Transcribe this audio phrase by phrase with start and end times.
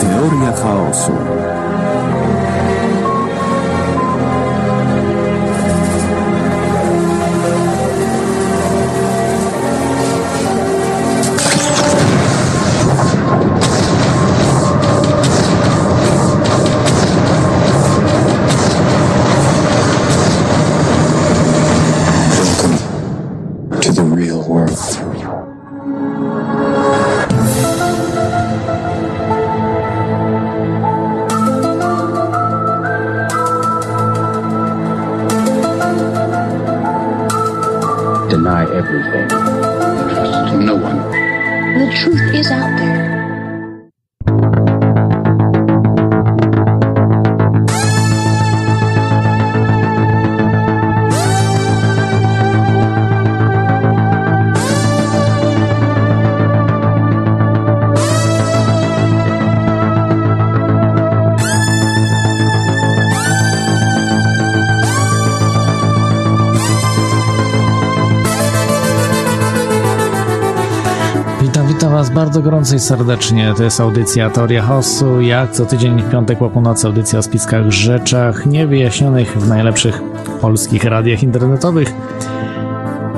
[0.00, 1.12] Teoria chaosu.
[72.38, 73.54] Bardzo gorąco i serdecznie.
[73.56, 75.20] To jest audycja Teoria Chaosu.
[75.20, 80.02] Jak co tydzień w piątek po północy audycja o spiskach, rzeczach niewyjaśnionych w najlepszych
[80.40, 81.94] polskich radiach internetowych.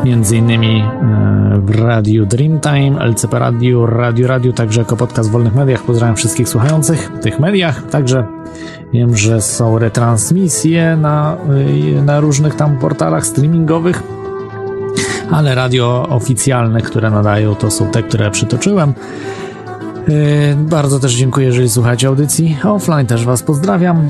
[0.05, 5.55] Między innymi e, w Radiu Dreamtime, LCP Radio, Radio Radio, także jako podcast w wolnych
[5.55, 5.83] mediach.
[5.83, 7.91] Pozdrawiam wszystkich słuchających w tych mediach.
[7.91, 8.27] Także
[8.93, 11.37] wiem, że są retransmisje na,
[11.99, 14.20] y, na różnych tam portalach streamingowych
[15.31, 18.95] ale radio oficjalne, które nadają, to są te, które przytoczyłem.
[20.09, 24.09] Yy, Bardzo też dziękuję, jeżeli słuchacie audycji offline, też Was pozdrawiam.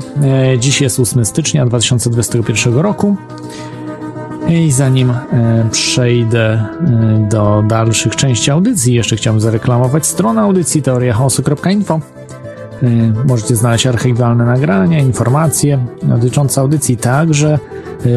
[0.51, 3.15] Yy, Dziś jest 8 stycznia 2021 roku.
[4.49, 5.15] I zanim e,
[5.71, 6.65] przejdę
[7.29, 11.99] do dalszych części audycji, jeszcze chciałbym zareklamować stronę audycji teoriachaosu.info.
[13.27, 17.59] Możecie znaleźć archiwalne nagrania, informacje dotyczące audycji, także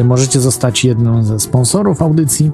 [0.03, 2.51] możecie zostać jednym ze sponsorów audycji.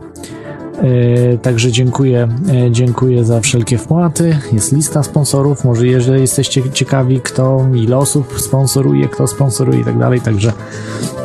[0.81, 2.27] E, Także dziękuję,
[2.67, 4.37] e, dziękuję za wszelkie wpłaty.
[4.53, 5.65] Jest lista sponsorów.
[5.65, 10.53] Może jeżeli jesteście ciekawi, kto, ile osób sponsoruje, kto sponsoruje i tak dalej, także,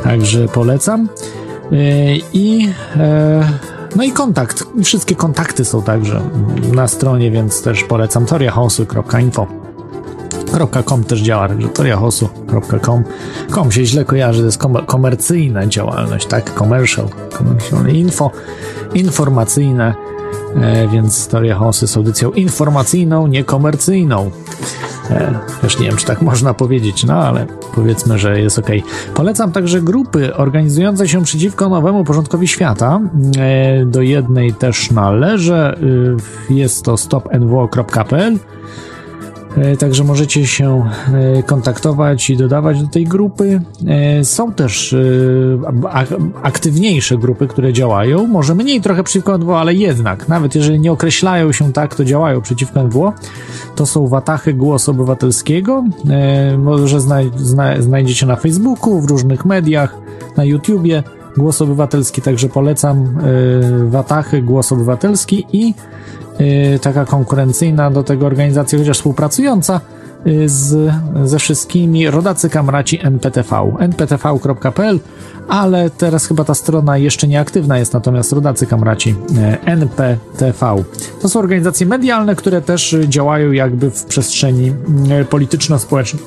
[0.02, 1.08] także polecam.
[1.72, 2.68] E, I
[3.96, 4.64] no i kontakt.
[4.84, 6.20] Wszystkie kontakty są także
[6.72, 9.65] na stronie, więc też polecam toriahosu.info.
[10.86, 13.04] .com też działa, także toriahosu.com.
[13.50, 16.54] Com się źle kojarzy, to jest komer- komercyjna działalność, tak?
[16.58, 17.06] Commercial,
[17.38, 18.30] commercial info,
[18.94, 19.94] informacyjne,
[20.62, 24.30] e, więc Teoria jest audycją informacyjną, niekomercyjną.
[25.10, 28.66] E, Też nie wiem, czy tak można powiedzieć, no ale powiedzmy, że jest ok.
[29.14, 33.00] Polecam także grupy organizujące się przeciwko nowemu porządkowi świata.
[33.38, 35.76] E, Do jednej też należę.
[36.50, 38.38] Y, Jest to stopnwo.pl.
[39.56, 40.84] E, Także możecie się
[41.38, 43.60] e, kontaktować i dodawać do tej grupy.
[43.86, 44.96] E, Są też
[45.90, 48.26] ak- aktywniejsze grupy, które działają.
[48.26, 52.40] Może mniej trochę przeciwko NWO, ale jednak, nawet jeżeli nie określają się tak, to działają
[52.40, 53.12] przeciwko NWO.
[53.76, 55.84] To są Watachy Głos Obywatelskiego.
[56.58, 59.96] Może zna- zna- znajdziecie na Facebooku, w różnych mediach,
[60.36, 61.02] na YouTubie.
[61.36, 63.18] Głos Obywatelski, także polecam
[63.90, 65.74] Watachy Głos Obywatelski i
[66.82, 69.80] taka konkurencyjna do tego organizacja, chociaż współpracująca
[70.26, 70.92] y, z,
[71.24, 75.00] ze wszystkimi rodacy kamraci NPTV, nptv.pl,
[75.48, 80.84] ale teraz chyba ta strona jeszcze nieaktywna jest, natomiast rodacy kamraci y, NPTV.
[81.22, 84.72] To są organizacje medialne, które też y, działają jakby w przestrzeni
[85.20, 86.22] y, polityczno-społecznej.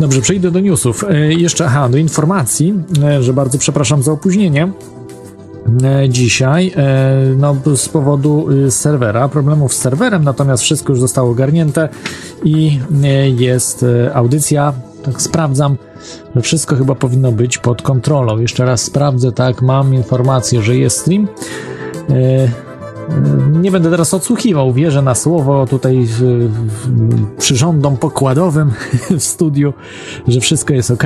[0.00, 1.04] Dobrze, przejdę do newsów.
[1.04, 2.74] Y, Jeszcze, aha, do informacji,
[3.18, 4.68] y, że bardzo przepraszam za opóźnienie
[6.08, 11.88] dzisiaj e, no, z powodu y, serwera, problemów z serwerem, natomiast wszystko już zostało ogarnięte
[12.44, 14.72] i e, jest e, audycja,
[15.02, 15.76] tak sprawdzam,
[16.36, 18.38] że wszystko chyba powinno być pod kontrolą.
[18.38, 21.28] Jeszcze raz sprawdzę, tak, mam informację, że jest stream.
[22.10, 22.70] E,
[23.52, 26.08] nie będę teraz odsłuchiwał, wierzę na słowo tutaj
[27.38, 28.72] przyrządom pokładowym
[29.18, 29.72] w studiu,
[30.28, 31.04] że wszystko jest ok.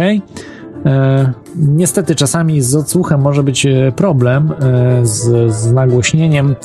[0.87, 6.57] E, niestety czasami z odsłuchem może być e, problem e, z, z nagłośnieniem.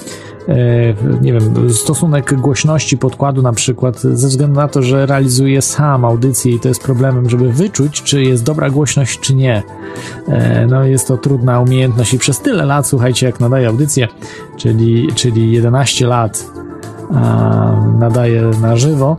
[1.22, 6.52] Nie wiem, stosunek głośności podkładu na przykład, ze względu na to, że realizuję sam audycję
[6.52, 9.64] i to jest problemem, żeby wyczuć, czy jest dobra głośność, czy nie.
[10.68, 14.08] No jest to trudna umiejętność i przez tyle lat, słuchajcie, jak nadaję audycję,
[14.58, 16.46] czyli, czyli 11 lat
[18.00, 19.18] nadaję na żywo,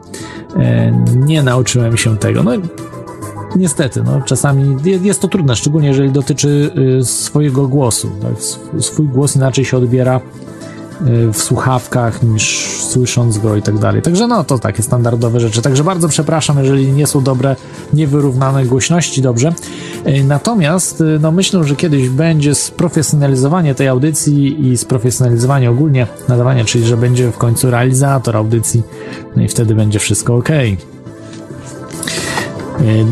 [1.17, 2.43] nie nauczyłem się tego.
[2.43, 2.53] No
[3.57, 6.71] Niestety, no, czasami je- jest to trudne, szczególnie jeżeli dotyczy
[7.01, 8.11] y, swojego głosu.
[8.23, 8.33] Tak?
[8.39, 10.21] Sw- Swój głos inaczej się odbiera
[11.33, 14.03] w słuchawkach niż słysząc go i tak dalej.
[14.03, 15.63] Także no to takie standardowe rzeczy.
[15.63, 17.57] Także bardzo przepraszam, jeżeli nie są dobre,
[17.93, 19.53] niewyrównane głośności dobrze.
[20.25, 26.97] Natomiast no myślę, że kiedyś będzie sprofesjonalizowanie tej audycji i sprofesjonalizowanie ogólnie nadawania, czyli że
[26.97, 28.83] będzie w końcu realizator audycji
[29.37, 30.49] no i wtedy będzie wszystko ok.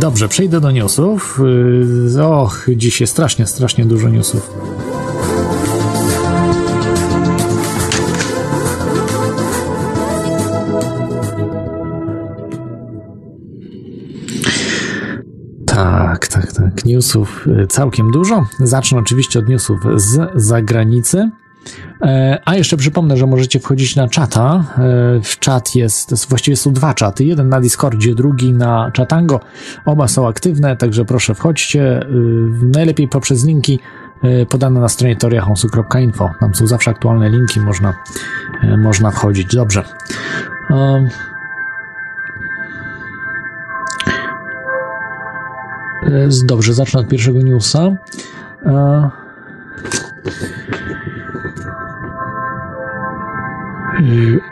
[0.01, 1.41] Dobrze, przejdę do newsów.
[2.23, 4.51] Och, dziś jest strasznie, strasznie dużo newsów.
[15.67, 16.85] Tak, tak, tak.
[16.85, 18.47] Newsów y, całkiem dużo.
[18.61, 21.31] Zacznę oczywiście od newsów z zagranicy.
[22.03, 24.65] E, a jeszcze przypomnę, że możecie wchodzić na czata.
[24.79, 27.25] E, w czat jest, właściwie są dwa czaty.
[27.25, 29.41] Jeden na Discordzie, drugi na Chatango.
[29.85, 32.03] Oba są aktywne, także proszę wchodźcie.
[32.03, 32.07] Y,
[32.63, 33.79] najlepiej poprzez linki
[34.49, 36.31] podane na stronie teoriahomsu.info.
[36.41, 37.95] Tam są zawsze aktualne linki, można,
[38.63, 39.55] e, można wchodzić.
[39.55, 39.85] Dobrze.
[46.45, 47.91] Dobrze, zacznę od pierwszego newsa.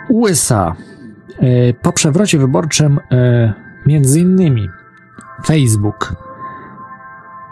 [0.08, 0.76] USA
[1.38, 3.52] e, po przewrocie wyborczym e,
[3.87, 4.69] między innymi
[5.44, 6.16] Facebook,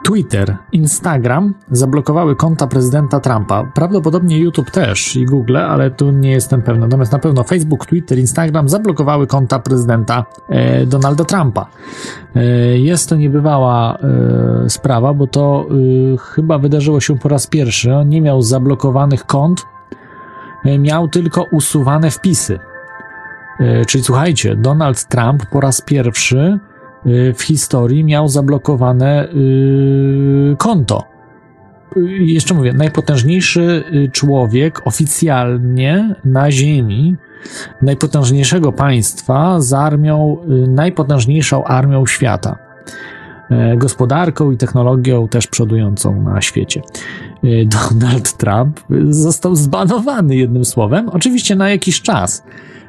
[0.05, 3.64] Twitter, Instagram zablokowały konta prezydenta Trumpa.
[3.75, 6.81] Prawdopodobnie YouTube też i Google, ale tu nie jestem pewny.
[6.81, 11.67] Natomiast na pewno Facebook, Twitter, Instagram zablokowały konta prezydenta e, Donalda Trumpa.
[12.37, 12.44] E,
[12.79, 15.67] jest to niebywała e, sprawa, bo to
[16.20, 17.94] chyba wydarzyło się po raz pierwszy.
[17.94, 19.67] On nie miał zablokowanych kont,
[20.64, 22.58] miał tylko usuwane wpisy.
[23.61, 26.58] E, czyli słuchajcie, Donald Trump po raz pierwszy
[27.34, 29.28] w historii miał zablokowane
[30.58, 31.05] konto.
[32.19, 37.17] Jeszcze mówię, najpotężniejszy człowiek oficjalnie na Ziemi,
[37.82, 40.37] najpotężniejszego państwa z armią,
[40.69, 42.58] najpotężniejszą armią świata.
[43.50, 46.82] E, gospodarką i technologią też przodującą na świecie.
[47.67, 52.44] Donald Trump został zbanowany jednym słowem, oczywiście na jakiś czas.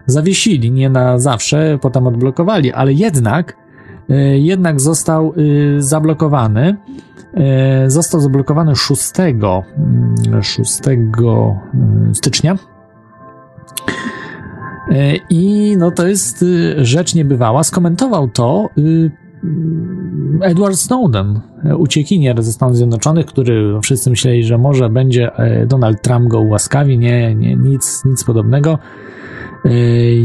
[0.05, 3.65] Zawiesili, nie na zawsze, potem odblokowali, ale jednak
[4.09, 6.77] E, jednak został y, zablokowany.
[7.33, 9.01] E, został zablokowany 6,
[10.41, 11.11] 6 mm,
[12.11, 12.55] y, stycznia.
[14.91, 17.63] E, I no to jest y, rzecz niebywała.
[17.63, 18.69] Skomentował to
[20.41, 21.39] Edward Snowden,
[21.77, 25.31] uciekinier ze Stanów Zjednoczonych, który wszyscy myśleli, że może będzie
[25.67, 26.97] Donald Trump go ułaskawi.
[26.97, 28.79] Nie, nie nic, nic podobnego.
[29.65, 29.69] Y,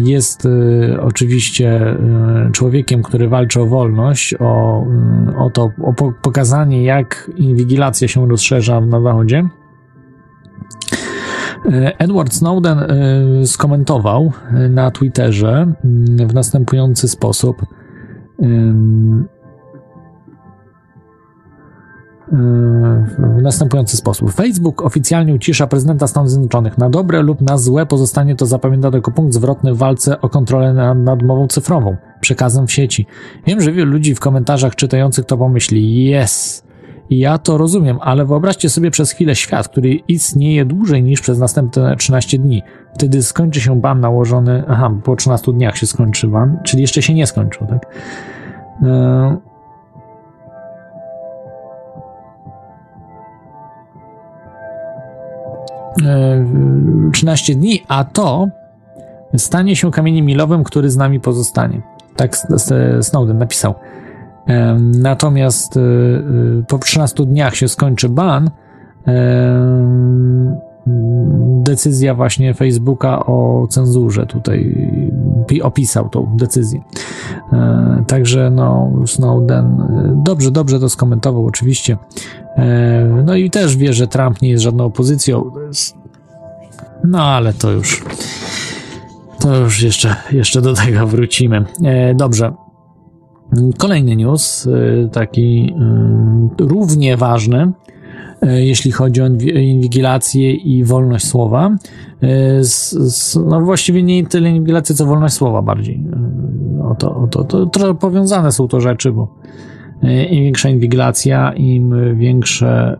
[0.04, 1.96] jest y, oczywiście
[2.52, 4.84] człowiekiem, który walczy o wolność, o,
[5.38, 5.92] o to, o
[6.22, 9.48] pokazanie, jak inwigilacja się rozszerza na Zachodzie.
[11.98, 12.78] Edward Snowden
[13.44, 14.32] skomentował
[14.70, 15.72] na Twitterze
[16.26, 17.66] w następujący sposób.
[22.32, 24.32] W następujący sposób.
[24.32, 26.78] Facebook oficjalnie ucisza prezydenta Stanów Zjednoczonych.
[26.78, 30.74] Na dobre lub na złe pozostanie to zapamiętane jako punkt zwrotny w walce o kontrolę
[30.74, 33.06] nad, nad mową cyfrową, przekazem w sieci.
[33.46, 36.62] Wiem, że wielu ludzi w komentarzach czytających to pomyśli, yes,
[37.10, 41.96] ja to rozumiem, ale wyobraźcie sobie przez chwilę świat, który istnieje dłużej niż przez następne
[41.96, 42.62] 13 dni.
[42.94, 47.14] Wtedy skończy się ban nałożony, aha, po 13 dniach się skończy ban, czyli jeszcze się
[47.14, 47.86] nie skończył, tak?
[48.82, 49.50] Yy
[57.12, 58.48] 13 dni, a to
[59.36, 61.82] stanie się kamieniem milowym, który z nami pozostanie.
[62.16, 62.36] Tak
[63.00, 63.74] Snowden napisał.
[64.78, 68.50] Natomiast y, y, po 13 dniach się skończy ban.
[71.62, 74.74] Decyzja właśnie Facebooka o cenzurze tutaj
[75.62, 76.80] opisał tą decyzję.
[77.52, 81.96] E, także no Snowden y, dobrze, dobrze to skomentował oczywiście.
[82.56, 85.50] E, no i też wie, że Trump nie jest żadną opozycją.
[87.04, 88.04] No ale to już.
[89.40, 91.64] To już jeszcze, jeszcze do tego wrócimy.
[91.84, 92.52] E, dobrze.
[93.78, 95.74] Kolejny news, e, taki
[96.58, 97.72] równie ważny,
[98.42, 99.26] jeśli chodzi o
[99.60, 101.76] inwigilację i wolność słowa.
[103.46, 106.04] No właściwie nie tyle inwigilację, co wolność słowa bardziej.
[106.90, 109.34] O to, o to, to, to powiązane są to rzeczy, bo
[110.02, 112.96] im większa inwigilacja, im większy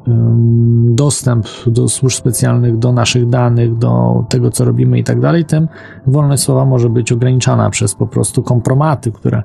[0.85, 5.69] dostęp do służb specjalnych, do naszych danych, do tego, co robimy i tak dalej, tym
[6.07, 9.42] wolność słowa może być ograniczana przez po prostu kompromaty, które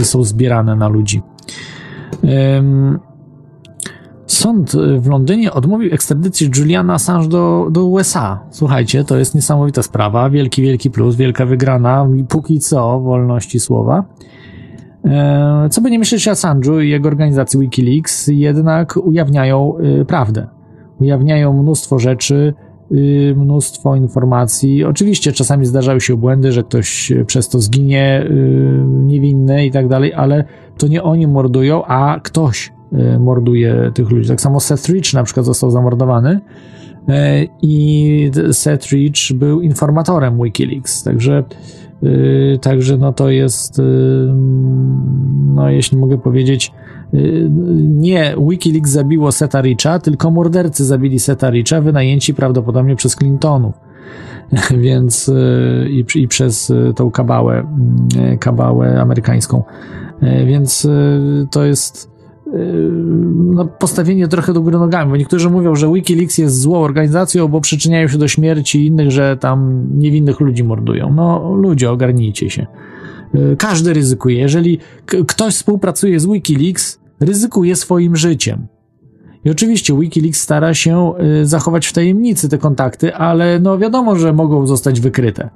[0.00, 1.22] są zbierane na ludzi.
[4.26, 8.40] sąd w Londynie odmówił ekstradycji Juliana Assange do, do USA.
[8.50, 14.04] Słuchajcie, to jest niesamowita sprawa, wielki, wielki plus, wielka wygrana, póki co wolności słowa.
[15.06, 20.46] E, co by nie myśleć Assange'u i jego organizacji Wikileaks, jednak ujawniają y, prawdę.
[21.00, 22.54] Ujawniają mnóstwo rzeczy,
[22.92, 24.84] y, mnóstwo informacji.
[24.84, 28.26] Oczywiście czasami zdarzają się błędy, że ktoś przez to zginie
[28.86, 30.44] niewinny i tak dalej, ale
[30.78, 32.72] to nie oni mordują, a ktoś
[33.20, 34.28] morduje tych ludzi.
[34.28, 36.40] Tak samo Seth Rich na przykład został zamordowany
[37.62, 41.44] i Seth Rich był informatorem Wikileaks, także
[42.60, 43.84] także no to jest, yy,
[45.54, 46.72] no jeśli mogę powiedzieć,
[47.12, 47.48] yy,
[47.80, 53.74] nie Wikileaks zabiło Seta Richa, tylko mordercy zabili Seta Richa, wynajęci prawdopodobnie przez Clintonów.
[54.78, 55.32] Więc
[55.90, 57.66] i, i przez tą kabałę,
[58.40, 59.62] kabałę amerykańską.
[60.46, 60.88] Więc
[61.50, 62.15] to jest
[63.34, 67.60] no, postawienie trochę do góry nogami, bo niektórzy mówią, że Wikileaks jest złą organizacją, bo
[67.60, 71.12] przyczyniają się do śmierci innych, że tam niewinnych ludzi mordują.
[71.14, 72.66] No, ludzie, ogarnijcie się.
[73.34, 74.38] Y, każdy ryzykuje.
[74.38, 74.78] Jeżeli
[75.26, 78.66] ktoś współpracuje z Wikileaks, ryzykuje swoim życiem.
[79.44, 81.12] I oczywiście Wikileaks stara się
[81.42, 85.50] y, zachować w tajemnicy te kontakty, ale no wiadomo, że mogą zostać wykryte.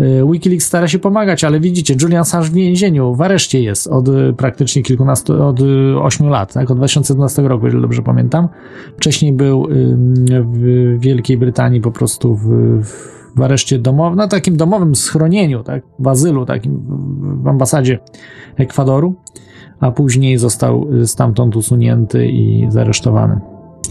[0.00, 4.08] Y, Wikileaks stara się pomagać, ale widzicie, Julian Assange w więzieniu, w areszcie jest od
[4.08, 5.60] y, praktycznie kilkunastu, od
[6.00, 6.70] 8 y, lat, tak?
[6.70, 8.48] od 2012 roku, jeżeli dobrze pamiętam.
[8.96, 9.68] Wcześniej był
[10.44, 12.48] w Wielkiej Brytanii po prostu w,
[13.36, 15.82] w areszcie domowym, na takim domowym schronieniu, tak?
[15.98, 16.82] w azylu takim
[17.42, 17.98] w ambasadzie
[18.56, 19.14] Ekwadoru,
[19.80, 23.40] a później został stamtąd usunięty i zaresztowany.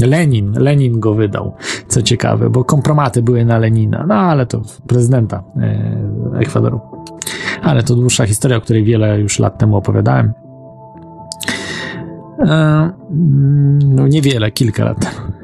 [0.08, 1.54] Lenin, Lenin go wydał,
[1.88, 6.80] co ciekawe, bo kompromaty były na Lenina, no ale to prezydenta e, Ekwadoru.
[7.64, 10.34] Ale to dłuższa historia, o której wiele już lat temu opowiadałem.
[12.40, 12.90] E,
[13.86, 15.40] no niewiele, kilka lat temu.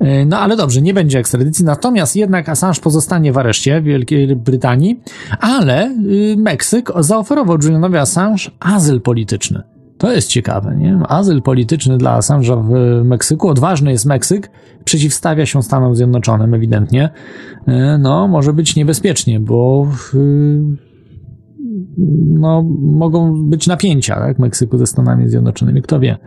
[0.00, 4.36] E, no ale dobrze, nie będzie ekstradycji, natomiast jednak Assange pozostanie w areszcie w Wielkiej
[4.36, 5.00] Brytanii,
[5.40, 9.62] ale y, Meksyk zaoferował Julianowi Assange azyl polityczny.
[10.00, 10.98] To jest ciekawe, nie?
[11.08, 13.48] Azyl polityczny dla Assange'a w Meksyku.
[13.48, 14.50] Odważny jest Meksyk,
[14.84, 17.10] przeciwstawia się Stanom Zjednoczonym ewidentnie.
[17.66, 19.86] E, no, może być niebezpiecznie, bo
[22.28, 26.18] no, mogą być napięcia tak, Meksyku ze Stanami Zjednoczonymi, kto wie.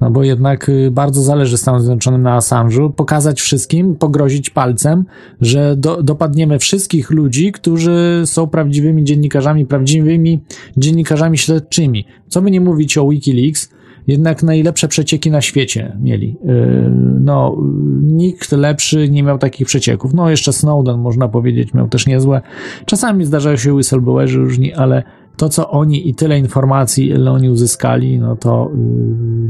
[0.00, 5.04] No bo jednak y, bardzo zależy Stanom Zjednoczonym na Assange'u, pokazać wszystkim, pogrozić palcem,
[5.40, 10.40] że do, dopadniemy wszystkich ludzi, którzy są prawdziwymi dziennikarzami, prawdziwymi
[10.76, 12.06] dziennikarzami śledczymi.
[12.28, 13.70] Co by nie mówić o Wikileaks,
[14.06, 16.36] jednak najlepsze przecieki na świecie mieli.
[16.44, 16.90] Y,
[17.20, 17.56] no,
[18.02, 20.14] nikt lepszy nie miał takich przecieków.
[20.14, 22.40] No, jeszcze Snowden, można powiedzieć, miał też niezłe.
[22.86, 25.02] Czasami zdarzają się whistleblowerzy różni, ale
[25.36, 28.80] to, co oni i tyle informacji, ile oni uzyskali, no to yy,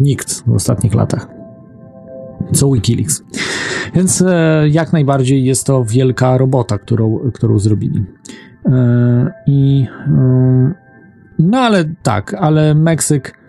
[0.01, 1.29] nikt w ostatnich latach.
[2.53, 3.23] Co Wikileaks.
[3.95, 8.05] Więc e, jak najbardziej jest to wielka robota, którą, którą zrobili.
[9.47, 9.87] I
[11.39, 13.40] no ale tak, ale Meksyk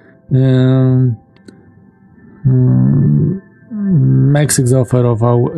[4.32, 5.50] Meksyk zaoferował,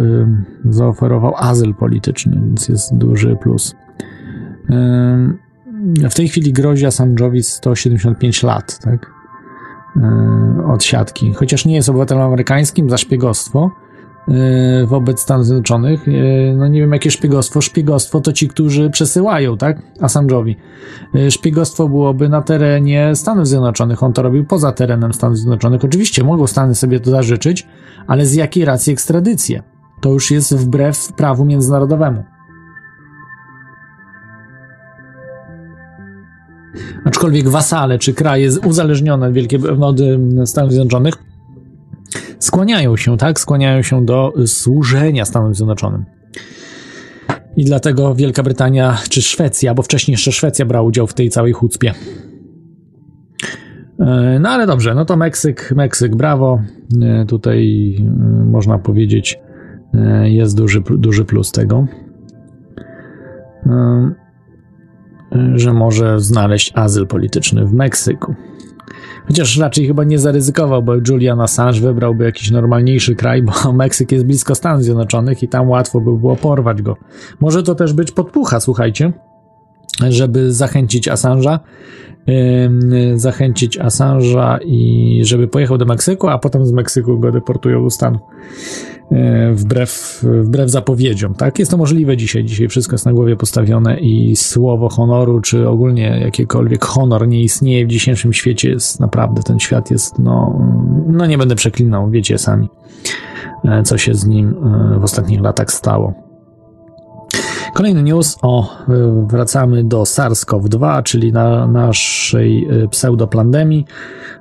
[0.66, 3.76] zaoferował azyl polityczny, więc jest duży plus.
[6.10, 9.14] W tej chwili grozi Assange'owi 175 lat, tak?
[10.68, 11.34] Od siatki.
[11.34, 13.72] Chociaż nie jest obywatelem amerykańskim za szpiegostwo,
[14.86, 16.08] wobec Stanów Zjednoczonych.
[16.08, 17.62] Y, no nie wiem, jakie szpiegostwo.
[17.62, 19.82] Szpiegostwo to ci, którzy przesyłają, tak?
[20.02, 20.56] Assange'owi.
[21.16, 24.04] Y, szpiegostwo byłoby na terenie Stanów Zjednoczonych.
[24.04, 25.86] On to robił poza terenem Stanów Zjednoczonych.
[25.86, 27.68] Oczywiście mogą Stany sobie to zażyczyć,
[28.08, 29.64] ale z jakiej racji ekstradycję?
[30.02, 32.24] To już jest wbrew prawu międzynarodowemu.
[37.06, 39.98] Aczkolwiek wasale czy kraje uzależnione od, Wielkiej, od
[40.46, 41.33] Stanów Zjednoczonych
[42.44, 43.40] skłaniają się, tak?
[43.40, 46.06] Skłaniają się do służenia Stanom Zjednoczonym.
[47.58, 51.54] I dlatego Wielka Brytania czy Szwecja, bo wcześniej jeszcze Szwecja brała udział w tej całej
[51.54, 51.94] chucpie.
[54.00, 56.62] E, no ale dobrze, no to Meksyk, Meksyk, brawo.
[57.02, 58.04] E, tutaj e,
[58.46, 59.40] można powiedzieć,
[60.24, 61.88] jest duży, duży plus tego,
[65.56, 68.36] że może znaleźć azyl polityczny w Meksyku.
[69.28, 74.26] Chociaż raczej chyba nie zaryzykował, bo Julian Assange wybrałby jakiś normalniejszy kraj, bo Meksyk jest
[74.26, 76.98] blisko Stanów Zjednoczonych i tam łatwo by było porwać go.
[77.40, 79.14] Może to też być podpucha, słuchajcie.
[80.10, 81.60] żeby zachęcić Assange'a,
[83.16, 88.22] zachęcić Assange'a i żeby pojechał do Meksyku, a potem z Meksyku go deportują do Stanów.
[89.12, 91.34] E, wbrew, wbrew zapowiedziom.
[91.34, 92.44] Tak, jest to możliwe dzisiaj.
[92.44, 97.86] Dzisiaj wszystko jest na głowie postawione i słowo honoru, czy ogólnie jakikolwiek honor nie istnieje
[97.86, 98.70] w dzisiejszym świecie.
[98.70, 100.60] Jest naprawdę, ten świat jest, no,
[101.08, 102.70] no nie będę przeklinał, wiecie sami,
[103.66, 104.56] e, co się z nim
[104.96, 106.23] e, w ostatnich latach stało.
[107.74, 108.70] Kolejny news, o,
[109.28, 113.86] wracamy do SARS-CoV-2, czyli na naszej pseudoplandemii.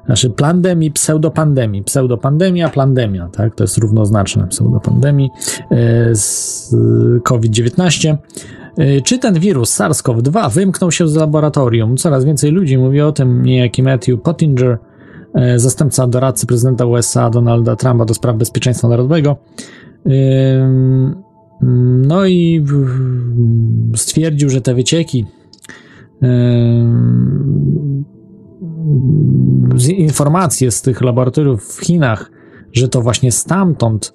[0.06, 1.82] Znaczy plandemii, pseudopandemii.
[1.82, 3.54] Pseudopandemia, plandemia, tak?
[3.54, 5.30] To jest równoznaczne pseudopandemii
[5.70, 6.76] e, z
[7.24, 8.16] COVID-19.
[8.78, 11.96] E, czy ten wirus SARS-CoV-2 wymknął się z laboratorium?
[11.96, 14.78] Coraz więcej ludzi mówi o tym, niejaki Matthew Pottinger,
[15.56, 19.36] zastępca doradcy prezydenta USA Donalda Trumpa do spraw bezpieczeństwa narodowego.
[22.06, 22.64] No i
[23.94, 25.24] stwierdził, że te wycieki
[29.96, 32.30] informacje z tych laboratoriów w Chinach,
[32.72, 34.14] że to właśnie stamtąd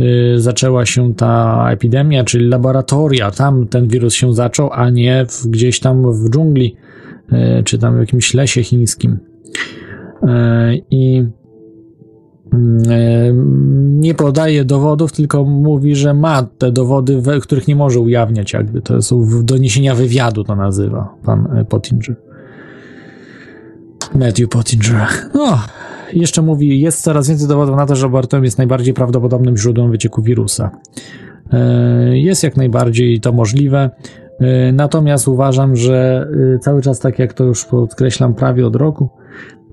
[0.00, 5.80] y, zaczęła się ta epidemia, czyli laboratoria, tam ten wirus się zaczął, a nie gdzieś
[5.80, 6.76] tam w dżungli,
[7.32, 9.12] y, czy tam w jakimś lesie chińskim.
[9.12, 10.28] Y,
[10.90, 11.24] I
[14.00, 19.02] nie podaje dowodów, tylko mówi, że ma te dowody, których nie może ujawniać, jakby to
[19.02, 22.16] są doniesienia wywiadu, to nazywa pan Pottinger.
[24.14, 25.08] Matthew Pottinger.
[25.34, 25.58] No,
[26.12, 30.22] jeszcze mówi, jest coraz więcej dowodów na to, że laboratorium jest najbardziej prawdopodobnym źródłem wycieku
[30.22, 30.70] wirusa.
[31.52, 33.90] E, jest jak najbardziej to możliwe.
[34.40, 39.08] E, natomiast uważam, że e, cały czas, tak jak to już podkreślam prawie od roku,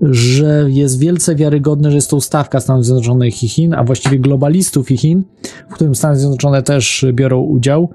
[0.02, 4.90] że jest wielce wiarygodne, że jest to ustawka Stanów Zjednoczonych i Chin, a właściwie globalistów
[4.90, 5.24] i Chin,
[5.68, 7.90] w którym Stany Zjednoczone też biorą udział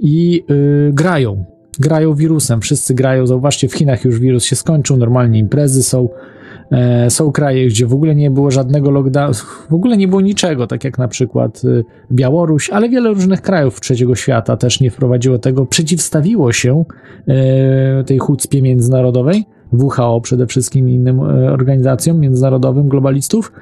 [0.00, 1.44] i yy, grają.
[1.78, 6.08] Grają wirusem, wszyscy grają, zauważcie, w Chinach już wirus się skończył, normalnie imprezy są,
[6.70, 9.34] e, są kraje, gdzie w ogóle nie było żadnego lockdownu,
[9.70, 13.80] w ogóle nie było niczego, tak jak na przykład y, Białoruś, ale wiele różnych krajów
[13.80, 16.84] trzeciego świata też nie wprowadziło tego, przeciwstawiło się
[17.28, 19.44] e, tej chucpie międzynarodowej,
[19.78, 23.52] WHO przede wszystkim innym e, organizacjom międzynarodowym, globalistów.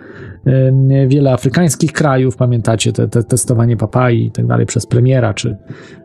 [1.06, 5.56] Wiele afrykańskich krajów, pamiętacie, te, te testowanie papai i tak dalej przez premiera, czy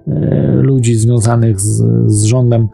[0.08, 2.68] e, ludzi związanych z, z rządem.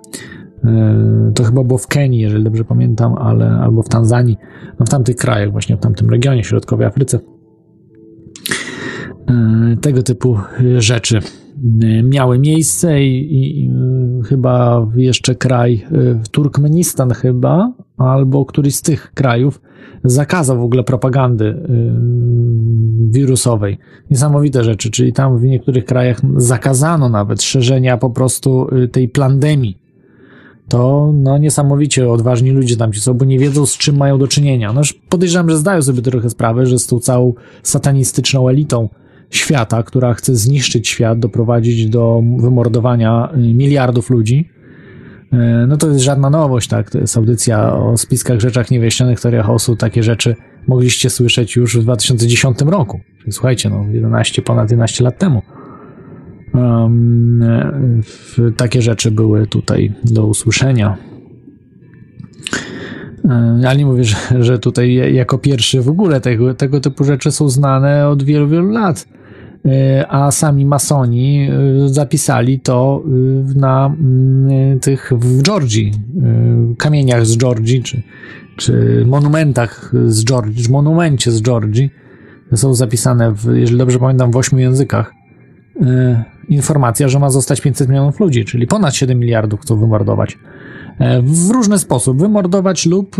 [0.64, 4.38] E, to chyba było w Kenii, jeżeli dobrze pamiętam, ale albo w Tanzanii,
[4.80, 7.20] no w tamtych krajach, właśnie w tamtym regionie, środkowej Afryce.
[9.82, 10.38] Tego typu
[10.78, 11.20] rzeczy
[12.04, 13.70] miały miejsce i, i, i,
[14.24, 19.62] chyba jeszcze kraj, y, Turkmenistan chyba, albo któryś z tych krajów
[20.04, 21.58] zakazał w ogóle propagandy y,
[23.12, 23.78] wirusowej.
[24.12, 29.84] Niesamowite rzeczy, czyli tam w niektórych krajach zakazano nawet szerzenia po prostu y, tej plandemii.
[30.68, 34.28] To no, niesamowicie odważni ludzie tam ci są, bo nie wiedzą z czym mają do
[34.28, 34.74] czynienia.
[34.74, 37.34] No, podejrzewam, że zdają sobie trochę sprawę, że z tą całą
[37.64, 38.90] satanistyczną elitą
[39.36, 44.50] świata, która chce zniszczyć świat, doprowadzić do wymordowania y, miliardów ludzi,
[45.34, 46.90] y, no to jest żadna nowość, tak?
[46.90, 50.36] To jest audycja o spiskach rzeczach niewyjaśnionych, teoriach osób, takie rzeczy
[50.68, 53.00] mogliście słyszeć już w 2010 roku.
[53.32, 55.42] Słuchajcie, no 11, ponad 11 lat temu.
[56.54, 57.44] Um,
[58.58, 60.98] takie rzeczy były tutaj do usłyszenia.
[63.68, 67.50] Ale nie mówię, że, że tutaj jako pierwszy w ogóle tego, tego typu rzeczy są
[67.50, 69.08] znane od wielu, wielu lat.
[70.08, 75.92] A sami masoni e, zapisali to e, na mm, tych w Georgii,
[76.78, 78.02] kamieniach z Georgii, czy,
[78.56, 81.90] czy monumentach z Georgii, czy monumencie z Georgii.
[82.56, 85.14] Są zapisane, w, jeżeli dobrze pamiętam, w ośmiu językach.
[86.50, 90.38] Informacja, że ma zostać 500 milionów ludzi, czyli ponad 7 miliardów chcą wymordować.
[91.24, 93.16] W różny sposób wymordować lub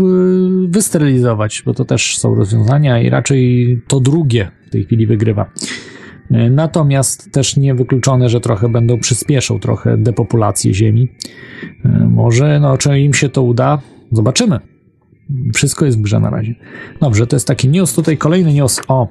[0.68, 5.50] wysterylizować, bo to też są rozwiązania i raczej to drugie w tej chwili wygrywa.
[6.30, 11.08] E, natomiast też niewykluczone, że trochę będą przyspieszą trochę depopulację Ziemi.
[11.84, 13.78] E, może, no, czy im się to uda,
[14.12, 14.58] zobaczymy.
[15.54, 16.54] Wszystko jest w grze na razie.
[17.00, 17.94] Dobrze, to jest taki news.
[17.94, 19.08] Tutaj kolejny news o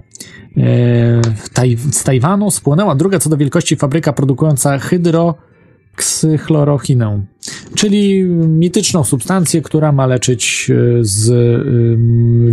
[1.54, 5.36] taj, z Tajwanu spłonęła druga co do wielkości fabryka produkująca hydro
[5.96, 7.24] ksylorochinę,
[7.76, 11.32] czyli mityczną substancję, która ma leczyć e, z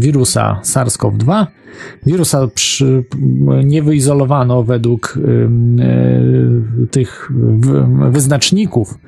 [0.01, 1.47] wirusa SARS-CoV-2.
[2.07, 3.05] Wirusa przy,
[3.65, 7.31] nie wyizolowano według e, tych
[8.11, 8.99] wyznaczników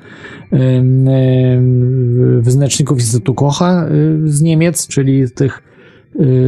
[2.39, 3.85] wyznaczników Instytutu Kocha
[4.25, 5.63] z Niemiec, czyli tych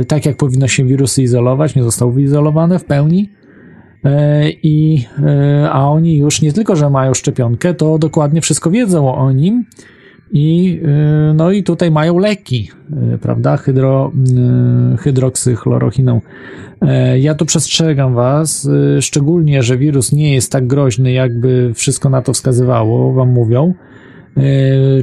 [0.08, 3.30] tak jak powinno się wirusy izolować, nie zostały wyizolowane w pełni.
[4.06, 9.16] E, I, e, a oni już nie tylko, że mają szczepionkę, to dokładnie wszystko wiedzą
[9.16, 9.66] o nim
[10.32, 10.80] I,
[11.30, 12.70] y, no i tutaj mają leki,
[13.22, 14.12] prawda, Hydro,
[15.00, 16.22] hydroksychlorochiną.
[16.82, 18.70] E, ja tu przestrzegam Was,
[19.02, 23.74] szczególnie, że wirus nie jest tak groźny, jakby wszystko na to wskazywało, Wam mówią.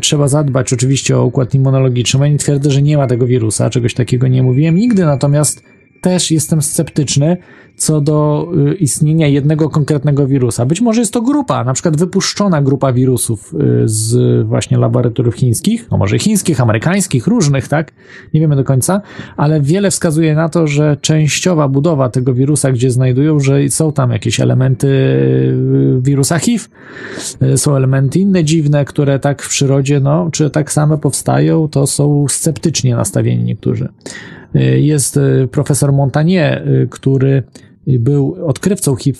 [0.01, 2.21] Trzeba zadbać oczywiście o układ immunologiczny.
[2.21, 5.62] Ja nie twierdzę, że nie ma tego wirusa, czegoś takiego nie mówiłem nigdy, natomiast
[6.03, 7.37] też jestem sceptyczny
[7.83, 10.66] co do y, istnienia jednego konkretnego wirusa.
[10.66, 15.90] Być może jest to grupa, na przykład wypuszczona grupa wirusów y, z właśnie laboratoriów chińskich,
[15.90, 17.92] no może chińskich, amerykańskich, różnych, tak?
[18.35, 19.03] Nie wiemy do końca,
[19.37, 24.11] ale wiele wskazuje na to, że częściowa budowa tego wirusa, gdzie znajdują, że są tam
[24.11, 26.64] jakieś elementy y, wirusa HIV,
[27.57, 32.27] są elementy inne dziwne, które tak w przyrodzie, no, czy tak same powstają, to są
[32.29, 33.88] sceptycznie nastawieni niektórzy.
[34.77, 35.18] Jest
[35.51, 37.42] profesor Montagnier, który
[37.87, 39.18] był odkrywcą HIV,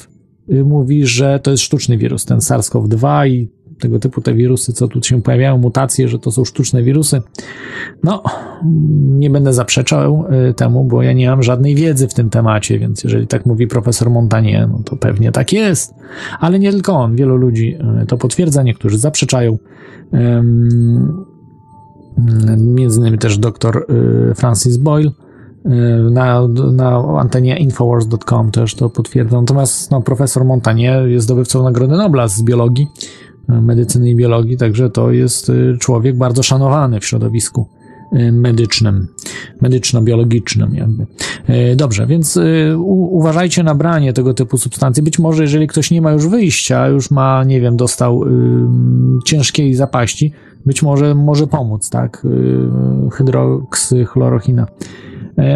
[0.64, 3.48] mówi, że to jest sztuczny wirus, ten SARS-CoV-2 i
[3.79, 7.22] tego typu te wirusy, co tu się pojawiają, mutacje, że to są sztuczne wirusy.
[8.03, 8.22] No,
[9.05, 10.25] nie będę zaprzeczał
[10.57, 14.11] temu, bo ja nie mam żadnej wiedzy w tym temacie, więc jeżeli tak mówi profesor
[14.11, 15.94] Montagnier, no to pewnie tak jest.
[16.40, 19.59] Ale nie tylko on, wielu ludzi to potwierdza, niektórzy zaprzeczają.
[22.59, 23.87] Między innymi też dr
[24.35, 25.11] Francis Boyle
[26.11, 29.40] na, na antenie infowars.com też to potwierdza.
[29.40, 32.87] Natomiast no, profesor Montagnier jest zdobywcą Nagrody Nobla z biologii,
[33.48, 37.68] medycyny i biologii, także to jest y, człowiek bardzo szanowany w środowisku
[38.12, 39.09] y, medycznym,
[39.61, 41.07] medyczno-biologicznym jakby.
[41.72, 42.38] Y, dobrze, więc
[43.11, 45.03] uważajcie na branie tego typu substancji.
[45.03, 48.29] Być może jeżeli ktoś nie ma już wyjścia, już ma, nie wiem, dostał y,
[49.25, 50.33] ciężkiej zapaści,
[50.66, 53.09] być może może pomóc, tak, y,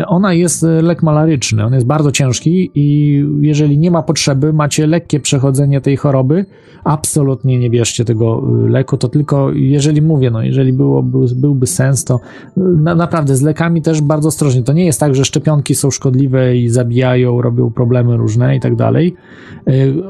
[0.06, 4.86] ona jest e, lek malaryczny, on jest bardzo ciężki i jeżeli nie ma potrzeby, macie
[4.86, 6.46] lekkie przechodzenie tej choroby,
[6.84, 11.02] absolutnie nie bierzcie tego e, leku, to tylko jeżeli mówię, no jeżeli było,
[11.36, 12.20] byłby sens, to
[12.56, 14.62] na, naprawdę z lekami też bardzo ostrożnie.
[14.62, 18.76] To nie jest tak, że szczepionki są szkodliwe i zabijają, robią problemy różne i tak
[18.76, 19.14] dalej.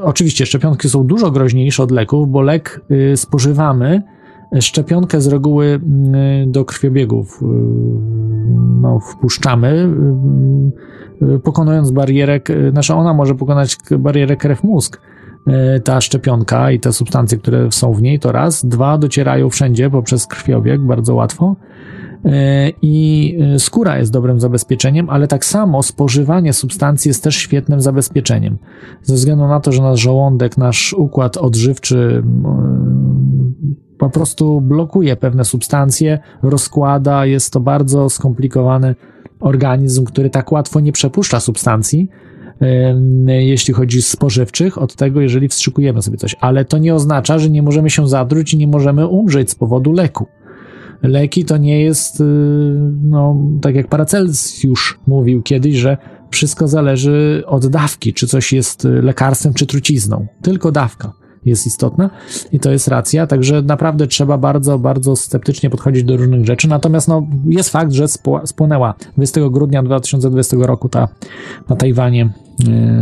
[0.03, 2.81] Oczywiście szczepionki są dużo groźniejsze od leków, bo lek
[3.15, 4.01] spożywamy,
[4.59, 7.43] szczepionkę z reguły mm, do krwiobiegów
[8.81, 9.89] no, wpuszczamy,
[11.21, 12.39] y, y, pokonując barierę,
[12.71, 15.01] znaczy ona może pokonać barierę krew-mózg,
[15.83, 18.65] ta szczepionka i te substancje, które są w niej, to raz.
[18.65, 21.55] Dwa, docierają wszędzie poprzez krwiobieg bardzo łatwo.
[22.81, 28.57] I skóra jest dobrym zabezpieczeniem, ale tak samo spożywanie substancji jest też świetnym zabezpieczeniem.
[29.03, 32.23] Ze względu na to, że nasz żołądek, nasz układ odżywczy
[33.97, 38.95] po prostu blokuje pewne substancje, rozkłada, jest to bardzo skomplikowany
[39.39, 42.09] organizm, który tak łatwo nie przepuszcza substancji,
[43.27, 46.35] jeśli chodzi spożywczych, od tego, jeżeli wstrzykujemy sobie coś.
[46.39, 49.91] Ale to nie oznacza, że nie możemy się zadruć i nie możemy umrzeć z powodu
[49.91, 50.27] leku.
[51.03, 52.23] Leki to nie jest, y,
[53.03, 55.97] no, tak jak Paracelsjusz mówił kiedyś, że
[56.31, 60.27] wszystko zależy od dawki, czy coś jest lekarstwem, czy trucizną.
[60.41, 61.13] Tylko dawka
[61.47, 62.09] jest istotna
[62.51, 66.67] i to jest racja, także naprawdę trzeba bardzo, bardzo sceptycznie podchodzić do różnych rzeczy.
[66.67, 68.05] Natomiast no, jest fakt, że
[68.45, 71.07] spłynęła 20 grudnia 2020 roku ta
[71.69, 72.29] na Tajwanie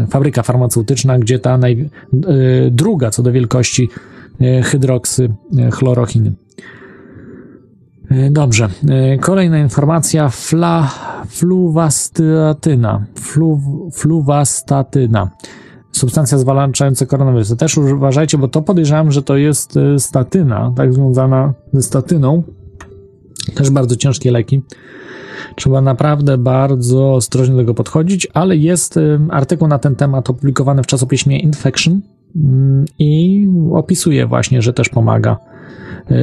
[0.03, 3.89] y, fabryka farmaceutyczna, gdzie ta naj, y, druga co do wielkości
[4.41, 5.29] y, hydroksy
[5.71, 6.33] chlorochiny.
[8.31, 8.69] Dobrze.
[9.21, 10.29] Kolejna informacja.
[10.29, 10.91] Fla,
[11.29, 13.05] fluwastatyna.
[13.15, 13.61] Flu,
[13.93, 15.29] fluwastatyna
[15.97, 17.55] substancja zwalczająca koronawirusa.
[17.55, 22.43] Też uważajcie, bo to podejrzewam, że to jest y, statyna, tak związana ze statyną.
[23.55, 24.61] Też bardzo ciężkie leki.
[25.55, 30.83] Trzeba naprawdę bardzo ostrożnie do tego podchodzić, ale jest y, artykuł na ten temat opublikowany
[30.83, 32.01] w czasopiśmie Infection
[32.35, 35.54] mm, i opisuje właśnie, że też pomaga E,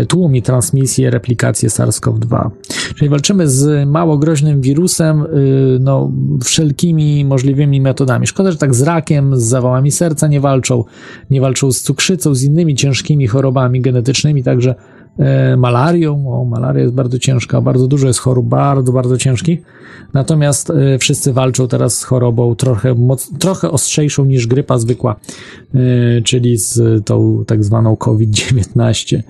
[0.08, 2.50] tłumi transmisję, replikację SARS-CoV-2.
[2.96, 5.26] Czyli walczymy z mało groźnym wirusem e,
[5.80, 6.10] no,
[6.44, 8.26] wszelkimi możliwymi metodami.
[8.26, 10.84] Szkoda, że tak z rakiem, z zawałami serca nie walczą,
[11.30, 15.01] nie walczą z cukrzycą, z innymi ciężkimi chorobami genetycznymi, także E,
[15.56, 16.32] malarią.
[16.32, 19.62] O, malaria jest bardzo ciężka, bardzo dużo jest chorób bardzo, bardzo ciężkich.
[20.12, 25.16] Natomiast e, wszyscy walczą teraz z chorobą trochę, moc, trochę ostrzejszą niż grypa zwykła,
[25.74, 25.78] e,
[26.22, 29.22] czyli z tą tak zwaną COVID-19.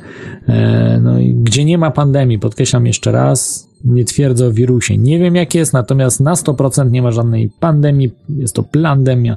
[1.03, 4.99] No i gdzie nie ma pandemii, podkreślam jeszcze raz, nie twierdzę o wirusie.
[4.99, 9.37] Nie wiem jak jest, natomiast na 100% nie ma żadnej pandemii, jest to plandemia.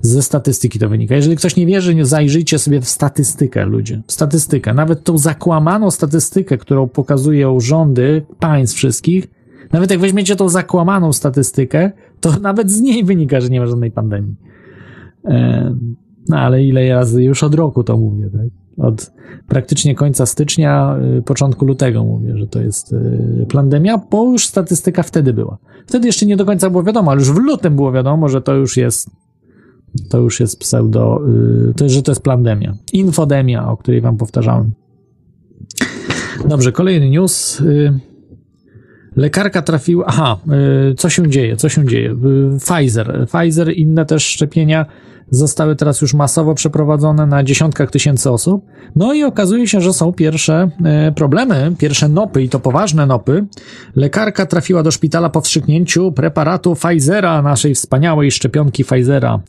[0.00, 1.14] Ze statystyki to wynika.
[1.14, 4.02] Jeżeli ktoś nie wierzy, zajrzyjcie sobie w statystykę, ludzie.
[4.06, 4.74] W statystykę.
[4.74, 9.26] Nawet tą zakłamaną statystykę, którą pokazują rządy państw wszystkich,
[9.72, 13.90] nawet jak weźmiecie tą zakłamaną statystykę, to nawet z niej wynika, że nie ma żadnej
[13.90, 14.34] pandemii.
[16.28, 18.65] No ale ile razy już od roku to mówię, tak?
[18.78, 19.12] Od
[19.48, 25.02] praktycznie końca stycznia, y, początku lutego mówię, że to jest y, pandemia, bo już statystyka
[25.02, 25.58] wtedy była.
[25.86, 28.54] Wtedy jeszcze nie do końca było wiadomo, ale już w lutym było wiadomo, że to
[28.54, 29.10] już jest
[30.08, 31.20] to już jest pseudo,
[31.70, 32.74] y, to, że to jest pandemia.
[32.92, 34.72] Infodemia, o której wam powtarzałem.
[36.48, 37.62] Dobrze, kolejny news.
[39.16, 40.04] Lekarka trafiła.
[40.06, 40.38] Aha,
[40.96, 41.56] co się dzieje?
[41.56, 42.16] Co się dzieje?
[42.60, 43.26] Pfizer.
[43.26, 44.86] Pfizer, inne też szczepienia
[45.30, 48.64] zostały teraz już masowo przeprowadzone na dziesiątkach tysięcy osób.
[48.96, 53.46] No i okazuje się, że są pierwsze e, problemy, pierwsze nopy i to poważne nopy.
[53.96, 59.40] Lekarka trafiła do szpitala po wstrzyknięciu preparatu Pfizera, naszej wspaniałej szczepionki Pfizera.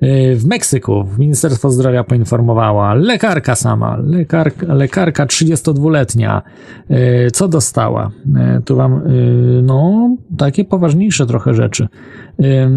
[0.00, 6.42] E, w Meksyku Ministerstwo Zdrowia poinformowała, lekarka sama, lekarka, lekarka 32-letnia,
[6.88, 8.10] e, co dostała?
[8.64, 9.02] Tu wam,
[9.62, 11.88] no, takie poważniejsze trochę rzeczy.
[12.42, 12.70] E,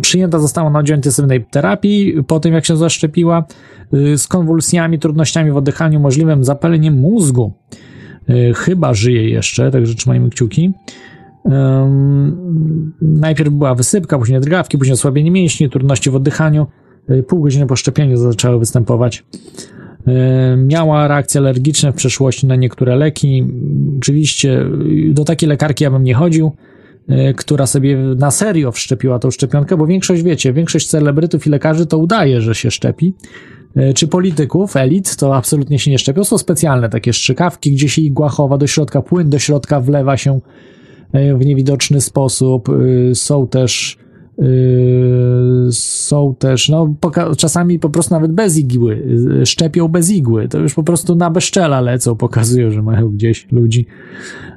[0.00, 3.44] przyjęta została na oddział intensywnej terapii po tym, jak się zaszczepiła
[4.16, 7.52] z konwulsjami, trudnościami w oddychaniu, możliwym zapaleniem mózgu.
[8.54, 10.72] Chyba żyje jeszcze, także trzymajmy kciuki.
[13.00, 16.66] Najpierw była wysypka, później drgawki, później osłabienie mięśni, trudności w oddychaniu.
[17.10, 19.24] Y, pół godziny po szczepieniu zaczęły występować.
[20.56, 23.46] Miała reakcje alergiczne w przeszłości na niektóre leki.
[23.98, 24.66] Oczywiście
[25.08, 26.52] do takiej lekarki ja bym nie chodził
[27.36, 31.98] która sobie na serio wszczepiła tą szczepionkę, bo większość, wiecie, większość celebrytów i lekarzy to
[31.98, 33.14] udaje, że się szczepi.
[33.94, 36.24] Czy polityków, elit, to absolutnie się nie szczepią.
[36.24, 40.40] Są specjalne takie strzykawki, gdzie się igła chowa do środka, płyn do środka wlewa się
[41.14, 42.68] w niewidoczny sposób.
[43.14, 43.98] Są też
[45.70, 46.94] są też, no
[47.36, 49.06] czasami po prostu nawet bez igły,
[49.44, 53.86] szczepią bez igły, to już po prostu na bezczela lecą, pokazują, że mają gdzieś ludzi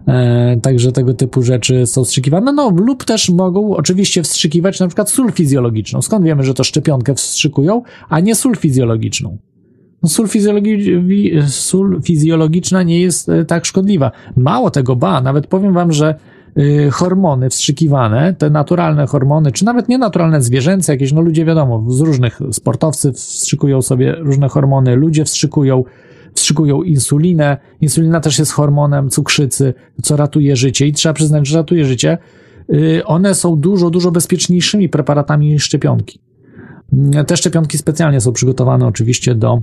[0.08, 2.54] E, także tego typu rzeczy są wstrzykiwane.
[2.54, 6.02] No, lub też mogą oczywiście wstrzykiwać na przykład sól fizjologiczną.
[6.02, 9.38] Skąd wiemy, że to szczepionkę wstrzykują, a nie sól fizjologiczną?
[10.04, 14.12] No, sól, fizjologi sól fizjologiczna nie jest e, tak szkodliwa.
[14.36, 16.37] Mało tego, ba, nawet powiem wam, że y,
[16.92, 22.40] hormony wstrzykiwane, te naturalne hormony, czy nawet nienaturalne zwierzęce, jakieś, no ludzie wiadomo, z różnych
[22.52, 25.84] sportowcy wstrzykują sobie różne hormony, ludzie wstrzykują
[26.38, 27.58] wstrzykują insulinę.
[27.82, 32.18] Insulina też jest hormonem cukrzycy, co ratuje życie i trzeba przyznać, że ratuje życie.
[32.74, 36.20] Y, one są dużo, dużo bezpieczniejszymi preparatami niż szczepionki.
[37.28, 39.62] Te szczepionki specjalnie są przygotowane oczywiście do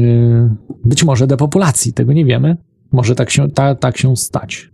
[0.00, 0.50] y,
[0.84, 2.56] być może depopulacji, tego nie wiemy.
[2.92, 4.70] Może tak się, ta, tak się stać.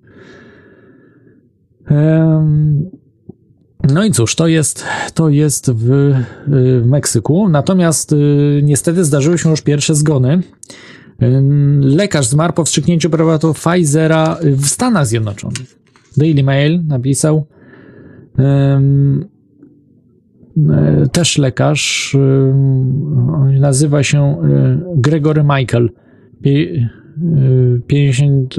[3.95, 6.15] No i cóż, to jest, to jest w,
[6.47, 7.49] w Meksyku.
[7.49, 10.43] Natomiast y, niestety zdarzyły się już pierwsze zgony.
[11.81, 15.79] Lekarz zmarł po wstrzyknięciu preparatu Pfizera w Stanach Zjednoczonych.
[16.17, 17.47] Daily Mail napisał.
[21.13, 22.17] Też lekarz,
[23.61, 25.91] nazywa się e, Gregory Michael,
[27.87, 28.55] 50,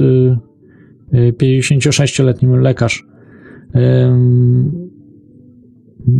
[1.14, 3.11] 56-letni lekarz.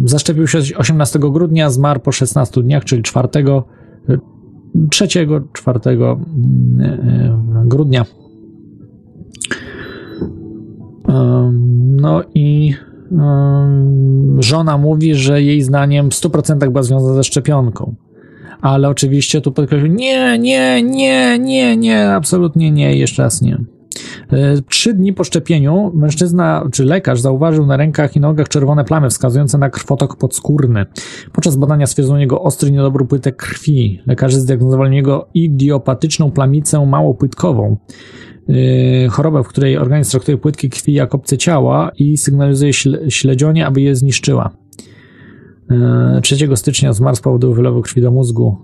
[0.04, 3.28] Zaszczepił się 18 grudnia, zmarł po 16 dniach, czyli 4
[4.76, 8.06] 3-4 mm, e, grudnia.
[12.02, 12.74] No i
[14.40, 17.96] żona mówi, że jej zdaniem w 100% była związana ze szczepionką.
[18.62, 23.58] Ale oczywiście tu podkreślił, nie, nie, nie, nie, nie, absolutnie nie, jeszcze raz nie.
[24.32, 29.10] E, trzy dni po szczepieniu mężczyzna czy lekarz zauważył na rękach i nogach czerwone plamy
[29.10, 30.86] wskazujące na krwotok podskórny.
[31.34, 34.00] Podczas badania stwierdzono niego ostry niedobór płytek krwi.
[34.06, 37.78] Lekarze zdiagnozowali niego idiopatyczną plamicę małopłytkową.
[38.50, 42.74] E, chorobę, w której organizm traktuje płytki krwi jak obce ciała i sygnalizuje
[43.10, 44.50] śledzionie, aby je zniszczyła.
[46.22, 48.58] 3 e, stycznia zmarł z powodu wylewu krwi do mózgu.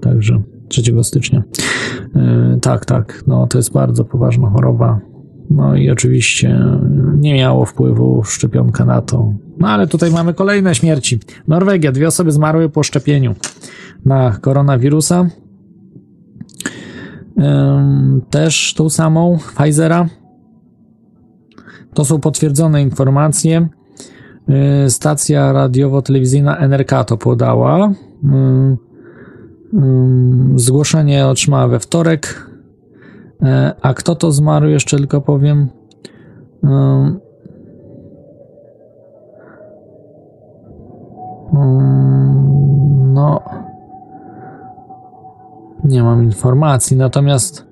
[0.00, 1.42] Także 3 stycznia.
[2.16, 5.00] E, tak, tak, no to jest bardzo poważna choroba.
[5.50, 6.60] No i oczywiście
[7.16, 9.32] nie miało wpływu szczepionka na to.
[9.58, 11.18] No ale tutaj mamy kolejne śmierci.
[11.48, 13.34] Norwegia, dwie osoby zmarły po szczepieniu
[14.04, 15.26] na koronawirusa.
[18.30, 20.08] Też tą samą Pfizera.
[21.94, 23.68] To są potwierdzone informacje.
[24.48, 27.92] E, stacja radiowo-telewizyjna NRK to podała.
[29.72, 32.50] Mm, zgłoszenie otrzymała we wtorek.
[33.42, 35.68] E, a kto to zmarł, jeszcze tylko powiem.
[36.64, 37.20] Mm,
[41.54, 43.40] mm, no.
[45.84, 47.66] Nie mam informacji, natomiast.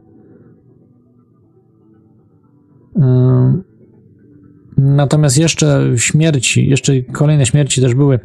[4.76, 8.20] Natomiast jeszcze śmierci, jeszcze kolejne śmierci też były.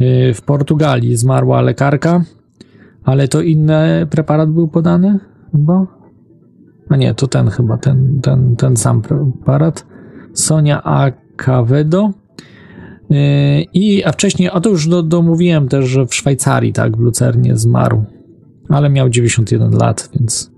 [0.00, 2.24] Y, w Portugalii zmarła lekarka,
[3.08, 5.18] ale to inny preparat był podany
[5.52, 5.86] chyba?
[6.88, 9.86] A nie, to ten chyba, ten, ten, ten sam preparat.
[10.34, 12.10] Sonia Acavedo.
[13.10, 13.14] Y,
[13.74, 17.56] I, a wcześniej, a to już do, domówiłem też, że w Szwajcarii, tak, w Lucernie
[17.56, 18.04] zmarł,
[18.68, 20.50] ale miał 91 lat, więc,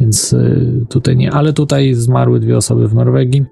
[0.00, 3.44] więc y, tutaj nie, ale tutaj zmarły dwie osoby w Norwegii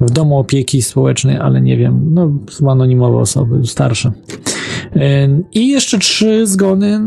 [0.00, 2.38] w domu opieki społecznej, ale nie wiem, no
[2.70, 4.12] anonimowe osoby, starsze.
[5.52, 7.00] I jeszcze trzy zgony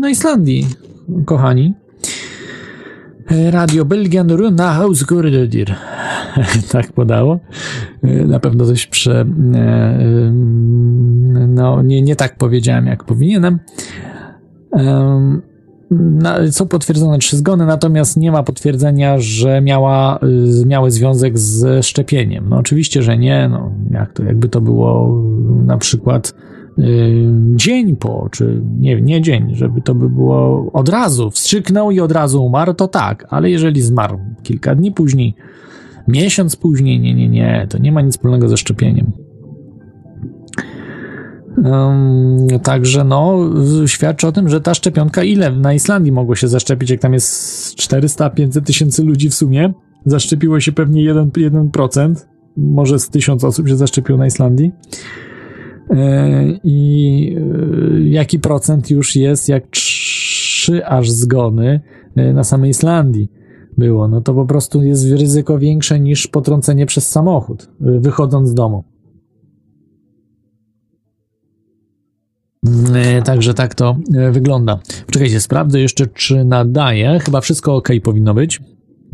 [0.00, 0.66] na Islandii,
[1.24, 1.74] kochani.
[3.50, 5.74] Radio Belgian Runa Hausgurdir.
[6.72, 7.38] tak podało.
[8.26, 9.24] Na pewno coś prze...
[11.48, 13.58] No, nie, nie tak powiedziałem, jak powinienem
[16.50, 20.18] są potwierdzone trzy zgony, natomiast nie ma potwierdzenia, że miała,
[20.66, 22.48] miały związek z szczepieniem.
[22.48, 25.22] No oczywiście, że nie, no jak to, jakby to było
[25.66, 26.34] na przykład
[27.54, 32.12] dzień po, czy nie, nie dzień, żeby to by było od razu, wstrzyknął i od
[32.12, 35.34] razu umarł, to tak, ale jeżeli zmarł kilka dni później,
[36.08, 39.12] miesiąc później, nie, nie, nie, to nie ma nic wspólnego ze szczepieniem.
[41.64, 43.38] Um, także no,
[43.86, 47.76] świadczy o tym, że ta szczepionka, ile na Islandii mogło się zaszczepić, jak tam jest
[47.78, 49.72] 400-500 tysięcy ludzi w sumie,
[50.06, 52.14] zaszczepiło się pewnie 1%, 1%
[52.56, 54.72] może z 1000 osób się zaszczepiło na Islandii.
[55.90, 61.80] E, I e, jaki procent już jest, jak trzy aż zgony
[62.16, 63.32] e, na samej Islandii
[63.78, 68.84] było, no to po prostu jest ryzyko większe niż potrącenie przez samochód, wychodząc z domu.
[73.24, 73.96] Także tak to
[74.32, 74.78] wygląda.
[75.06, 77.18] Poczekajcie, sprawdzę jeszcze, czy nadaje.
[77.18, 78.60] Chyba wszystko ok powinno być.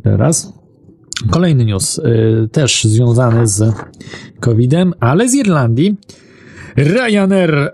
[0.02, 0.52] Teraz.
[1.30, 2.00] Kolejny news,
[2.52, 3.74] też związany z
[4.40, 5.96] COVID-em, ale z Irlandii.
[6.76, 7.72] Ryanair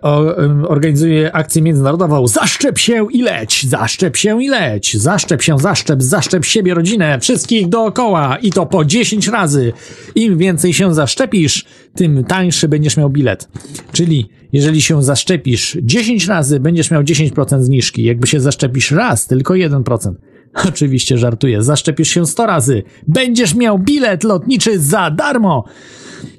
[0.68, 3.66] organizuje akcję międzynarodową Zaszczep się i leć!
[3.66, 4.96] Zaszczep się i leć!
[4.96, 9.72] Zaszczep się, zaszczep, zaszczep siebie, rodzinę, wszystkich dookoła i to po 10 razy.
[10.14, 13.48] Im więcej się zaszczepisz, tym tańszy będziesz miał bilet.
[13.92, 18.04] Czyli jeżeli się zaszczepisz 10 razy, będziesz miał 10% zniżki.
[18.04, 20.12] Jakby się zaszczepisz raz, tylko 1%.
[20.68, 21.62] Oczywiście żartuję.
[21.62, 25.64] Zaszczepisz się 100 razy, będziesz miał bilet lotniczy za darmo.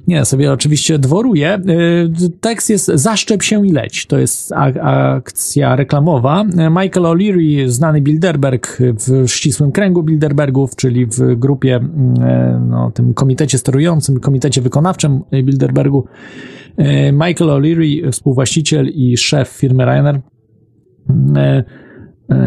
[0.07, 1.59] Nie, sobie oczywiście dworuję.
[2.25, 4.05] Y, tekst jest Zaszczep się i leć.
[4.05, 6.43] To jest akcja reklamowa.
[6.43, 11.81] Michael O'Leary, znany Bilderberg w ścisłym kręgu Bilderbergów, czyli w grupie, y,
[12.67, 16.05] no, tym komitecie sterującym, komitecie wykonawczym Bilderbergu.
[16.79, 20.21] Y, Michael O'Leary, współwłaściciel i szef firmy Ryanair,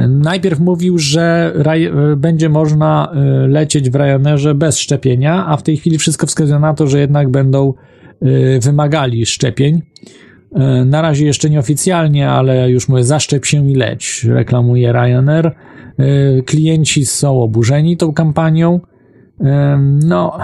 [0.08, 1.54] Najpierw mówił, że
[2.16, 6.74] będzie można e, lecieć w Ryanerze bez szczepienia, a w tej chwili wszystko wskazuje na
[6.74, 7.74] to, że jednak będą
[8.22, 9.82] e, wymagali szczepień.
[10.54, 15.54] E, na razie jeszcze nieoficjalnie, ale już mówię, zaszczep się i leć, reklamuje Ryanair.
[16.46, 18.80] Klienci są oburzeni tą kampanią.
[20.04, 20.38] No,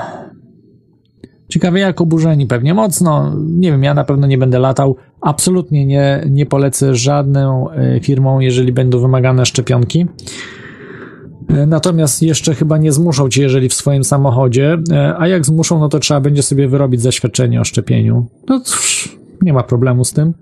[1.48, 3.34] Ciekawie jak oburzeni, pewnie mocno.
[3.36, 4.96] Nie wiem, ja na pewno nie będę latał.
[5.20, 10.06] Absolutnie nie, nie polecę żadną e, firmą, jeżeli będą wymagane szczepionki.
[11.48, 15.78] E, natomiast jeszcze chyba nie zmuszą cię, jeżeli w swoim samochodzie, e, a jak zmuszą,
[15.78, 18.26] no to trzeba będzie sobie wyrobić zaświadczenie o szczepieniu.
[18.48, 20.34] No cóż, nie ma problemu z tym.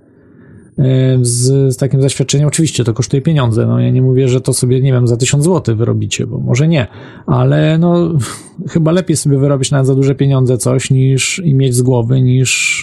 [1.22, 2.48] Z, z, takim zaświadczeniem.
[2.48, 3.66] Oczywiście to kosztuje pieniądze.
[3.66, 6.68] No ja nie mówię, że to sobie, nie wiem, za 1000 zł wyrobicie, bo może
[6.68, 6.86] nie,
[7.26, 8.12] ale no
[8.68, 12.82] chyba lepiej sobie wyrobić nawet za duże pieniądze coś niż i mieć z głowy, niż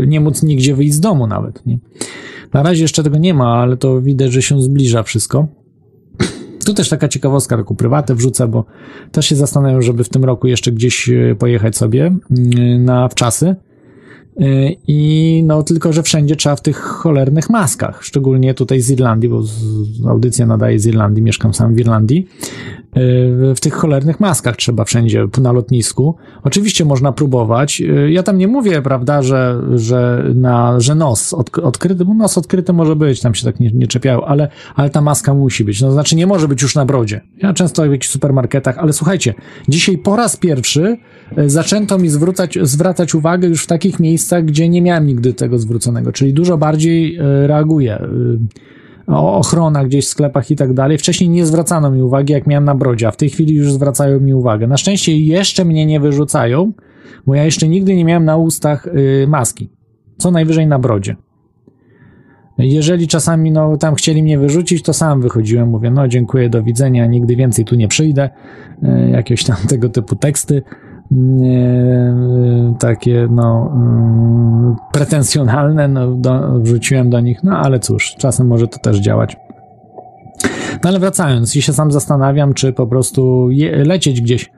[0.00, 1.66] yy, nie móc nigdzie wyjść z domu nawet.
[1.66, 1.78] Nie?
[2.52, 5.46] Na razie jeszcze tego nie ma, ale to widać, że się zbliża wszystko.
[6.66, 8.64] Tu też taka ciekawostka, taką prywatę wrzucę, bo
[9.12, 13.46] też się zastanawiam, żeby w tym roku jeszcze gdzieś y, pojechać sobie y, na wczasy
[13.46, 13.71] Y,
[14.88, 19.42] I no tylko, że wszędzie trzeba w tych cholernych maskach, szczególnie tutaj z Irlandii, bo
[20.08, 22.28] audycja nadaje z Irlandii, mieszkam sam w Irlandii.
[22.96, 26.16] Y, w tych cholernych maskach trzeba wszędzie na lotnisku.
[26.42, 27.80] Oczywiście można próbować.
[27.80, 32.72] Y, ja tam nie mówię, prawda, że, że, na, że nos odkryty, bo nos odkryty
[32.72, 35.80] może być, tam się tak nie, nie czepiają, ale, ale ta maska musi być.
[35.80, 37.20] No znaczy nie może być już na brodzie.
[37.42, 39.34] Ja często w jakichś supermarketach, ale słuchajcie,
[39.68, 40.96] dzisiaj po raz pierwszy
[41.46, 46.12] zaczęto mi zwracać, zwracać uwagę już w takich miejscach, gdzie nie miałem nigdy tego zwróconego,
[46.12, 47.98] czyli dużo bardziej reaguję
[49.06, 50.98] ochrona gdzieś w sklepach i tak dalej.
[50.98, 54.20] Wcześniej nie zwracano mi uwagi, jak miałem na brodzie, a w tej chwili już zwracają
[54.20, 54.66] mi uwagę.
[54.66, 56.72] Na szczęście jeszcze mnie nie wyrzucają,
[57.26, 59.70] bo ja jeszcze nigdy nie miałem na ustach y, maski.
[60.16, 61.16] Co najwyżej na brodzie.
[62.58, 67.06] Jeżeli czasami no, tam chcieli mnie wyrzucić, to sam wychodziłem, mówię, no dziękuję, do widzenia,
[67.06, 68.30] nigdy więcej tu nie przyjdę,
[69.12, 70.62] jakieś tam tego typu teksty.
[71.44, 78.68] E, takie no mm, pretensjonalne, no, do, wrzuciłem do nich, no ale cóż, czasem może
[78.68, 79.36] to też działać.
[80.84, 84.50] No ale wracając, i się sam zastanawiam, czy po prostu je, lecieć gdzieś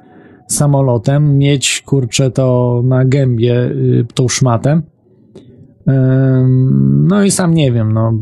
[0.46, 4.80] samolotem, mieć kurczę to na gębie y, tą szmatę.
[5.87, 8.12] No i sam nie wiem, no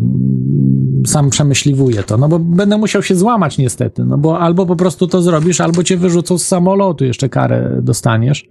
[1.07, 5.07] sam przemyśliwuję to, no bo będę musiał się złamać niestety, no bo albo po prostu
[5.07, 8.49] to zrobisz, albo cię wyrzucą z samolotu, jeszcze karę dostaniesz.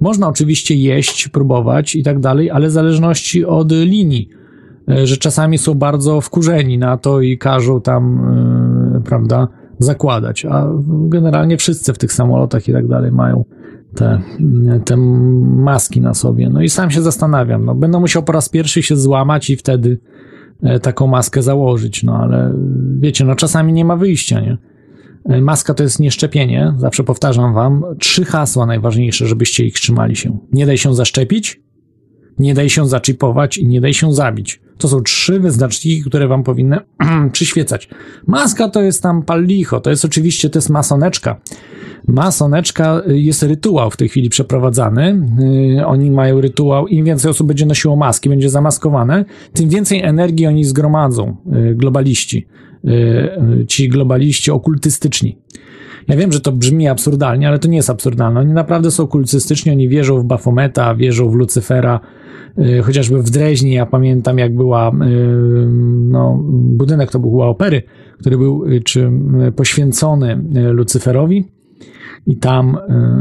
[0.00, 4.28] Można oczywiście jeść, próbować i tak dalej, ale w zależności od linii,
[4.88, 8.20] e, że czasami są bardzo wkurzeni na to i każą tam,
[8.94, 9.48] yy, prawda,
[9.78, 13.44] zakładać, a generalnie wszyscy w tych samolotach i tak dalej mają
[13.94, 14.20] te,
[14.84, 16.50] te maski na sobie.
[16.50, 19.98] No i sam się zastanawiam, no będę musiał po raz pierwszy się złamać i wtedy
[20.62, 22.54] e, taką maskę założyć, no ale
[22.98, 24.58] wiecie, no czasami nie ma wyjścia, nie?
[25.24, 30.38] E, maska to jest nieszczepienie, zawsze powtarzam wam, trzy hasła najważniejsze, żebyście ich trzymali się.
[30.52, 31.60] Nie daj się zaszczepić,
[32.38, 34.60] nie daj się zaczipować i nie daj się zabić.
[34.80, 36.78] To są trzy wyznaczniki, które wam powinny
[37.32, 37.88] przyświecać.
[38.26, 41.40] Maska to jest tam pal licho, to jest oczywiście, to jest masoneczka.
[42.08, 45.28] Masoneczka y, jest rytuał w tej chwili przeprowadzany.
[45.76, 50.46] Yy, oni mają rytuał, im więcej osób będzie nosiło maski, będzie zamaskowane, tym więcej energii
[50.46, 52.46] oni zgromadzą, yy, globaliści.
[53.68, 55.38] Ci globaliści okultystyczni.
[56.08, 58.40] Ja wiem, że to brzmi absurdalnie, ale to nie jest absurdalne.
[58.40, 62.00] Oni naprawdę są okultystyczni, oni wierzą w Bafometa, wierzą w Lucyfera,
[62.58, 64.92] Y, chociażby w Dreźnie, ja pamiętam jak była, y,
[66.08, 67.82] no, budynek to był chyba opery,
[68.18, 69.10] który był y, czy
[69.56, 70.42] poświęcony
[70.72, 71.44] Lucyferowi.
[72.26, 72.78] I tam,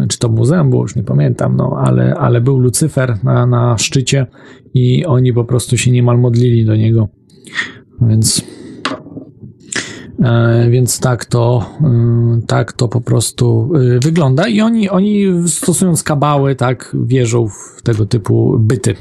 [0.09, 4.27] czy to muzeum było, już nie pamiętam, no, ale, ale był Lucyfer na, na szczycie
[4.73, 7.07] i oni po prostu się niemal modlili do niego,
[8.01, 8.45] więc
[10.69, 16.55] więc tak to, e, tak to po prostu e, wygląda i oni, oni stosując kabały,
[16.55, 18.95] tak, wierzą w tego typu byty.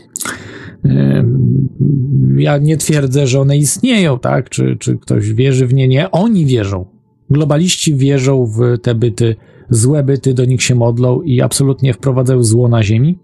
[2.36, 6.10] Ja nie twierdzę, że one istnieją, tak, czy, czy ktoś wierzy w nie, nie.
[6.10, 6.86] Oni wierzą.
[7.30, 9.36] Globaliści wierzą w te byty,
[9.70, 13.18] złe byty, do nich się modlą i absolutnie wprowadzają zło na ziemi.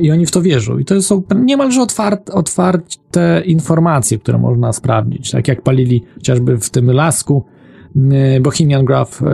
[0.00, 0.78] I oni w to wierzą.
[0.78, 5.30] I to są niemalże otwarte, otwarte informacje, które można sprawdzić.
[5.30, 7.44] Tak jak palili chociażby w tym lasku
[7.96, 9.26] e, Bohemian Graph, e,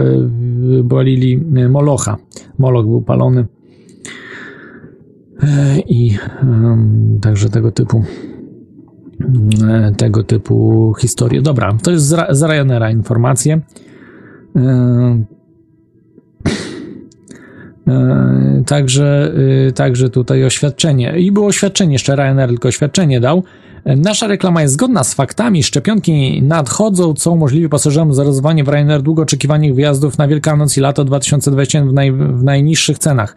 [0.88, 2.16] palili e, Molocha.
[2.58, 3.46] Moloch był palony.
[5.88, 6.10] I
[7.20, 8.02] także tego typu
[9.96, 11.42] tego typu historie.
[11.42, 13.60] Dobra, to jest z Ryanaira informacje.
[17.88, 19.32] E, także,
[19.68, 21.18] e, także tutaj oświadczenie.
[21.18, 23.44] I było oświadczenie, jeszcze Ryanair tylko oświadczenie dał.
[23.86, 25.62] Nasza reklama jest zgodna z faktami.
[25.62, 31.04] Szczepionki nadchodzą, co umożliwi pasażerom zarezerwowanie w Ryanair długo oczekiwanych wyjazdów na Wielkanoc i lato
[31.04, 33.36] 2021 w, naj, w najniższych cenach.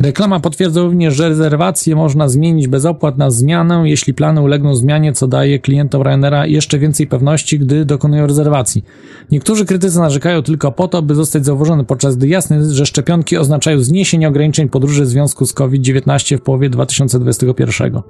[0.00, 5.12] Reklama potwierdza również, że rezerwacje można zmienić bez opłat na zmianę, jeśli plany ulegną zmianie,
[5.12, 8.84] co daje klientom Ryanaira jeszcze więcej pewności, gdy dokonują rezerwacji.
[9.30, 13.36] Niektórzy krytycy narzekają tylko po to, by zostać zauważony, podczas gdy jasne jest, że szczepionki
[13.36, 18.00] oznaczają zniesienie ograniczeń podróży w związku z COVID-19 w połowie 2021.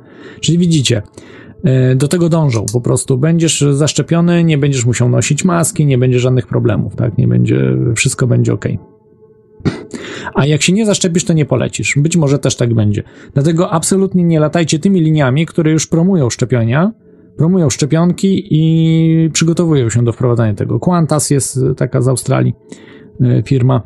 [0.41, 1.03] Czyli widzicie,
[1.97, 2.67] do tego dążą.
[2.73, 7.19] Po prostu będziesz zaszczepiony, nie będziesz musiał nosić maski, nie będzie żadnych problemów, tak?
[7.19, 8.65] Nie będzie, wszystko będzie ok.
[10.35, 11.95] A jak się nie zaszczepisz, to nie polecisz.
[11.97, 13.03] Być może też tak będzie.
[13.35, 16.93] Dlatego absolutnie nie latajcie tymi liniami, które już promują szczepienia,
[17.37, 20.81] promują szczepionki i przygotowują się do wprowadzania tego.
[20.81, 22.55] Qantas jest taka z Australii
[23.21, 23.83] e, firma.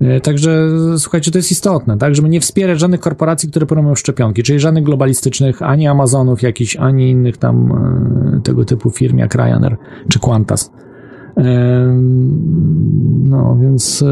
[0.00, 0.68] E, także
[0.98, 4.84] słuchajcie, to jest istotne, tak, żeby nie wspierać żadnych korporacji, które promują szczepionki, czyli żadnych
[4.84, 7.72] globalistycznych, ani Amazonów jakichś, ani innych tam
[8.36, 9.76] e, tego typu firm jak Ryanair
[10.08, 10.72] czy Qantas.
[13.24, 14.04] No, więc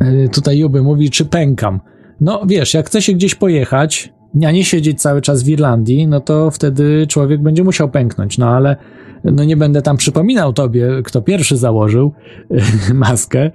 [0.00, 1.80] E, tutaj Juby mówi, czy pękam.
[2.20, 4.12] No wiesz, jak chce się gdzieś pojechać,
[4.46, 8.38] a nie siedzieć cały czas w Irlandii, no to wtedy człowiek będzie musiał pęknąć.
[8.38, 8.76] No ale
[9.24, 12.12] no nie będę tam przypominał tobie, kto pierwszy założył
[12.94, 13.40] maskę.
[13.40, 13.50] E,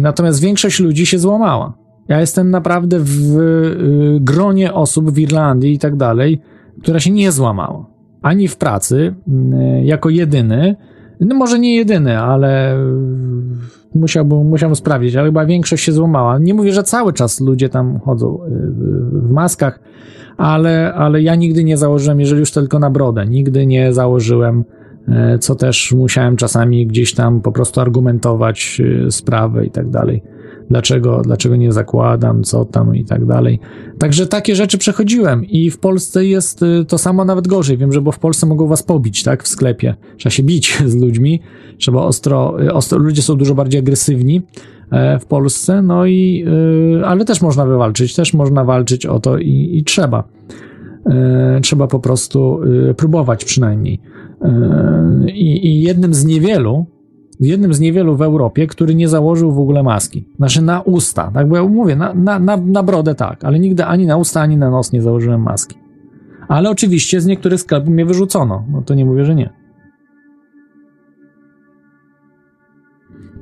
[0.00, 1.74] natomiast większość ludzi się złamała.
[2.08, 6.40] Ja jestem naprawdę w e, gronie osób w Irlandii i tak dalej,
[6.82, 7.86] która się nie złamała.
[8.22, 9.14] Ani w pracy,
[9.82, 10.76] jako jedyny,
[11.20, 12.78] no może nie jedyny, ale
[13.94, 16.38] musiałbym, musiałbym sprawdzić, ale chyba większość się złamała.
[16.38, 18.48] Nie mówię, że cały czas ludzie tam chodzą y,
[19.12, 19.80] w maskach,
[20.38, 24.64] ale, ale ja nigdy nie założyłem, jeżeli już tylko na brodę, nigdy nie założyłem,
[25.34, 30.22] y, co też musiałem czasami gdzieś tam po prostu argumentować y, sprawę i tak dalej.
[30.70, 33.60] dlaczego, dlaczego nie zakładam, co tam i tak dalej.
[33.98, 37.76] Także takie rzeczy przechodziłem i w Polsce jest y, to samo nawet gorzej.
[37.76, 39.94] Wiem, że bo w Polsce mogą was pobić, tak, w sklepie.
[40.16, 41.40] Trzeba się bić z ludźmi,
[41.78, 44.42] trzeba ostro, ostro ludzie są dużo bardziej agresywni e,
[45.20, 46.44] w Polsce, no i,
[47.00, 50.24] y, ale też można wywalczyć, też można walczyć o to i, i trzeba.
[51.06, 52.60] E, trzeba po prostu
[52.96, 54.00] próbować przynajmniej.
[54.42, 56.86] E, I, I jednym z niewielu,
[57.40, 60.28] jednym z niewielu w Europie, który nie założył w ogóle maski.
[60.36, 63.84] Znaczy na usta, tak bo ja mówię, na, na, na, na brodę tak, ale nigdy
[63.84, 65.76] ani na usta, ani na nos nie założyłem maski.
[66.48, 69.50] Ale oczywiście z niektórych sklepów mnie wyrzucono, no to nie mówię, że nie.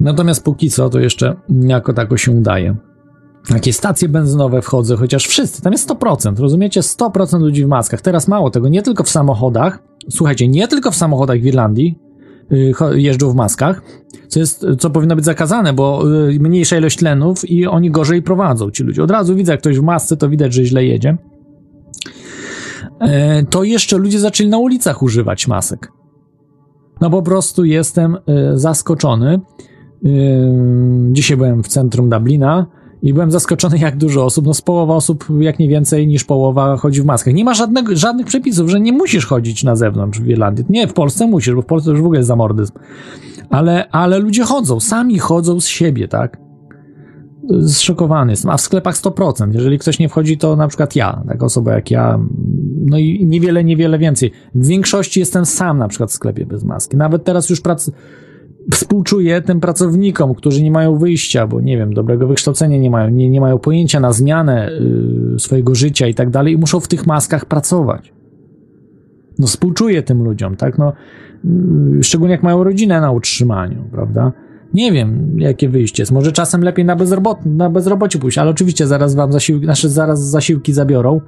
[0.00, 2.76] Natomiast póki co to jeszcze jako tako się udaje.
[3.50, 6.80] Jakie stacje benzynowe wchodzę, chociaż wszyscy, tam jest 100%, rozumiecie?
[6.80, 8.00] 100% ludzi w maskach.
[8.00, 11.98] Teraz mało tego, nie tylko w samochodach, słuchajcie, nie tylko w samochodach w Irlandii,
[12.52, 13.82] Y, jeżdżą w maskach,
[14.28, 18.70] co, jest, co powinno być zakazane, bo y, mniejsza ilość tlenów i oni gorzej prowadzą
[18.70, 19.02] ci ludzie.
[19.02, 21.16] Od razu widzę, jak ktoś w masce, to widać, że źle jedzie.
[23.00, 25.92] E, to jeszcze ludzie zaczęli na ulicach używać masek.
[27.00, 28.18] No po prostu jestem y,
[28.58, 29.40] zaskoczony.
[31.12, 32.66] Dzisiaj byłem w centrum Dublina
[33.02, 36.76] i byłem zaskoczony, jak dużo osób, no z połowa osób, jak nie więcej niż połowa,
[36.76, 37.34] chodzi w maskach.
[37.34, 40.64] Nie ma żadnego, żadnych przepisów, że nie musisz chodzić na zewnątrz w Irlandii.
[40.68, 42.72] Nie, w Polsce musisz, bo w Polsce już w ogóle jest zamordyzm.
[43.50, 46.38] Ale, ale ludzie chodzą, sami chodzą z siebie, tak?
[47.66, 48.50] Zszokowany jestem.
[48.50, 49.54] A w sklepach 100%.
[49.54, 52.18] Jeżeli ktoś nie wchodzi, to na przykład ja, taka osoba jak ja,
[52.86, 54.32] no i niewiele, niewiele więcej.
[54.54, 56.96] W większości jestem sam na przykład w sklepie bez maski.
[56.96, 57.96] Nawet teraz już pracuję
[58.72, 63.30] współczuję tym pracownikom, którzy nie mają wyjścia, bo nie wiem, dobrego wykształcenia nie mają, nie,
[63.30, 64.70] nie mają pojęcia na zmianę
[65.34, 68.12] y, swojego życia i tak dalej i muszą w tych maskach pracować.
[69.38, 70.92] No współczuję tym ludziom, tak, no
[71.98, 74.32] y, szczególnie jak mają rodzinę na utrzymaniu, prawda?
[74.74, 76.12] Nie wiem, jakie wyjście jest.
[76.12, 80.30] Może czasem lepiej na, bezrobot, na bezrobocie pójść, ale oczywiście zaraz wam zasiłki, znaczy zaraz
[80.30, 81.20] zasiłki zabiorą,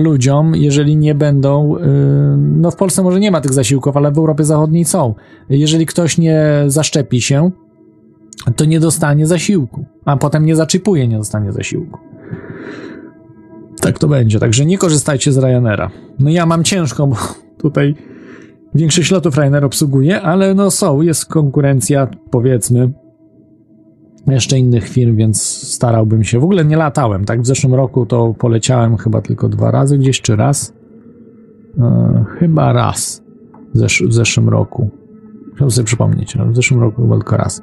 [0.00, 1.80] ludziom, jeżeli nie będą, y,
[2.36, 5.14] no w Polsce może nie ma tych zasiłków, ale w Europie Zachodniej są.
[5.48, 7.50] Jeżeli ktoś nie zaszczepi się,
[8.56, 11.98] to nie dostanie zasiłku, a potem nie zaczypuje, nie dostanie zasiłku.
[13.80, 15.90] Tak to będzie, także nie korzystajcie z Ryanaira.
[16.18, 17.16] No ja mam ciężko, bo
[17.58, 17.94] tutaj
[18.74, 22.92] większość lotów Ryanair obsługuje, ale no są, jest konkurencja, powiedzmy,
[24.26, 26.40] jeszcze innych firm, więc starałbym się.
[26.40, 27.42] W ogóle nie latałem, tak?
[27.42, 30.72] W zeszłym roku to poleciałem chyba tylko dwa razy gdzieś, czy raz?
[31.78, 33.22] E, chyba raz
[33.74, 34.90] w, zesz w zeszłym roku.
[35.54, 37.62] Chciałbym sobie przypomnieć, ale w zeszłym roku chyba tylko raz.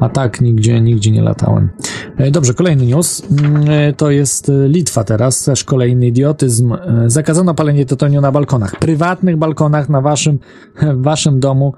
[0.00, 1.68] A tak, nigdzie, nigdzie nie latałem.
[2.16, 3.22] E, dobrze, kolejny news.
[3.30, 6.72] Mm, e, to jest Litwa teraz, też kolejny idiotyzm.
[6.72, 8.76] E, zakazano palenie tytoniu na balkonach.
[8.78, 10.38] Prywatnych balkonach na waszym,
[10.82, 11.74] w waszym domu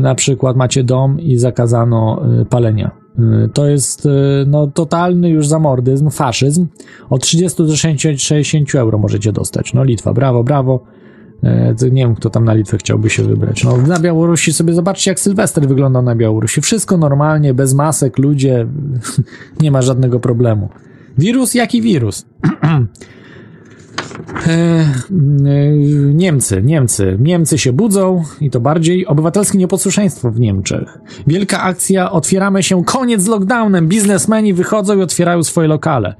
[0.00, 2.99] na przykład macie dom i zakazano palenia
[3.54, 4.10] to jest y,
[4.46, 6.66] no, totalny już zamordyzm, faszyzm.
[7.10, 9.74] Od 30 do 60 euro możecie dostać.
[9.74, 10.84] No Litwa, brawo, brawo.
[11.82, 13.64] Y, nie wiem, kto tam na Litwę chciałby się wybrać.
[13.64, 16.60] No, na Białorusi sobie zobaczcie, jak Sylwester wygląda na Białorusi.
[16.60, 18.66] Wszystko normalnie, bez masek, ludzie,
[19.62, 20.68] nie ma żadnego problemu.
[21.18, 22.26] Wirus, jaki wirus?
[24.46, 24.84] E, e,
[26.14, 27.16] Niemcy, Niemcy.
[27.20, 30.98] Niemcy się budzą i to bardziej obywatelskie nieposłuszeństwo w Niemczech.
[31.26, 33.88] Wielka akcja, otwieramy się, koniec z lockdownem.
[33.88, 36.14] Biznesmeni wychodzą i otwierają swoje lokale.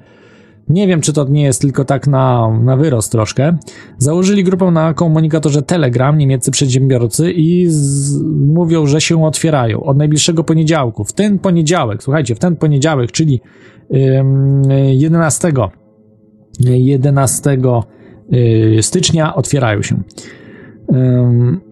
[0.68, 3.56] Nie wiem, czy to nie jest tylko tak na, na wyrost troszkę.
[3.98, 10.44] Założyli grupę na komunikatorze Telegram, niemieccy przedsiębiorcy i z, mówią, że się otwierają od najbliższego
[10.44, 11.04] poniedziałku.
[11.04, 13.40] W ten poniedziałek, słuchajcie, w ten poniedziałek, czyli
[13.94, 14.62] ym,
[14.92, 15.52] 11
[16.60, 17.58] 11
[18.32, 20.02] y, stycznia otwierają się.
[20.92, 21.70] Y,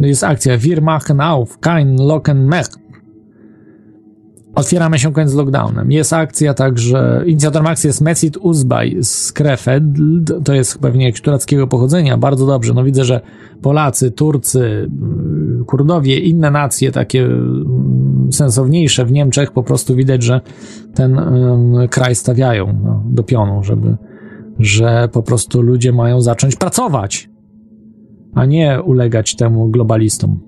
[0.00, 2.64] jest akcja Wir machen auf, kein Locken mehr.
[4.58, 5.92] Otwieramy się koniec lockdownem.
[5.92, 9.84] Jest akcja także, inicjatorem akcji jest Mesit Uzbaj z Krefeld,
[10.44, 12.74] to jest pewnie jakiegoś turackiego pochodzenia, bardzo dobrze.
[12.74, 13.20] No widzę, że
[13.62, 14.90] Polacy, Turcy,
[15.66, 20.40] Kurdowie, inne nacje takie mm, sensowniejsze w Niemczech po prostu widać, że
[20.94, 21.20] ten
[21.90, 23.96] kraj stawiają no, do pionu, żeby,
[24.58, 27.30] że po prostu ludzie mają zacząć pracować,
[28.34, 30.47] a nie ulegać temu globalistom.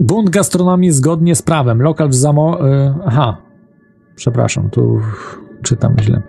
[0.00, 1.82] Bunt gastronomii zgodnie z prawem.
[1.82, 2.68] Lokal w Zamo...
[2.68, 3.36] Y, aha,
[4.14, 5.00] przepraszam, tu
[5.62, 6.22] czytam źle.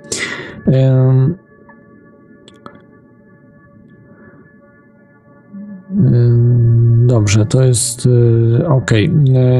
[7.07, 8.91] Dobrze, to jest y, ok.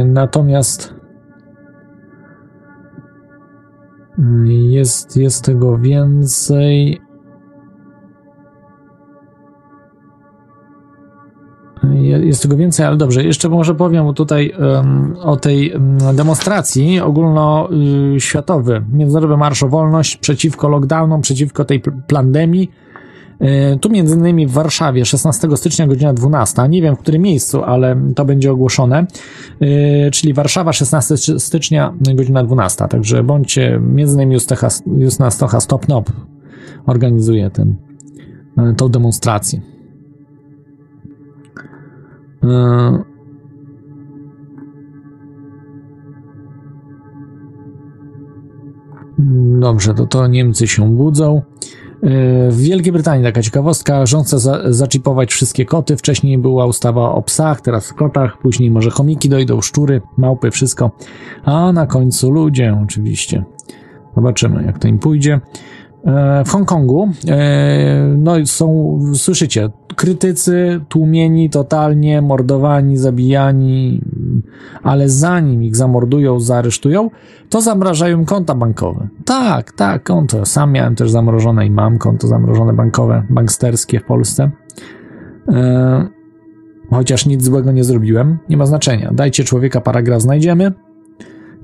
[0.06, 1.00] Natomiast
[4.46, 7.02] jest, jest tego więcej.
[12.10, 13.24] Jest tego więcej, ale dobrze.
[13.24, 15.74] Jeszcze może powiem tutaj um, o tej
[16.14, 18.86] demonstracji ogólnoświatowy.
[18.94, 22.72] Międzynarodowy Marsz o Wolność przeciwko lockdownom, przeciwko tej pandemii.
[23.82, 26.70] Tu między innymi w Warszawie 16 stycznia godzina 12.
[26.70, 29.06] Nie wiem w którym miejscu, ale to będzie ogłoszone.
[30.12, 32.88] Czyli Warszawa 16 stycznia godzina 12.
[32.88, 34.38] Także bądźcie między innymi
[34.98, 36.12] Justyna Stocha Stop Nop
[36.86, 37.76] organizuje ten,
[38.78, 39.62] tą demonstrację.
[42.44, 43.04] E,
[49.60, 51.42] dobrze, to to Niemcy się budzą.
[52.04, 55.98] E, w Wielkiej Brytanii taka ciekawostka, rząd chce za, zaczipować wszystkie koty.
[55.98, 60.92] Wcześniej była ustawa o psach, teraz o kotach, później może chomiki dojdą, szczury, małpy, wszystko.
[61.44, 63.44] A na końcu ludzie oczywiście.
[64.16, 65.40] Zobaczymy, jak to im pójdzie.
[66.06, 74.02] E, w Hongkongu, e, no są, słyszycie, krytycy tłumieni totalnie, mordowani, zabijani,
[74.84, 77.10] ale zanim ich zamordują, zaaresztują,
[77.50, 79.08] to zamrażają konta bankowe.
[79.26, 80.46] Tak, tak, konto.
[80.46, 84.52] Sam miałem też zamrożone i mam konto zamrożone bankowe, banksterskie w Polsce.
[85.48, 86.08] E,
[86.90, 89.12] chociaż nic złego nie zrobiłem, nie ma znaczenia.
[89.14, 90.72] Dajcie człowieka, paragraf znajdziemy.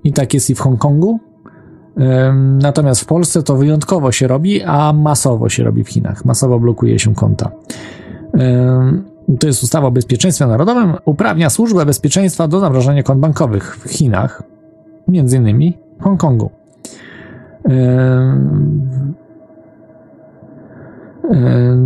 [0.03, 1.19] I tak jest i w Hongkongu.
[2.61, 6.25] Natomiast w Polsce to wyjątkowo się robi, a masowo się robi w Chinach.
[6.25, 7.51] Masowo blokuje się konta.
[9.39, 14.43] To jest ustawa o bezpieczeństwie narodowym, uprawnia służbę bezpieczeństwa do zamrażania kont bankowych w Chinach,
[15.07, 16.49] między innymi w Hongkongu.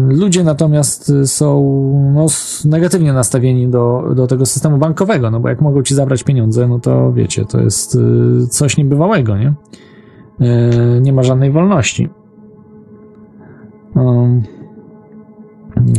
[0.10, 1.64] Ludzie natomiast są
[2.14, 2.26] no,
[2.66, 6.80] negatywnie nastawieni do, do tego systemu bankowego, no bo jak mogą ci zabrać pieniądze, no
[6.80, 9.54] to wiecie, to jest y, coś niebywałego, nie?
[10.42, 12.10] E, nie ma żadnej wolności.
[13.96, 14.44] Um,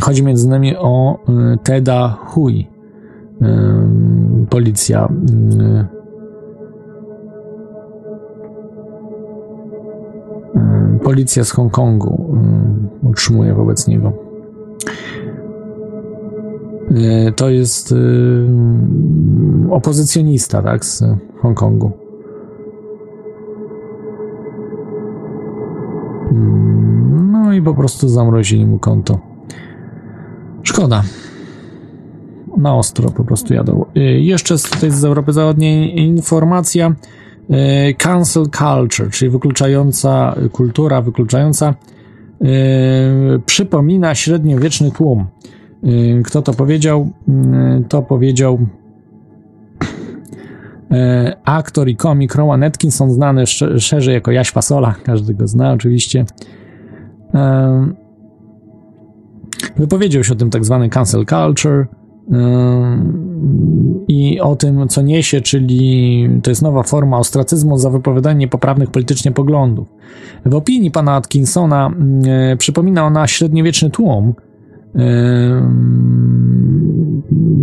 [0.00, 2.68] chodzi między innymi o e, Teda Hui.
[4.50, 5.08] Policja
[11.04, 12.36] policja z Hongkongu
[13.02, 14.12] utrzymuje wobec niego.
[16.90, 17.94] E, to jest
[19.70, 21.04] opozycjonista, tak, z
[21.42, 21.99] Hongkongu.
[27.62, 29.18] Po prostu zamrozili mu konto.
[30.62, 31.02] Szkoda.
[32.56, 33.84] Na ostro po prostu jadą.
[33.96, 36.94] Y, jeszcze tutaj z Europy Zachodniej informacja.
[37.90, 41.74] Y, cancel culture, czyli wykluczająca kultura, wykluczająca,
[42.40, 42.48] yy,
[43.46, 45.26] przypomina średniowieczny tłum.
[46.24, 47.10] Kto to powiedział?
[47.28, 48.58] Yy, to powiedział
[50.90, 53.46] E, aktor i komik Rowan Atkinson, znany
[53.78, 56.24] szerzej jako Jaś Fasola, każdy go zna oczywiście.
[59.76, 61.86] Wypowiedział się o tym tak zwany cancel culture
[64.08, 69.32] i o tym, co niesie, czyli to jest nowa forma ostracyzmu za wypowiadanie niepoprawnych politycznie
[69.32, 69.88] poglądów.
[70.46, 71.90] W opinii pana Atkinsona
[72.58, 74.34] przypomina ona średniowieczny tłum,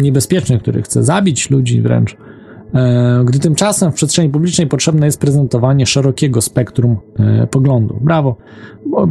[0.01, 2.17] niebezpieczny, który chce zabić ludzi wręcz,
[3.25, 8.03] gdy tymczasem w przestrzeni publicznej potrzebne jest prezentowanie szerokiego spektrum e, poglądów.
[8.03, 8.35] Brawo.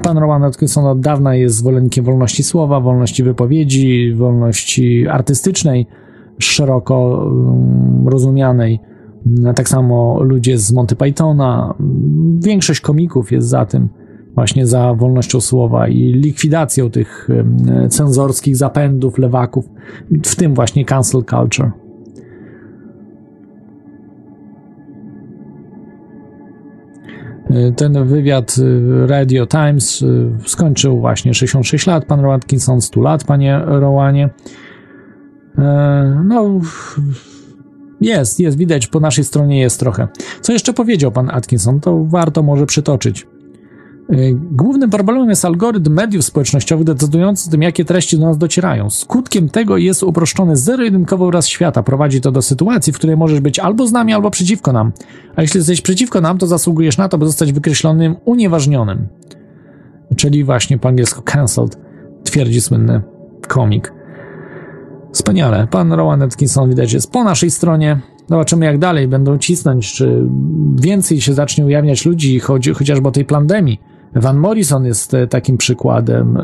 [0.03, 5.87] Pan Roman Atkinson od dawna jest zwolennikiem wolności słowa, wolności wypowiedzi, wolności artystycznej,
[6.39, 8.81] szeroko mm, rozumianej.
[9.55, 11.75] Tak samo ludzie z Monty Pythona,
[12.39, 13.89] większość komików jest za tym,
[14.35, 17.29] właśnie za wolnością słowa i likwidacją tych
[17.89, 19.69] cenzorskich zapędów, lewaków,
[20.25, 21.71] w tym właśnie cancel culture.
[27.76, 33.61] Ten wywiad y, Radio Times y, skończył właśnie 66 lat, pan Atkinson 100 lat, panie
[33.64, 34.30] Rowanie.
[35.59, 36.61] E, no,
[38.01, 40.09] jest, jest, widać, po naszej stronie jest trochę.
[40.40, 43.26] Co jeszcze powiedział pan Atkinson, to warto może przytoczyć.
[44.13, 48.91] Y, głównym problemem jest algorytm mediów społecznościowych decydujący o tym, jakie treści do nas docierają.
[48.91, 51.83] Skutkiem tego jest uproszczony zero-jedynkowy obraz świata.
[51.83, 54.93] Prowadzi to do sytuacji, w której możesz być albo z nami, albo przeciwko nam.
[55.37, 59.09] A jeśli jesteś przeciwko nam, to zasługujesz na to, by zostać wykreślonym, unieważnionym.
[60.17, 61.79] Czyli właśnie po angielsku cancelled,
[62.25, 63.03] twierdzi słynny
[63.49, 63.93] komik.
[65.13, 65.67] Wspaniale.
[65.71, 68.01] Pan Rowan Atkinson widać jest po naszej stronie.
[68.29, 70.27] Zobaczymy, jak dalej będą cisnąć, czy
[70.81, 72.41] więcej się zacznie ujawniać ludzi,
[72.75, 73.81] chociażby o tej pandemii
[74.21, 76.39] Van Morrison jest e, takim przykładem.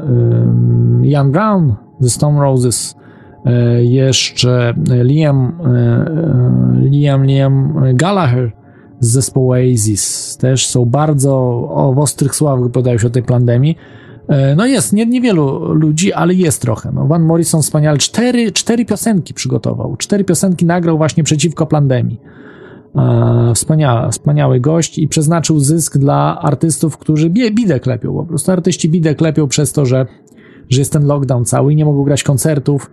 [1.04, 2.96] Ian Brown, The Stone Roses,
[3.44, 8.52] e, jeszcze Liam, e, Liam, Liam Gallagher
[9.00, 11.34] z zespołu Oasis też są bardzo
[11.70, 13.76] o, w ostrych słowach wypowiadają się o tej pandemii.
[14.56, 16.92] No jest, nie, niewielu ludzi, ale jest trochę.
[16.92, 22.20] No, Van Morrison wspaniale, cztery, cztery piosenki przygotował, cztery piosenki nagrał właśnie przeciwko pandemii.
[22.96, 28.52] E, wspaniały, wspaniały gość i przeznaczył zysk dla artystów, którzy bidę klepią po prostu.
[28.52, 30.06] Artyści bidę klepią przez to, że,
[30.68, 32.90] że jest ten lockdown cały i nie mogą grać koncertów,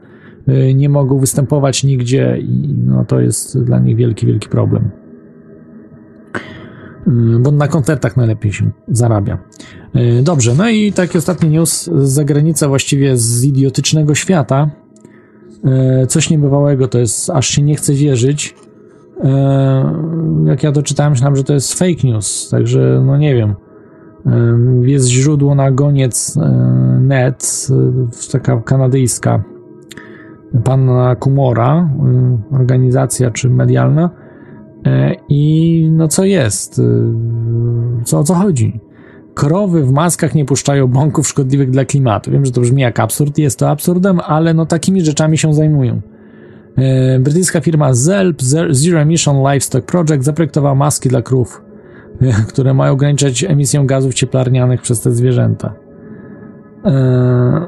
[0.47, 4.89] e, nie mogą występować nigdzie i no, to jest dla nich wielki, wielki problem.
[7.07, 9.37] E, bo na koncertach najlepiej się zarabia.
[9.93, 14.69] E, dobrze, no i taki ostatni news z zagranicy, właściwie z idiotycznego świata.
[16.07, 18.55] Coś niebywałego, to jest, aż się nie chce wierzyć.
[20.45, 23.55] Jak ja to czytałem, myślałem, że to jest fake news, także no nie wiem.
[24.81, 26.39] Jest źródło na goniec
[27.01, 27.67] net,
[28.31, 29.43] taka kanadyjska
[30.63, 31.89] panna Kumora,
[32.51, 34.09] organizacja czy medialna.
[35.29, 36.81] I no co jest?
[38.03, 38.79] Co o co chodzi?
[39.39, 42.31] krowy w maskach nie puszczają bąków szkodliwych dla klimatu.
[42.31, 46.01] Wiem, że to brzmi jak absurd, jest to absurdem, ale no takimi rzeczami się zajmują.
[46.77, 51.61] E, brytyjska firma ZELP, Zero Emission Livestock Project, zaprojektowała maski dla krów,
[52.21, 55.73] e, które mają ograniczać emisję gazów cieplarnianych przez te zwierzęta.
[56.85, 57.67] E,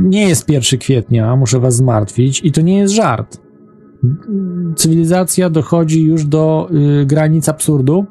[0.00, 3.40] nie jest 1 kwietnia, muszę was zmartwić, i to nie jest żart.
[4.76, 6.68] Cywilizacja dochodzi już do
[7.02, 8.06] y, granic absurdu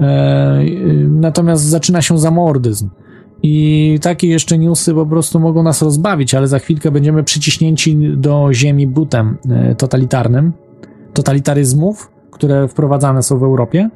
[0.00, 0.64] E,
[1.08, 2.88] natomiast zaczyna się zamordyzm.
[3.42, 8.48] I takie jeszcze newsy po prostu mogą nas rozbawić, ale za chwilkę będziemy przyciśnięci do
[8.52, 10.52] ziemi butem e, totalitarnym,
[11.12, 13.90] totalitaryzmów, które wprowadzane są w Europie.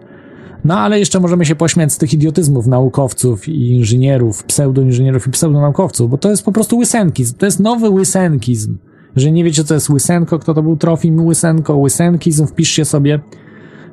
[0.65, 6.11] No ale jeszcze możemy się pośmiać z tych idiotyzmów naukowców i inżynierów, pseudoinżynierów i pseudonaukowców,
[6.11, 7.35] bo to jest po prostu łysenkizm.
[7.39, 8.79] To jest nowy łysenkizm.
[9.17, 13.21] Że nie wiecie, co jest łysenko, kto to był Trofim Łysenko, łysenkizm, wpiszcie sobie,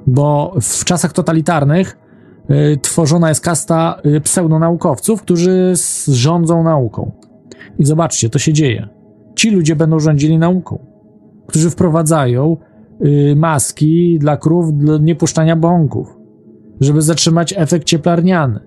[0.08, 1.98] bo w czasach totalitarnych
[2.82, 5.74] tworzona jest kasta y, pseudonaukowców, którzy
[6.08, 7.12] rządzą nauką.
[7.80, 8.88] I zobaczcie, to się dzieje.
[9.36, 10.80] Ci ludzie będą rządzili nauką,
[11.48, 12.58] którzy wprowadzają
[13.06, 16.18] y, maski dla krów dla niepuszczania bąków,
[16.82, 18.60] żeby zatrzymać efekt cieplarniany.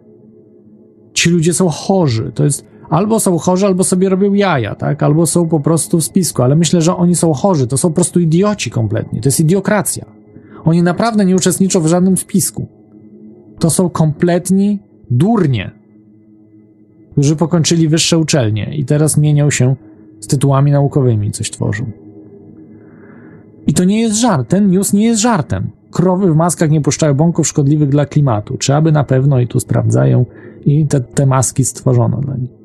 [1.13, 2.33] Ci ludzie są chorzy.
[2.35, 5.03] To jest albo są chorzy, albo sobie robią jaja, tak?
[5.03, 7.67] Albo są po prostu w spisku, ale myślę, że oni są chorzy.
[7.67, 9.21] To są po prostu idioci kompletnie.
[9.21, 10.05] To jest idiokracja.
[10.65, 12.74] Oni naprawdę nie uczestniczą w żadnym spisku
[13.65, 14.79] to są kompletni
[15.11, 15.71] durnie,
[17.13, 19.77] którzy pokończyli wyższe uczelnie i teraz mienią się
[20.21, 21.91] z tytułami naukowymi, coś tworzą.
[23.67, 25.71] I to nie jest żart, ten news nie jest żartem.
[25.91, 28.59] Krowy w maskach nie puszczają bąków szkodliwych dla klimatu.
[28.59, 30.27] Czy aby na pewno i tu sprawdzają
[30.65, 32.64] i te, te maski stworzono dla nich.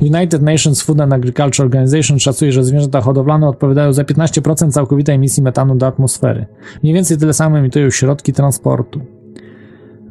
[0.00, 5.42] United Nations Food and Agriculture Organization szacuje, że zwierzęta hodowlane odpowiadają za 15% całkowitej emisji
[5.42, 6.46] metanu do atmosfery.
[6.82, 9.00] Mniej więcej tyle samo emitują środki transportu.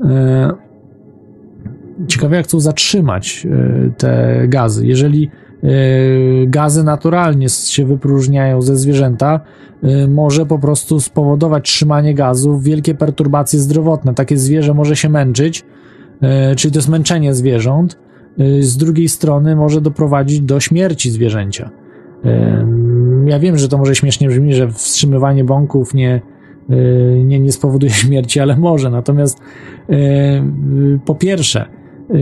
[0.04, 0.54] E,
[2.08, 4.88] ciekawe, jak chcą zatrzymać e, te gazy.
[4.88, 5.30] Jeżeli
[5.64, 5.68] e,
[6.48, 9.40] gazy naturalnie się wypróżniają ze zwierzęta,
[10.08, 14.14] może po prostu spowodować trzymanie gazów wielkie perturbacje zdrowotne.
[14.14, 15.64] Takie zwierzę może się męczyć,
[16.58, 17.98] czyli to jest męczenie zwierząt,
[18.60, 21.70] z drugiej strony może doprowadzić do śmierci zwierzęcia.
[22.26, 22.30] Y,
[23.26, 26.22] ja wiem, że to może śmiesznie brzmi, że wstrzymywanie bąków nie,
[26.70, 28.90] y, nie, nie spowoduje śmierci, ale może.
[28.90, 29.40] Natomiast
[31.06, 31.66] po pierwsze,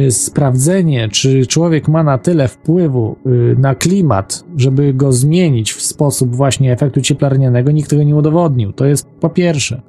[0.09, 3.15] sprawdzenie, czy człowiek ma na tyle wpływu
[3.57, 8.73] na klimat, żeby go zmienić w sposób właśnie efektu cieplarnianego, nikt tego nie udowodnił.
[8.73, 9.81] To jest po pierwsze.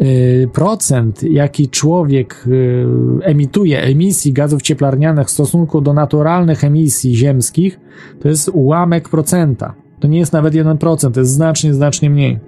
[0.00, 2.86] Y, procent, jaki człowiek y,
[3.22, 7.80] emituje emisji gazów cieplarnianych w stosunku do naturalnych emisji ziemskich,
[8.20, 9.74] to jest ułamek procenta.
[10.00, 12.38] To nie jest nawet 1%, to jest znacznie, znacznie mniej.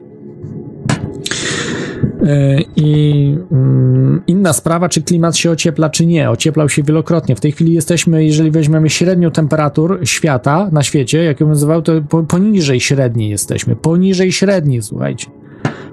[2.24, 6.30] Y, I mm, inna sprawa, czy klimat się ociepla, czy nie.
[6.30, 7.36] Ocieplał się wielokrotnie.
[7.36, 11.92] W tej chwili jesteśmy, jeżeli weźmiemy średnią temperatur świata na świecie, jak ją nazywał, to
[12.28, 13.76] poniżej średniej jesteśmy.
[13.76, 15.43] Poniżej średniej, słuchajcie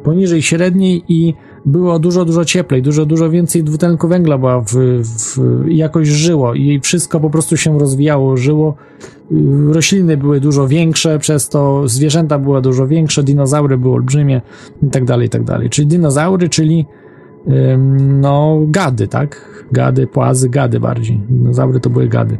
[0.03, 1.33] poniżej średniej i
[1.65, 4.73] było dużo, dużo cieplej, dużo, dużo więcej dwutlenku węgla była w,
[5.03, 8.75] w, jakoś żyło i wszystko po prostu się rozwijało, żyło.
[9.71, 14.41] Rośliny były dużo większe, przez to zwierzęta były dużo większe, dinozaury były olbrzymie
[14.83, 15.69] i tak dalej, i tak dalej.
[15.69, 16.85] Czyli dinozaury, czyli
[17.97, 19.51] no gady, tak?
[19.71, 21.21] Gady, płazy, gady bardziej.
[21.29, 22.37] Dinozaury to były gady.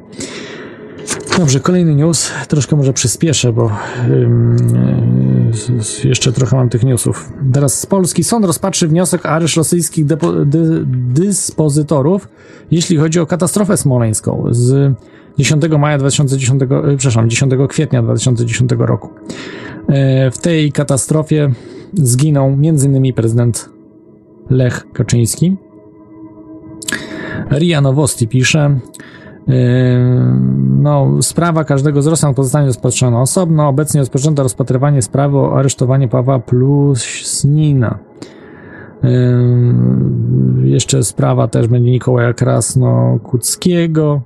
[1.38, 2.32] Dobrze, kolejny news.
[2.48, 3.72] Troszkę może przyspieszę, bo
[6.04, 7.34] jeszcze trochę mam tych newsów.
[7.54, 8.24] Teraz z Polski.
[8.24, 12.28] Sąd rozpatrzy wniosek o areszt rosyjskich depo, dy, dyspozytorów,
[12.72, 14.94] jeśli chodzi o katastrofę smoleńską z
[15.38, 19.10] 10 maja 2010, yy, przepraszam, 10 kwietnia 2010 roku.
[19.90, 21.52] Yy, w tej katastrofie
[21.94, 23.14] zginął m.in.
[23.14, 23.70] prezydent
[24.50, 25.58] Lech Kaczyński.
[27.52, 28.80] Ria Nowosti pisze,
[30.82, 33.68] no, sprawa każdego z Rosjan pozostanie rozpatrzona osobno.
[33.68, 38.00] Obecnie rozpoczęto rozpatrywanie sprawy o aresztowanie Pawła Plusnina.
[39.04, 44.20] Yy, jeszcze sprawa też będzie Nikołaja Krasno-Kuckiego.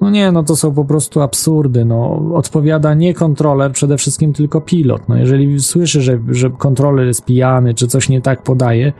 [0.00, 1.84] No nie, no to są po prostu absurdy.
[1.84, 5.08] No, odpowiada nie kontroler, przede wszystkim tylko pilot.
[5.08, 8.92] No, jeżeli słyszy, że, że kontroler jest pijany, czy coś nie tak podaje,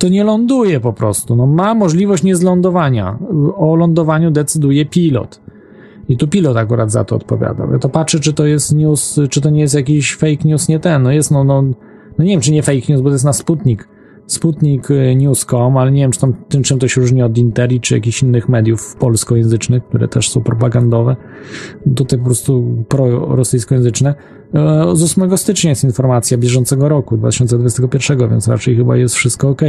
[0.00, 1.36] to nie ląduje po prostu.
[1.36, 3.18] No, ma możliwość niezlądowania.
[3.56, 5.40] O lądowaniu decyduje pilot.
[6.08, 7.68] I tu pilot akurat za to odpowiada.
[7.72, 10.80] Ja to patrzę, czy to jest news, czy to nie jest jakiś fake news, nie
[10.80, 11.02] ten.
[11.02, 11.62] No jest, no, no,
[12.18, 13.88] no nie wiem, czy nie fake news, bo to jest na Sputnik
[14.30, 17.80] Sputnik y, News.com, ale nie wiem, czy tam, tym, czym to się różni od Interi,
[17.80, 21.16] czy jakichś innych mediów polskojęzycznych, które też są propagandowe.
[21.96, 24.10] Tutaj po prostu prorosyjskojęzyczne.
[24.10, 24.39] E,
[24.94, 29.62] z 8 stycznia jest informacja bieżącego roku, 2021, więc raczej chyba jest wszystko ok.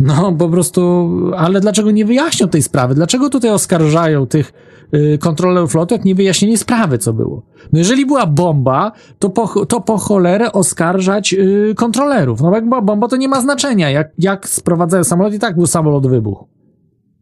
[0.00, 2.94] No, po prostu, ale dlaczego nie wyjaśnią tej sprawy?
[2.94, 4.52] Dlaczego tutaj oskarżają tych
[4.94, 7.42] Y, kontrolerów lotu, jak nie wyjaśnienie sprawy, co było.
[7.72, 12.40] No jeżeli była bomba, to po, to po cholerę oskarżać yy, kontrolerów.
[12.40, 15.66] No jak była bomba, to nie ma znaczenia, jak, jak sprowadzają samolot i tak był
[15.66, 16.44] samolot wybuch.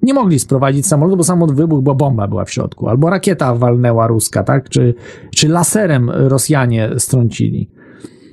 [0.03, 2.89] Nie mogli sprowadzić samolotu, bo samolot wybuch, bo bomba była w środku.
[2.89, 4.69] Albo rakieta walnęła ruska, tak?
[4.69, 4.95] Czy,
[5.35, 7.71] czy laserem Rosjanie strącili.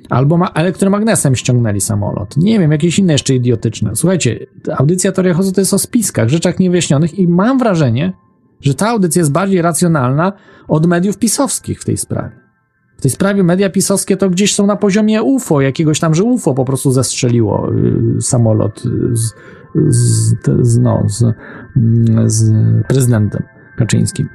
[0.09, 2.37] Albo ma elektromagnesem ściągnęli samolot.
[2.37, 3.95] Nie wiem, jakieś inne jeszcze idiotyczne.
[3.95, 4.47] Słuchajcie,
[4.77, 8.13] audycja Toria to jest o spiskach, rzeczach niewyjaśnionych i mam wrażenie,
[8.61, 10.33] że ta audycja jest bardziej racjonalna
[10.67, 12.45] od mediów pisowskich w tej sprawie.
[12.97, 16.53] W tej sprawie media pisowskie to gdzieś są na poziomie UFO, jakiegoś tam, że UFO
[16.53, 17.71] po prostu zestrzeliło
[18.17, 19.33] y, samolot z,
[19.87, 21.23] z, z, no, z,
[21.77, 22.53] mm, z
[22.87, 23.43] prezydentem
[23.77, 24.29] Kaczyńskim.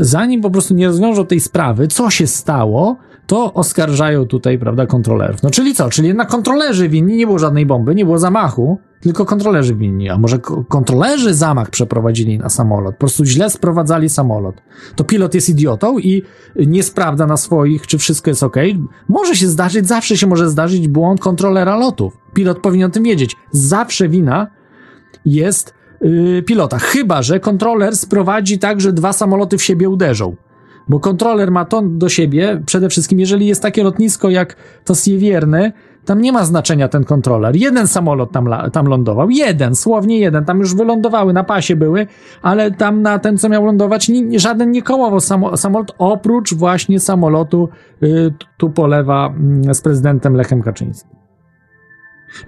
[0.00, 2.96] Zanim po prostu nie rozwiążą tej sprawy, co się stało,
[3.26, 5.42] to oskarżają tutaj, prawda, kontrolerów.
[5.42, 5.90] No czyli co?
[5.90, 10.08] Czyli jednak kontrolerzy winni, nie było żadnej bomby, nie było zamachu, tylko kontrolerzy winni.
[10.08, 14.62] A może kontrolerzy zamach przeprowadzili na samolot, po prostu źle sprowadzali samolot.
[14.96, 16.22] To pilot jest idiotą i
[16.56, 18.56] nie sprawdza na swoich, czy wszystko jest ok.
[19.08, 22.18] Może się zdarzyć, zawsze się może zdarzyć błąd kontrolera lotów.
[22.34, 23.36] Pilot powinien o tym wiedzieć.
[23.50, 24.46] Zawsze wina
[25.24, 26.78] jest yy, pilota.
[26.78, 30.36] Chyba, że kontroler sprowadzi tak, że dwa samoloty w siebie uderzą.
[30.88, 35.72] Bo kontroler ma to do siebie, przede wszystkim jeżeli jest takie lotnisko jak to Siewierny,
[36.04, 37.56] tam nie ma znaczenia ten kontroler.
[37.56, 39.30] Jeden samolot tam, tam lądował.
[39.30, 40.44] Jeden, słownie jeden.
[40.44, 42.06] Tam już wylądowały, na pasie były,
[42.42, 47.00] ale tam na ten, co miał lądować, ni, żaden nie kołował samo, samolot, oprócz właśnie
[47.00, 47.68] samolotu,
[48.02, 49.34] y, tu polewa
[49.70, 51.23] y, z prezydentem Lechem Kaczyńskim.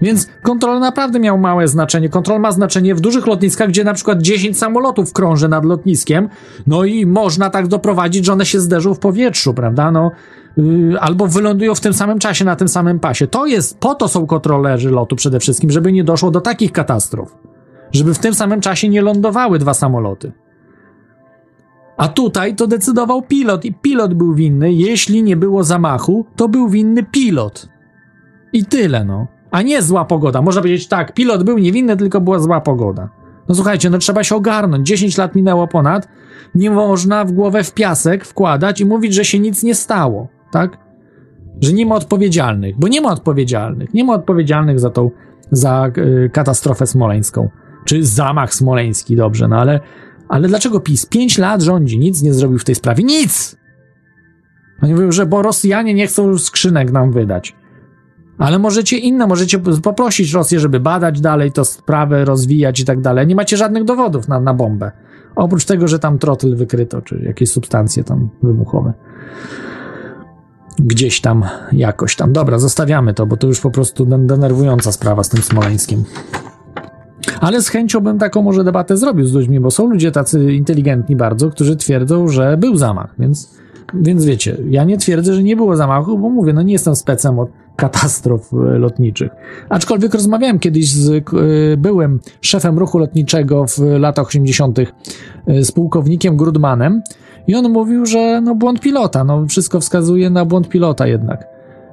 [0.01, 2.09] Więc kontrol naprawdę miał małe znaczenie.
[2.09, 6.29] Kontrol ma znaczenie w dużych lotniskach, gdzie na przykład 10 samolotów krąży nad lotniskiem,
[6.67, 9.91] no i można tak doprowadzić, że one się zderzą w powietrzu, prawda?
[9.91, 10.11] No,
[10.57, 13.27] yy, albo wylądują w tym samym czasie na tym samym pasie.
[13.27, 17.35] To jest, po to są kontrolerzy lotu przede wszystkim, żeby nie doszło do takich katastrof.
[17.91, 20.31] Żeby w tym samym czasie nie lądowały dwa samoloty.
[21.97, 24.73] A tutaj to decydował pilot i pilot był winny.
[24.73, 27.69] Jeśli nie było zamachu, to był winny pilot.
[28.53, 30.41] I tyle, no a nie zła pogoda.
[30.41, 33.09] Można powiedzieć tak, pilot był niewinny, tylko była zła pogoda.
[33.49, 34.87] No słuchajcie, no trzeba się ogarnąć.
[34.87, 36.07] 10 lat minęło ponad.
[36.55, 40.77] Nie można w głowę w piasek wkładać i mówić, że się nic nie stało, tak?
[41.61, 43.93] Że nie ma odpowiedzialnych, bo nie ma odpowiedzialnych.
[43.93, 45.11] Nie ma odpowiedzialnych za tą,
[45.51, 47.49] za y, katastrofę smoleńską.
[47.85, 49.79] Czy zamach smoleński, dobrze, no ale,
[50.29, 53.03] ale dlaczego PiS 5 lat rządzi, nic nie zrobił w tej sprawie?
[53.03, 53.57] Nic!
[54.81, 57.55] Oni mówią, że bo Rosjanie nie chcą skrzynek nam wydać.
[58.37, 63.27] Ale możecie inne, możecie poprosić Rosję, żeby badać dalej to sprawę, rozwijać i tak dalej.
[63.27, 64.91] Nie macie żadnych dowodów na, na bombę.
[65.35, 68.93] Oprócz tego, że tam trotyl wykryto, czy jakieś substancje tam wybuchowe.
[70.79, 72.33] Gdzieś tam, jakoś tam.
[72.33, 76.03] Dobra, zostawiamy to, bo to już po prostu denerwująca sprawa z tym Smoleńskim.
[77.41, 81.15] Ale z chęcią bym taką może debatę zrobił z ludźmi, bo są ludzie tacy inteligentni
[81.15, 83.57] bardzo, którzy twierdzą, że był zamach, więc,
[83.93, 87.39] więc wiecie, ja nie twierdzę, że nie było zamachu, bo mówię, no nie jestem specem
[87.39, 89.31] od katastrof e, lotniczych.
[89.69, 91.21] Aczkolwiek rozmawiałem kiedyś z e,
[91.77, 94.79] byłym szefem ruchu lotniczego w latach 80.
[94.79, 94.85] E,
[95.63, 97.01] z pułkownikiem Grudmanem
[97.47, 101.47] i on mówił, że no błąd pilota, no wszystko wskazuje na błąd pilota jednak.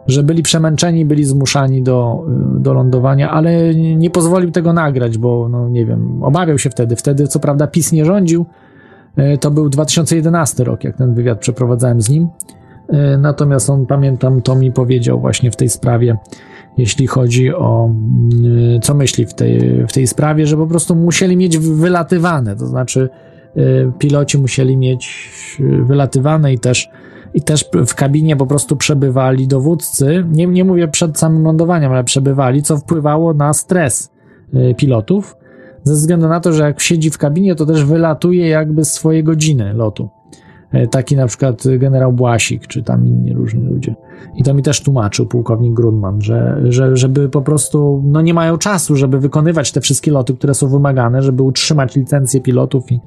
[0.06, 2.24] Że byli przemęczeni, byli zmuszani do,
[2.58, 6.96] do lądowania, ale nie pozwolił tego nagrać, bo no nie wiem, obawiał się wtedy.
[6.96, 8.46] Wtedy co prawda PiS nie rządził,
[9.40, 12.28] to był 2011 rok, jak ten wywiad przeprowadzałem z nim.
[12.88, 16.16] E, natomiast on, pamiętam, to mi powiedział właśnie w tej sprawie,
[16.78, 21.36] jeśli chodzi o mm, co myśli w tej, w tej sprawie, że po prostu musieli
[21.36, 23.08] mieć wylatywane, to znaczy
[23.56, 23.60] e,
[23.98, 25.30] piloci musieli mieć
[25.86, 26.88] wylatywane i też
[27.34, 32.04] i też w kabinie po prostu przebywali dowódcy, nie, nie mówię przed samym lądowaniem, ale
[32.04, 34.12] przebywali, co wpływało na stres
[34.76, 35.36] pilotów,
[35.84, 39.24] ze względu na to, że jak siedzi w kabinie, to też wylatuje jakby z swojej
[39.24, 40.08] godziny lotu.
[40.76, 43.94] Y, taki na przykład generał Błasik, czy tam inni różni ludzie.
[44.36, 48.58] I to mi też tłumaczył pułkownik Grunman, że, że żeby po prostu, no nie mają
[48.58, 53.00] czasu, żeby wykonywać te wszystkie loty, które są wymagane, żeby utrzymać licencję pilotów i,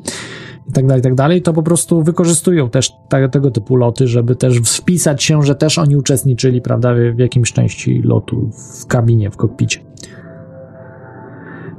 [0.70, 4.07] i tak dalej, i tak dalej, to po prostu wykorzystują też te, tego typu loty,
[4.07, 8.49] żeby też wpisać się, że też oni uczestniczyli, prawda, w jakimś części lotu
[8.82, 9.80] w kabinie, w kokpicie.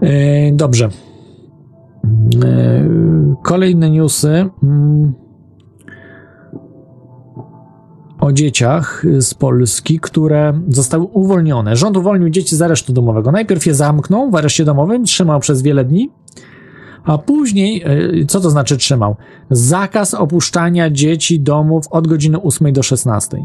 [0.02, 0.10] Yy,
[0.52, 0.88] dobrze.
[2.34, 4.50] Yy, kolejne newsy.
[4.62, 5.27] Yy
[8.20, 11.76] o dzieciach z Polski, które zostały uwolnione.
[11.76, 13.32] Rząd uwolnił dzieci z aresztu domowego.
[13.32, 16.10] Najpierw je zamknął w areszcie domowym, trzymał przez wiele dni,
[17.04, 19.16] a później, e, co to znaczy trzymał?
[19.50, 23.36] Zakaz opuszczania dzieci domów od godziny 8 do 16.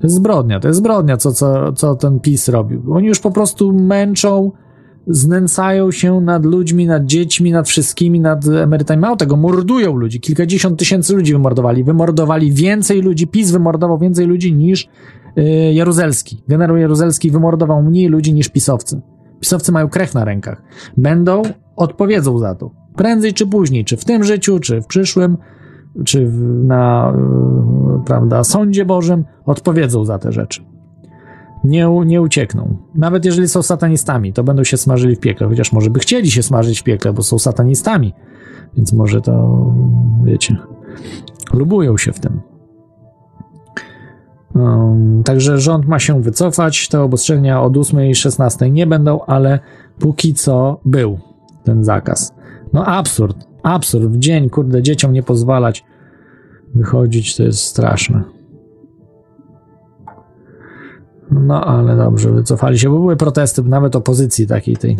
[0.00, 2.94] To jest zbrodnia, to jest zbrodnia, co, co, co ten PiS robił.
[2.94, 4.52] Oni już po prostu męczą
[5.08, 9.00] znęcają się nad ludźmi, nad dziećmi, nad wszystkimi, nad emerytami.
[9.00, 10.20] Mało tego, mordują ludzi.
[10.20, 11.84] Kilkadziesiąt tysięcy ludzi wymordowali.
[11.84, 14.88] Wymordowali więcej ludzi, PiS wymordował więcej ludzi niż
[15.36, 16.42] yy, Jaruzelski.
[16.48, 19.00] Generał Jaruzelski wymordował mniej ludzi niż pisowcy.
[19.40, 20.62] Pisowcy mają krew na rękach.
[20.96, 21.42] Będą,
[21.76, 22.70] odpowiedzą za to.
[22.96, 25.36] Prędzej czy później, czy w tym życiu, czy w przyszłym,
[26.04, 26.30] czy
[26.64, 27.12] na,
[27.96, 30.67] yy, prawda, sądzie Bożym, odpowiedzą za te rzeczy
[31.64, 32.76] nie, nie uciekną.
[32.94, 36.42] Nawet jeżeli są satanistami, to będą się smażyli w piekle, chociaż może by chcieli się
[36.42, 38.14] smażyć w piekle, bo są satanistami,
[38.76, 39.64] więc może to,
[40.24, 40.56] wiecie,
[41.52, 42.40] lubują się w tym.
[44.54, 49.58] Um, także rząd ma się wycofać, te obostrzenia od 8 i 16 nie będą, ale
[49.98, 51.18] póki co był
[51.64, 52.34] ten zakaz.
[52.72, 55.84] No absurd, absurd, w dzień, kurde, dzieciom nie pozwalać
[56.74, 58.37] wychodzić, to jest straszne.
[61.30, 64.96] No ale dobrze, wycofali się, bo były protesty nawet opozycji takiej tej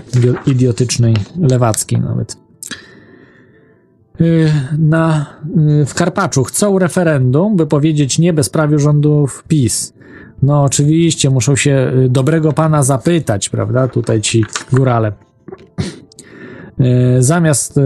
[0.46, 2.36] idiotycznej, lewackiej nawet.
[4.20, 5.26] Y, na,
[5.82, 9.94] y, w Karpaczu chcą referendum, by powiedzieć nie bezprawiu rządów PiS.
[10.42, 15.12] No oczywiście, muszą się y, dobrego pana zapytać, prawda, tutaj ci górale.
[17.18, 17.80] Zamiast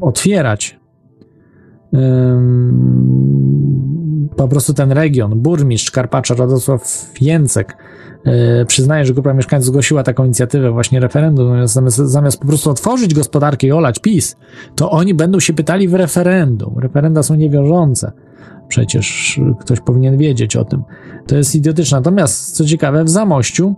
[0.00, 0.80] otwierać
[4.36, 7.76] po prostu ten region, burmistrz Karpacza Radosław Jęcek
[8.24, 8.32] yy,
[8.66, 13.66] przyznaje, że grupa mieszkańców zgłosiła taką inicjatywę, właśnie referendum, zamiast, zamiast po prostu otworzyć gospodarkę
[13.66, 14.36] i olać PiS,
[14.74, 16.78] to oni będą się pytali w referendum.
[16.78, 18.12] Referenda są niewiążące.
[18.68, 20.82] Przecież ktoś powinien wiedzieć o tym.
[21.26, 21.98] To jest idiotyczne.
[21.98, 23.74] Natomiast, co ciekawe, w Zamościu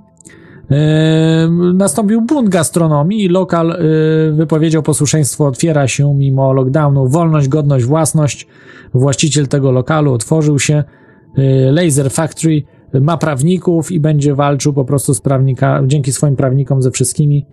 [0.70, 7.84] Yy, nastąpił bunt gastronomii i lokal yy, wypowiedział posłuszeństwo, otwiera się mimo lockdownu, wolność, godność,
[7.84, 8.46] własność.
[8.94, 10.84] Właściciel tego lokalu otworzył się.
[11.36, 12.62] Yy, Laser Factory
[13.00, 17.46] ma prawników i będzie walczył po prostu z prawnika, dzięki swoim prawnikom ze wszystkimi.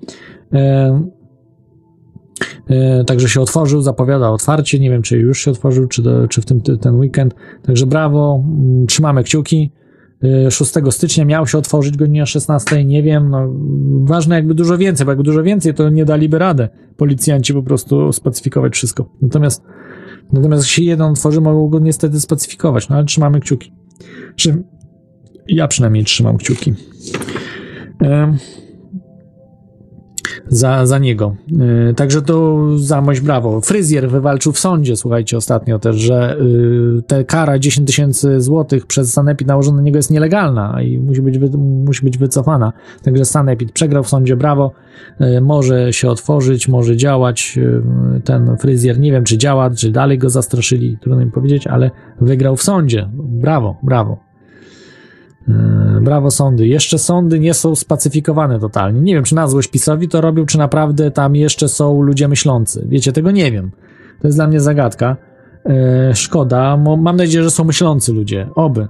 [3.07, 4.79] Także się otworzył, zapowiada otwarcie.
[4.79, 7.35] Nie wiem, czy już się otworzył, czy, do, czy w tym ten weekend.
[7.63, 9.71] Także brawo, mm, trzymamy kciuki.
[10.49, 13.49] 6 stycznia miał się otworzyć godzina 16, nie wiem, no
[14.03, 18.13] ważne jakby dużo więcej, bo jakby dużo więcej to nie daliby radę policjanci po prostu
[18.13, 19.09] spacyfikować wszystko.
[19.21, 19.63] Natomiast
[20.31, 23.73] natomiast jeśli jeden otworzy, mogą go niestety spacyfikować, no ale trzymamy kciuki.
[25.47, 26.73] Ja przynajmniej trzymam kciuki
[30.51, 31.35] za, za niego.
[31.47, 33.61] Yy, także to zamość brawo.
[33.61, 39.13] Fryzjer wywalczył w sądzie, słuchajcie, ostatnio też, że yy, te kara 10 tysięcy złotych przez
[39.13, 42.73] Sanepid nałożona na niego jest nielegalna i musi być, wy, musi być wycofana.
[43.03, 44.71] Także Sanepid przegrał w sądzie, brawo.
[45.19, 47.57] Yy, może się otworzyć, może działać.
[47.57, 51.91] Y, ten fryzjer, nie wiem czy działa, czy dalej go zastraszyli, trudno mi powiedzieć, ale
[52.21, 53.09] wygrał w sądzie.
[53.13, 54.30] Brawo, brawo.
[55.49, 56.67] E, brawo sądy.
[56.67, 59.01] Jeszcze sądy nie są spacyfikowane totalnie.
[59.01, 62.85] Nie wiem, czy na złość PiSowi to robił, czy naprawdę tam jeszcze są ludzie myślący.
[62.89, 63.71] Wiecie, tego nie wiem.
[64.21, 65.17] To jest dla mnie zagadka.
[65.65, 66.77] E, szkoda.
[66.77, 68.49] Mam nadzieję, że są myślący ludzie.
[68.55, 68.87] Oby.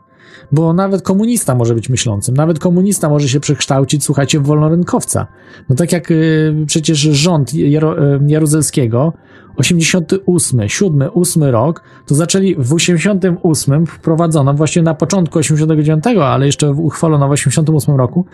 [0.51, 2.35] Bo nawet komunista może być myślącym.
[2.35, 5.27] Nawet komunista może się przekształcić, słuchajcie, w wolnorynkowca.
[5.69, 9.13] No tak jak y, przecież rząd Jaro, y, Jaruzelskiego
[9.61, 16.71] 88, 7, 8 rok, to zaczęli w 88 wprowadzono właśnie na początku 89, ale jeszcze
[16.71, 18.25] uchwalono w 88 roku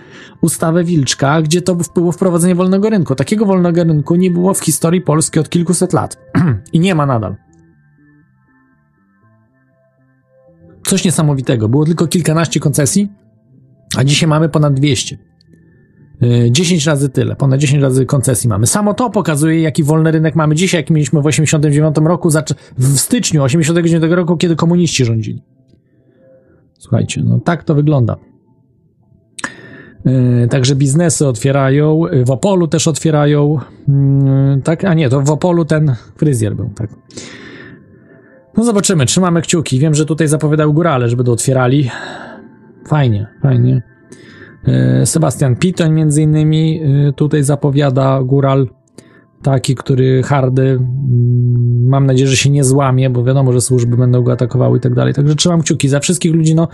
[0.42, 3.16] ustawę Wilczka, gdzie to było wprowadzenie wolnego rynku.
[3.16, 6.18] Takiego wolnego rynku nie było w historii Polski od kilkuset lat
[6.74, 7.36] i nie ma nadal.
[10.86, 11.70] Coś niesamowitego.
[11.70, 13.10] Było tylko kilkanaście koncesji,
[13.98, 15.27] a dzisiaj mamy ponad 200.
[16.22, 18.68] Yy, 10 razy tyle, ponad 10 razy koncesji mamy.
[18.68, 22.30] Samo to pokazuje, jaki wolny rynek mamy dzisiaj, jaki mieliśmy w 89 roku,
[22.78, 25.44] w styczniu 89 roku, kiedy komuniści rządzili.
[26.80, 28.16] Słuchajcie, no tak to wygląda.
[30.06, 35.66] Yy, także biznesy otwierają, w Opolu też otwierają, yy, tak, a nie, to w Opolu
[35.66, 36.90] ten fryzjer był, tak.
[38.58, 39.80] No zobaczymy, trzymamy kciuki.
[39.80, 41.90] Wiem, że tutaj zapowiadał górale, że będą otwierali.
[42.88, 43.97] Fajnie, fajnie.
[44.68, 48.68] E, Sebastian Pitoń między innymi e, tutaj zapowiada góral
[49.44, 54.22] taki, który hardy mm, mam nadzieję, że się nie złamie, bo wiadomo, że służby będą
[54.22, 55.14] go atakowały i tak dalej.
[55.14, 56.68] Także trzymam kciuki za wszystkich ludzi, no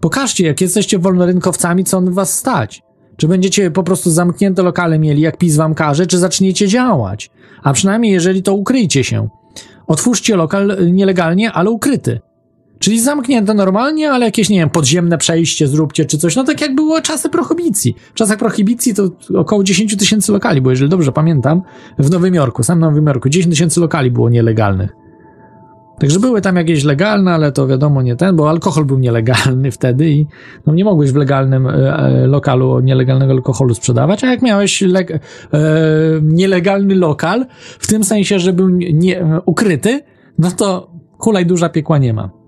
[0.00, 2.82] pokażcie, jak jesteście wolnorynkowcami, co on was stać.
[3.16, 7.30] Czy będziecie po prostu zamknięte lokale mieli, jak PiS wam każe, czy zaczniecie działać?
[7.62, 9.28] A przynajmniej jeżeli to ukryjcie się.
[9.86, 12.20] Otwórzcie lokal nielegalnie, ale ukryty.
[12.84, 16.36] Czyli zamknięte normalnie, ale jakieś, nie wiem, podziemne przejście zróbcie czy coś.
[16.36, 17.94] No tak jak było czasy prohibicji.
[18.10, 21.62] W czasach prohibicji to około 10 tysięcy lokali było, jeżeli dobrze pamiętam,
[21.98, 23.28] w Nowym Jorku, sam Nowym Jorku.
[23.28, 24.90] 10 tysięcy lokali było nielegalnych.
[25.98, 30.10] Także były tam jakieś legalne, ale to wiadomo nie ten, bo alkohol był nielegalny wtedy
[30.10, 30.26] i
[30.66, 34.88] no nie mogłeś w legalnym e, e lokalu nielegalnego alkoholu sprzedawać, a jak miałeś e,
[36.22, 37.46] nielegalny lokal,
[37.78, 40.00] w tym sensie, że był nie, ukryty,
[40.38, 42.43] no to kulaj duża piekła nie ma.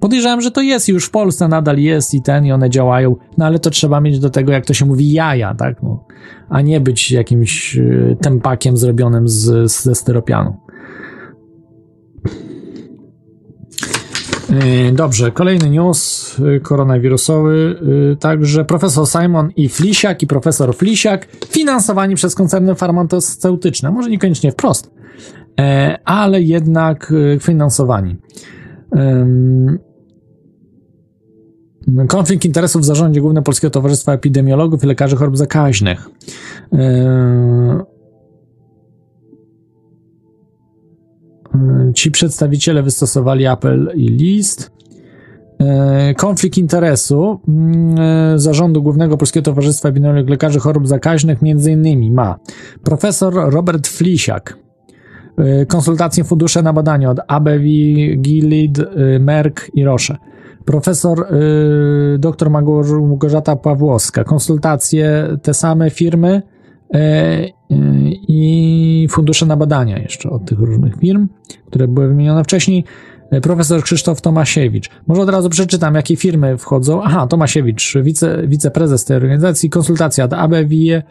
[0.00, 3.46] Podejrzewam, że to jest już w Polsce nadal jest i ten, i one działają, no
[3.46, 5.82] ale to trzeba mieć do tego, jak to się mówi, jaja, tak?
[5.82, 6.04] No,
[6.48, 10.56] a nie być jakimś e, tempakiem zrobionym z, ze styropianu.
[14.50, 17.80] E, dobrze, kolejny news e, koronawirusowy.
[18.20, 23.90] Także profesor Simon i Flisiak i profesor Flisiak finansowani przez koncerny farmaceutyczne.
[23.90, 24.90] Może niekoniecznie wprost,
[26.04, 28.16] ale jednak finansowani.
[32.08, 36.08] Konflikt interesów w zarządzie Głównego Polskiego Towarzystwa Epidemiologów i Lekarzy Chorób Zakaźnych.
[36.72, 36.78] E,
[41.54, 44.70] e, ci przedstawiciele wystosowali apel i list.
[45.58, 52.38] E, konflikt interesu mm, zarządu Głównego Polskiego Towarzystwa Epidemiologów Lekarzy Chorób Zakaźnych między innymi ma
[52.84, 54.58] profesor Robert Flisiak,
[55.68, 57.64] konsultacje fundusze na badania od ABV,
[58.16, 58.78] Gilead,
[59.20, 60.16] Merck i Roche
[60.68, 61.26] profesor
[62.14, 64.24] y, dr Małgorzata Pawłowska.
[64.24, 66.42] Konsultacje te same firmy
[66.94, 67.52] y, y,
[68.28, 71.28] i fundusze na badania jeszcze od tych różnych firm,
[71.66, 72.84] które były wymienione wcześniej.
[73.32, 74.90] Y, profesor Krzysztof Tomasiewicz.
[75.06, 77.02] Może od razu przeczytam, jakie firmy wchodzą.
[77.02, 79.70] Aha, Tomasiewicz, wice, wiceprezes tej organizacji.
[79.70, 81.02] Konsultacja ABWIE,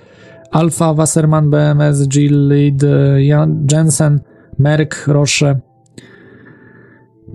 [0.52, 2.84] Alfa, Wasserman, BMS, Gilead,
[3.72, 4.20] Jensen,
[4.60, 5.60] Merck, Roche,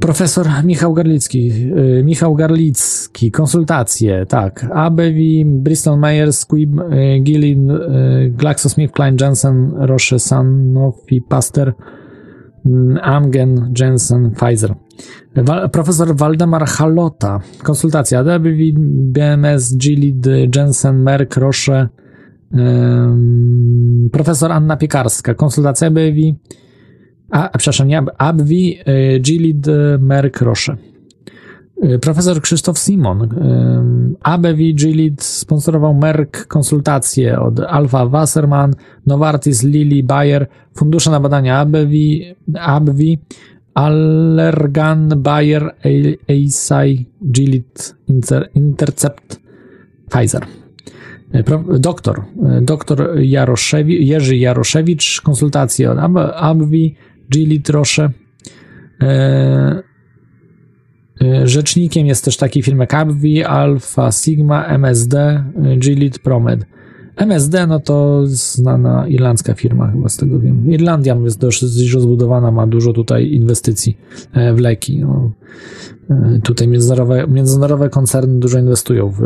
[0.03, 1.51] Profesor Michał Garlicki,
[1.99, 4.67] y, Michał Garlicki, konsultacje, tak.
[4.75, 11.75] ABV, Bristol Myers, Squibb, y, Gillin, y, GlaxoSmithKline, Janssen, Roche, Sanofi, Pasteur,
[12.65, 14.75] mm, Amgen, Jensen, Pfizer.
[15.73, 18.73] profesor Waldemar Halota, konsultacja ABV,
[19.13, 20.27] BMS, Gilead,
[20.57, 21.89] Jensen, Merck, Roche,
[24.13, 26.35] profesor Anna Piekarska, konsultacja ABV,
[27.33, 29.67] a, przepraszam, nie Abwi, y, Gilid
[29.99, 30.77] Merck Roche.
[31.85, 33.23] Y, profesor Krzysztof Simon.
[33.23, 33.29] Y,
[34.23, 38.75] ABV Gilid sponsorował Merck konsultacje od Alfa Wasserman,
[39.07, 41.95] Novartis, Lilly, Bayer, fundusze na badania ABV,
[42.61, 43.01] ABV
[43.75, 45.75] Allergan, Bayer,
[46.29, 47.95] Eisai, Gilid,
[48.55, 49.41] Intercept,
[50.11, 50.47] Pfizer.
[51.79, 52.25] Doktor,
[52.63, 55.99] doktor Jaroszewicz, Jerzy Jaroszewicz, konsultacje od
[56.37, 56.73] ABV,
[57.33, 58.11] Gili Trosze.
[59.03, 59.83] E,
[61.23, 65.45] e, rzecznikiem jest też taki firma Capvi, Alpha, Sigma, MSD,
[65.79, 66.67] Gilead, Promed.
[67.17, 70.71] MSD, no to znana irlandzka firma, chyba z tego wiem.
[70.71, 73.97] Irlandia jest dość rozbudowana, ma dużo tutaj inwestycji
[74.33, 75.01] e, w leki.
[75.01, 75.31] No.
[76.43, 79.21] Tutaj międzynarodowe, międzynarodowe koncerny dużo inwestują w,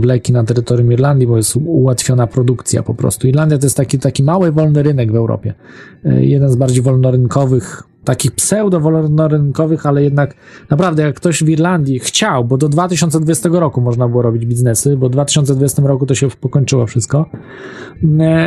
[0.00, 3.28] w leki na terytorium Irlandii, bo jest ułatwiona produkcja po prostu.
[3.28, 5.54] Irlandia to jest taki, taki mały, wolny rynek w Europie.
[6.04, 10.34] Jeden z bardziej wolnorynkowych takich pseudo-wolnorynkowych, ale jednak
[10.70, 15.08] naprawdę jak ktoś w Irlandii chciał, bo do 2020 roku można było robić biznesy, bo
[15.08, 17.30] w 2020 roku to się pokończyło wszystko,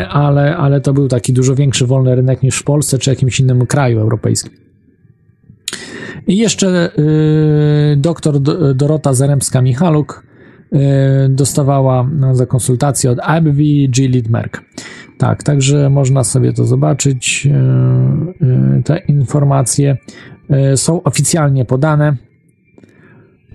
[0.09, 3.65] ale, ale to był taki dużo większy wolny rynek niż w Polsce czy jakimś innym
[3.65, 4.65] kraju europejskim.
[6.27, 8.39] I jeszcze y, doktor
[8.75, 10.23] Dorota Zaremska-Michaluk
[10.73, 10.77] y,
[11.29, 14.61] dostawała za konsultację od AbbVie Gilead Merck.
[15.17, 17.47] Tak, także można sobie to zobaczyć.
[17.47, 17.57] E,
[18.77, 19.97] e, te informacje
[20.49, 22.15] e, są oficjalnie podane.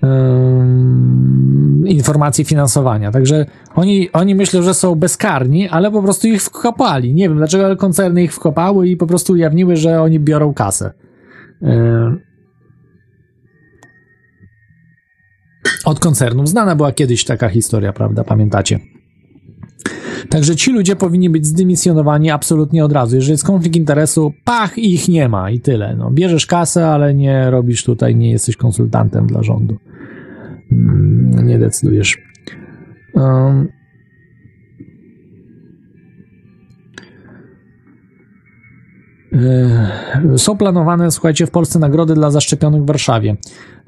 [0.03, 3.11] ym, informacji finansowania.
[3.11, 7.13] Także oni, oni myślą, że są bezkarni, ale po prostu ich wkopali.
[7.13, 10.91] Nie wiem dlaczego, ale koncerny ich wkopały i po prostu ujawniły, że oni biorą kasę.
[15.85, 16.49] Od koncernów.
[16.49, 18.23] Znana była kiedyś taka historia, prawda?
[18.23, 18.79] Pamiętacie?
[20.29, 23.15] Także ci ludzie powinni być zdymisjonowani absolutnie od razu.
[23.15, 25.95] Jeżeli jest konflikt interesu, pach i ich nie ma i tyle.
[25.95, 29.77] No, bierzesz kasę, ale nie robisz tutaj, nie jesteś konsultantem dla rządu.
[30.71, 32.17] Mm, nie decydujesz.
[33.13, 33.67] Um,
[39.31, 43.35] Yy, Są planowane, słuchajcie, w Polsce nagrody dla zaszczepionych w Warszawie.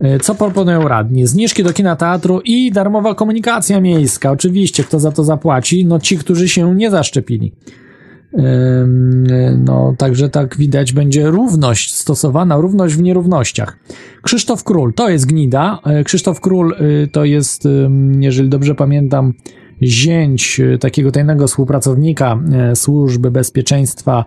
[0.04, 1.28] Yy, Co proponują radni?
[1.28, 4.32] Zniżki do kina, teatru i darmowa komunikacja miejska.
[4.32, 5.86] Oczywiście, kto za to zapłaci?
[5.86, 7.54] No ci, którzy się nie zaszczepili.
[8.34, 8.44] Yy,
[9.66, 13.80] No, także tak widać, będzie równość stosowana, równość w nierównościach.
[14.22, 15.80] Krzysztof Król, to jest gnida.
[15.86, 17.68] Yy, Krzysztof Król yy, to jest,
[18.20, 19.34] jeżeli dobrze pamiętam,
[19.82, 22.40] zięć yy, takiego tajnego współpracownika
[22.76, 24.26] Służby Bezpieczeństwa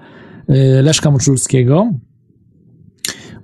[0.48, 1.90] yy, Leszka Muczulskiego.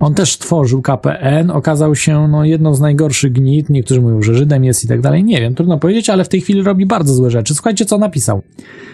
[0.03, 3.69] On też tworzył KPN, okazał się no, jedną z najgorszych gnit.
[3.69, 5.23] Niektórzy mówią, że Żydem jest i tak dalej.
[5.23, 7.55] Nie wiem, trudno powiedzieć, ale w tej chwili robi bardzo złe rzeczy.
[7.55, 8.41] Słuchajcie, co napisał.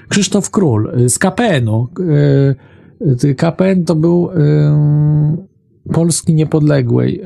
[0.09, 1.87] Krzysztof Król y, z KPN-u.
[1.99, 2.55] y,
[3.23, 4.29] y, KPN to był
[5.93, 7.21] Polski Niepodległej.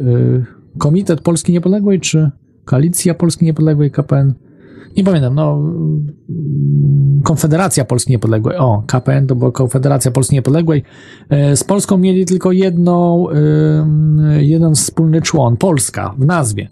[0.77, 2.31] Komitet Polski Niepodległej, czy
[2.65, 4.33] Koalicja Polski Niepodległej KPN?
[4.97, 5.63] Nie pamiętam, no.
[7.23, 8.57] Konfederacja Polski Niepodległej.
[8.57, 10.83] O, KPN to była Konfederacja Polski Niepodległej.
[11.29, 13.27] E, Z Polską mieli tylko jedną,
[14.39, 16.69] jeden wspólny człon, Polska, w nazwie.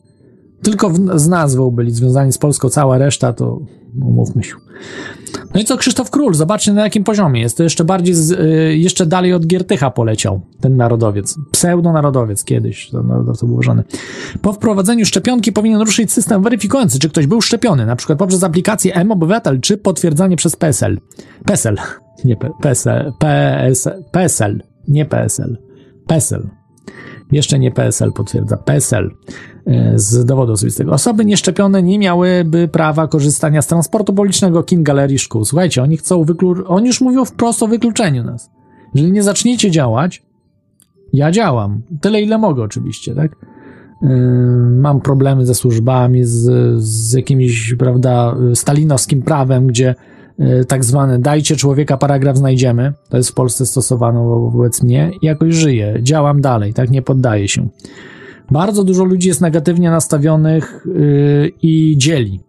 [0.61, 3.59] Tylko w, z nazwą byli związani z Polską, cała reszta to,
[3.95, 4.55] no, umówmy się.
[5.53, 6.33] No i co Krzysztof Król?
[6.33, 7.57] Zobaczcie na jakim poziomie jest.
[7.57, 11.35] To jeszcze bardziej, z, y, jeszcze dalej od Giertycha poleciał ten narodowiec.
[11.51, 13.61] Pseudonarodowiec kiedyś, ten narodowca był.
[14.41, 18.95] Po wprowadzeniu szczepionki powinien ruszyć system weryfikujący, czy ktoś był szczepiony, na przykład poprzez aplikację
[18.95, 20.99] M-Obywatel, czy potwierdzanie przez PESEL.
[21.45, 21.77] PESEL,
[22.25, 25.57] nie PESEL, PSL, PESEL, nie PSL,
[26.07, 26.49] PESEL.
[27.31, 29.11] Jeszcze nie PSL potwierdza, PESEL e,
[29.95, 30.91] z dowodu osobistego.
[30.91, 35.45] Osoby nieszczepione nie miałyby prawa korzystania z transportu publicznego, kin, galerii, szkół.
[35.45, 36.55] Słuchajcie, oni chcą wyklu...
[36.67, 38.49] oni już mówią wprost o wykluczeniu nas.
[38.95, 40.23] Jeżeli nie zaczniecie działać,
[41.13, 41.81] ja działam.
[42.01, 43.35] Tyle, ile mogę oczywiście, tak?
[44.01, 44.09] Yy,
[44.79, 46.49] Mam problemy ze służbami, z,
[46.83, 49.95] z jakimś, prawda, stalinowskim prawem, gdzie
[50.39, 52.93] yy, tak zwane dajcie człowieka paragraf znajdziemy.
[53.09, 55.11] To jest w Polsce stosowane wo- wobec mnie.
[55.21, 56.89] Jakoś żyję, działam dalej, tak?
[56.89, 57.67] Nie poddaję się.
[58.51, 62.39] Bardzo dużo ludzi jest negatywnie nastawionych yy, i dzieli.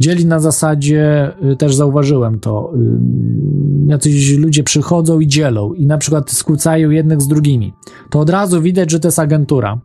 [0.00, 5.98] Dzieli na zasadzie, yy, też zauważyłem to, yy, jacyś ludzie przychodzą i dzielą i na
[5.98, 7.72] przykład skłócają jednych z drugimi.
[8.10, 9.80] To od razu widać, że to jest agentura.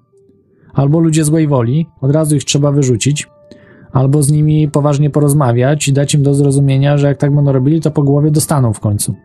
[0.73, 3.27] Albo ludzie złej woli, od razu ich trzeba wyrzucić,
[3.91, 7.81] albo z nimi poważnie porozmawiać i dać im do zrozumienia, że jak tak będą robili,
[7.81, 9.15] to po głowie dostaną w końcu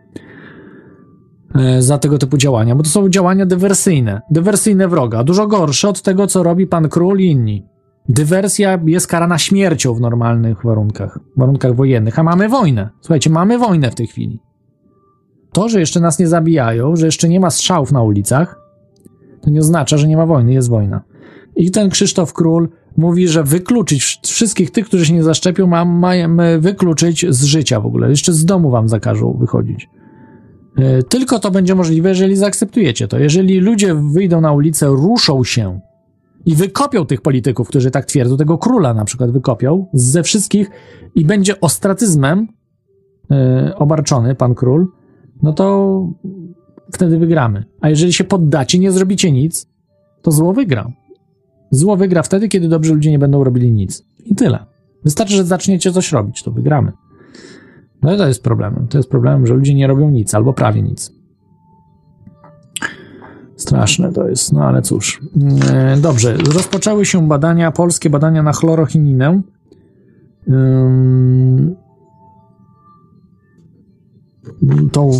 [1.79, 6.27] za tego typu działania, bo to są działania dywersyjne, dywersyjne wroga, dużo gorsze od tego,
[6.27, 7.65] co robi pan król i inni.
[8.09, 12.89] Dywersja jest karana śmiercią w normalnych warunkach, warunkach wojennych, a mamy wojnę.
[13.01, 14.39] Słuchajcie, mamy wojnę w tej chwili.
[15.51, 18.59] To, że jeszcze nas nie zabijają, że jeszcze nie ma strzałów na ulicach,
[19.41, 21.01] to nie oznacza, że nie ma wojny, jest wojna.
[21.55, 25.85] I ten Krzysztof Król mówi, że wykluczyć wsz- wszystkich tych, którzy się nie zaszczepią, ma-
[25.85, 28.09] mamy wykluczyć z życia w ogóle.
[28.09, 29.89] Jeszcze z domu wam zakażą wychodzić.
[30.77, 33.19] E, Tylko to będzie możliwe, jeżeli zaakceptujecie to.
[33.19, 35.79] Jeżeli ludzie wyjdą na ulicę, ruszą się
[36.45, 40.71] i wykopią tych polityków, którzy tak twierdzą, tego króla na przykład wykopią ze wszystkich
[41.15, 42.47] i będzie ostracyzmem
[43.31, 44.87] e, obarczony pan król,
[45.43, 46.07] no to
[46.93, 47.65] wtedy wygramy.
[47.81, 49.67] A jeżeli się poddacie, nie zrobicie nic,
[50.21, 50.91] to zło wygra.
[51.71, 54.05] Zło wygra wtedy, kiedy dobrzy ludzie nie będą robili nic.
[54.25, 54.65] I tyle.
[55.03, 56.91] Wystarczy, że zaczniecie coś robić, to wygramy.
[58.03, 58.87] No i to jest problemem.
[58.87, 61.13] To jest problemem, że ludzie nie robią nic, albo prawie nic.
[63.55, 65.21] Straszne to jest, no ale cóż.
[65.71, 69.41] E, Dobrze, rozpoczęły się badania, polskie badania na chlorochininę.
[74.91, 75.11] Tą,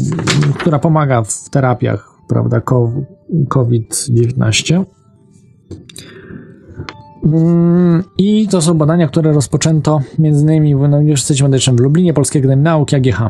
[0.59, 2.93] która pomaga w terapiach, prawda, ko-
[3.49, 4.85] COVID-19.
[7.25, 12.63] Mm, I to są badania, które rozpoczęto innymi na Uniwersytecie Medycznym w Lublinie, Polskiej Akademii
[12.63, 13.21] Nauk, AGH.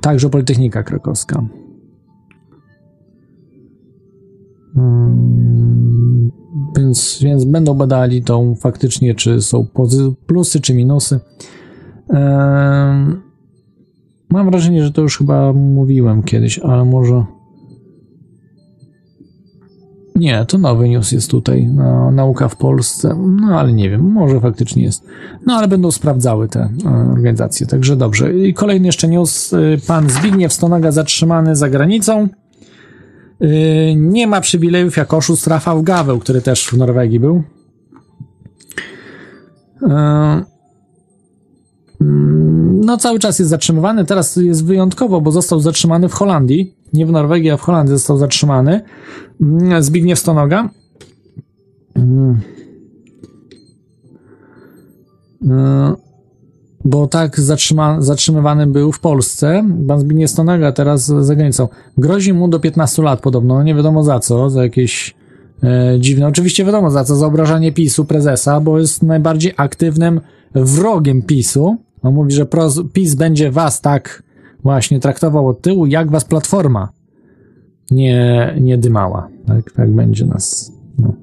[0.00, 1.44] Także Politechnika Krakowska.
[6.76, 9.66] Więc, więc będą badali tą faktycznie, czy są
[10.26, 11.20] plusy, czy minusy.
[14.30, 17.24] Mam wrażenie, że to już chyba mówiłem kiedyś, ale może.
[20.16, 21.66] Nie, to nowy news jest tutaj.
[21.66, 23.16] No, nauka w Polsce.
[23.40, 25.04] No ale nie wiem, może faktycznie jest.
[25.46, 28.34] No ale będą sprawdzały te e, organizacje, także dobrze.
[28.34, 29.52] I kolejny jeszcze news.
[29.52, 32.28] E, pan Zbigniew Stonoga zatrzymany za granicą.
[33.40, 33.46] E,
[33.96, 37.42] nie ma przywilejów jak oszust Rafał Gaweł, który też w Norwegii był.
[39.82, 40.42] E,
[42.00, 44.04] mm, no, cały czas jest zatrzymywany.
[44.04, 46.81] Teraz jest wyjątkowo, bo został zatrzymany w Holandii.
[46.92, 48.80] Nie w Norwegii, a w Holandii został zatrzymany.
[49.40, 50.68] Mm, Zbigniew Stonoga.
[51.96, 52.40] Mm.
[55.50, 55.94] E,
[56.84, 59.64] Bo tak zatrzyma, zatrzymywany był w Polsce.
[59.88, 61.68] Pan Zbigniew Stonoga teraz za granicą.
[61.98, 63.54] Grozi mu do 15 lat podobno.
[63.54, 65.14] No nie wiadomo za co, za jakieś
[65.62, 66.26] e, dziwne.
[66.26, 70.20] Oczywiście wiadomo za co, za obrażanie PiSu prezesa, bo jest najbardziej aktywnym
[70.54, 71.76] wrogiem PiSu.
[72.02, 72.46] On mówi, że
[72.92, 74.22] PiS będzie was tak
[74.62, 76.88] właśnie traktował od tyłu, jak was Platforma
[77.90, 79.28] nie, nie dymała.
[79.46, 80.72] Tak, tak będzie nas.
[80.98, 81.14] No.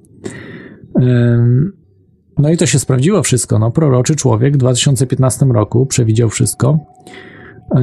[2.37, 3.59] No i to się sprawdziło wszystko.
[3.59, 6.79] No, proroczy człowiek w 2015 roku przewidział wszystko.
[7.75, 7.81] Yy,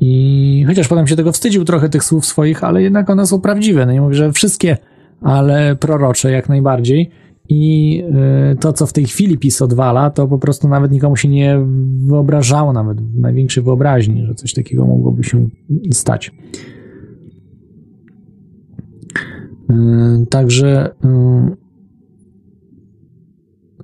[0.00, 3.86] I chociaż potem się tego wstydził trochę tych słów swoich, ale jednak one są prawdziwe.
[3.86, 4.76] No nie mówię, że wszystkie,
[5.20, 7.10] ale prorocze jak najbardziej.
[7.48, 11.28] I yy, to, co w tej chwili PiS odwala, to po prostu nawet nikomu się
[11.28, 11.58] nie
[12.06, 15.46] wyobrażało, nawet w największej wyobraźni, że coś takiego mogłoby się
[15.92, 16.32] stać.
[19.68, 20.94] Yy, Także,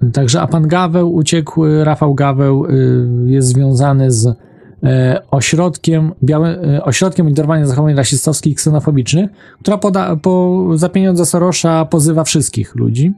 [0.02, 4.36] yy, także, a pan Gaweł uciekł, Rafał Gaweł yy, jest związany z
[4.82, 9.30] e, ośrodkiem, białe, e, ośrodkiem monitorowania zachowań rasistowskich i ksenofobicznych,
[9.60, 13.12] która poda, po, za pieniądze Sorosza pozywa wszystkich ludzi.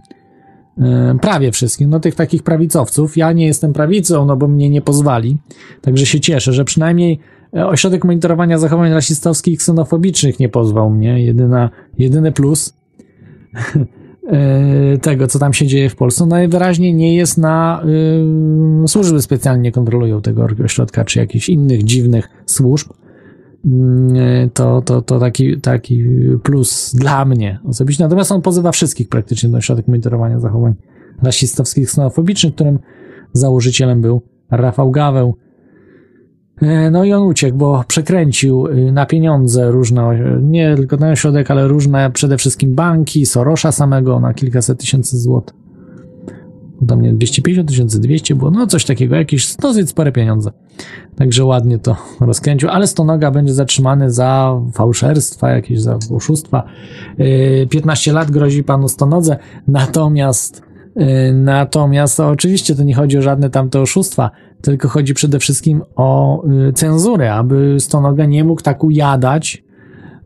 [0.78, 3.16] E, Prawie wszystkich, no tych takich prawicowców.
[3.16, 5.36] Ja nie jestem prawicą, no bo mnie nie pozwali.
[5.81, 7.19] Także się cieszę, że przynajmniej
[7.57, 11.24] e, ośrodek monitorowania zachowań rasistowskich i ksenofobicznych nie pozwał mnie.
[11.24, 12.74] Jedyna, jedyny plus
[14.32, 16.24] e, tego, co tam się dzieje w Polsce.
[16.24, 17.82] No najwyraźniej nie jest na
[18.85, 22.89] y, służby specjalnie kontrolują tego ośrodka, czy jakichś innych dziwnych służb.
[23.64, 26.05] Mm, To, to, to taki, taki
[26.43, 28.05] plus dla mnie osobiście.
[28.05, 30.74] Natomiast on pozywa wszystkich praktycznie do ośrodek monitorowania zachowań
[31.22, 32.78] rasistowskich, ksenofobicznych, którym
[33.32, 35.36] założycielem był Rafał Gaweł.
[36.62, 41.51] E, No i on uciekł, bo przekręcił y, na pieniądze różne, nie tylko ten ośrodek,
[41.51, 45.61] ale różne przede wszystkim banki, Sorosza samego na kilkaset tysięcy złotych.
[46.88, 50.52] Tam nie 250 tysięcy, 200 było, no coś takiego, jakieś dosyć spore pieniądze.
[51.16, 56.62] Także ładnie to rozkręcił, ale Stonoga będzie zatrzymany za fałszerstwa, jakieś za oszustwa.
[57.18, 59.36] Yy, 15 lat grozi panu Stonodze,
[59.68, 60.62] natomiast
[60.96, 64.30] yy, natomiast oczywiście to nie chodzi o żadne tamte oszustwa,
[64.62, 69.64] tylko chodzi przede wszystkim o yy, cenzurę, aby Stonoga nie mógł tak ujadać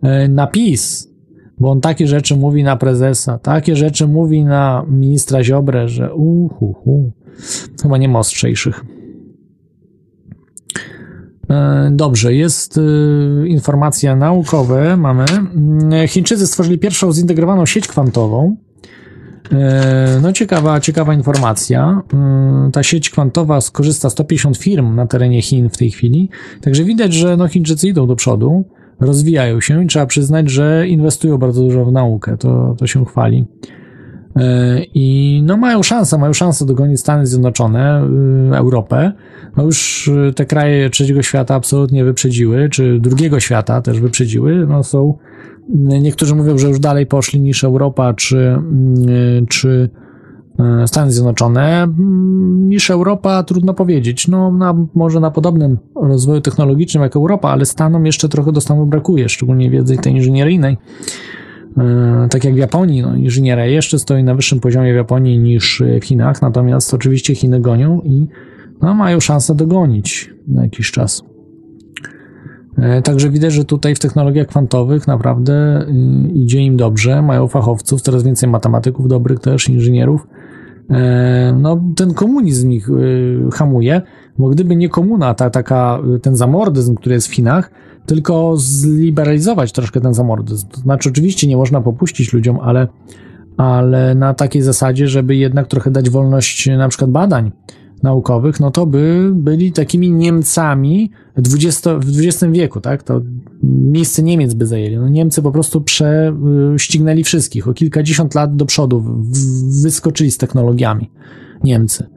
[0.02, 1.15] yy, na PiS,
[1.58, 7.12] bo on takie rzeczy mówi na prezesa, takie rzeczy mówi na ministra Ziobrę, że uhu,
[7.82, 8.84] chyba nie ma ostrzejszych.
[11.50, 15.24] E, Dobrze, jest y, informacja naukowa, mamy.
[15.30, 18.56] Mm, Chińczycy stworzyli pierwszą zintegrowaną sieć kwantową.
[19.52, 22.02] E, No ciekawa, ciekawa informacja.
[22.72, 26.30] Ta sieć kwantowa skorzysta 150 firm na terenie Chin w tej chwili.
[26.60, 28.64] Także widać, że no Chińczycy idą do przodu,
[29.00, 32.36] rozwijają się i trzeba przyznać, że inwestują bardzo dużo w naukę.
[32.36, 33.46] To, to się chwali.
[34.36, 38.08] E, I no mają szansę, mają szansę dogonić Stany Zjednoczone,
[38.52, 39.12] y, Europę.
[39.56, 44.66] No już y, te kraje trzeciego świata absolutnie wyprzedziły, czy drugiego świata też wyprzedziły.
[44.66, 45.18] No są,
[45.78, 48.58] niektórzy mówią, że już dalej poszli niż Europa, czy,
[49.08, 49.90] y, czy
[50.86, 51.82] Stany Zjednoczone.
[51.82, 54.28] Mm, Niż Europa trudno powiedzieć.
[54.28, 58.88] No na, może na podobnym rozwoju technologicznym jak Europa, ale Stanom jeszcze trochę do Stanów
[58.88, 60.76] brakuje, szczególnie wiedzy tej inżynieryjnej.
[61.78, 65.82] E, tak jak w Japonii, no, inżynieria jeszcze stoi na wyższym poziomie w Japonii niż
[66.00, 68.26] w Chinach, natomiast oczywiście Chiny gonią i
[68.82, 71.22] no, mają szansę dogonić na jakiś czas.
[72.78, 75.86] E, Także widać, że tutaj w technologiach kwantowych naprawdę
[76.34, 80.26] idzie im dobrze, mają fachowców, coraz więcej matematyków dobrych też, inżynierów.
[80.90, 84.02] E, No, ten komunizm ich y, hamuje,
[84.38, 87.70] bo gdyby nie komuna, ta, taka, y, ten zamordyzm, który jest w Chinach,
[88.06, 90.68] tylko zliberalizować troszkę ten zamordyzm.
[90.68, 92.88] To znaczy, oczywiście nie można popuścić ludziom, ale,
[93.56, 97.50] ale na takiej zasadzie, żeby jednak trochę dać wolność na przykład badań
[98.02, 101.54] naukowych, no to by byli takimi Niemcami w
[102.24, 103.02] XX, wieku, tak?
[103.02, 103.20] To
[103.62, 104.96] miejsce Niemiec by zajęli.
[104.96, 107.68] No Niemcy po prostu prześcignęli wszystkich.
[107.68, 109.04] O kilkadziesiąt lat do przodu
[109.82, 111.10] wyskoczyli z technologiami
[111.64, 112.15] Niemcy.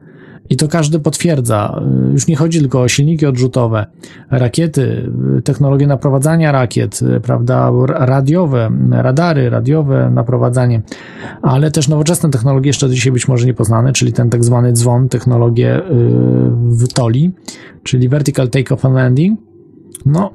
[0.50, 1.82] I to każdy potwierdza.
[2.12, 3.86] Już nie chodzi tylko o silniki odrzutowe,
[4.30, 5.10] rakiety,
[5.44, 10.82] technologie naprowadzania rakiet, prawda, radiowe, radary radiowe, naprowadzanie,
[11.42, 15.78] ale też nowoczesne technologie, jeszcze dzisiaj być może niepoznane, czyli ten tak zwany dzwon, technologie
[15.78, 15.82] y,
[16.60, 17.32] w TOLI,
[17.82, 19.40] czyli Vertical Takeoff and Landing.
[20.06, 20.30] No,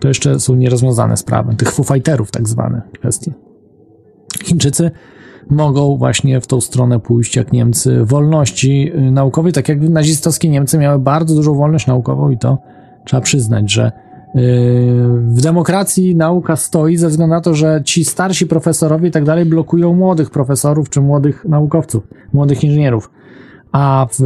[0.00, 1.84] to jeszcze są nierozwiązane sprawy, tych Foo
[2.32, 3.32] tak zwane kwestie.
[4.44, 4.90] Chińczycy
[5.50, 10.78] mogą właśnie w tą stronę pójść jak Niemcy wolności y, naukowej, tak jak nazistowskie Niemcy
[10.78, 12.58] miały bardzo dużą wolność naukową i to
[13.04, 13.90] trzeba przyznać, że y,
[15.18, 19.44] w demokracji nauka stoi ze względu na to, że ci starsi profesorowie i tak dalej
[19.44, 23.10] blokują młodych profesorów czy młodych naukowców, młodych inżynierów
[23.74, 24.18] a w,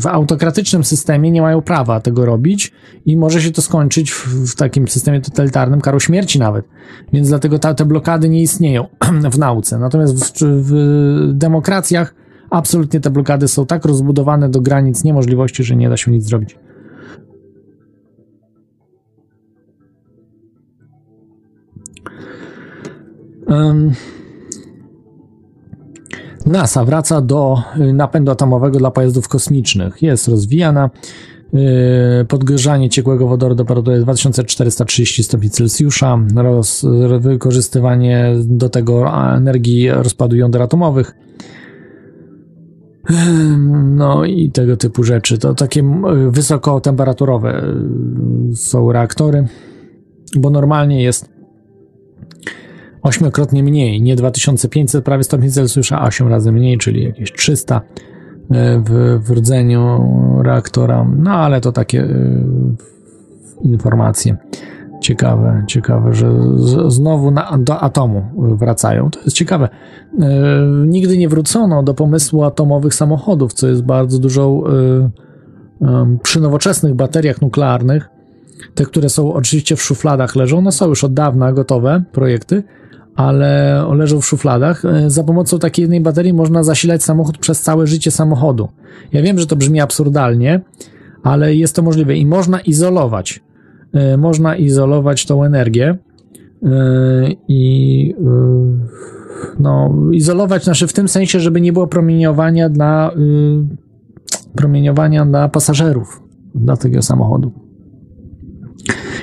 [0.00, 2.72] w, autokratycznym systemie nie mają prawa tego robić
[3.06, 6.68] i może się to skończyć w, w takim systemie totalitarnym, karą śmierci nawet.
[7.12, 8.86] Więc dlatego ta, te blokady nie istnieją
[9.32, 9.78] w nauce.
[9.78, 12.14] Natomiast w, w demokracjach
[12.50, 16.58] absolutnie te blokady są tak rozbudowane do granic niemożliwości, że nie da się nic zrobić.
[23.46, 23.92] Um,
[26.46, 30.02] NASA wraca do y, napędu atomowego dla pojazdów kosmicznych.
[30.02, 30.90] Jest rozwijana.
[31.54, 36.86] Y, podgrzanie ciekłego wodoru do temperatury 2430 stopni Celsjusza, roz,
[37.20, 41.14] wykorzystywanie do tego energii rozpadu jąder atomowych.
[43.84, 45.38] No i tego typu rzeczy.
[45.38, 45.82] To takie
[46.30, 47.64] wysokotemperaturowe
[48.52, 49.46] y, są reaktory,
[50.36, 51.35] bo normalnie jest
[53.06, 57.82] ośmiokrotnie mniej, nie 2500 prawie stopni Celsjusza, a 8 razy mniej, czyli jakieś 300 e,
[58.86, 60.00] w, w rdzeniu
[60.44, 61.06] reaktora.
[61.18, 62.44] No ale to takie y,
[63.62, 64.36] informacje
[65.00, 69.10] ciekawe, ciekawe, że z, znowu na, do atomu wracają.
[69.10, 69.68] To jest ciekawe.
[69.68, 70.18] Y,
[70.86, 74.62] nigdy nie wrócono do pomysłu atomowych samochodów, co jest bardzo dużą
[76.22, 78.08] przy nowoczesnych bateriach nuklearnych.
[78.74, 82.62] Te, które są oczywiście w szufladach leżą, one są już od dawna gotowe projekty,
[83.16, 84.84] ale leżą w szufladach.
[84.84, 88.68] E, za pomocą takiej jednej baterii można zasilać samochód przez całe życie samochodu.
[89.12, 90.60] Ja wiem, że to brzmi absurdalnie,
[91.22, 93.40] ale jest to możliwe i można izolować.
[93.92, 95.98] E, można izolować tą energię
[96.62, 96.68] e,
[97.48, 98.14] i
[99.58, 103.10] no, izolować znaczy w tym sensie, żeby nie było promieniowania dla
[104.56, 106.22] promieniowania dla pasażerów
[106.54, 107.52] dla tego samochodu.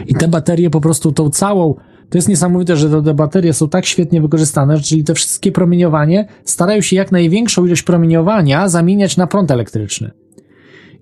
[0.08, 1.76] I te baterie po prostu tą całą
[2.14, 6.82] to jest niesamowite, że te baterie są tak świetnie wykorzystane, czyli te wszystkie promieniowanie starają
[6.82, 10.12] się jak największą ilość promieniowania zamieniać na prąd elektryczny.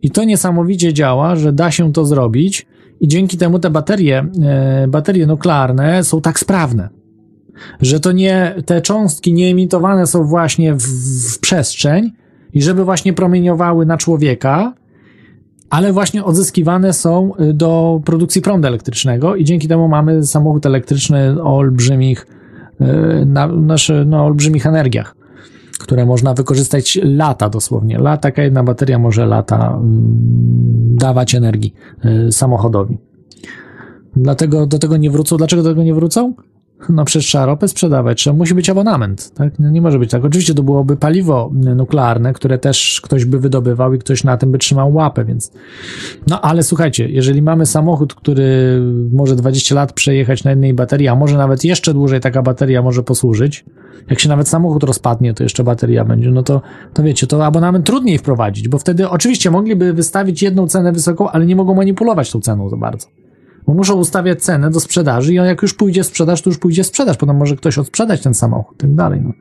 [0.02, 2.66] I to niesamowicie działa, że da się to zrobić
[3.02, 6.90] i dzięki temu te baterie, e, baterie nuklearne są tak sprawne,
[7.82, 10.84] że to nie, te cząstki nie emitowane są właśnie w,
[11.34, 12.12] w przestrzeń
[12.54, 14.74] i żeby właśnie promieniowały na człowieka,
[15.72, 21.44] ale właśnie odzyskiwane są y, do produkcji prądu elektrycznego i dzięki temu mamy samochód elektryczny
[21.44, 22.28] o olbrzymich,
[22.82, 25.16] y, na, nasze, no, olbrzymich energiach,
[25.80, 27.98] które można wykorzystać lata dosłownie.
[27.98, 29.92] Lata, taka jedna bateria może lata mm,
[30.96, 31.74] dawać energii
[32.28, 32.98] y, samochodowi.
[34.16, 35.38] Dlatego do tego nie wrócą.
[35.38, 36.34] Dlaczego do tego nie wrócą?
[36.90, 39.60] No przecież trzeba ropę sprzedawać, trzeba, musi być abonament, tak?
[39.60, 40.26] No nie może być tak.
[40.26, 44.58] Oczywiście to byłoby paliwo nuklearne, które też ktoś by wydobywał i ktoś na tym by
[44.58, 45.52] trzymał łapę, więc
[46.28, 48.80] no ale słuchajcie, jeżeli mamy samochód, który
[49.14, 53.04] może 20 lat przejechać na jednej baterii, a może nawet jeszcze dłużej taka bateria może
[53.04, 53.66] posłużyć,
[54.10, 56.62] jak się nawet samochód rozpadnie, to jeszcze bateria będzie, no to,
[56.94, 61.46] to wiecie, to abonament trudniej wprowadzić, bo wtedy oczywiście mogliby wystawić jedną cenę wysoką, ale
[61.46, 63.08] nie mogą manipulować tą ceną za bardzo.
[63.68, 67.18] Bo muszą ustawiać cenę do sprzedaży i jak już pójdzie sprzedaż, to już pójdzie sprzedaż,
[67.18, 69.22] potem może ktoś odsprzedać ten samochód i tak dalej.
[69.24, 69.34] No.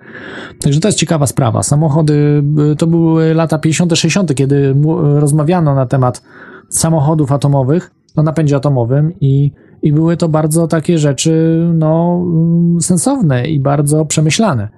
[0.61, 1.63] Także to jest ciekawa sprawa.
[1.63, 2.43] Samochody,
[2.73, 4.75] y, to były lata 50., 60., kiedy
[5.15, 6.23] rozmawiano na temat
[6.69, 9.53] samochodów atomowych, o napędzie atomowym i,
[9.83, 14.69] i były to bardzo takie rzeczy, no, mm, sensowne i bardzo przemyślane.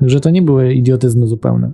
[0.00, 1.72] Że to nie były idiotyzmy zupełne.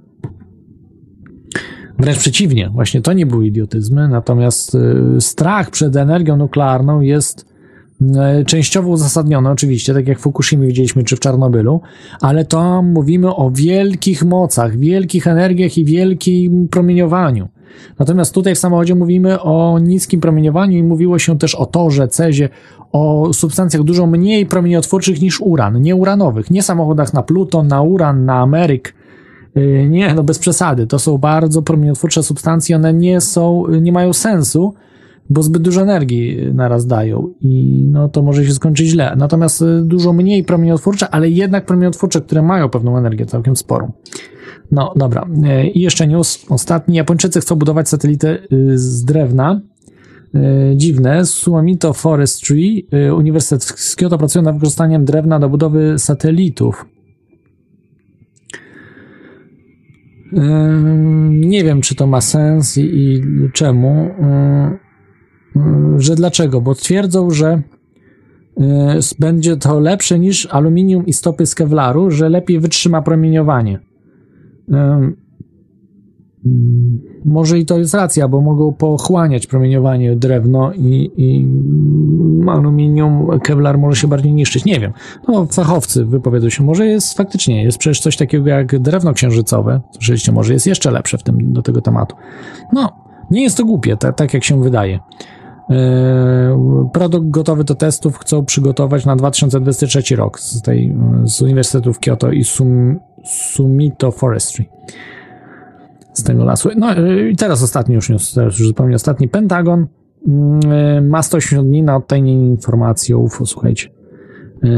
[1.99, 7.47] Wręcz przeciwnie, właśnie to nie były idiotyzmy, natomiast y, strach przed energią nuklearną jest
[8.41, 11.81] y, częściowo uzasadniony, oczywiście, tak jak w Fukushimie widzieliśmy, czy w Czarnobylu,
[12.21, 17.49] ale to mówimy o wielkich mocach, wielkich energiach i wielkim promieniowaniu.
[17.99, 22.49] Natomiast tutaj w samochodzie mówimy o niskim promieniowaniu i mówiło się też o torze, cezie,
[22.93, 28.25] o substancjach dużo mniej promieniotwórczych niż uran, nie uranowych, nie samochodach na Pluton, na uran,
[28.25, 28.95] na Ameryk,
[29.89, 30.87] nie, no bez przesady.
[30.87, 34.75] To są bardzo promieniotwórcze substancje, one nie są, nie mają sensu
[35.31, 39.15] bo zbyt dużo energii naraz dają i no to może się skończyć źle.
[39.17, 43.93] Natomiast y, dużo mniej promieniotwórcze, ale jednak promieniotwórcze, które mają pewną energię całkiem sporą.
[44.71, 45.27] No dobra.
[45.63, 46.97] Y, I jeszcze news ostatni.
[46.97, 49.61] Japończycy chcą budować satelity y, z drewna.
[50.75, 51.27] Dziwne.
[51.27, 52.83] Suomito Forestry,
[53.17, 56.87] Uniwersytet z Kyoto pracuje nad wykorzystaniem drewna do budowy satelitów.
[61.31, 63.23] Nie wiem, czy to ma sens i, i
[63.53, 64.11] czemu.
[65.97, 66.61] Że dlaczego?
[66.61, 67.63] Bo twierdzą, że
[69.19, 73.79] będzie to lepsze niż aluminium i stopy z kevlaru, że lepiej wytrzyma promieniowanie.
[77.27, 81.47] Może i to jest racja, bo mogą pochłaniać promieniowanie drewno i, i
[82.51, 84.65] aluminium, kevlar może się bardziej niszczyć.
[84.65, 84.93] Nie wiem.
[85.29, 86.65] No, fachowcy wypowiedzą się.
[86.65, 89.81] Może jest faktycznie, jest przecież coś takiego jak drewno księżycowe.
[89.97, 92.17] Oczywiście może jest jeszcze lepsze w tym, do tego tematu.
[92.73, 92.93] No,
[93.31, 95.01] nie jest to głupie, tak, tak jak się wydaje.
[95.71, 95.77] Yy,
[96.93, 102.45] produkt gotowy do testów chcą przygotować na 2023 rok z, tej, z Uniwersytetów Kyoto i
[102.45, 104.65] Sum, Sumito Forestry
[106.17, 106.69] z tego lasu.
[106.77, 106.95] No
[107.31, 109.29] i teraz ostatni już teraz już zupełnie ostatni.
[109.29, 109.87] Pentagon
[110.27, 113.89] yy, ma 180 dni na odtajnienie informacji o UFO, słuchajcie.
[114.63, 114.71] Yy,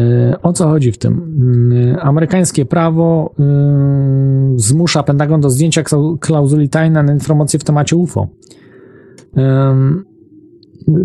[0.43, 1.39] o co chodzi w tym?
[1.73, 3.35] Yy, amerykańskie prawo
[4.57, 5.83] zmusza Pentagon do zdjęcia
[6.21, 8.29] klauzuli tajna na informacje w temacie UFO.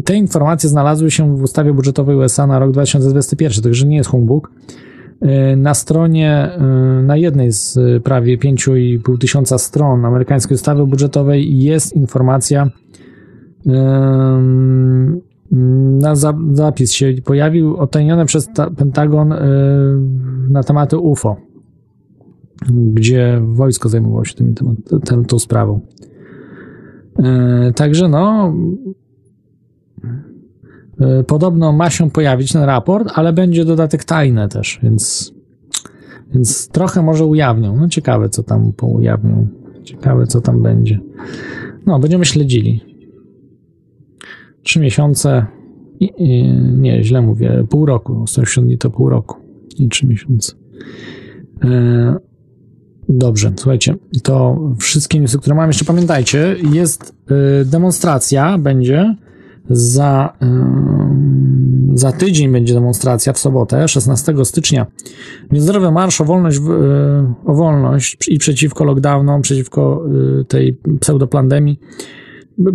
[0.06, 4.52] Te informacje znalazły się w ustawie budżetowej USA na rok 2021, także nie jest humbug.
[5.24, 6.62] E, na stronie, e,
[7.04, 12.70] na jednej z prawie 5,5 tysiąca stron amerykańskiej ustawy budżetowej jest informacja,
[16.02, 16.16] na
[16.54, 19.40] zapis się pojawił, otajniony przez Pentagon e,
[20.50, 21.38] na tematy UFO,
[22.94, 24.56] gdzie wojsko zajmowało się tym,
[25.06, 25.80] tym, tą sprawą.
[27.76, 28.54] Także no,
[30.04, 30.33] E,
[31.28, 35.34] podobno ma się pojawić ten raport, ale będzie dodatek tajny też, więc,
[36.34, 37.76] więc trochę może ujawnią.
[37.76, 39.48] No ciekawe, co tam poujawnią.
[39.84, 41.00] Ciekawe, co tam będzie.
[41.86, 42.82] No, będziemy śledzili.
[44.64, 45.46] Trzy miesiące.
[46.00, 47.66] I, i, nie, źle mówię.
[47.70, 48.28] Pół roku.
[48.28, 49.38] 180 dni to pół roku.
[49.80, 50.54] I trzy miesiące.
[51.64, 52.16] E,
[53.10, 53.96] dobrze, słuchajcie.
[54.24, 55.70] To wszystkie newsy, które mam.
[55.70, 57.16] Jeszcze pamiętajcie, jest
[57.62, 59.16] e, demonstracja, będzie
[59.70, 60.34] za,
[61.94, 64.86] za tydzień będzie demonstracja w sobotę, 16 stycznia.
[65.52, 66.62] Niezdrowy marsz o wolność, e,
[67.46, 70.06] o wolność i przeciwko lockdownom, przeciwko
[70.42, 71.80] e, tej pseudoplandemii,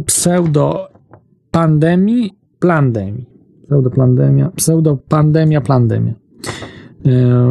[0.06, 3.26] pseudopandemii, plandemii,
[3.66, 6.14] pseudopandemia, pseudopandemia, plandemia.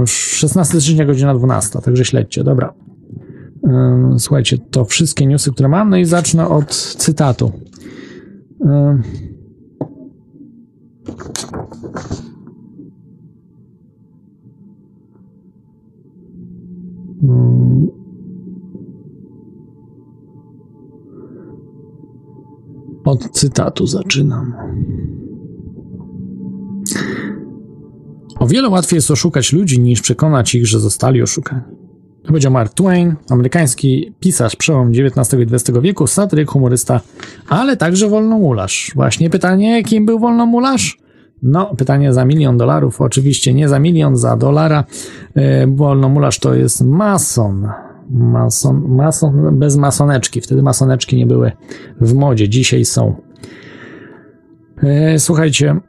[0.05, 2.73] 16 stycznia, godzina 12, także śledźcie, dobra.
[4.17, 7.51] Słuchajcie, to wszystkie newsy, które mam, no i zacznę od cytatu.
[23.05, 24.53] Od cytatu zaczynam.
[28.39, 31.76] O wiele łatwiej jest oszukać ludzi, niż przekonać ich, że zostali oszukani.
[32.27, 37.01] Powiedział Mark Twain, amerykański pisarz przełom XIX i XX wieku, satyryk, humorysta,
[37.49, 38.91] ale także wolnomularz.
[38.95, 40.97] Właśnie pytanie, kim był wolnomularz?
[41.43, 44.83] No, pytanie za milion dolarów, oczywiście nie za milion, za dolara.
[45.35, 47.67] E, wolnomularz to jest mason.
[48.09, 50.41] Mason, mason bez masoneczki.
[50.41, 51.51] Wtedy masoneczki nie były
[52.01, 53.15] w modzie, dzisiaj są.
[54.83, 55.79] E, słuchajcie,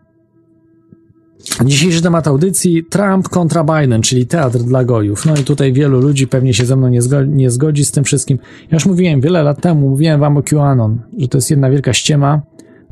[1.65, 5.27] Dzisiejszy temat audycji Trump kontra Biden, czyli teatr dla gojów.
[5.27, 8.05] No i tutaj wielu ludzi pewnie się ze mną nie zgodzi, nie zgodzi z tym
[8.05, 8.39] wszystkim.
[8.70, 11.93] Ja już mówiłem wiele lat temu, mówiłem wam o QAnon, że to jest jedna wielka
[11.93, 12.43] ściema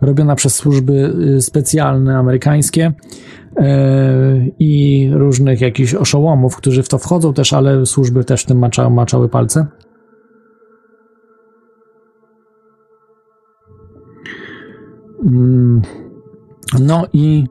[0.01, 3.62] robiona przez służby y, specjalne amerykańskie y,
[4.59, 8.90] i różnych jakichś oszołomów, którzy w to wchodzą też, ale służby też w tym macza,
[8.90, 9.66] maczały palce.
[15.24, 15.82] Mm,
[16.81, 17.44] no i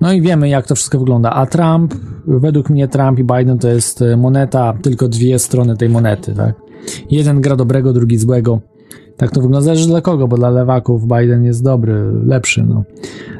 [0.00, 1.30] no i wiemy, jak to wszystko wygląda.
[1.30, 1.94] A Trump,
[2.26, 6.54] według mnie Trump i Biden to jest moneta, tylko dwie strony tej monety, tak?
[7.10, 8.60] Jeden gra dobrego, drugi złego.
[9.16, 12.62] Tak to wygląda, zależy dla kogo, bo dla lewaków Biden jest dobry, lepszy.
[12.62, 12.84] No.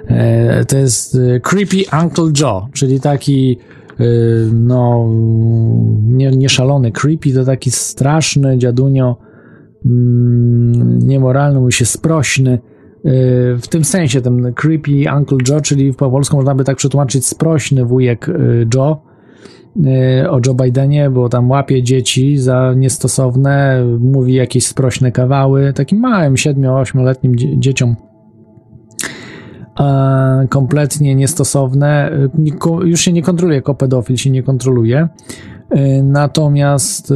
[0.06, 3.58] E, to jest e, Creepy Uncle Joe, czyli taki
[4.00, 4.04] e,
[4.52, 5.08] no
[6.02, 9.16] nie, nie szalony creepy, to taki straszny dziadunio,
[9.86, 12.58] mm, niemoralny, mówi się sprośny.
[13.62, 17.84] W tym sensie ten creepy Uncle Joe, czyli po polsku można by tak przetłumaczyć sprośny
[17.84, 18.32] wujek e,
[18.74, 19.02] Joe,
[20.22, 25.98] y, o Joe Bidenie, bo tam łapie dzieci za niestosowne, mówi jakieś sprośne kawały, takim
[25.98, 27.96] małym 7-8-letnim dzieciom
[30.48, 32.10] kompletnie niestosowne.
[32.84, 35.08] Już się nie kontroluje jako pedofil, się nie kontroluje.
[36.02, 37.14] Natomiast,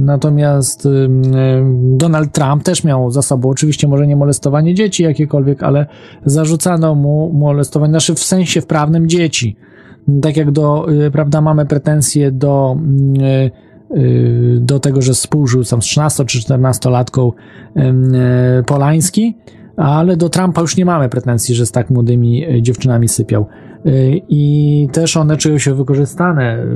[0.00, 0.88] natomiast
[1.72, 5.86] Donald Trump też miał za sobą, oczywiście może nie molestowanie dzieci jakiekolwiek, ale
[6.24, 9.56] zarzucano mu molestowanie, znaczy w sensie w prawnym dzieci.
[10.22, 12.76] Tak jak do, prawda, mamy pretensje do,
[14.60, 17.32] do tego, że współżył tam z 13 czy 14 latką
[18.66, 19.36] Polański,
[19.76, 23.46] ale do Trumpa już nie mamy pretensji, że z tak młodymi e, dziewczynami sypiał.
[23.86, 23.90] E,
[24.28, 26.42] I też one czują się wykorzystane.
[26.42, 26.66] E,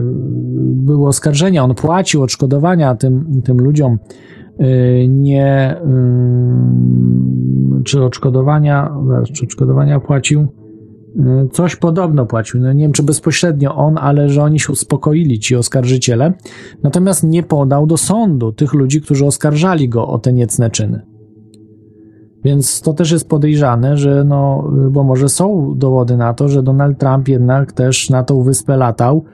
[0.87, 3.99] Było oskarżenia, on płacił odszkodowania tym, tym ludziom.
[5.09, 5.77] Nie,
[7.85, 8.91] czy odszkodowania,
[9.33, 10.47] czy odszkodowania płacił?
[11.53, 12.61] Coś podobno płacił.
[12.61, 16.33] No nie wiem, czy bezpośrednio on, ale że oni się uspokoili, ci oskarżyciele.
[16.83, 21.16] Natomiast nie podał do sądu tych ludzi, którzy oskarżali go o te niecne czyny.
[22.47, 26.99] Więc to też jest podejrzane, że no, bo może są dowody na to, że Donald
[26.99, 29.25] Trump jednak też na tą wyspę latał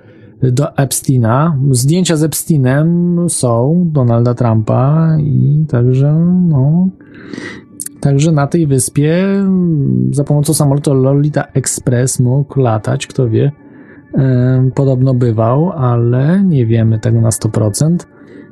[0.43, 1.56] do Epsteina.
[1.70, 6.14] Zdjęcia z Epsteinem są Donalda Trumpa i także
[6.48, 6.89] no,
[8.01, 9.26] Także na tej wyspie
[10.10, 13.52] za pomocą samolotu Lolita Express mógł latać, kto wie.
[14.74, 17.97] Podobno bywał, ale nie wiemy tego na 100%.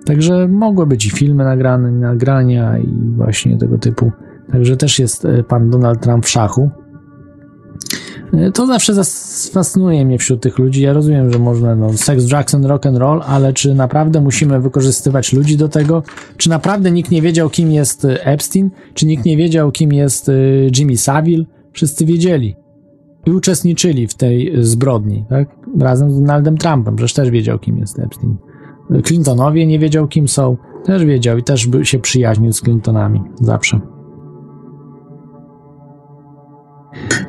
[0.04, 4.12] Także mogły być i filmy nagrane, nagrania i właśnie tego typu
[4.52, 6.70] Także też jest e, pan Donald Trump w szachu.
[8.32, 8.92] E, to zawsze
[9.52, 10.82] fascynuje mnie wśród tych ludzi.
[10.82, 11.90] Ja rozumiem, że można no,
[12.28, 16.02] drugs and rock and roll, ale czy naprawdę musimy wykorzystywać ludzi do tego?
[16.36, 18.70] Czy naprawdę nikt nie wiedział, kim jest e, Epstein?
[18.94, 20.30] Czy nikt nie wiedział, kim jest
[20.78, 21.44] Jimmy Savile?
[21.72, 22.56] Wszyscy wiedzieli
[23.26, 25.48] i uczestniczyli w tej zbrodni, tak?
[25.80, 28.36] Razem z Donaldem Trumpem, przecież też wiedział, kim jest Epstein.
[29.04, 33.80] Clintonowie nie wiedział, kim są, też wiedział i też się przyjaźnił z Clintonami zawsze.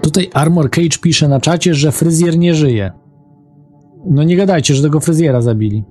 [0.01, 2.91] Tutaj Armor Cage pisze na czacie, że fryzjer nie żyje.
[4.05, 5.83] No nie gadajcie, że tego fryzjera zabili.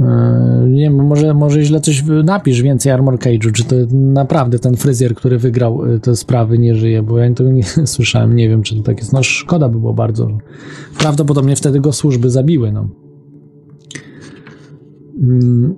[0.00, 4.76] Eee, nie wiem, może, może źle coś napisz więcej Armor Cage'u, czy to naprawdę ten
[4.76, 7.64] fryzjer, który wygrał e, te sprawy nie żyje, bo ja tego nie
[7.94, 9.12] słyszałem, nie wiem, czy to tak jest.
[9.12, 10.28] No szkoda by było bardzo.
[10.98, 12.88] Prawdopodobnie wtedy go służby zabiły, no.
[15.22, 15.74] Mm.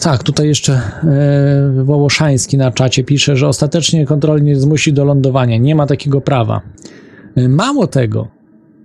[0.00, 5.56] Tak, tutaj jeszcze e, Wołoszański na czacie pisze, że ostatecznie kontrolnie zmusi do lądowania.
[5.56, 6.60] Nie ma takiego prawa.
[7.36, 8.28] E, mało tego,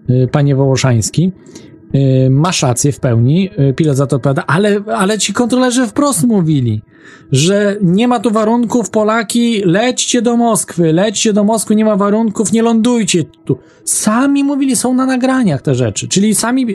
[0.10, 1.32] e, panie Wołoszański,
[1.94, 6.24] e, masz rację w pełni, e, pilot za to odpowiada, ale, ale ci kontrolerzy wprost
[6.24, 6.82] mówili,
[7.32, 12.52] że nie ma tu warunków, Polaki, lećcie do Moskwy, lećcie do Moskwy, nie ma warunków,
[12.52, 13.58] nie lądujcie tu.
[13.84, 16.68] Sami mówili, są na nagraniach te rzeczy, czyli sami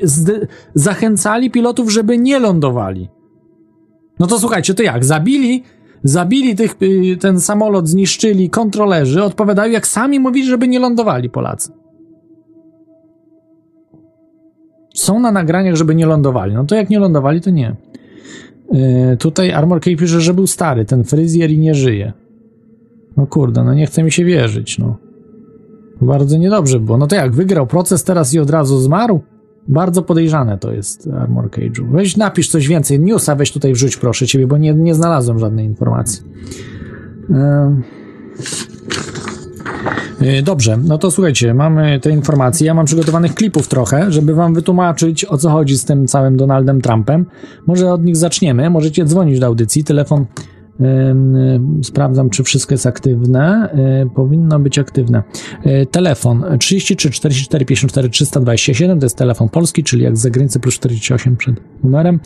[0.74, 3.08] zachęcali pilotów, żeby nie lądowali.
[4.18, 5.04] No to słuchajcie, to jak?
[5.04, 5.62] Zabili,
[6.04, 11.72] zabili tych, y, ten samolot, zniszczyli kontrolerzy, odpowiadają, jak sami mówili, żeby nie lądowali Polacy.
[14.94, 16.54] Są na nagraniach, żeby nie lądowali.
[16.54, 17.76] No to jak nie lądowali, to nie.
[18.72, 22.12] Yy, tutaj Armor Cape pisze, że był stary, ten fryzjer i nie żyje.
[23.16, 24.96] No kurde, no nie chce mi się wierzyć, no.
[26.00, 26.98] Bardzo niedobrze było.
[26.98, 29.20] No to jak, wygrał proces teraz i od razu zmarł?
[29.68, 31.90] Bardzo podejrzane to jest Armor Cage'u.
[31.90, 33.00] Weź napisz coś więcej.
[33.00, 36.22] Newsa weź tutaj wrzuć proszę ciebie, bo nie, nie znalazłem żadnej informacji.
[40.20, 42.66] E, dobrze, no to słuchajcie, mamy te informacje.
[42.66, 46.80] Ja mam przygotowanych klipów trochę, żeby wam wytłumaczyć o co chodzi z tym całym Donaldem
[46.80, 47.26] Trumpem.
[47.66, 48.70] Może od nich zaczniemy.
[48.70, 49.84] Możecie dzwonić do audycji.
[49.84, 50.26] Telefon
[51.82, 53.70] Sprawdzam, czy wszystko jest aktywne.
[53.72, 55.22] E, powinno być aktywne.
[55.64, 60.74] E, telefon 33 44 54 327 to jest telefon polski, czyli jak z zagranicy plus
[60.74, 62.20] 48 przed numerem.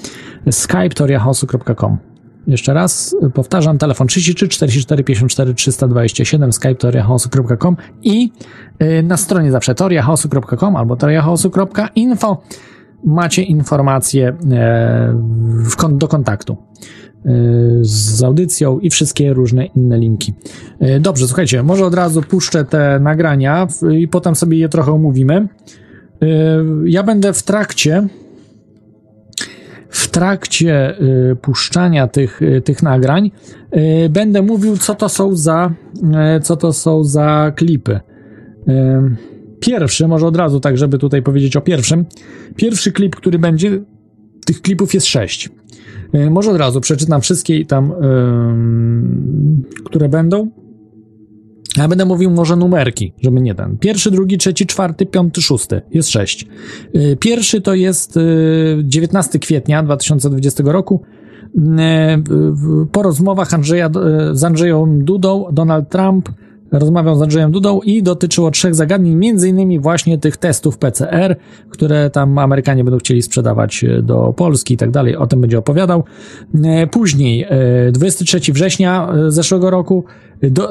[0.50, 1.98] Skype toriahosu.com.
[2.46, 8.32] Jeszcze raz powtarzam, telefon 33 44 54 327 skype toriahosu.com i
[8.78, 12.42] e, na stronie zawsze toriahosu.com albo toriahosu.info
[13.04, 14.36] macie informacje
[15.92, 16.56] do kontaktu.
[17.26, 20.34] Y, z audycją i wszystkie różne inne linki.
[20.82, 23.66] Y, dobrze, słuchajcie, może od razu puszczę te nagrania
[23.98, 25.48] i potem sobie je trochę omówimy.
[26.22, 26.26] Y,
[26.84, 28.08] ja będę w trakcie
[29.88, 30.96] w trakcie
[31.42, 33.30] puszczania tych, tych nagrań
[34.10, 35.70] będę mówił, co to są za
[36.42, 38.00] co to są za klipy.
[39.60, 42.04] Pierwszy, może od razu tak, żeby tutaj powiedzieć o pierwszym.
[42.56, 43.80] Pierwszy klip, który będzie,
[44.46, 45.50] tych klipów jest sześć.
[46.12, 47.92] E, może od razu przeczytam wszystkie tam,
[49.84, 50.50] które będą.
[51.76, 53.78] Ja będę mówił może numerki, żeby nie ten.
[53.78, 55.82] Pierwszy, drugi, trzeci, czwarty, piąty, szósty.
[55.90, 56.46] Jest sześć.
[56.96, 58.18] Y, pierwszy to jest
[58.82, 61.02] 19 kwietnia 2020 roku.
[62.92, 63.90] Po rozmowach Andrzeja,
[64.32, 66.28] z Andrzeją Dudą Donald Trump
[66.72, 71.36] rozmawiał z Andrzejem Dudą i dotyczyło trzech zagadnień, między innymi właśnie tych testów PCR,
[71.70, 75.16] które tam Amerykanie będą chcieli sprzedawać e, do Polski i tak dalej.
[75.16, 76.04] O tym będzie opowiadał.
[76.64, 77.46] E, później,
[77.92, 80.04] 23 e, września zeszłego roku,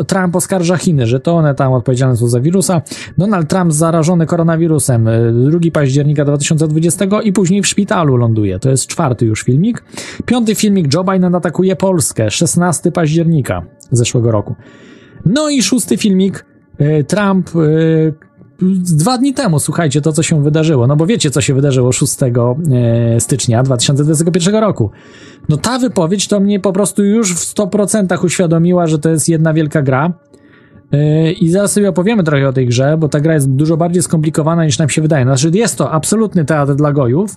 [0.07, 2.81] Trump oskarża Chiny, że to one tam odpowiedzialne są za wirusa.
[3.17, 5.09] Donald Trump zarażony koronawirusem
[5.49, 8.59] 2 października 2020 i później w szpitalu ląduje.
[8.59, 9.83] To jest czwarty już filmik.
[10.25, 14.55] Piąty filmik Joe Biden atakuje Polskę 16 października zeszłego roku.
[15.25, 16.45] No i szósty filmik,
[16.77, 18.31] e, Trump e,
[18.97, 22.13] dwa dni temu, słuchajcie, to co się wydarzyło, no bo wiecie, co się wydarzyło 6
[22.23, 24.91] e, stycznia 2021 roku.
[25.49, 29.53] No ta wypowiedź to mnie po prostu już w 100% uświadomiła, że to jest jedna
[29.53, 30.13] wielka gra.
[31.41, 34.65] I zaraz sobie opowiemy trochę o tej grze, bo ta gra jest dużo bardziej skomplikowana
[34.65, 35.25] niż nam się wydaje.
[35.25, 37.35] Znaczy, jest to absolutny teatr dla gojów.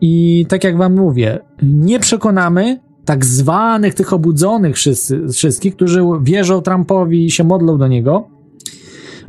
[0.00, 6.62] I tak jak wam mówię, nie przekonamy, tak zwanych tych obudzonych wszyscy, wszystkich, którzy wierzą
[6.62, 8.28] Trumpowi i się modlą do niego.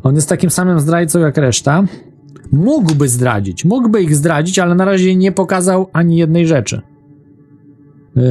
[0.02, 1.84] On jest takim samym zdrajcą jak reszta.
[2.52, 6.80] Mógłby zdradzić, mógłby ich zdradzić, ale na razie nie pokazał ani jednej rzeczy.
[8.16, 8.22] Yy,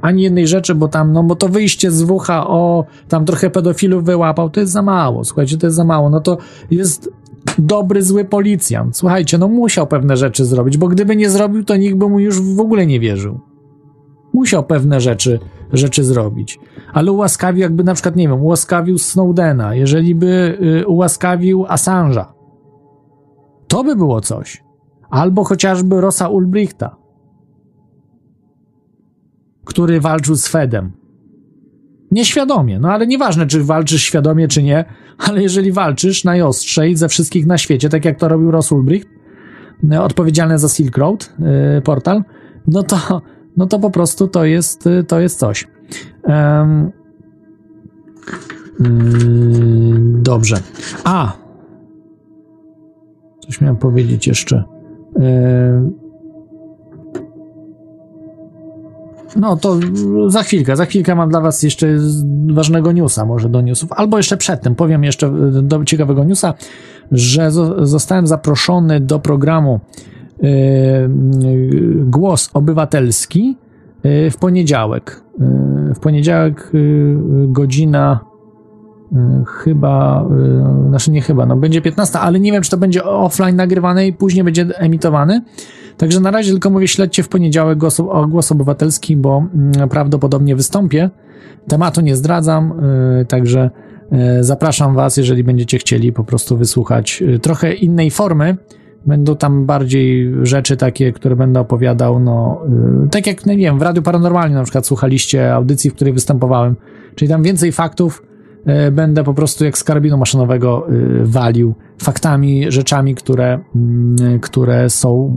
[0.00, 4.50] ani jednej rzeczy, bo tam, no bo to wyjście z WHO, tam trochę pedofilów wyłapał,
[4.50, 5.24] to jest za mało.
[5.24, 6.10] Słuchajcie, to jest za mało.
[6.10, 6.38] No to
[6.70, 7.10] jest
[7.58, 8.96] dobry, zły policjant.
[8.96, 12.40] Słuchajcie, no musiał pewne rzeczy zrobić, bo gdyby nie zrobił, to nikt by mu już
[12.40, 13.47] w ogóle nie wierzył
[14.32, 15.38] musiał pewne rzeczy,
[15.72, 16.60] rzeczy zrobić.
[16.92, 22.24] Ale ułaskawił, jakby na przykład, nie wiem, ułaskawił Snowdena, jeżeli by y, ułaskawił Assange'a,
[23.68, 24.64] to by było coś.
[25.10, 26.96] Albo chociażby Rosa Ulbrichta,
[29.64, 30.92] który walczył z Fedem.
[32.10, 34.84] Nieświadomie, no ale nieważne, czy walczysz świadomie, czy nie,
[35.18, 39.08] ale jeżeli walczysz najostrzej ze wszystkich na świecie, tak jak to robił Ross Ulbricht,
[39.92, 42.24] y, odpowiedzialny za Silk Road, yy, portal,
[42.66, 43.22] no to
[43.56, 45.68] no to po prostu to jest, y, to jest coś.
[46.24, 46.92] Um,
[50.22, 50.56] dobrze.
[51.04, 51.32] A!
[53.40, 54.64] Coś miałem powiedzieć jeszcze.
[59.36, 59.78] No to
[60.26, 61.86] za chwilkę, za chwilkę mam dla was jeszcze
[62.46, 66.54] ważnego newsa, może do newsów, albo jeszcze przedtem powiem jeszcze y, do ciekawego newsa,
[67.12, 67.50] że
[67.82, 69.80] zostałem zaproszony do programu
[72.04, 73.56] głos obywatelski
[74.04, 75.22] y, w poniedziałek.
[75.90, 76.72] Y, w poniedziałek
[77.46, 78.28] godzina
[79.46, 80.28] chyba,
[80.88, 84.12] znaczy nie chyba, no będzie 15, ale nie wiem, czy to będzie offline nagrywane i
[84.12, 85.42] później będzie emitowany.
[85.96, 91.10] Także na razie tylko mówię, śledźcie w poniedziałek głos, głos obywatelski, bo mm, prawdopodobnie wystąpię.
[91.68, 92.80] Tematu nie zdradzam,
[93.28, 93.70] także
[94.40, 98.56] zapraszam Was, jeżeli będziecie chcieli po prostu wysłuchać trochę innej formy
[99.06, 102.60] Będą tam bardziej rzeczy takie, które będę opowiadał, no,
[103.02, 106.14] yy, tak jak, no nie wiem, w Radiu Paranormalnie na przykład słuchaliście audycji, w której
[106.14, 106.76] występowałem,
[107.14, 108.22] czyli tam więcej faktów,
[108.66, 114.90] yy, będę po prostu jak z karabinu maszynowego yy, walił faktami, rzeczami, które, mm, które
[114.90, 115.34] są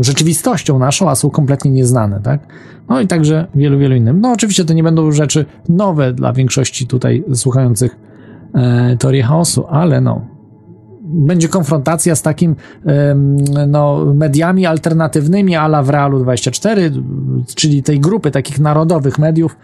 [0.00, 2.46] rzeczywistością naszą, a są kompletnie nieznane, tak?
[2.88, 4.20] No i także wielu, wielu innym.
[4.20, 7.96] No oczywiście to nie będą rzeczy nowe dla większości tutaj słuchających
[8.54, 10.26] e, teorii chaosu, ale no,
[11.12, 12.56] będzie konfrontacja z takim
[13.68, 16.92] no, mediami alternatywnymi ala w Realu 24,
[17.54, 19.56] czyli tej grupy takich narodowych mediów,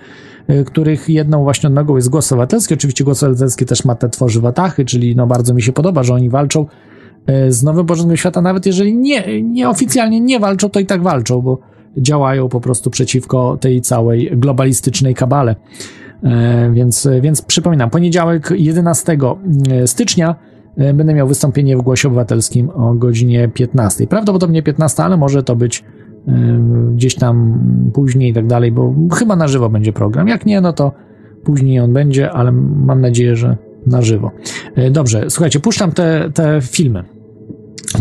[0.48, 2.74] e, których jedną właśnie nogą jest głos obywatelski.
[2.74, 6.14] Oczywiście głos obywatelski też ma te tworzy watachy, czyli no bardzo mi się podoba, że
[6.14, 6.66] oni walczą
[7.26, 11.40] e, z nowym porządkiem świata, nawet jeżeli nie, nieoficjalnie nie walczą, to i tak walczą,
[11.40, 11.58] bo
[11.96, 15.56] działają po prostu przeciwko tej całej globalistycznej kabale.
[16.22, 19.18] E, więc, więc przypominam, poniedziałek 11
[19.86, 20.34] stycznia
[20.76, 24.06] będę miał wystąpienie w Głosie Obywatelskim o godzinie 15.
[24.06, 25.84] Prawdopodobnie 15, ale może to być
[26.28, 26.32] e,
[26.94, 27.58] gdzieś tam
[27.94, 30.28] później i tak dalej, bo chyba na żywo będzie program.
[30.28, 30.92] Jak nie, no to
[31.44, 32.52] później on będzie, ale
[32.86, 34.30] mam nadzieję, że na żywo.
[34.74, 37.04] E, dobrze, słuchajcie, puszczam te, te filmy.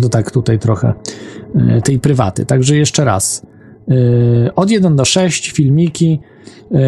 [0.02, 0.94] To tak tutaj trochę
[1.84, 2.46] tej prywaty.
[2.46, 3.46] Także jeszcze raz.
[4.56, 6.35] Od 1 do 6 filmiki E,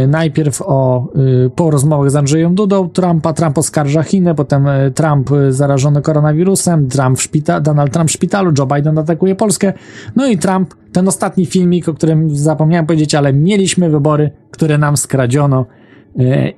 [0.08, 1.08] najpierw o,
[1.46, 6.88] e, po rozmowach z Andrzejem Dudą Trumpa, Trump oskarża Chiny, potem e, Trump zarażony koronawirusem,
[6.88, 9.74] Trump w szpita, Donald Trump w szpitalu, Joe Biden atakuje Polskę,
[10.16, 14.98] no i Trump, ten ostatni filmik, o którym zapomniałem powiedzieć, ale mieliśmy wybory, które nam
[14.98, 15.66] skradziono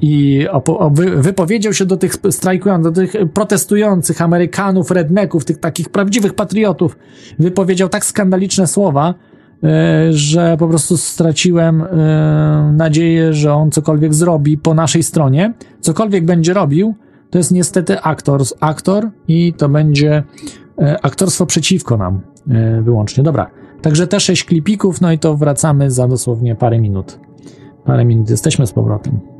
[0.01, 0.47] i
[1.15, 6.97] wypowiedział się do tych strajkujących, do tych protestujących Amerykanów, redneków, tych takich prawdziwych patriotów,
[7.39, 9.13] wypowiedział tak skandaliczne słowa,
[10.11, 11.83] że po prostu straciłem
[12.73, 15.53] nadzieję, że on cokolwiek zrobi po naszej stronie.
[15.79, 16.95] Cokolwiek będzie robił,
[17.29, 20.23] to jest niestety aktor, aktor i to będzie
[21.01, 22.21] aktorstwo przeciwko nam
[22.81, 23.23] wyłącznie.
[23.23, 23.49] Dobra,
[23.81, 27.19] także te sześć klipików, no i to wracamy za dosłownie parę minut.
[27.85, 29.38] Parę minut, jesteśmy z powrotem.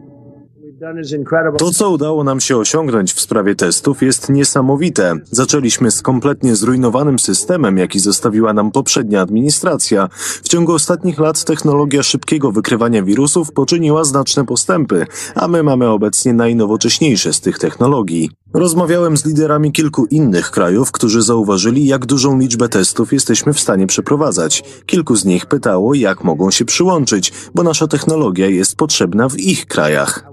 [1.58, 5.16] To, co udało nam się osiągnąć w sprawie testów, jest niesamowite.
[5.32, 10.10] Zaczęliśmy z kompletnie zrujnowanym systemem, jaki zostawiła nam poprzednia administracja.
[10.44, 16.34] W ciągu ostatnich lat technologia szybkiego wykrywania wirusów poczyniła znaczne postępy, a my mamy obecnie
[16.34, 18.39] najnowocześniejsze z tych technologii.
[18.54, 23.88] Rozmawiałem z liderami kilku innych krajów, którzy zauważyli, jak dużą liczbę testów jesteśmy w stanie
[23.88, 24.64] przeprowadzać.
[24.86, 29.66] Kilku z nich pytało, jak mogą się przyłączyć, bo nasza technologia jest potrzebna w ich
[29.66, 30.26] krajach.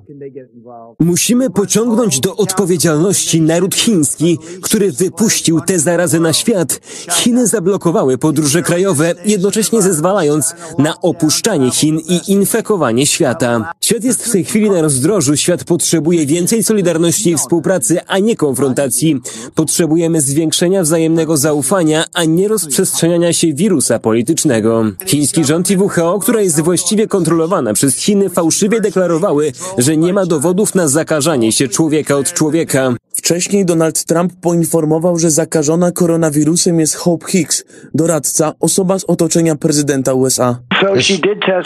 [1.01, 6.81] Musimy pociągnąć do odpowiedzialności naród chiński, który wypuścił tę zarazę na świat.
[7.11, 13.73] Chiny zablokowały podróże krajowe, jednocześnie zezwalając na opuszczanie Chin i infekowanie świata.
[13.81, 15.37] Świat jest w tej chwili na rozdrożu.
[15.37, 19.21] Świat potrzebuje więcej solidarności i współpracy, a nie konfrontacji.
[19.55, 24.85] Potrzebujemy zwiększenia wzajemnego zaufania, a nie rozprzestrzeniania się wirusa politycznego.
[25.07, 30.27] Chiński rząd i WHO, która jest właściwie kontrolowana przez Chiny, fałszywie deklarowały, że nie ma
[30.27, 32.95] dowodów na zakażanie się człowieka od człowieka.
[33.15, 37.65] Wcześniej Donald Trump poinformował, że zakażona koronawirusem jest Hope Hicks,
[37.95, 40.59] doradca, osoba z otoczenia prezydenta USA.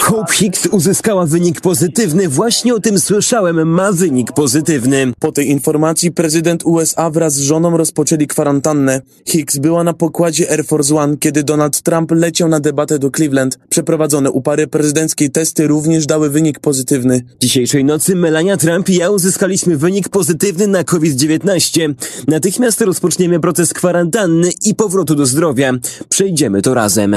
[0.01, 5.13] Hope Hicks uzyskała wynik pozytywny, właśnie o tym słyszałem, ma wynik pozytywny.
[5.19, 9.01] Po tej informacji prezydent USA wraz z żoną rozpoczęli kwarantannę.
[9.27, 13.59] Hicks była na pokładzie Air Force One, kiedy Donald Trump leciał na debatę do Cleveland.
[13.69, 17.23] Przeprowadzone u pary prezydenckiej testy również dały wynik pozytywny.
[17.41, 21.95] Dzisiejszej nocy Melania Trump i ja uzyskaliśmy wynik pozytywny na COVID-19.
[22.29, 25.73] Natychmiast rozpoczniemy proces kwarantanny i powrotu do zdrowia.
[26.09, 27.17] Przejdziemy to razem.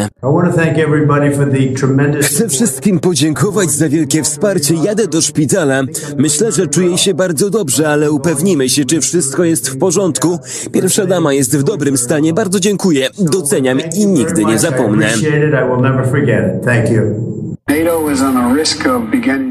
[2.21, 4.75] Chcę wszystkim podziękować za wielkie wsparcie.
[4.75, 5.83] Jadę do szpitala.
[6.17, 10.39] Myślę, że czuję się bardzo dobrze, ale upewnimy się, czy wszystko jest w porządku.
[10.71, 12.33] Pierwsza dama jest w dobrym stanie.
[12.33, 13.09] Bardzo dziękuję.
[13.19, 15.07] Doceniam i nigdy nie zapomnę.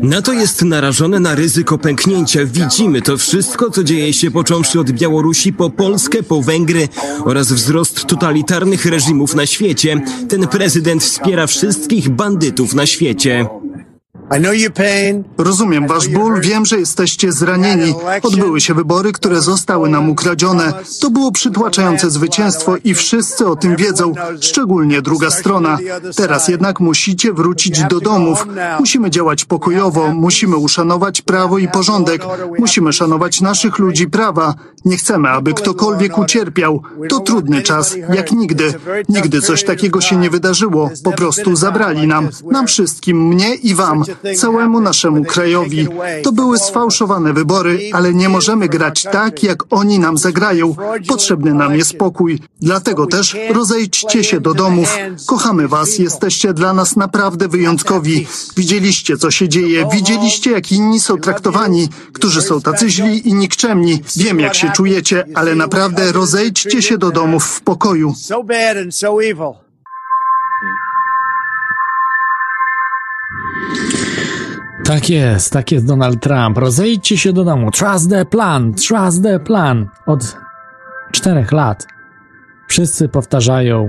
[0.02, 2.40] NATO jest narażone na ryzyko pęknięcia.
[2.44, 6.88] Widzimy to wszystko, co dzieje się począwszy od Białorusi po Polskę, po Węgry
[7.24, 10.02] oraz wzrost totalitarnych reżimów na świecie.
[10.28, 13.46] Ten prezydent wspiera wszystkich bandytów na świecie.
[15.38, 17.94] Rozumiem wasz ból, wiem, że jesteście zranieni.
[18.22, 20.72] Odbyły się wybory, które zostały nam ukradzione.
[21.00, 25.78] To było przytłaczające zwycięstwo i wszyscy o tym wiedzą, szczególnie druga strona.
[26.16, 28.46] Teraz jednak musicie wrócić do domów.
[28.78, 32.22] Musimy działać pokojowo, musimy uszanować prawo i porządek,
[32.58, 34.54] musimy szanować naszych ludzi prawa.
[34.84, 36.82] Nie chcemy, aby ktokolwiek ucierpiał.
[37.08, 38.74] To trudny czas, jak nigdy.
[39.08, 40.90] Nigdy coś takiego się nie wydarzyło.
[41.04, 44.04] Po prostu zabrali nam, nam wszystkim, mnie i wam
[44.36, 45.88] całemu naszemu krajowi.
[46.22, 50.76] To były sfałszowane wybory, ale nie możemy grać tak, jak oni nam zagrają.
[51.08, 52.38] Potrzebny nam jest spokój.
[52.60, 54.96] Dlatego też rozejdźcie się do domów.
[55.26, 58.26] Kochamy was, jesteście dla nas naprawdę wyjątkowi.
[58.56, 64.02] Widzieliście, co się dzieje, widzieliście, jak inni są traktowani, którzy są tacy źli i nikczemni.
[64.16, 68.14] Wiem, jak się czujecie, ale naprawdę rozejdźcie się do domów w pokoju.
[74.84, 76.58] Tak jest, tak jest Donald Trump.
[76.58, 77.70] Rozejdźcie się do domu.
[77.70, 79.86] Trust the plan, trust the plan.
[80.06, 80.36] Od
[81.12, 81.86] czterech lat
[82.68, 83.88] wszyscy powtarzają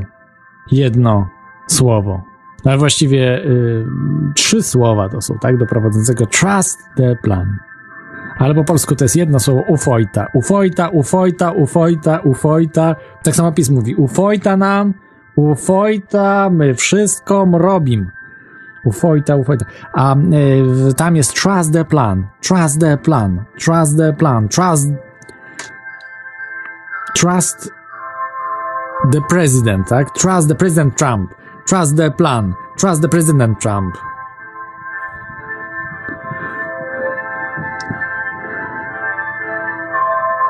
[0.71, 1.29] jedno
[1.67, 2.23] słowo.
[2.65, 3.85] Ale właściwie y,
[4.35, 6.25] trzy słowa to są, tak, do prowadzącego.
[6.25, 7.57] Trust the plan.
[8.37, 10.27] Ale po polsku to jest jedno słowo ufojta.
[10.33, 12.95] Ufojta, ufojta, ufojta, ufojta.
[13.23, 13.95] Tak samo PiS mówi.
[13.95, 14.93] Ufojta nam,
[15.35, 18.11] ufojta, my wszystko robim.
[18.85, 19.65] Ufojta, ufojta.
[19.93, 24.87] A y, tam jest trust the plan, trust the plan, trust the plan, trust
[27.15, 27.69] trust
[29.11, 30.13] the president, tak?
[30.13, 31.33] Trust the president Trump,
[31.65, 33.97] trust the plan, trust the president Trump.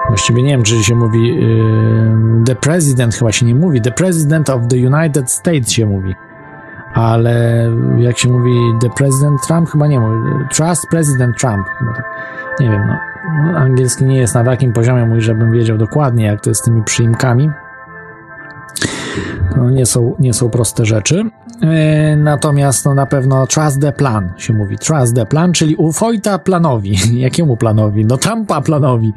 [0.08, 4.50] Właściwie nie wiem, czy się mówi yy, the president, chyba się nie mówi, the president
[4.50, 6.16] of the United States się mówi
[6.94, 7.68] ale
[7.98, 10.30] jak się mówi The President Trump, chyba nie mówi.
[10.52, 11.68] Trust President Trump.
[11.96, 12.06] Tak.
[12.60, 12.98] Nie wiem, no.
[13.52, 13.60] no.
[13.60, 16.84] Angielski nie jest na takim poziomie mój, żebym wiedział dokładnie, jak to jest z tymi
[16.84, 17.50] przyimkami.
[19.58, 21.24] No, nie, są, nie są proste rzeczy.
[21.62, 24.78] E, natomiast no, na pewno trust the plan się mówi.
[24.78, 26.96] Trust the plan, czyli ufojta planowi.
[27.22, 28.06] Jakiemu planowi?
[28.06, 29.14] No Tampa planowi.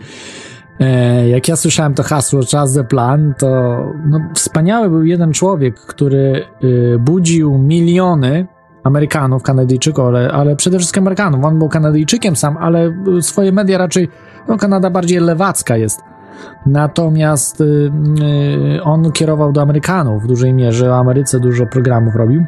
[0.80, 3.48] E, jak ja słyszałem to hasło Czas the Plan, to
[4.06, 8.46] no, wspaniały był jeden człowiek, który y, budził miliony
[8.84, 11.44] Amerykanów, Kanadyjczyków, ale, ale przede wszystkim Amerykanów.
[11.44, 14.08] On był Kanadyjczykiem sam, ale swoje media raczej,
[14.48, 16.00] no Kanada bardziej lewacka jest.
[16.66, 17.64] Natomiast y,
[18.76, 22.44] y, on kierował do Amerykanów w dużej mierze, o Ameryce dużo programów robił.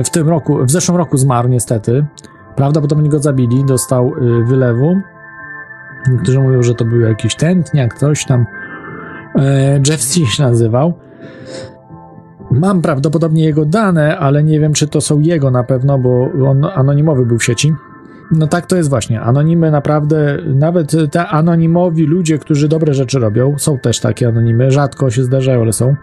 [0.00, 2.04] Y, w tym roku, w zeszłym roku zmarł niestety.
[2.56, 5.00] Prawdopodobnie go zabili, dostał y, wylewu.
[6.08, 8.46] Niektórzy mówią, że to był jakiś tętniak, coś tam.
[9.38, 10.94] E, Jeff się nazywał.
[12.50, 16.64] Mam prawdopodobnie jego dane, ale nie wiem, czy to są jego na pewno, bo on
[16.74, 17.74] anonimowy był w sieci.
[18.30, 19.20] No tak to jest właśnie.
[19.20, 24.70] Anonimy naprawdę, nawet te anonimowi ludzie, którzy dobre rzeczy robią, są też takie anonimy.
[24.70, 25.94] Rzadko się zdarzają, ale są.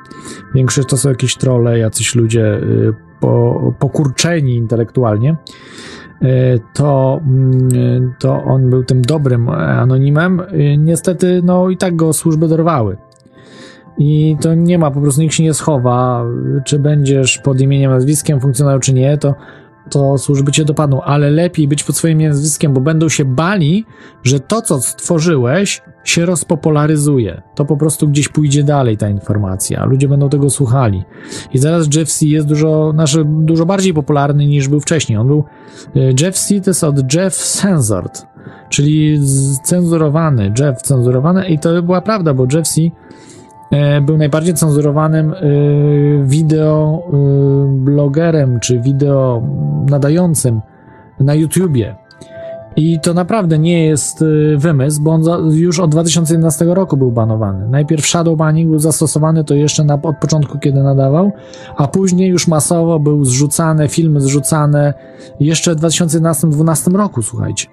[0.56, 5.36] Większość to są jakieś trolle, jacyś ludzie y, po, pokurczeni intelektualnie.
[6.22, 10.40] Y, to, mm, to on był tym dobrym anonimem.
[10.40, 12.98] Y, niestety, no i tak go służby dorwały.
[13.98, 16.26] I to nie ma, po prostu nikt się nie schowa,
[16.66, 19.36] czy będziesz pod imieniem, nazwiskiem funkcjonariusz, czy nie, to,
[19.90, 23.86] to służby cię dopadną, ale lepiej być pod swoim nazwiskiem, bo będą się bali,
[24.24, 27.42] że to, co stworzyłeś, się rozpopularyzuje.
[27.56, 31.04] To po prostu gdzieś pójdzie dalej ta informacja, ludzie będą tego słuchali.
[31.54, 32.26] I zaraz Jeff C.
[32.26, 35.18] jest dużo, znaczy, dużo bardziej popularny niż był wcześniej.
[35.18, 35.44] On był,
[36.22, 36.62] Jeff C.
[36.62, 38.28] to jest od Jeff Censored,
[38.70, 39.20] czyli
[39.64, 42.90] cenzurowany, Jeff cenzurowany i to była prawda, bo Jeff C E,
[44.02, 45.38] był najbardziej cenzurowanym e,
[46.24, 47.12] wideo e,
[47.78, 49.42] blogerem czy wideo
[49.90, 50.62] nadającym
[51.20, 51.96] na YouTubie.
[52.76, 54.24] I to naprawdę nie jest
[54.58, 57.68] wymysł, bo on już od 2011 roku był banowany.
[57.70, 61.32] Najpierw shadow banning był zastosowany to jeszcze na, od początku, kiedy nadawał,
[61.78, 64.94] a później już masowo był zrzucane, filmy zrzucane
[65.40, 67.68] jeszcze w 2011-2012 roku, słuchajcie.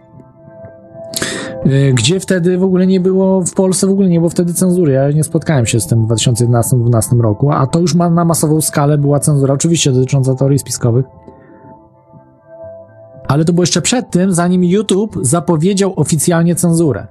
[1.67, 4.93] Y, gdzie wtedy w ogóle nie było, w Polsce w ogóle nie było wtedy cenzury.
[4.93, 8.61] Ja nie spotkałem się z tym w 2011-2012 roku, a to już ma, na masową
[8.61, 11.07] skalę była cenzura, oczywiście dotycząca teorii spiskowych.
[13.29, 17.07] Ale to było jeszcze przed tym, zanim YouTube zapowiedział oficjalnie cenzurę.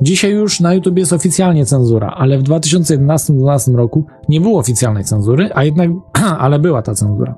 [0.00, 5.50] Dzisiaj już na YouTube jest oficjalnie cenzura, ale w 2011-2012 roku nie było oficjalnej cenzury,
[5.54, 5.90] a jednak,
[6.38, 7.34] ale była ta cenzura.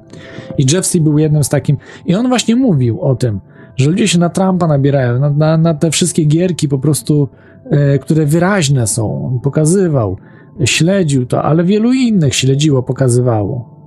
[0.59, 1.01] I Jeff C.
[1.01, 1.77] był jednym z takim,
[2.07, 3.41] i on właśnie mówił o tym,
[3.79, 7.29] że ludzie się na Trumpa nabierają, na, na, na te wszystkie gierki po prostu,
[7.71, 9.27] e, które wyraźne są.
[9.27, 10.17] On pokazywał,
[10.65, 13.79] śledził to, ale wielu innych śledziło, pokazywało.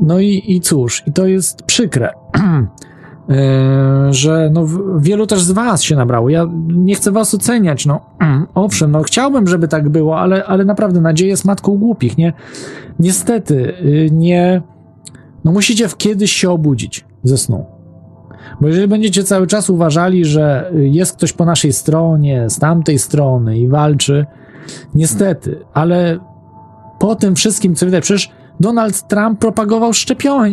[0.00, 2.10] No i, i cóż, i to jest przykre.
[3.30, 4.66] E, że no,
[4.98, 6.28] wielu też z was się nabrało.
[6.28, 8.00] Ja nie chcę was oceniać, no
[8.54, 12.32] owszem, no chciałbym, żeby tak było, ale, ale naprawdę nadzieja jest matką głupich, nie?
[12.98, 14.62] Niestety, y, nie,
[15.44, 17.79] no musicie kiedyś się obudzić ze snu.
[18.60, 23.58] Bo jeżeli będziecie cały czas uważali, że jest ktoś po naszej stronie, z tamtej strony
[23.58, 24.26] i walczy,
[24.94, 26.18] niestety, ale
[26.98, 29.92] po tym wszystkim, co widać, przecież Donald Trump propagował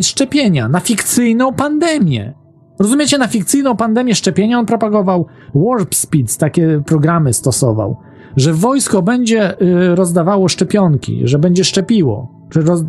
[0.01, 2.33] szczepienia na fikcyjną pandemię.
[2.79, 5.25] Rozumiecie, na fikcyjną pandemię szczepienia on propagował
[5.55, 7.97] Warp Speeds, takie programy stosował,
[8.35, 12.31] że wojsko będzie y, rozdawało szczepionki, że będzie szczepiło,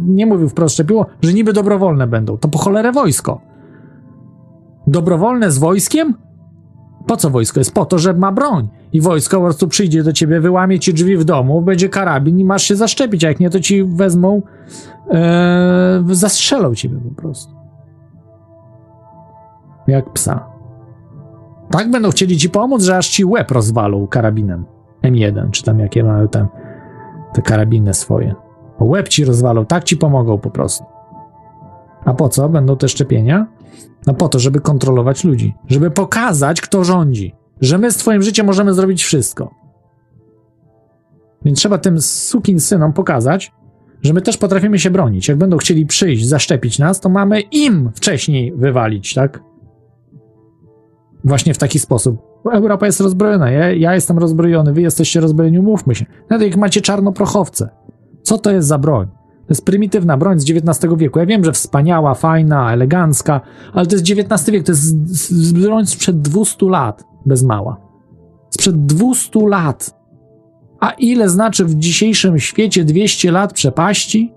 [0.06, 2.38] nie mówił wprost szczepiło, że niby dobrowolne będą.
[2.38, 3.40] To po cholerę wojsko.
[4.88, 6.14] Dobrowolne z wojskiem?
[7.06, 7.60] Po co wojsko?
[7.60, 8.68] Jest po to, że ma broń.
[8.92, 12.44] I wojsko po prostu przyjdzie do ciebie, wyłamie ci drzwi w domu, będzie karabin i
[12.44, 14.42] masz się zaszczepić, a jak nie, to ci wezmą,
[15.10, 17.54] e, zastrzelą ciebie po prostu.
[19.86, 20.46] Jak psa.
[21.70, 24.64] Tak będą chcieli ci pomóc, że aż ci łeb rozwalą karabinem.
[25.02, 26.48] M1, czy tam jakie mają tam
[27.32, 28.34] te karabiny swoje.
[28.80, 30.84] Łeb ci rozwalą, tak ci pomogą po prostu.
[32.04, 33.46] A po co będą te szczepienia?
[34.06, 38.46] No po to, żeby kontrolować ludzi, żeby pokazać, kto rządzi, że my z twoim życiem
[38.46, 39.54] możemy zrobić wszystko.
[41.44, 43.52] Więc trzeba tym sukin synom pokazać,
[44.02, 45.28] że my też potrafimy się bronić.
[45.28, 49.42] Jak będą chcieli przyjść, zaszczepić nas, to mamy im wcześniej wywalić, tak?
[51.24, 52.28] Właśnie w taki sposób.
[52.52, 56.06] Europa jest rozbrojona, ja, ja jestem rozbrojony, wy jesteście rozbrojeni, umówmy się.
[56.30, 57.68] Nawet jak macie czarnoprochowce.
[58.22, 59.08] Co to jest za broń?
[59.48, 61.18] To jest prymitywna broń z XIX wieku.
[61.18, 63.40] Ja wiem, że wspaniała, fajna, elegancka,
[63.72, 67.76] ale to jest XIX wiek, to jest broń sprzed 200 lat, bez mała.
[68.50, 69.98] Sprzed 200 lat.
[70.80, 74.34] A ile znaczy w dzisiejszym świecie 200 lat przepaści?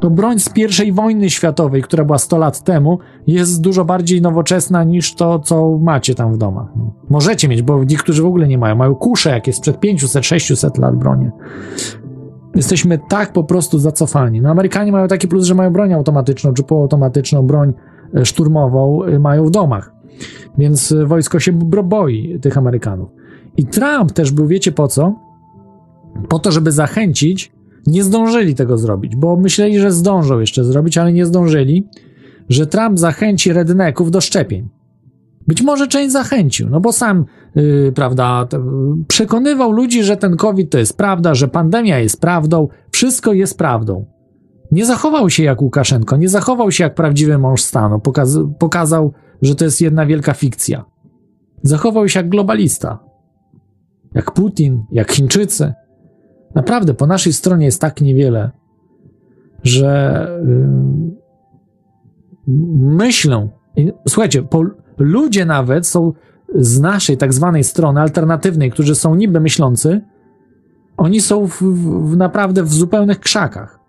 [0.00, 4.84] To broń z I wojny światowej, która była 100 lat temu, jest dużo bardziej nowoczesna
[4.84, 6.68] niż to, co macie tam w domach.
[6.76, 6.94] No.
[7.08, 8.76] Możecie mieć, bo niektórzy w ogóle nie mają.
[8.76, 11.30] Mają kusze, jak jest sprzed 500-600 lat bronie.
[12.54, 14.40] Jesteśmy tak po prostu zacofani.
[14.40, 17.72] No, Amerykanie mają taki plus, że mają broń automatyczną czy półautomatyczną, broń
[18.14, 19.92] e, szturmową e, mają w domach.
[20.58, 21.52] Więc wojsko się
[21.82, 23.08] boi tych Amerykanów.
[23.56, 25.14] I Trump też był, wiecie po co?
[26.28, 27.52] Po to, żeby zachęcić,
[27.86, 31.88] nie zdążyli tego zrobić, bo myśleli, że zdążą jeszcze zrobić, ale nie zdążyli,
[32.48, 34.68] że Trump zachęci redneków do szczepień.
[35.46, 37.24] Być może część zachęcił, no bo sam,
[37.54, 38.46] yy, prawda,
[39.08, 44.06] przekonywał ludzi, że ten COVID to jest prawda, że pandemia jest prawdą, wszystko jest prawdą.
[44.72, 49.12] Nie zachował się jak Łukaszenko, nie zachował się jak prawdziwy mąż stanu, pokaz pokazał,
[49.42, 50.84] że to jest jedna wielka fikcja.
[51.62, 52.98] Zachował się jak globalista,
[54.14, 55.72] jak Putin, jak Chińczycy.
[56.54, 58.50] Naprawdę po naszej stronie jest tak niewiele,
[59.62, 60.26] że
[62.76, 63.48] myślą.
[64.08, 64.42] Słuchajcie,
[64.98, 66.12] ludzie nawet są
[66.54, 70.00] z naszej tak zwanej strony alternatywnej, którzy są niby myślący,
[70.96, 71.62] oni są w,
[72.10, 73.80] w, naprawdę w zupełnych krzakach.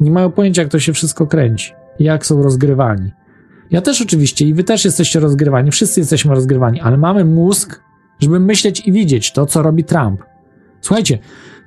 [0.00, 3.10] Nie mają pojęcia, jak to się wszystko kręci, jak są rozgrywani.
[3.70, 7.82] Ja też oczywiście i wy też jesteście rozgrywani, wszyscy jesteśmy rozgrywani, ale mamy mózg,
[8.18, 10.22] żeby myśleć i widzieć to, co robi Trump.
[10.80, 11.18] Słuchajcie,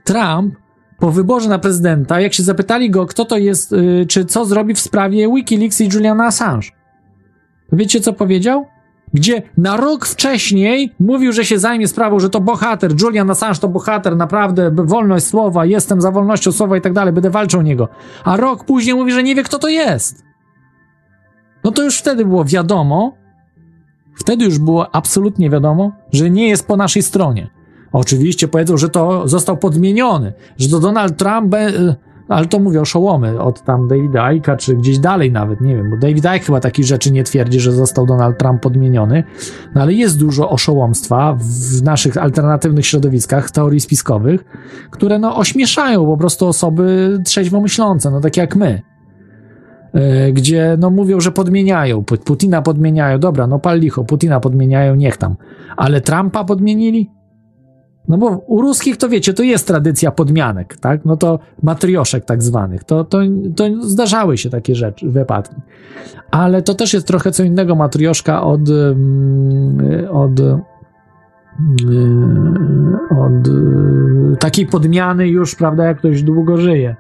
[0.03, 0.55] Trump
[0.99, 4.73] po wyborze na prezydenta, jak się zapytali go, kto to jest, yy, czy co zrobi
[4.73, 6.67] w sprawie Wikileaks i Juliana Assange,
[7.71, 8.65] wiecie co powiedział?
[9.13, 13.67] Gdzie na rok wcześniej mówił, że się zajmie sprawą, że to bohater, Julian Assange to
[13.67, 17.87] bohater, naprawdę, wolność słowa, jestem za wolnością słowa i tak dalej, będę walczył o niego.
[18.23, 20.23] A rok później mówi, że nie wie, kto to jest.
[21.63, 23.17] No to już wtedy było wiadomo,
[24.15, 27.49] wtedy już było absolutnie wiadomo, że nie jest po naszej stronie.
[27.93, 31.55] Oczywiście powiedzą, że to został podmieniony, że to Donald Trump,
[32.27, 35.97] ale to mówię oszołomy od tam Davida Icka, czy gdzieś dalej nawet, nie wiem, bo
[35.97, 39.23] David Icke chyba takich rzeczy nie twierdzi, że został Donald Trump podmieniony,
[39.75, 44.45] no ale jest dużo oszołomstwa w naszych alternatywnych środowiskach, teorii spiskowych,
[44.91, 48.81] które no ośmieszają po prostu osoby trzeźwo myślące, no takie jak my.
[49.93, 55.17] E, gdzie no mówią, że podmieniają, Putina podmieniają, dobra, no pal licho, Putina podmieniają, niech
[55.17, 55.35] tam.
[55.77, 57.09] Ale Trumpa podmienili?
[58.07, 61.05] No bo u ruskich to wiecie, to jest tradycja podmianek, tak?
[61.05, 62.83] No to matrioszek tak zwanych.
[62.83, 63.19] To, to,
[63.55, 65.55] to zdarzały się takie rzeczy, wypadki.
[66.31, 68.61] Ale to też jest trochę co innego matrioszka od,
[70.11, 70.39] od,
[73.19, 73.49] od
[74.39, 76.95] takiej podmiany już, prawda, jak ktoś długo żyje.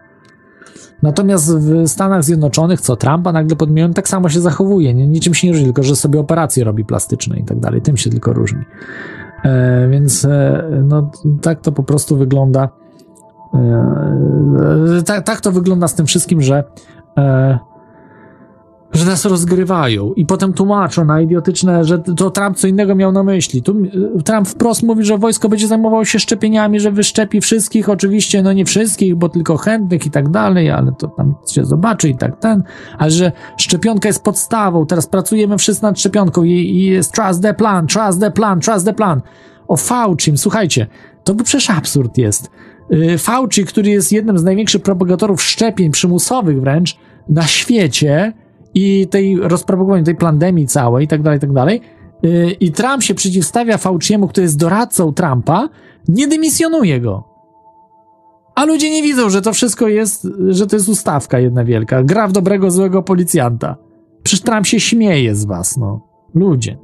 [1.01, 4.93] Natomiast w Stanach Zjednoczonych, co Trumpa nagle podmienią, tak samo się zachowuje.
[4.93, 7.81] Nie, niczym się nie różni, tylko że sobie operacje robi plastyczne i tak dalej.
[7.81, 8.61] Tym się tylko różni.
[9.43, 11.11] E, więc e, no,
[11.41, 12.69] tak to po prostu wygląda.
[13.53, 16.63] E, tak, tak to wygląda z tym wszystkim, że
[18.93, 23.23] że nas rozgrywają i potem tłumaczą na idiotyczne, że to Trump co innego miał na
[23.23, 23.61] myśli.
[23.61, 23.75] Tu
[24.25, 28.65] Trump wprost mówi, że wojsko będzie zajmowało się szczepieniami, że wyszczepi wszystkich, oczywiście, no nie
[28.65, 32.63] wszystkich, bo tylko chętnych i tak dalej, ale to tam się zobaczy i tak ten,
[32.97, 37.53] ale że szczepionka jest podstawą, teraz pracujemy wszyscy nad szczepionką i, i jest trust the
[37.53, 39.21] plan, trust the plan, trust the plan.
[39.67, 40.87] O Fauci, słuchajcie,
[41.23, 42.51] to by przecież absurd jest.
[42.93, 46.97] Y, Fauci, który jest jednym z największych propagatorów szczepień przymusowych wręcz
[47.29, 48.33] na świecie,
[48.73, 51.81] i tej rozpropagowaniu tej pandemii całej i tak dalej, i tak dalej.
[52.25, 55.69] Y, I Trump się przeciwstawia Fauciemu, który jest doradcą Trumpa,
[56.07, 57.23] nie dymisjonuje go.
[58.55, 62.03] A ludzie nie widzą, że to wszystko jest, że to jest ustawka jedna wielka.
[62.03, 63.75] Gra w dobrego, złego policjanta.
[64.23, 66.07] Przecież Trump się śmieje z was, no.
[66.35, 66.77] Ludzie.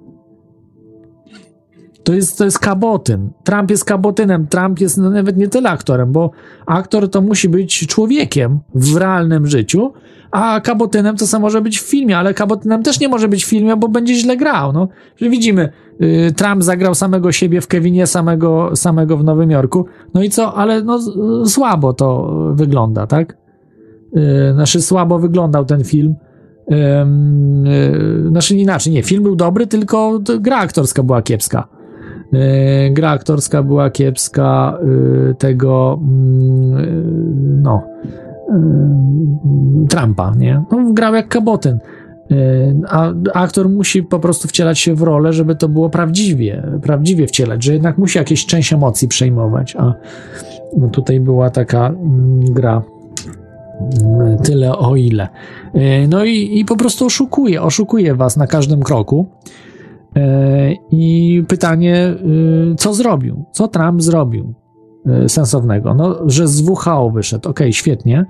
[2.04, 3.30] To jest, to jest kabotyn.
[3.44, 4.48] Trump jest kabotynem.
[4.48, 6.32] Trump jest no, nawet nie tyle aktorem, bo
[6.66, 9.94] aktor to musi być człowiekiem w realnym życiu,
[10.32, 13.50] a kabotynem to samo może być w filmie, ale kabotynem też nie może być w
[13.50, 14.74] filmie, bo będzie źle grał.
[14.74, 14.88] No,
[15.22, 15.70] widzimy,
[16.02, 19.86] y, Trump zagrał samego siebie w Kevinie, samego, samego w Nowym Jorku.
[20.14, 20.54] No i co?
[20.54, 21.00] Ale no,
[21.46, 23.38] słabo to wygląda, tak?
[24.18, 26.16] Y, znaczy, słabo wyglądał ten film.
[26.72, 31.68] Y, znaczy, inaczej, nie, film był dobry, tylko gra aktorska była kiepska.
[32.34, 34.78] Y, gra aktorska była kiepska,
[35.32, 38.29] y, tego, mm, no, Y,
[39.90, 40.64] Trumpa, nie?
[40.72, 41.80] No, grał jak kabotyn.
[42.32, 47.28] Y, a aktor musi po prostu wcielać się w rolę, żeby to było prawdziwie, prawdziwie
[47.28, 49.94] wcielać, że jednak musi jakieś część emocji przejmować, a
[50.78, 52.82] no tutaj była taka mm, gra
[54.04, 55.28] mm, tyle o ile.
[55.76, 59.28] Y, no i, i po prostu oszukuje, oszukuje was na każdym kroku.
[60.92, 62.16] I pytanie,
[62.78, 63.46] co zrobił?
[63.52, 64.54] Co Trump zrobił?
[65.28, 65.94] Sensownego.
[65.94, 68.26] No, że z WHO wyszedł, ok, świetnie,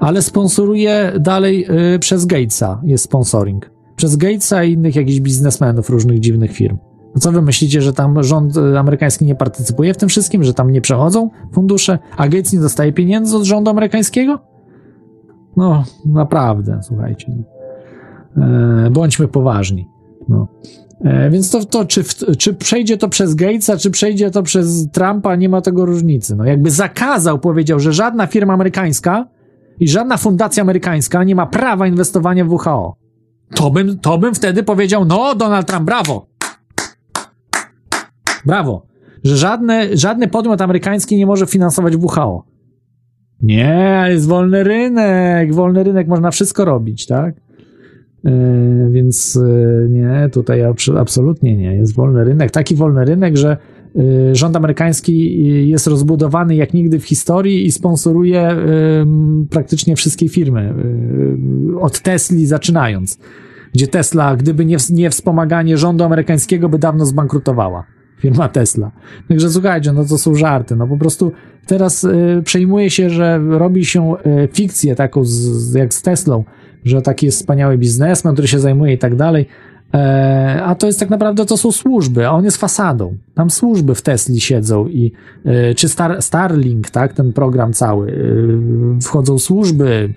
[0.00, 3.70] ale sponsoruje dalej y, przez Gatesa, jest sponsoring.
[3.96, 6.78] Przez Gatesa i innych jakichś biznesmenów różnych dziwnych firm.
[7.14, 10.54] No co wy myślicie, że tam rząd e, amerykański nie partycypuje w tym wszystkim, że
[10.54, 14.38] tam nie przechodzą fundusze, a Gates nie dostaje pieniędzy od rządu amerykańskiego?
[15.56, 17.32] No, naprawdę, słuchajcie.
[18.36, 19.88] E, bądźmy poważni.
[20.28, 20.48] No.
[21.04, 22.04] E, więc to, to czy,
[22.38, 26.36] czy przejdzie to przez Gatesa, czy przejdzie to przez Trumpa, nie ma tego różnicy.
[26.36, 29.26] No jakby zakazał, powiedział, że żadna firma amerykańska
[29.80, 32.96] i żadna fundacja amerykańska nie ma prawa inwestowania w WHO.
[33.54, 36.26] To bym, to bym wtedy powiedział, no Donald Trump, brawo.
[38.46, 38.86] Brawo.
[39.24, 42.44] Że żadne, żadny podmiot amerykański nie może finansować WHO.
[43.42, 45.54] Nie, jest wolny rynek.
[45.54, 47.34] Wolny rynek, można wszystko robić, tak?
[48.24, 50.62] Yy, więc yy, nie, tutaj
[50.98, 51.76] absolutnie nie.
[51.76, 52.50] Jest wolny rynek.
[52.50, 53.56] Taki wolny rynek, że
[54.32, 58.56] rząd amerykański jest rozbudowany jak nigdy w historii i sponsoruje
[59.50, 60.74] praktycznie wszystkie firmy.
[61.80, 63.18] Od Tesli zaczynając.
[63.72, 67.84] Gdzie Tesla, gdyby nie, nie wspomaganie rządu amerykańskiego, by dawno zbankrutowała
[68.22, 68.90] firma Tesla.
[69.28, 70.76] Także słuchajcie, no to są żarty.
[70.76, 71.32] No po prostu
[71.66, 76.44] teraz y, przejmuje się, że robi się y, fikcję taką z, jak z Teslą,
[76.84, 79.46] że taki jest wspaniały biznesmen, który się zajmuje i tak dalej.
[79.94, 83.16] E, a to jest tak naprawdę, to są służby, a on jest fasadą.
[83.34, 85.12] Tam służby w Tesli siedzą i,
[85.44, 90.14] e, czy Star, Starlink, tak, ten program cały, e, wchodzą służby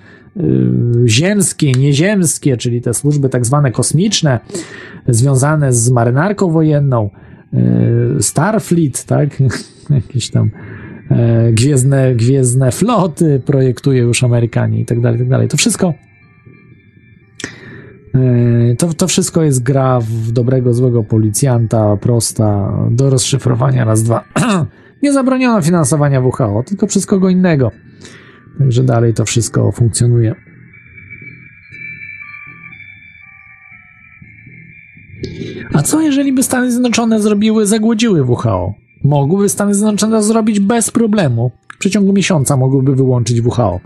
[1.05, 4.39] ziemskie, nieziemskie, czyli te służby tak zwane kosmiczne,
[5.07, 7.09] związane z marynarką wojenną,
[8.19, 9.29] Starfleet, tak,
[9.89, 10.51] jakieś tam
[11.51, 15.47] gwiezdne, gwiezdne floty projektuje już Amerykanie i tak dalej, tak dalej.
[15.47, 15.93] To wszystko
[18.77, 24.23] to, to wszystko jest gra w dobrego, złego policjanta, prosta, do rozszyfrowania raz, dwa.
[25.03, 27.71] Nie zabroniono finansowania WHO, tylko przez kogo innego.
[28.59, 30.35] Także dalej to wszystko funkcjonuje.
[35.73, 38.73] A co jeżeli by Stany Zjednoczone zrobiły, zagłodziły WHO?
[39.03, 41.51] Mogłyby Stany Zjednoczone zrobić bez problemu.
[41.75, 43.79] W przeciągu miesiąca mogłyby wyłączyć WHO.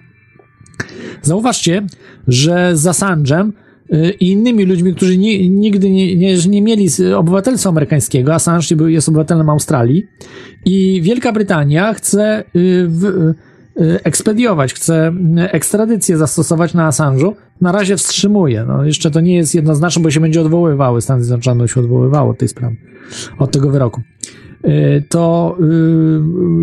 [1.22, 1.86] Zauważcie,
[2.28, 3.69] że z Assange'em Y,
[4.20, 8.34] i innymi ludźmi, którzy nie, nigdy nie, nie, nie mieli obywatelstwa amerykańskiego.
[8.34, 10.08] Assange jest obywatelem Australii
[10.66, 17.34] i Wielka Brytania chce y, w, y, ekspediować, chce ekstradycję zastosować na Assange'u.
[17.62, 18.66] Na razie wstrzymuje.
[18.68, 21.02] No, jeszcze to nie jest jednoznaczne, bo się będzie odwoływały.
[21.02, 22.76] Stany Zjednoczone się odwoływało od tej sprawy,
[23.40, 24.02] od tego wyroku.
[24.68, 25.58] Y, to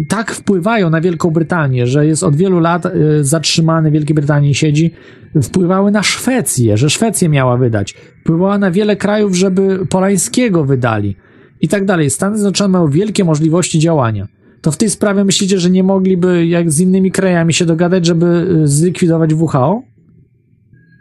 [0.01, 4.15] y, tak wpływają na Wielką Brytanię, że jest od wielu lat y, zatrzymany w Wielkiej
[4.15, 4.91] Brytanii siedzi,
[5.43, 11.17] wpływały na Szwecję, że Szwecja miała wydać, wpływała na wiele krajów, żeby Polańskiego wydali
[11.61, 12.11] i tak dalej.
[12.11, 14.29] Stany Zjednoczone mają wielkie możliwości działania.
[14.61, 18.59] To w tej sprawie myślicie, że nie mogliby jak z innymi krajami się dogadać, żeby
[18.65, 19.83] zlikwidować WHO?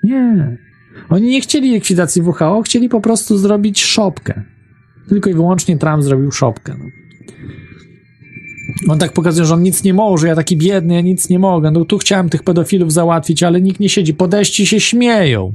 [0.04, 0.58] Nie.
[1.10, 4.55] Oni nie chcieli likwidacji WHO, chcieli po prostu zrobić szopkę.
[5.10, 6.76] Tylko i wyłącznie Trump zrobił szopkę.
[6.80, 6.86] No.
[8.90, 11.72] On tak pokazuje, że on nic nie może, ja taki biedny, ja nic nie mogę.
[11.72, 14.14] No tu chciałem tych pedofilów załatwić, ale nikt nie siedzi.
[14.14, 15.54] Podejści się śmieją.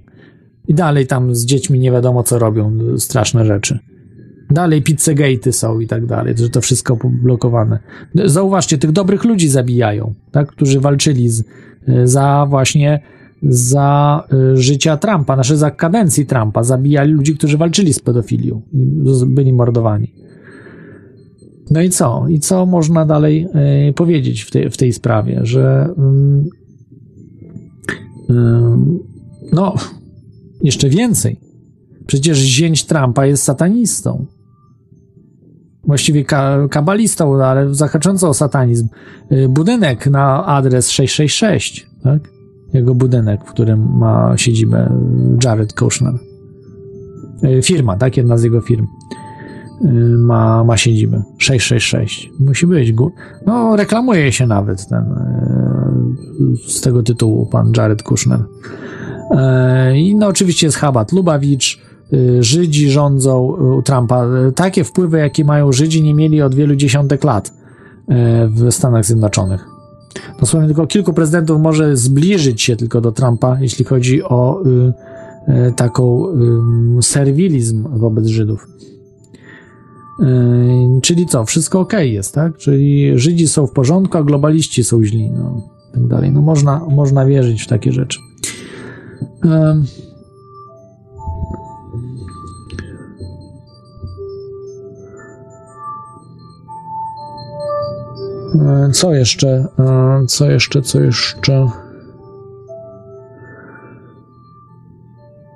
[0.69, 3.79] I dalej tam z dziećmi nie wiadomo co robią, straszne rzeczy.
[4.51, 7.79] Dalej pizzegate są i tak dalej, że to wszystko poblokowane.
[8.25, 11.45] Zauważcie, tych dobrych ludzi zabijają, tak, którzy walczyli z,
[12.05, 13.01] za właśnie
[13.43, 16.63] za y, życia Trumpa, nasze za kadencji Trumpa.
[16.63, 18.63] Zabijali ludzi, którzy walczyli z pedofilią.
[19.27, 20.15] Byli mordowani.
[21.71, 22.27] No i co?
[22.29, 23.49] I co można dalej
[23.89, 25.41] y, powiedzieć w, tej, w tej sprawie?
[25.43, 25.95] Że
[28.29, 28.33] y,
[29.53, 29.75] no,
[30.63, 31.41] jeszcze więcej.
[32.07, 34.27] Przecież zięć Trumpa jest satanistą.
[35.85, 38.89] Właściwie ka kabalistą, ale zahacząco o satanizm.
[39.49, 42.40] Budynek na adres 666, tak?
[42.73, 44.93] Jego budynek, w którym ma siedzibę
[45.45, 46.15] Jared Kushner.
[47.43, 48.17] E, firma, tak?
[48.17, 48.87] Jedna z jego firm
[49.85, 51.23] e, ma, ma siedzibę.
[51.39, 52.31] 666.
[52.39, 52.95] Musi być.
[53.47, 55.93] No, reklamuje się nawet ten e,
[56.69, 58.45] z tego tytułu pan Jared Kushner.
[59.95, 61.81] I no oczywiście jest Chabat Lubawicz,
[62.41, 63.41] Żydzi rządzą
[63.79, 64.27] u Trumpa.
[64.55, 67.53] Takie wpływy, jakie mają Żydzi, nie mieli od wielu dziesiątek lat
[68.49, 69.70] w Stanach Zjednoczonych.
[70.41, 74.93] Dosłownie tylko kilku prezydentów może zbliżyć się tylko do Trumpa, jeśli chodzi o y,
[75.69, 76.27] y, taką
[76.99, 78.69] y, serwilizm wobec Żydów.
[80.21, 81.45] Y, czyli co?
[81.45, 82.57] Wszystko ok jest, tak?
[82.57, 85.63] Czyli Żydzi są w porządku, a globaliści są źli, no,
[85.95, 86.33] tak dalej.
[86.33, 88.19] No można, można wierzyć w takie rzeczy.
[89.45, 89.49] Y,
[98.93, 99.67] co jeszcze?
[99.79, 100.83] E, co jeszcze?
[100.83, 101.67] Co jeszcze?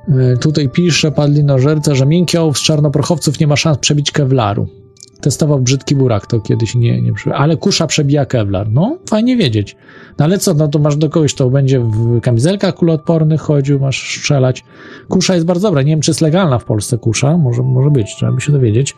[0.09, 4.69] E, tutaj pisze Padlinożerca, że miękki ołów z czarnoprochowców nie ma szans przebić kewlaru.
[5.25, 7.13] Testował brzydki burak, to kiedyś nie, nie.
[7.35, 8.71] Ale kusza przebija kevlar.
[8.71, 9.77] No, fajnie wiedzieć.
[10.19, 14.19] No ale co, no to masz do kogoś, to będzie w kamizelkach kuloodpornych chodził, masz
[14.19, 14.65] strzelać.
[15.09, 15.83] Kusza jest bardzo dobra.
[15.83, 17.37] Nie wiem, czy jest legalna w Polsce kusza.
[17.37, 18.97] Może, może być, trzeba by się dowiedzieć.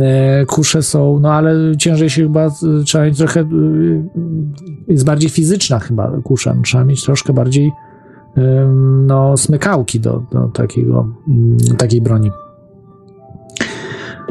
[0.00, 2.50] E, kusze są, no ale ciężej się chyba,
[2.84, 3.48] trzeba mieć trochę,
[4.88, 6.56] jest bardziej fizyczna chyba kusza.
[6.64, 7.72] Trzeba mieć troszkę bardziej
[9.06, 11.08] no, smykałki do, do takiego,
[11.78, 12.30] takiej broni.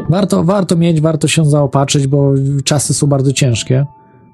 [0.10, 2.34] Warto, warto mieć, warto się zaopatrzyć, bo
[2.64, 3.86] czasy są bardzo ciężkie.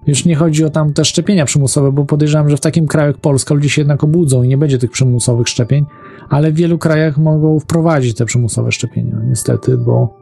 [0.08, 3.18] Już nie chodzi o tam te szczepienia przymusowe, bo podejrzewam, że w takim kraju jak
[3.18, 5.86] Polska ludzie się jednak obudzą i nie będzie tych przymusowych szczepień,
[6.30, 10.18] ale w wielu krajach mogą wprowadzić te przymusowe szczepienia, niestety, bo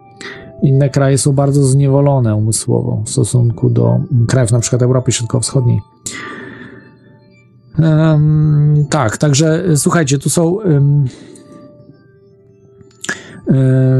[0.64, 5.82] inne kraje są bardzo zniewolone umysłowo w stosunku do krajów na przykład Europy Środkowo-Wschodniej.
[7.80, 11.33] Um, tak, także słuchajcie, tu są um, E,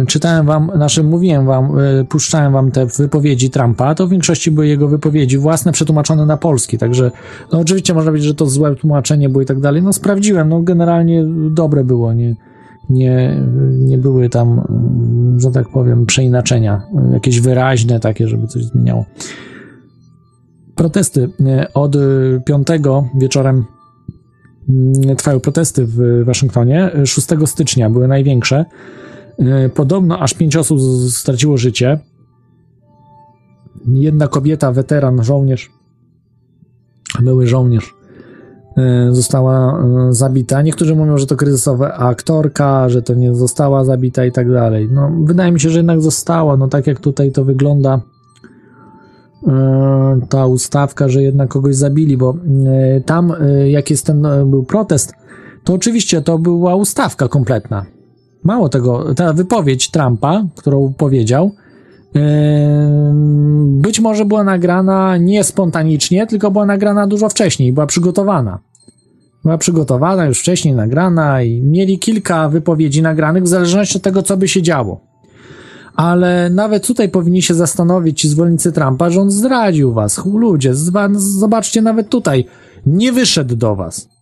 [0.08, 4.68] czytałem wam, znaczy mówiłem wam, e, puszczałem wam te wypowiedzi Trumpa, to w większości były
[4.68, 7.12] jego wypowiedzi własne, przetłumaczone na polski, także
[7.52, 10.62] no oczywiście można powiedzieć, że to złe tłumaczenie było i tak dalej, no sprawdziłem, no
[10.62, 12.36] generalnie dobre było, nie,
[12.90, 13.42] nie,
[13.80, 16.82] nie były tam, mm, że tak powiem, przeinaczenia,
[17.14, 19.06] jakieś wyraźne takie, żeby coś zmieniało.
[20.76, 21.96] Protesty e, od
[22.46, 23.66] piątego wieczorem
[24.70, 26.92] mm, trwają protesty w Waszyngtonie.
[27.06, 28.66] 6 stycznia były największe.
[29.40, 30.80] E, podobno aż pięć osób
[31.10, 32.00] straciło życie.
[33.88, 35.72] Jedna kobieta, weteran, żołnierz,
[37.22, 37.96] były żołnierz,
[38.78, 40.62] e, została e, zabita.
[40.62, 44.90] Niektórzy mówią, że to kryzysowa aktorka, że to nie została zabita i tak dalej.
[44.92, 46.58] No, wydaje mi się, że jednak została.
[46.58, 48.02] No, tak jak tutaj to wygląda,
[50.30, 52.36] ta ustawka, że jednak kogoś zabili, bo
[53.06, 53.34] tam,
[53.68, 55.14] jak jest ten był protest,
[55.64, 57.86] to oczywiście to była ustawka kompletna.
[58.44, 61.52] Mało tego, ta wypowiedź Trumpa, którą powiedział,
[63.66, 68.60] być może była nagrana nie spontanicznie, tylko była nagrana dużo wcześniej, była przygotowana.
[69.44, 74.38] Była przygotowana, już wcześniej nagrana i mieli kilka wypowiedzi nagranych w zależności od tego, co
[74.38, 75.02] by się działo.
[75.96, 80.26] Ale nawet tutaj powinni się zastanowić ci zwolennicy Trumpa, że on zdradził was.
[80.26, 80.72] Ludzie,
[81.16, 82.46] zobaczcie nawet tutaj,
[82.86, 84.13] nie wyszedł do was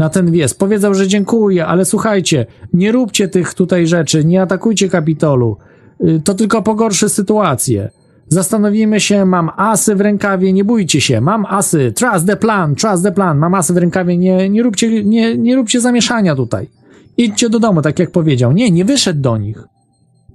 [0.00, 0.54] na ten wies.
[0.54, 5.56] Powiedział, że dziękuję, ale słuchajcie, nie róbcie tych tutaj rzeczy, nie atakujcie Kapitolu.
[6.04, 7.90] Y, to tylko pogorszy sytuację.
[8.28, 13.02] Zastanowimy się, mam asy w rękawie, nie bójcie się, mam asy, trust the plan, trust
[13.02, 16.68] the plan, mam asy w rękawie, nie, nie, róbcie, nie, nie róbcie zamieszania tutaj.
[17.16, 18.52] Idźcie do domu, tak jak powiedział.
[18.52, 19.64] Nie, nie wyszedł do nich.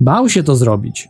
[0.01, 1.09] Bał się to zrobić.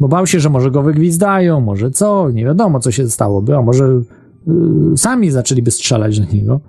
[0.00, 3.62] Bo bał się, że może go wygwizdają, może co, nie wiadomo co się stałoby, a
[3.62, 6.60] może yy, sami zaczęliby strzelać do niego.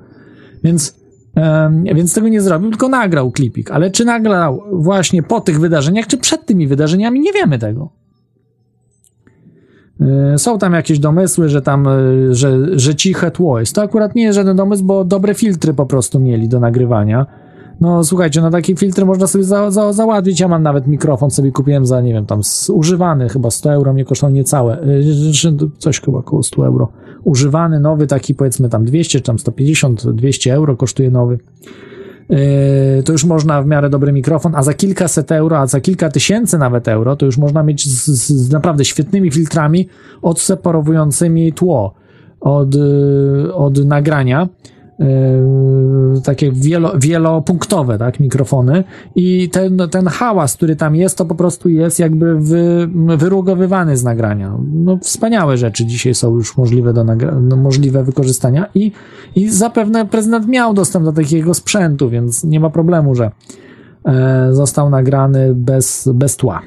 [0.63, 1.04] Więc
[1.95, 3.71] więc tego nie zrobił, tylko nagrał klipik.
[3.71, 7.89] Ale czy nagrał właśnie po tych wydarzeniach, czy przed tymi wydarzeniami, nie wiemy tego.
[10.01, 11.91] E, są tam jakieś domysły, że tam, e,
[12.31, 13.75] że, że ciche tło jest.
[13.75, 17.25] To akurat nie jest żaden domysł, bo dobre filtry po prostu mieli do nagrywania.
[17.81, 20.05] No słuchajcie, no takie filtry można sobie za, za.
[20.39, 24.05] Ja mam nawet mikrofon, sobie kupiłem za, nie wiem, tam używany, chyba 100 euro, mnie
[24.05, 24.85] kosztował niecałe, e,
[25.77, 26.91] coś chyba około 100 euro.
[27.23, 31.37] Używany, nowy, taki powiedzmy tam 200, czy tam 150, 200 euro kosztuje nowy.
[32.29, 36.09] Yy, to już można w miarę dobry mikrofon, a za kilkaset euro, a za kilka
[36.09, 39.87] tysięcy nawet euro, to już można mieć z, z naprawdę świetnymi filtrami
[40.21, 41.93] odseparowującymi tło
[42.39, 44.47] od, yy, od nagrania
[46.23, 48.83] takie wielo, wielopunktowe tak, mikrofony
[49.15, 54.03] i ten, ten hałas, który tam jest, to po prostu jest jakby wy, wyrugowywany z
[54.03, 54.57] nagrania.
[54.73, 58.91] No, wspaniałe rzeczy dzisiaj są już możliwe do nagra- no, możliwe wykorzystania i,
[59.35, 63.31] i zapewne prezydent miał dostęp do takiego sprzętu, więc nie ma problemu, że
[64.05, 66.61] e, został nagrany bez, bez tła,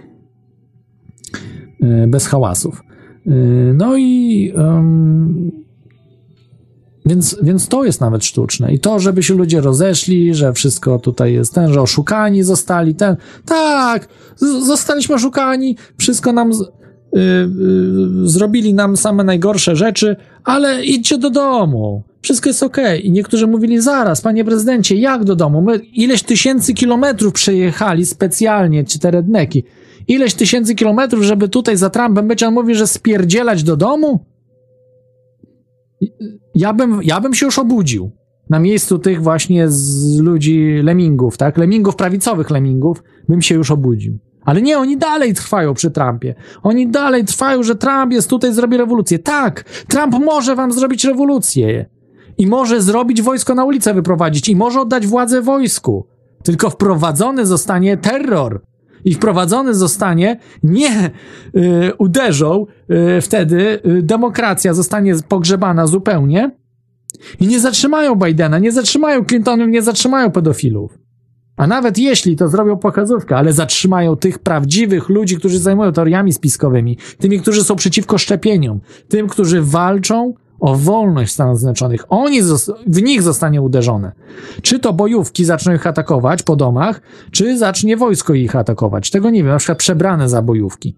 [1.82, 2.82] e, bez hałasów.
[3.26, 3.30] E,
[3.74, 4.52] no i
[7.08, 8.72] więc, więc to jest nawet sztuczne.
[8.72, 13.16] I to, żeby się ludzie rozeszli, że wszystko tutaj jest ten, że oszukani zostali, ten.
[13.44, 14.08] Tak,
[14.66, 16.50] zostaliśmy oszukani, wszystko nam.
[17.12, 22.02] Yy, yy, zrobili nam same najgorsze rzeczy, ale idźcie do domu.
[22.22, 22.76] Wszystko jest ok.
[23.02, 25.62] I niektórzy mówili, zaraz, panie prezydencie, jak do domu?
[25.62, 29.64] My ileś tysięcy kilometrów przejechali specjalnie, ci te redneki.
[30.08, 34.24] Ileś tysięcy kilometrów, żeby tutaj za Trumpem być, on mówi, że spierdzielać do domu?
[36.54, 38.10] Ja bym, ja bym się już obudził
[38.50, 41.58] na miejscu tych właśnie z ludzi lemingów, tak?
[41.58, 44.18] Lemingów, prawicowych lemingów, bym się już obudził.
[44.44, 46.34] Ale nie, oni dalej trwają przy Trumpie.
[46.62, 49.18] Oni dalej trwają, że Trump jest tutaj, zrobi rewolucję.
[49.18, 51.86] Tak, Trump może wam zrobić rewolucję.
[52.38, 54.48] I może zrobić wojsko na ulicę wyprowadzić.
[54.48, 56.06] I może oddać władzę wojsku.
[56.42, 58.62] Tylko wprowadzony zostanie terror.
[59.04, 61.10] I wprowadzony zostanie, nie
[61.56, 66.50] y, uderzą y, wtedy, y, demokracja zostanie pogrzebana zupełnie
[67.40, 70.98] i nie zatrzymają Bidena, nie zatrzymają Clintonów, nie zatrzymają pedofilów.
[71.56, 76.98] A nawet jeśli to zrobią pokazówkę, ale zatrzymają tych prawdziwych ludzi, którzy zajmują teoriami spiskowymi,
[77.18, 82.04] tymi, którzy są przeciwko szczepieniom, tym, którzy walczą o wolność Stanów Zjednoczonych.
[82.08, 82.42] Oni,
[82.86, 84.12] w nich zostanie uderzone.
[84.62, 89.10] Czy to bojówki zaczną ich atakować po domach, czy zacznie wojsko ich atakować.
[89.10, 90.96] Tego nie wiem, na przykład przebrane za bojówki.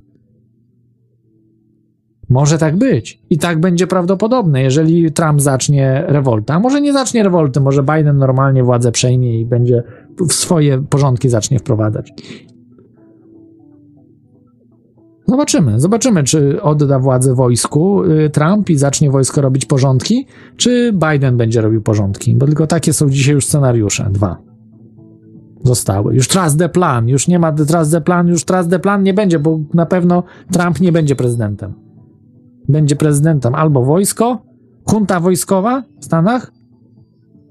[2.28, 3.22] Może tak być.
[3.30, 6.54] I tak będzie prawdopodobne, jeżeli Trump zacznie rewoltę.
[6.54, 9.82] A może nie zacznie rewolty, może Biden normalnie władzę przejmie i będzie
[10.28, 12.12] w swoje porządki zacznie wprowadzać.
[15.30, 15.80] Zobaczymy.
[15.80, 20.26] Zobaczymy, czy odda władzę wojsku y, Trump i zacznie wojsko robić porządki,
[20.56, 22.34] czy Biden będzie robił porządki.
[22.36, 24.08] Bo tylko takie są dzisiaj już scenariusze.
[24.12, 24.36] Dwa.
[25.64, 26.14] Zostały.
[26.14, 27.08] Już trust the plan.
[27.08, 28.28] Już nie ma trust the plan.
[28.28, 31.74] Już trust the plan nie będzie, bo na pewno Trump nie będzie prezydentem.
[32.68, 34.42] Będzie prezydentem albo wojsko,
[34.84, 36.52] kunta wojskowa w Stanach,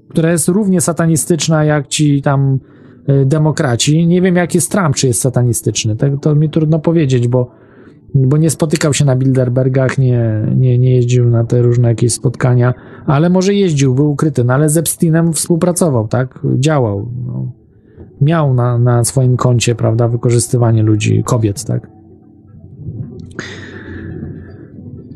[0.08, 2.58] która jest równie satanistyczna jak ci tam
[3.08, 4.06] y, demokraci.
[4.06, 5.96] Nie wiem, jak jest Trump, czy jest satanistyczny.
[5.96, 7.60] To, to mi trudno powiedzieć, bo
[8.14, 12.74] bo nie spotykał się na Bilderbergach, nie, nie, nie jeździł na te różne jakieś spotkania,
[13.06, 16.38] ale może jeździł, był ukryty, no ale z Epsteinem współpracował, tak?
[16.58, 17.10] Działał.
[17.26, 17.52] No.
[18.20, 21.90] Miał na, na swoim koncie, prawda, wykorzystywanie ludzi, kobiet, tak?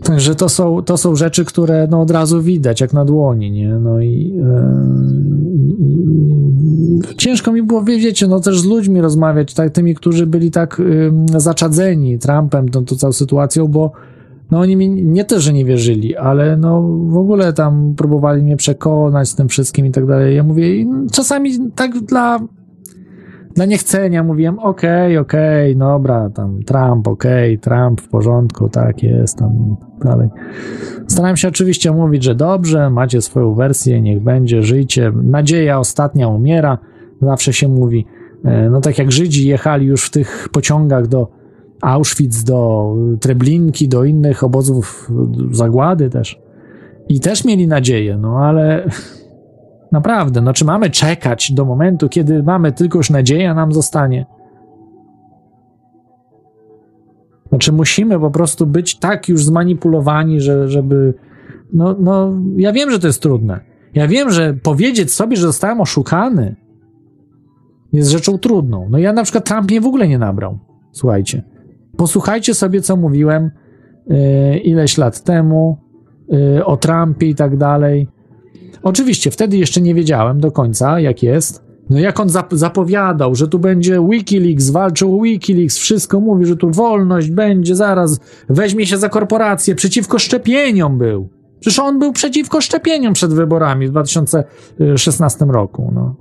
[0.04, 3.68] Także to są, to są rzeczy, które no, od razu widać, jak na dłoni, nie?
[3.68, 4.34] No i,
[7.08, 10.82] yy, ciężko mi było, wiecie, no też z ludźmi rozmawiać, tak, tymi, którzy byli tak
[11.32, 13.92] yy, zaczadzeni Trumpem, tą, tą całą sytuacją, bo
[14.50, 18.56] no oni mi nie też, że nie wierzyli, ale no w ogóle tam próbowali mnie
[18.56, 20.36] przekonać z tym wszystkim i tak dalej.
[20.36, 22.40] Ja mówię, czasami tak dla
[23.54, 28.68] dla niechcenia mówiłem, okej, okay, okej, okay, dobra, tam Trump, okej, okay, Trump w porządku,
[28.68, 30.28] tak jest, tam i dalej.
[31.06, 35.12] Starałem się oczywiście mówić, że dobrze, macie swoją wersję, niech będzie, żyjcie.
[35.22, 36.78] Nadzieja ostatnia umiera,
[37.22, 38.06] zawsze się mówi.
[38.44, 41.28] E, no tak jak Żydzi jechali już w tych pociągach do
[41.80, 45.10] Auschwitz, do Treblinki, do innych obozów
[45.50, 46.40] zagłady też.
[47.08, 48.88] I też mieli nadzieję, no ale
[49.92, 54.26] Naprawdę, no czy mamy czekać do momentu, kiedy mamy tylko już nadzieja nam zostanie?
[57.48, 61.14] Znaczy musimy po prostu być tak już zmanipulowani, że, żeby.
[61.72, 63.60] No, no, ja wiem, że to jest trudne.
[63.94, 66.56] Ja wiem, że powiedzieć sobie, że zostałem oszukany,
[67.92, 68.86] jest rzeczą trudną.
[68.90, 70.58] No ja na przykład Trump mnie w ogóle nie nabrał.
[70.92, 71.42] Słuchajcie.
[71.96, 73.50] Posłuchajcie sobie, co mówiłem
[74.06, 75.78] yy, ileś lat temu
[76.28, 78.08] yy, o Trumpie i tak dalej.
[78.84, 81.64] Oczywiście, wtedy jeszcze nie wiedziałem do końca, jak jest.
[81.90, 86.70] No jak on zap zapowiadał, że tu będzie Wikileaks, walczył Wikileaks, wszystko mówi, że tu
[86.70, 91.28] wolność będzie, zaraz weźmie się za korporację, przeciwko szczepieniom był.
[91.60, 95.92] Przecież on był przeciwko szczepieniom przed wyborami w 2016 roku.
[95.94, 96.16] No.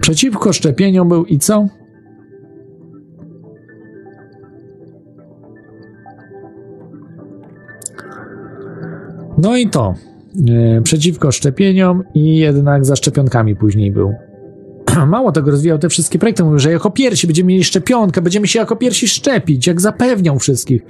[0.00, 1.66] Przeciwko szczepieniom był i co?
[9.38, 9.94] No i to.
[10.48, 14.14] E, przeciwko szczepieniom i jednak za szczepionkami później był.
[15.06, 16.44] Mało tego, rozwijał te wszystkie projekty.
[16.44, 20.82] Mówił, że jako pierwsi będziemy mieli szczepionkę, będziemy się jako pierwsi szczepić, jak zapewniał wszystkich.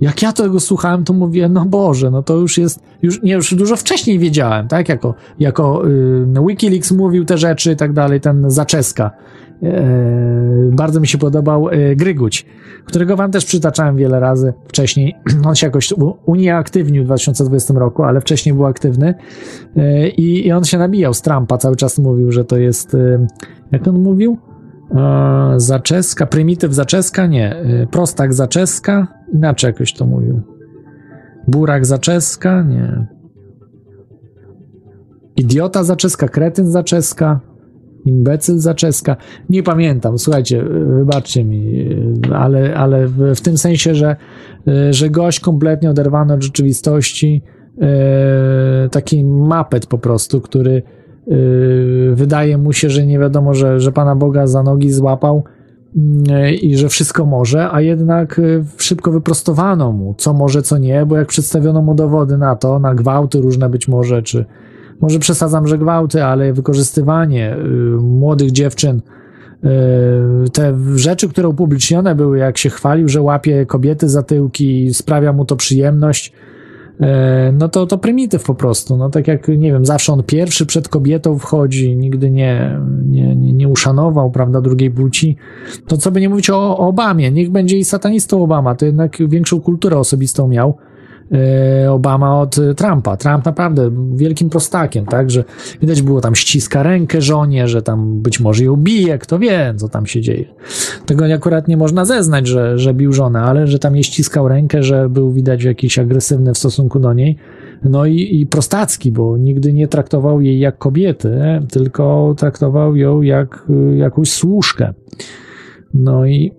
[0.00, 3.54] Jak ja tego słuchałem, to mówię, no Boże, no to już jest, już, nie, już
[3.54, 4.88] dużo wcześniej wiedziałem, tak?
[4.88, 9.10] Jako, jako y, Wikileaks mówił te rzeczy i tak dalej, ten Zaczeska.
[9.64, 12.46] E, bardzo mi się podobał e, Gryguć,
[12.84, 15.14] którego wam też przytaczałem wiele razy wcześniej.
[15.48, 15.94] On się jakoś
[16.26, 19.14] unieaktywnił w 2020 roku, ale wcześniej był aktywny
[19.76, 22.96] e, i, i on się nabijał z Trumpa, cały czas mówił, że to jest,
[23.72, 24.38] jak on mówił?
[25.56, 27.26] Zaczeska, prymityw zaczeska?
[27.26, 27.56] Nie,
[27.90, 29.06] prostak zaczeska?
[29.32, 30.40] Inaczej jakoś to mówił.
[31.48, 32.62] Burak zaczeska?
[32.62, 33.06] Nie.
[35.36, 37.40] Idiota zaczeska, kretyn zaczeska?
[38.04, 39.16] Imbecyl zaczeska.
[39.50, 40.64] Nie pamiętam, słuchajcie,
[40.98, 41.88] wybaczcie mi,
[42.34, 44.16] ale, ale w, w tym sensie, że,
[44.90, 47.42] że gość kompletnie oderwany od rzeczywistości,
[48.90, 50.82] taki mapet po prostu, który
[52.12, 55.44] wydaje mu się, że nie wiadomo, że, że Pana Boga za nogi złapał
[56.28, 58.40] e, i że wszystko może, a jednak
[58.76, 62.94] szybko wyprostowano mu, co może, co nie, bo jak przedstawiono mu dowody na to, na
[62.94, 64.44] gwałty różne być może, czy,
[65.00, 67.60] może przesadzam, że gwałty, ale wykorzystywanie y,
[68.00, 69.00] młodych dziewczyn,
[69.64, 74.94] y, te rzeczy, które upublicznione były, jak się chwalił, że łapie kobiety za tyłki i
[74.94, 76.32] sprawia mu to przyjemność,
[77.00, 78.96] e, no to to prymityw po prostu.
[78.96, 83.52] No tak jak, nie wiem, zawsze on pierwszy przed kobietą wchodzi, nigdy nie, nie, nie,
[83.52, 85.36] nie uszanował, prawda, drugiej płci.
[85.86, 89.16] To co by nie mówić o, o Obamie, niech będzie i satanistą Obama, to jednak
[89.28, 90.76] większą kulturę osobistą miał.
[91.32, 93.16] E, Obama od Trumpa.
[93.16, 95.44] Trump naprawdę wielkim prostakiem, tak, że
[95.80, 99.88] widać było tam ściska rękę żonie, że tam być może ją bije, kto wie, co
[99.88, 100.44] tam się dzieje.
[101.06, 104.82] Tego akurat nie można zeznać, że, że bił żonę, ale że tam nie ściskał rękę,
[104.82, 107.36] że był widać jakiś agresywny w stosunku do niej.
[107.84, 111.38] No i, i prostacki, bo nigdy nie traktował jej jak kobiety,
[111.70, 114.94] tylko traktował ją jak jakąś służkę.
[115.94, 116.52] No i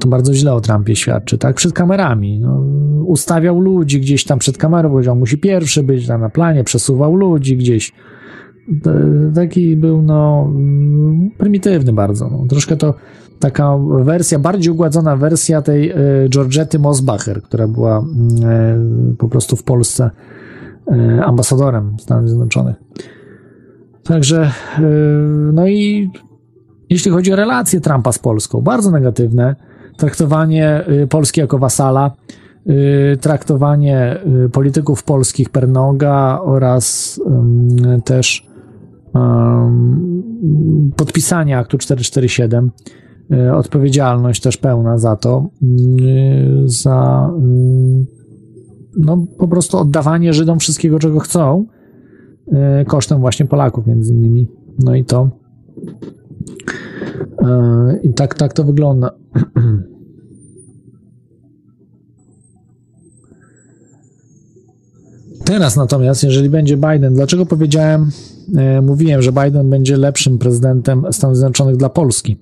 [0.00, 1.56] to bardzo źle o Trumpie świadczy, tak?
[1.56, 2.40] Przed kamerami.
[2.40, 2.60] No,
[3.06, 7.56] ustawiał ludzi gdzieś tam przed kamerą, powiedział, musi pierwszy być tam na planie, przesuwał ludzi
[7.56, 7.92] gdzieś.
[9.34, 10.52] Taki był, no,
[11.38, 12.28] prymitywny bardzo.
[12.28, 12.46] No.
[12.48, 12.94] Troszkę to
[13.38, 18.00] taka wersja, bardziej ugładzona wersja tej y, Georgety Mosbacher, która była
[19.12, 20.10] y, po prostu w Polsce
[20.92, 22.76] y, ambasadorem Stanów Zjednoczonych.
[24.02, 24.50] Także,
[25.52, 26.10] no i
[26.90, 29.56] jeśli chodzi o relacje Trumpa z Polską, bardzo negatywne.
[29.96, 32.10] Traktowanie Polski jako wasala,
[33.20, 34.20] traktowanie
[34.52, 37.20] polityków polskich Pernoga oraz
[38.04, 38.46] też
[40.96, 42.70] podpisania aktu 447
[43.32, 45.50] E, odpowiedzialność też pełna za to,
[46.64, 47.30] za
[48.98, 51.66] no, po prostu oddawanie Żydom wszystkiego, czego chcą,
[52.86, 54.48] kosztem właśnie Polaków między innymi.
[54.78, 55.30] No i to
[58.02, 59.10] i tak, tak to wygląda.
[65.44, 68.10] Teraz natomiast, jeżeli będzie Biden, dlaczego powiedziałem,
[68.82, 72.36] mówiłem, że Biden będzie lepszym prezydentem Stanów Zjednoczonych dla Polski?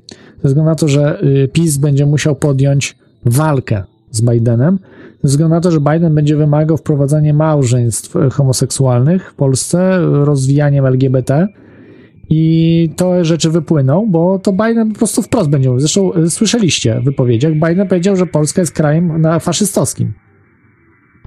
[0.45, 4.79] ze względu na to, że y, PiS będzie musiał podjąć walkę z Bidenem,
[5.23, 11.49] ze względu na to, że Biden będzie wymagał wprowadzania małżeństw homoseksualnych w Polsce, rozwijaniem LGBT
[12.31, 15.81] i to rzeczy wypłyną, bo to Biden po prostu wprost będzie mówił.
[15.81, 20.13] Zresztą y, słyszeliście w wypowiedziach, Biden powiedział, że Polska jest krajem faszystowskim.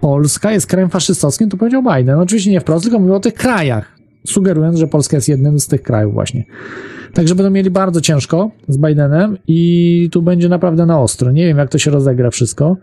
[0.01, 2.19] Polska jest krajem faszystowskim, to powiedział Biden.
[2.19, 3.97] Oczywiście nie wprost, tylko mówił o tych krajach,
[4.27, 6.43] sugerując, że Polska jest jednym z tych krajów właśnie.
[7.13, 11.31] Także będą mieli bardzo ciężko z Bidenem i tu będzie naprawdę na ostro.
[11.31, 12.77] Nie wiem, jak to się rozegra wszystko.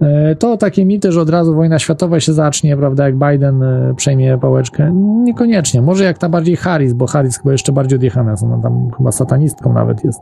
[0.00, 3.94] E, to takie mity, że od razu wojna światowa się zacznie, prawda, jak Biden e,
[3.96, 4.92] przejmie pałeczkę.
[5.24, 5.82] Niekoniecznie.
[5.82, 8.42] Może jak ta bardziej Harris, bo Harris chyba jeszcze bardziej odjechana jest.
[8.42, 10.20] Ona tam chyba satanistką nawet jest.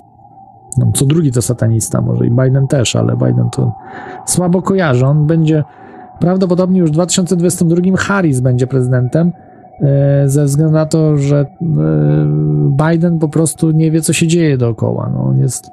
[0.78, 3.72] No, co drugi to satanista, może i Biden też, ale Biden to
[4.26, 5.06] słabo kojarzy.
[5.06, 5.64] On będzie
[6.20, 9.32] prawdopodobnie już w 2022 Harris będzie prezydentem
[9.80, 11.46] E, ze względu na to, że
[12.90, 15.10] Biden po prostu nie wie, co się dzieje dookoła.
[15.14, 15.70] No, on jest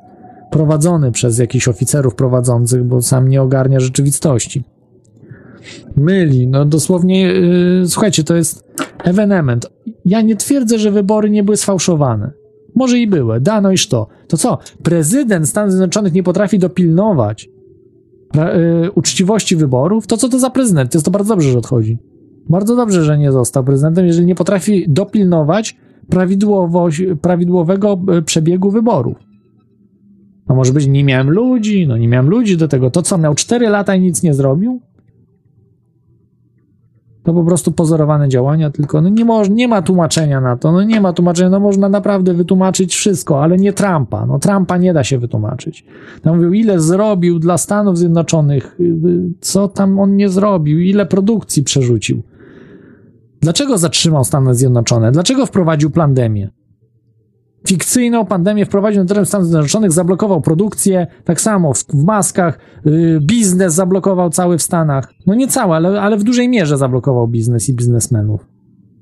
[0.56, 4.64] prowadzony przez jakichś oficerów prowadzących, bo sam nie ogarnia rzeczywistości.
[5.96, 8.64] Myli, no dosłownie, yy, słuchajcie, to jest
[9.04, 9.70] ewenement.
[10.06, 12.32] Ja nie twierdzę, że wybory nie były sfałszowane.
[12.76, 14.08] Może i były, dano iż to.
[14.28, 14.58] To co?
[14.84, 17.50] Prezydent Stanów Zjednoczonych nie potrafi dopilnować
[18.36, 20.08] yy, uczciwości wyborów?
[20.08, 20.92] To co to za prezydent?
[20.92, 21.98] To jest to bardzo dobrze, że odchodzi.
[22.50, 25.78] Bardzo dobrze, że nie został prezydentem, jeżeli nie potrafi dopilnować
[27.22, 29.35] prawidłowego e, przebiegu wyborów.
[30.50, 32.92] No może być, nie miałem ludzi, no nie miałem ludzi do tego.
[32.92, 34.82] To co, miał 4 lata i nic nie zrobił?
[37.24, 41.02] To po prostu pozorowane działania, tylko no nie, nie ma tłumaczenia na to, no nie
[41.02, 45.18] ma tłumaczenia, no można naprawdę wytłumaczyć wszystko, ale nie Trumpa, no Trumpa nie da się
[45.18, 45.86] wytłumaczyć.
[46.26, 51.64] No mówił, ile zrobił dla Stanów Zjednoczonych, y, co tam on nie zrobił, ile produkcji
[51.64, 52.22] przerzucił.
[53.42, 55.12] Dlaczego zatrzymał Stany Zjednoczone?
[55.12, 56.50] Dlaczego wprowadził pandemię?
[57.68, 63.20] Fikcyjną pandemię wprowadził na teren Stanów Zjednoczonych, zablokował produkcję, tak samo w, w maskach, yy,
[63.22, 65.14] biznes zablokował cały w Stanach.
[65.28, 68.46] No nie cały, ale, ale w dużej mierze zablokował biznes i biznesmenów.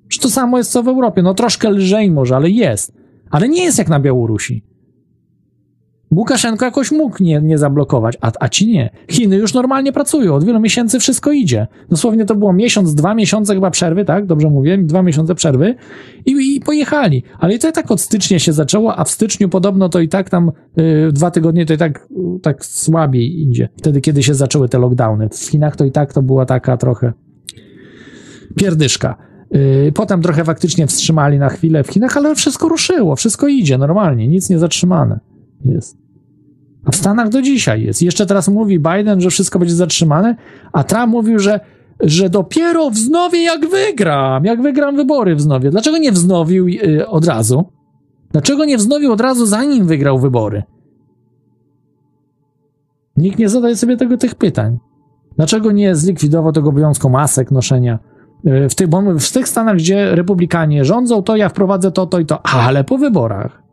[0.10, 1.22] Czy to samo jest co w Europie?
[1.22, 2.94] No troszkę lżej może, ale jest.
[3.30, 4.73] Ale nie jest jak na Białorusi.
[6.16, 8.90] Łukaszenko jakoś mógł nie, nie zablokować, a, a ci nie.
[9.10, 11.68] Chiny już normalnie pracują, od wielu miesięcy wszystko idzie.
[11.90, 14.26] Dosłownie to było miesiąc, dwa miesiące chyba przerwy, tak?
[14.26, 14.78] Dobrze mówię?
[14.78, 15.76] Dwa miesiące przerwy
[16.26, 17.24] i, i pojechali.
[17.40, 20.30] Ale to i tak od stycznia się zaczęło, a w styczniu podobno to i tak
[20.30, 23.70] tam y, dwa tygodnie to i tak, y, tak słabiej idzie.
[23.78, 25.30] Wtedy, kiedy się zaczęły te lockdowny.
[25.30, 27.14] W Chinach to i tak to była taka trochę
[28.56, 29.18] pierdyszka.
[29.56, 34.28] Y, potem trochę faktycznie wstrzymali na chwilę w Chinach, ale wszystko ruszyło, wszystko idzie normalnie,
[34.28, 35.20] nic nie zatrzymane
[35.66, 36.03] jest.
[36.92, 38.02] W Stanach do dzisiaj jest.
[38.02, 40.36] Jeszcze teraz mówi Biden, że wszystko będzie zatrzymane,
[40.74, 41.60] a Trump mówił, że,
[42.00, 45.70] że dopiero wznowię jak wygram, jak wygram wybory wznowię.
[45.70, 47.66] Dlaczego nie wznowił yy, od razu?
[48.32, 50.64] Dlaczego nie wznowił od razu, zanim wygrał wybory?
[53.18, 54.78] Nikt nie zadaje sobie tego tych pytań.
[55.36, 58.00] Dlaczego nie zlikwidował tego obowiązku masek noszenia?
[58.48, 58.88] Y, w tych,
[59.20, 62.98] w tych stanach, gdzie republikanie rządzą, to ja wprowadzę to, to i to, ale po
[62.98, 63.64] wyborach.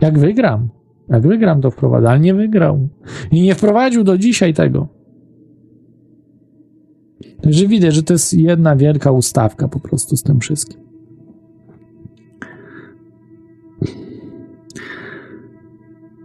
[0.00, 0.68] Jak wygram,
[1.12, 2.88] jak wygram, to wprowadzę, ale nie wygrał.
[3.30, 4.88] I nie wprowadził do dzisiaj tego.
[7.42, 10.91] Także widać, że to jest jedna wielka ustawka po prostu z tym wszystkim.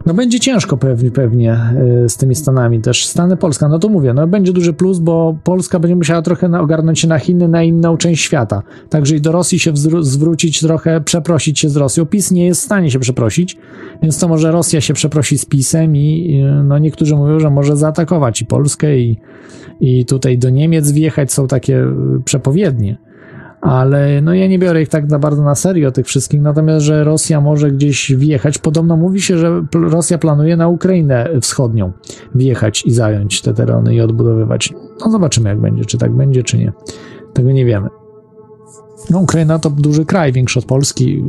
[0.08, 3.06] No będzie ciężko pewnie, pewnie e, z tymi Stanami też.
[3.06, 7.00] Stany Polska, no to mówię, no będzie duży plus, bo Polska będzie musiała trochę ogarnąć
[7.00, 8.62] się na Chiny, na inną część świata.
[8.88, 12.06] Także i do Rosji się zwrócić trochę, przeprosić się z Rosją.
[12.06, 13.56] PiS nie jest w stanie się przeprosić,
[14.02, 18.42] więc to może Rosja się przeprosi z PiSem i no niektórzy mówią, że może zaatakować
[18.42, 19.18] i Polskę i,
[19.80, 21.92] i tutaj do Niemiec wjechać, są takie e,
[22.24, 23.07] przepowiednie
[23.60, 27.04] ale no ja nie biorę ich tak na bardzo na serio tych wszystkich, natomiast, że
[27.04, 31.92] Rosja może gdzieś wjechać, podobno mówi się, że Rosja planuje na Ukrainę wschodnią
[32.34, 34.74] wjechać i zająć te tereny i odbudowywać.
[35.00, 36.72] No zobaczymy jak będzie, czy tak będzie, czy nie.
[37.32, 37.88] Tego nie wiemy.
[39.10, 41.24] No Ukraina to duży kraj, większy od Polski,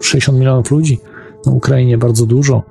[0.00, 1.00] 60 milionów ludzi,
[1.46, 2.62] na Ukrainie bardzo dużo.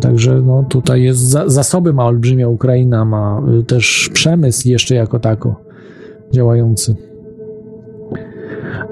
[0.00, 5.60] Także no, tutaj jest zasoby ma olbrzymia Ukraina, ma też przemysł jeszcze jako tako
[6.32, 7.11] działający.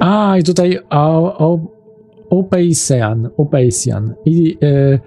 [0.00, 0.78] A, i tutaj
[2.30, 4.98] Opejsian, Opejsian i e,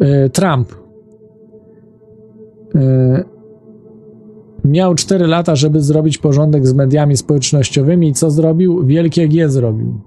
[0.00, 0.72] e, Trump
[2.74, 3.24] e,
[4.64, 8.86] miał 4 lata, żeby zrobić porządek z mediami społecznościowymi i co zrobił?
[8.86, 10.00] Wielkie G zrobił.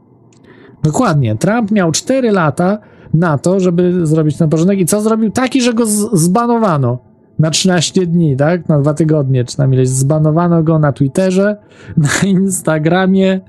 [0.84, 1.36] Dokładnie.
[1.36, 2.80] Trump miał 4 lata
[3.14, 5.32] na to, żeby zrobić ten porządek i co zrobił?
[5.32, 6.98] Taki, że go zbanowano
[7.40, 8.70] na 13 dni, tak?
[8.70, 9.90] Na dwa tygodnie, czy tam ileś.
[9.90, 11.58] Zbanowano go na Twitterze,
[11.98, 13.42] na Instagramie,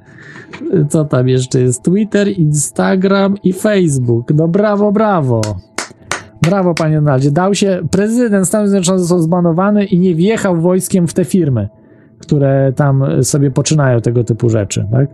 [0.88, 1.82] co tam jeszcze jest?
[1.82, 4.30] Twitter, Instagram i Facebook.
[4.34, 5.40] No brawo, brawo.
[6.42, 7.30] Brawo, panie Donaldzie.
[7.30, 11.68] Dał się, prezydent Stanów Zjednoczonych został zbanowany i nie wjechał wojskiem w te firmy,
[12.18, 15.10] które tam sobie poczynają tego typu rzeczy, tak?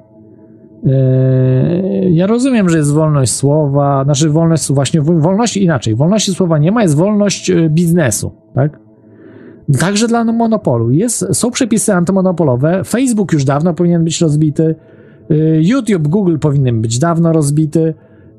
[0.82, 5.94] Yy, ja rozumiem, że jest wolność słowa, znaczy wolność, właśnie wolności inaczej.
[5.94, 8.78] Wolności słowa nie ma, jest wolność yy, biznesu, tak?
[9.80, 10.90] Także dla monopolu.
[10.90, 12.84] Jest, są przepisy antymonopolowe.
[12.84, 14.74] Facebook już dawno powinien być rozbity.
[15.32, 17.94] Y, YouTube, Google powinien być dawno rozbity.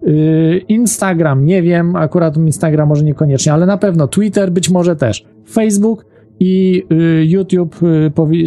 [0.07, 5.25] Y, Instagram, nie wiem, akurat Instagram może niekoniecznie, ale na pewno Twitter być może też.
[5.49, 6.05] Facebook
[6.39, 7.79] i y, YouTube,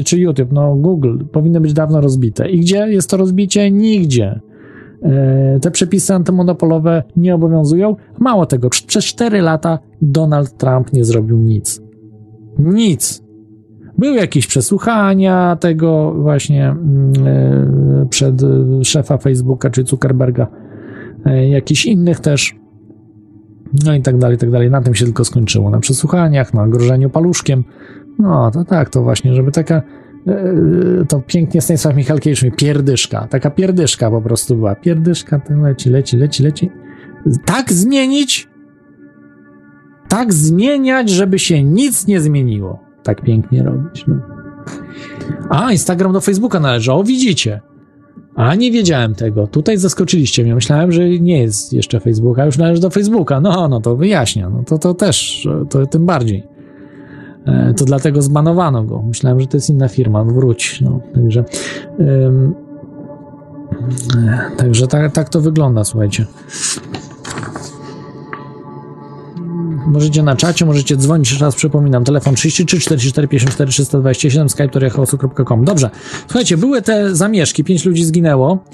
[0.05, 2.51] czy YouTube, no Google powinny być dawno rozbite.
[2.51, 3.71] I gdzie jest to rozbicie?
[3.71, 4.41] Nigdzie.
[5.63, 7.97] Te przepisy antymonopolowe nie obowiązują.
[8.19, 11.83] Mało tego, przez 4 lata Donald Trump nie zrobił nic.
[12.59, 13.26] Nic.
[13.99, 20.47] Były jakieś przesłuchania tego właśnie mm, e, przed e, szefa Facebooka czy Zuckerberga,
[21.25, 22.57] e, jakichś innych też.
[23.85, 24.71] No i tak dalej, i tak dalej.
[24.71, 25.71] Na tym się tylko skończyło.
[25.71, 27.65] Na przesłuchaniach, na grożeniu paluszkiem.
[28.19, 29.83] No, to tak, to właśnie, żeby taka
[31.09, 34.75] to pięknie Stanisław Michalkiewicz mi pierdyszka, taka pierdyszka po prostu była.
[34.75, 36.71] Pierdyszka, to leci, leci, leci, leci.
[37.45, 38.49] Tak zmienić,
[40.09, 44.05] tak zmieniać, żeby się nic nie zmieniło tak pięknie robić.
[44.09, 44.17] No.
[45.51, 46.93] A, Instagram do Facebooka należy.
[46.93, 47.61] O, widzicie.
[48.35, 49.47] A, nie wiedziałem tego.
[49.47, 50.55] Tutaj zaskoczyliście mnie.
[50.55, 53.41] Myślałem, że nie jest jeszcze Facebooka, już należy do Facebooka.
[53.41, 54.51] No, no to wyjaśnia.
[54.51, 56.47] No to, to też, to tym bardziej.
[57.47, 59.03] E, to dlatego zbanowano go.
[59.03, 60.25] Myślałem, że to jest inna firma.
[60.25, 60.81] Wróć.
[60.81, 61.45] No, także...
[62.01, 62.55] Ym,
[64.17, 66.27] e, także tak, tak to wygląda, słuchajcie.
[69.87, 74.81] Możecie na czacie, możecie dzwonić, jeszcze raz przypominam, telefon 33 44 54 327, skype to
[75.65, 75.91] Dobrze,
[76.27, 78.65] słuchajcie, były te zamieszki, pięć ludzi zginęło.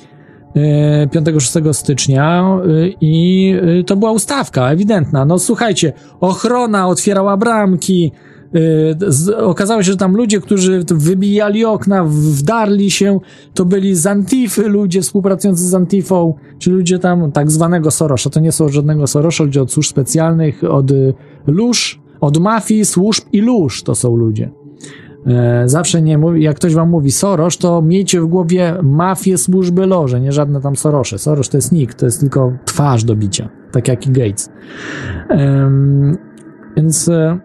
[0.55, 5.25] 5-6 e, stycznia e, i e, to była ustawka ewidentna.
[5.25, 8.13] No słuchajcie, ochrona otwierała bramki,
[9.39, 13.21] okazało się, że tam ludzie, którzy wybijali okna, wdarli się,
[13.55, 18.31] to byli z Antify ludzie współpracujący z Antifą, czy ludzie tam tak zwanego Sorosza.
[18.31, 21.15] To nie są żadnego Sorosza, ludzie od służb specjalnych, od y,
[21.47, 24.51] lóż, od mafii, służb i lóż to są ludzie.
[25.27, 29.87] E, zawsze nie mówi, jak ktoś wam mówi Soros, to miejcie w głowie mafię, służby,
[29.87, 31.19] loże, nie żadne tam Sorosze.
[31.19, 34.51] Soros to jest nikt, to jest tylko twarz do bicia, tak jak i Gates.
[35.31, 36.19] Um,
[36.77, 37.39] więc E,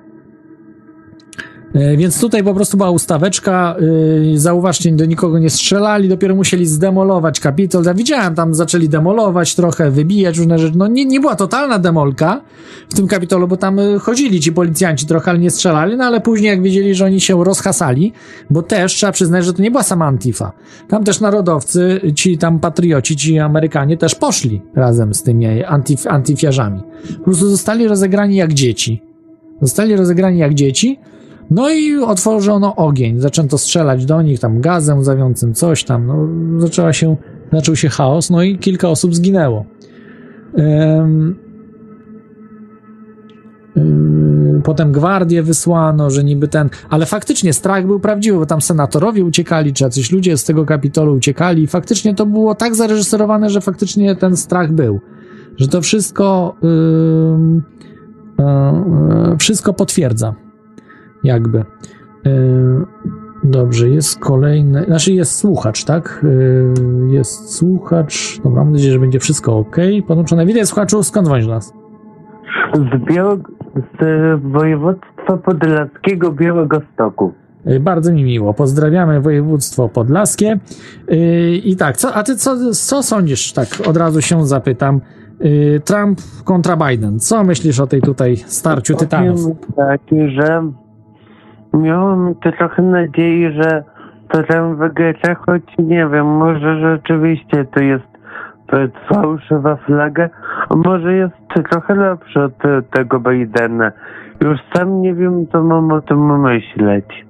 [1.97, 7.39] więc tutaj po prostu była ustaweczka, yy, zauważcie, do nikogo nie strzelali, dopiero musieli zdemolować
[7.39, 7.83] kapitol.
[7.85, 10.77] Ja widziałem, tam zaczęli demolować trochę, wybijać różne rzeczy.
[10.77, 12.41] No nie, nie była totalna demolka
[12.89, 16.21] w tym kapitolu, bo tam y, chodzili ci policjanci trochę, ale nie strzelali, no ale
[16.21, 18.13] później jak widzieli, że oni się rozhasali,
[18.49, 20.51] bo też trzeba przyznać, że to nie była sama Antifa.
[20.89, 26.81] Tam też narodowcy, ci tam patrioci, ci Amerykanie też poszli razem z tymi antif, antifiarzami.
[27.17, 29.01] Po prostu zostali rozegrani jak dzieci.
[29.61, 30.99] Zostali rozegrani jak dzieci,
[31.51, 36.27] No i otworzono ogień, zaczęto strzelać do nich tam gazem zawiącym, coś tam, no,
[36.61, 37.15] zaczęła się,
[37.53, 39.65] zaczął się chaos, no i kilka osób zginęło.
[40.55, 41.35] Yy,
[44.63, 46.69] potem gwardię wysłano, że niby ten.
[46.89, 51.13] Ale faktycznie strach był prawdziwy, bo tam senatorowie uciekali, czy jacyś ludzie z tego kapitolu
[51.13, 54.99] uciekali, i faktycznie to było tak zareżyserowane, że faktycznie ten strach był.
[55.57, 56.55] Że to wszystko.
[56.61, 57.61] Yy,
[59.39, 60.46] wszystko potwierdza.
[61.23, 61.65] Jakby.
[62.25, 62.85] Yy,
[63.43, 64.83] dobrze, jest kolejny.
[64.85, 66.25] Znaczy jest słuchacz, tak?
[67.07, 68.39] Yy, jest słuchacz.
[68.43, 69.75] Dobra, mam nadzieję, że będzie wszystko ok.
[70.07, 70.45] Podłączone.
[70.45, 71.73] Witaj, słuchaczu, skąd dzwonisz nas?
[72.73, 77.33] Z, Białego, z województwa podlaskiego Białego Stoku.
[77.67, 78.53] Y, bardzo mi miło.
[78.53, 80.59] Pozdrawiamy województwo podlaskie.
[81.63, 83.53] I tak, co, a ty co, co sądzisz?
[83.53, 85.01] Tak, od razu się zapytam.
[85.85, 87.19] Trump kontra Biden.
[87.19, 89.39] Co myślisz o tej tutaj starciu tytanów?
[89.75, 90.71] Taki, że
[91.73, 93.83] miałem trochę nadziei, że
[94.29, 98.17] Trump wygra, choć nie wiem, może rzeczywiście to jest
[99.13, 100.29] fałszywa flaga,
[100.69, 102.53] a może jest trochę lepszy od
[102.91, 103.91] tego Bidena.
[104.41, 107.26] Już sam nie wiem, co mam o tym myśleć.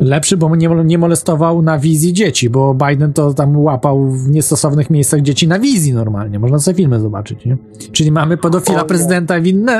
[0.00, 4.90] Lepszy, bo nie, nie molestował na wizji dzieci, bo Biden to tam łapał w niestosownych
[4.90, 6.38] miejscach dzieci na wizji normalnie.
[6.38, 7.56] Można sobie filmy zobaczyć, nie?
[7.92, 9.34] Czyli mamy pedofila prezydenta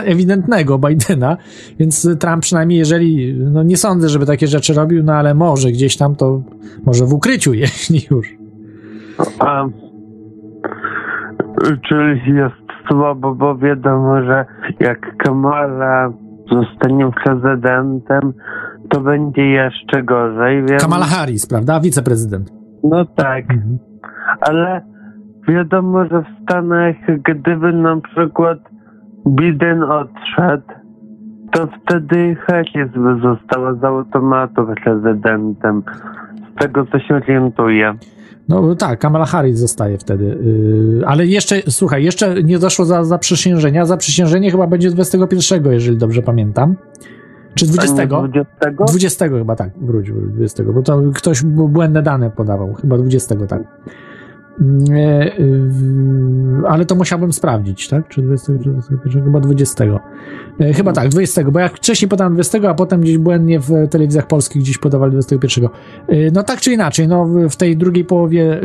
[0.04, 1.36] ewidentnego Bidena,
[1.78, 5.96] więc Trump przynajmniej jeżeli, no nie sądzę, żeby takie rzeczy robił, no ale może gdzieś
[5.96, 6.42] tam to,
[6.86, 8.36] może w ukryciu, jeśli już.
[9.38, 9.68] A,
[11.88, 14.44] czyli jest słabo, bo wiadomo, że
[14.80, 16.12] jak Kamala
[16.50, 18.32] zostanie prezydentem,
[18.92, 20.64] to będzie jeszcze gorzej.
[20.68, 20.82] Więc...
[20.82, 21.80] Kamala Harris, prawda?
[21.80, 22.52] Wiceprezydent.
[22.84, 23.50] No tak.
[23.50, 23.78] Mhm.
[24.40, 24.82] Ale
[25.48, 28.58] wiadomo, że w Stanach, gdyby na przykład
[29.26, 30.66] Biden odszedł,
[31.52, 35.82] to wtedy Harris by została z automatu prezydentem.
[36.52, 37.94] Z tego, co się orientuję.
[38.48, 40.24] No tak, Kamala Harris zostaje wtedy.
[40.24, 43.84] Yy, ale jeszcze, słuchaj, jeszcze nie doszło za zaprzysiężenia.
[43.84, 46.76] Zaprzysiężenie chyba będzie 21, jeżeli dobrze pamiętam.
[47.54, 48.06] Czy 20?
[48.06, 48.46] 20?
[48.88, 53.62] 20 chyba tak, wróć, 20, bo to ktoś błędne dane podawał, chyba 20, tak.
[54.60, 58.08] Nie, yy, ale to musiałbym sprawdzić, tak?
[58.08, 59.84] Czy 20, czy 21, chyba 20.
[59.84, 64.26] Yy, chyba tak, 20, bo jak wcześniej podałem 20, a potem gdzieś błędnie w telewizjach
[64.26, 65.68] polskich gdzieś podawali 21.
[66.08, 68.60] Yy, no tak czy inaczej, no w tej drugiej połowie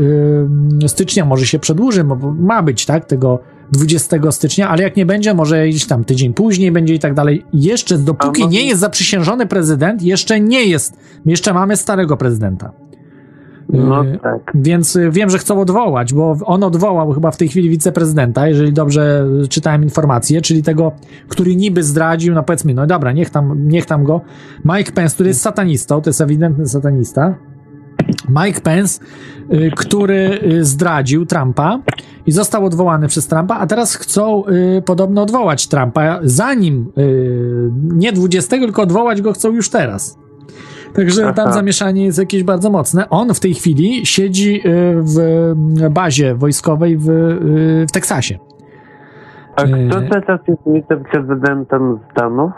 [0.87, 3.05] stycznia może się przedłuży, bo ma być, tak?
[3.05, 3.39] Tego
[3.71, 7.45] 20 stycznia, ale jak nie będzie, może gdzieś tam tydzień później będzie i tak dalej.
[7.53, 12.71] Jeszcze, dopóki nie jest zaprzysiężony prezydent, jeszcze nie jest, jeszcze mamy starego prezydenta.
[13.69, 14.51] No y, tak.
[14.55, 18.73] Więc y, wiem, że chcą odwołać, bo on odwołał chyba w tej chwili wiceprezydenta, jeżeli
[18.73, 20.91] dobrze czytałem informację, czyli tego,
[21.27, 24.21] który niby zdradził, no powiedzmy, no dobra, niech tam, niech tam go.
[24.65, 27.35] Mike Pence, który jest satanistą, to jest ewidentny satanista.
[28.29, 28.99] Mike Pence,
[29.53, 31.79] y, który zdradził Trumpa
[32.27, 34.43] i został odwołany przez Trumpa, a teraz chcą
[34.85, 36.91] podobno odwołać Trumpa, zanim
[37.73, 40.17] nie 20, tylko odwołać go chcą już teraz.
[40.97, 43.09] Także tam zamieszanie jest jakieś bardzo mocne.
[43.09, 48.37] On w tej chwili siedzi y, w bazie wojskowej w, y, w Teksasie.
[49.55, 52.51] A kto y, teraz jest wiceprezydentem Stanów?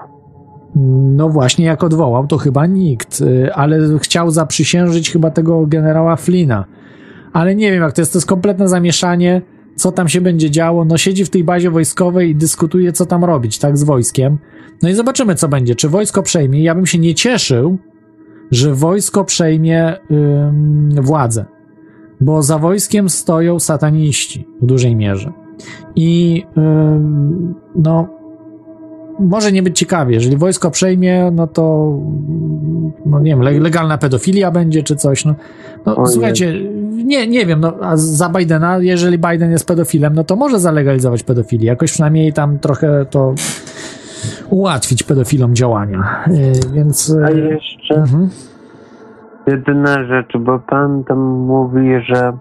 [1.16, 3.24] No właśnie, jak odwołał, to chyba nikt,
[3.54, 6.66] ale chciał zaprzysiężyć chyba tego generała Flina.
[7.34, 9.42] Ale nie wiem, jak to jest, to jest kompletne zamieszanie,
[9.80, 10.86] co tam się będzie działo.
[10.86, 14.38] No siedzi w tej bazie wojskowej i dyskutuje, co tam robić, tak, z wojskiem.
[14.84, 15.76] No i zobaczymy, co będzie.
[15.76, 16.64] Czy wojsko przejmie?
[16.64, 17.78] Ja bym się nie cieszył,
[18.52, 21.46] że wojsko przejmie ym, władzę,
[22.22, 25.32] bo za wojskiem stoją sataniści w dużej mierze.
[25.96, 28.08] I ym, no,
[29.20, 30.14] może nie być ciekawie.
[30.14, 31.94] Jeżeli wojsko przejmie, no to
[33.06, 35.26] no nie wiem, legalna pedofilia będzie czy coś.
[35.26, 35.36] No,
[35.86, 36.54] no słuchajcie,
[37.10, 41.24] nie, nie wiem, no, a za Bidena, jeżeli Biden jest pedofilem, no to może zalegalizować
[41.24, 41.68] pedofilię.
[41.68, 43.34] Jakoś przynajmniej tam trochę to
[44.50, 46.24] ułatwić pedofilom działania.
[46.28, 47.10] Y, więc.
[47.10, 48.30] Y, A jeszcze mhm.
[49.48, 52.38] jedyna rzecz, bo pan tam mówi, że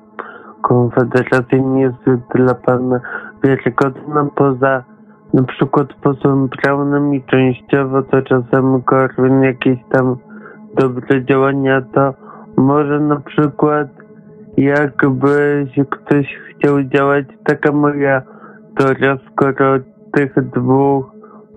[0.63, 3.01] Konfederacja nie jest dla pana
[3.45, 4.85] wiarygodna poza
[5.35, 10.17] na przykład posłem prawnym i częściowo to czasem Korwin jakieś tam
[10.77, 12.15] dobre działania, to
[12.57, 13.89] może na przykład
[14.59, 18.23] jakby ktoś chciał działać, taka moja
[18.77, 19.79] teoria, skoro
[20.13, 21.07] tych dwóch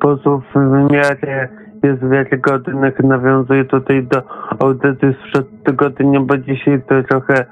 [0.02, 1.48] posłów w miarę
[1.84, 3.00] jest wiarygodnych.
[3.04, 4.22] Nawiązuję tutaj do
[4.60, 7.46] audycji sprzed tygodnia, bo dzisiaj to trochę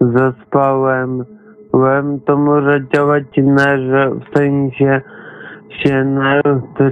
[0.00, 1.24] zaspałem.
[2.26, 5.00] To może działać na, że w sensie
[5.70, 6.40] się na,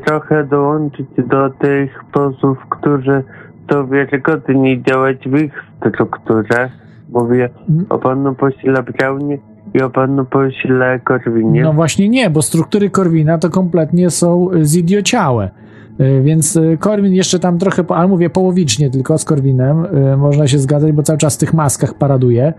[0.07, 3.25] trochę dołączyć do tych posłów, którzy
[3.71, 6.84] są wiarygodni działać w ich strukturach.
[7.15, 7.49] Mówię
[7.89, 9.39] o panu pośle Braunie
[9.75, 11.63] i o panu pośle Korwinie.
[11.63, 15.51] No właśnie nie, bo struktury Korwina to kompletnie są zidiociałe.
[16.01, 20.47] Y, Więc y, Korwin jeszcze tam trochę, ale mówię połowicznie tylko z Korwinem, y, można
[20.47, 22.53] się zgadzać, bo cały czas w tych maskach paraduje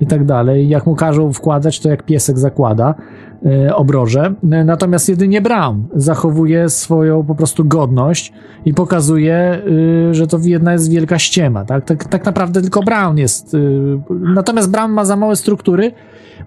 [0.00, 0.68] i tak dalej.
[0.68, 3.29] Jak mu każą wkładać, to jak piesek zakłada y,
[3.74, 4.34] obroże.
[4.44, 8.32] Y, Natomiast jedynie Brown zachowuje swoją po prostu godność
[8.64, 9.62] i pokazuje,
[10.10, 11.64] y, że to jedna jest wielka ściema.
[11.64, 13.56] Tak, tak, tak naprawdę tylko Brown jest.
[14.10, 15.92] Natomiast Brown ma za małe struktury.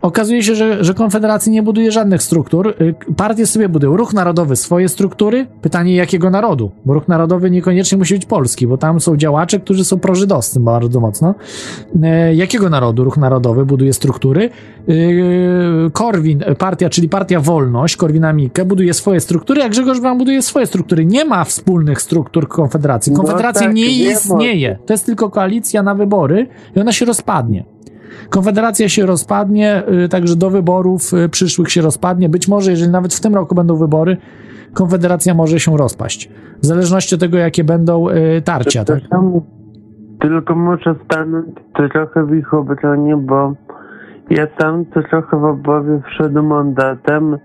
[0.02, 2.76] Okazuje się, że, że Konfederacja nie buduje żadnych struktur.
[3.18, 3.98] Partie sobie budują.
[3.98, 5.48] Ruch Narodowy swoje struktury.
[5.62, 6.72] Pytanie jakiego narodu?
[6.86, 11.00] Bo Ruch Narodowy niekoniecznie musi być polski, bo tam są działacze, którzy są prożydowscy bardzo
[11.00, 11.36] mocno.
[12.04, 14.50] E, Jakiego narodu Ruch Narodowy buduje struktury?
[15.94, 20.42] Korwin, e, partia, czyli Partia Wolność, Korwina Mikke, buduje swoje struktury, a Grzegorz Braun buduje
[20.42, 21.06] swoje struktury.
[21.06, 23.12] Nie ma wspólnych struktur Konfederacji.
[23.12, 24.78] No Konfederacja tak, nie o istnieje.
[24.86, 27.66] To jest tylko koalicja na wybory i ona się rozpadnie.
[28.30, 32.30] Konfederacja się rozpadnie, y, także do wyborów y, przyszłych się rozpadnie.
[32.30, 34.18] Być może, jeżeli nawet w tym roku będą wybory,
[34.74, 36.30] Konfederacja może się rozpaść.
[36.62, 38.86] W zależności od tego, jakie będą y, tarcia.
[38.86, 39.00] Tak?
[39.00, 39.42] Przepraszam,
[40.20, 43.54] Tylko muszę stanąć trochę w ich obronie, bo
[44.38, 47.38] ja sam to trochę w obawie przed mandatem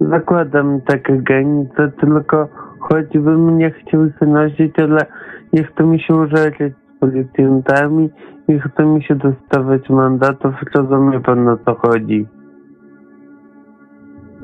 [0.00, 2.48] zakładam takie granice, tylko
[2.80, 5.06] choćbym nie chciał ich nosić, ale
[5.52, 8.10] nie chce mi się użerać z policjantami,
[8.48, 12.26] nie chce mi się dostawać mandatów, rozumie pan o co chodzi.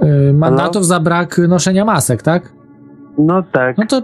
[0.02, 2.61] Y, Mandatów za brak noszenia masek, tak?
[3.18, 3.78] No tak.
[3.78, 4.02] No to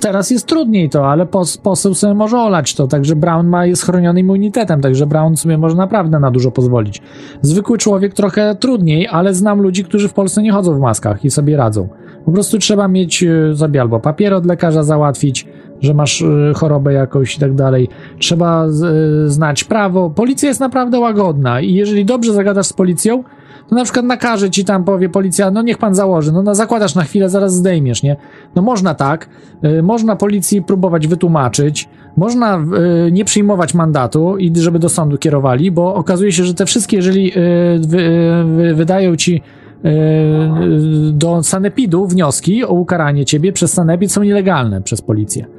[0.00, 3.82] teraz jest trudniej to, ale pos, poseł sobie może olać to, także Brown ma, jest
[3.82, 7.02] chroniony immunitetem, także Brown sobie może naprawdę na dużo pozwolić.
[7.42, 11.30] Zwykły człowiek trochę trudniej, ale znam ludzi, którzy w Polsce nie chodzą w maskach i
[11.30, 11.88] sobie radzą.
[12.24, 15.48] Po prostu trzeba mieć sobie albo papier od lekarza załatwić,
[15.80, 17.88] że masz y, chorobę jakąś i tak dalej.
[18.18, 18.70] Trzeba y,
[19.30, 20.10] znać prawo.
[20.10, 23.24] Policja jest naprawdę łagodna i jeżeli dobrze zagadasz z policją,
[23.68, 26.94] to na przykład nakaże ci tam, powie policja, no niech pan założy, no, no zakładasz
[26.94, 28.16] na chwilę, zaraz zdejmiesz, nie?
[28.54, 29.28] No można tak,
[29.64, 32.58] y, można policji próbować wytłumaczyć, można
[33.06, 36.96] y, nie przyjmować mandatu i żeby do sądu kierowali, bo okazuje się, że te wszystkie,
[36.96, 39.34] jeżeli y, wydają ci
[39.84, 45.57] y, y, do sanepidu wnioski o ukaranie ciebie przez sanepid są nielegalne przez policję.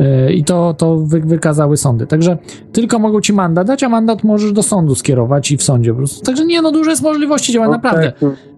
[0.00, 2.06] Y, I to, to wy, wykazały sądy.
[2.06, 2.38] Także
[2.72, 5.96] tylko mogą ci mandat dać, a mandat możesz do sądu skierować i w sądzie po
[5.96, 6.24] prostu.
[6.24, 8.12] Także nie, no dużo jest możliwości działania, naprawdę.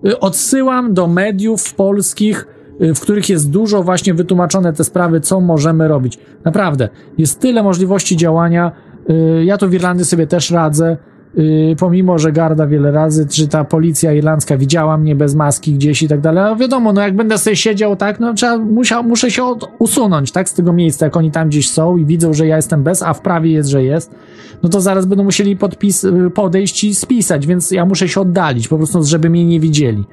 [0.06, 2.46] Y, Odsyłam do mediów polskich,
[2.82, 6.18] y, w których jest dużo właśnie wytłumaczone te sprawy, co możemy robić.
[6.44, 8.72] Naprawdę, jest tyle możliwości działania.
[9.10, 10.96] Y, Ja tu w Irlandii sobie też radzę.
[11.38, 16.02] Y, Pomimo, że garda wiele razy, czy ta policja irlandzka widziała mnie bez maski gdzieś
[16.02, 19.30] i tak dalej, ale wiadomo, no jak będę sobie siedział, tak, no trzeba, musiał, muszę
[19.30, 22.46] się od, usunąć, tak, z tego miejsca, jak oni tam gdzieś są i widzą, że
[22.46, 24.14] ja jestem bez, a w prawie jest, że jest,
[24.62, 28.68] no to zaraz będą musieli podpis, y, podejść i spisać, więc ja muszę się oddalić,
[28.68, 30.04] po prostu, żeby mnie nie widzieli.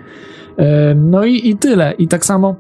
[0.58, 1.94] E, No i, i tyle.
[1.98, 2.56] I tak samo.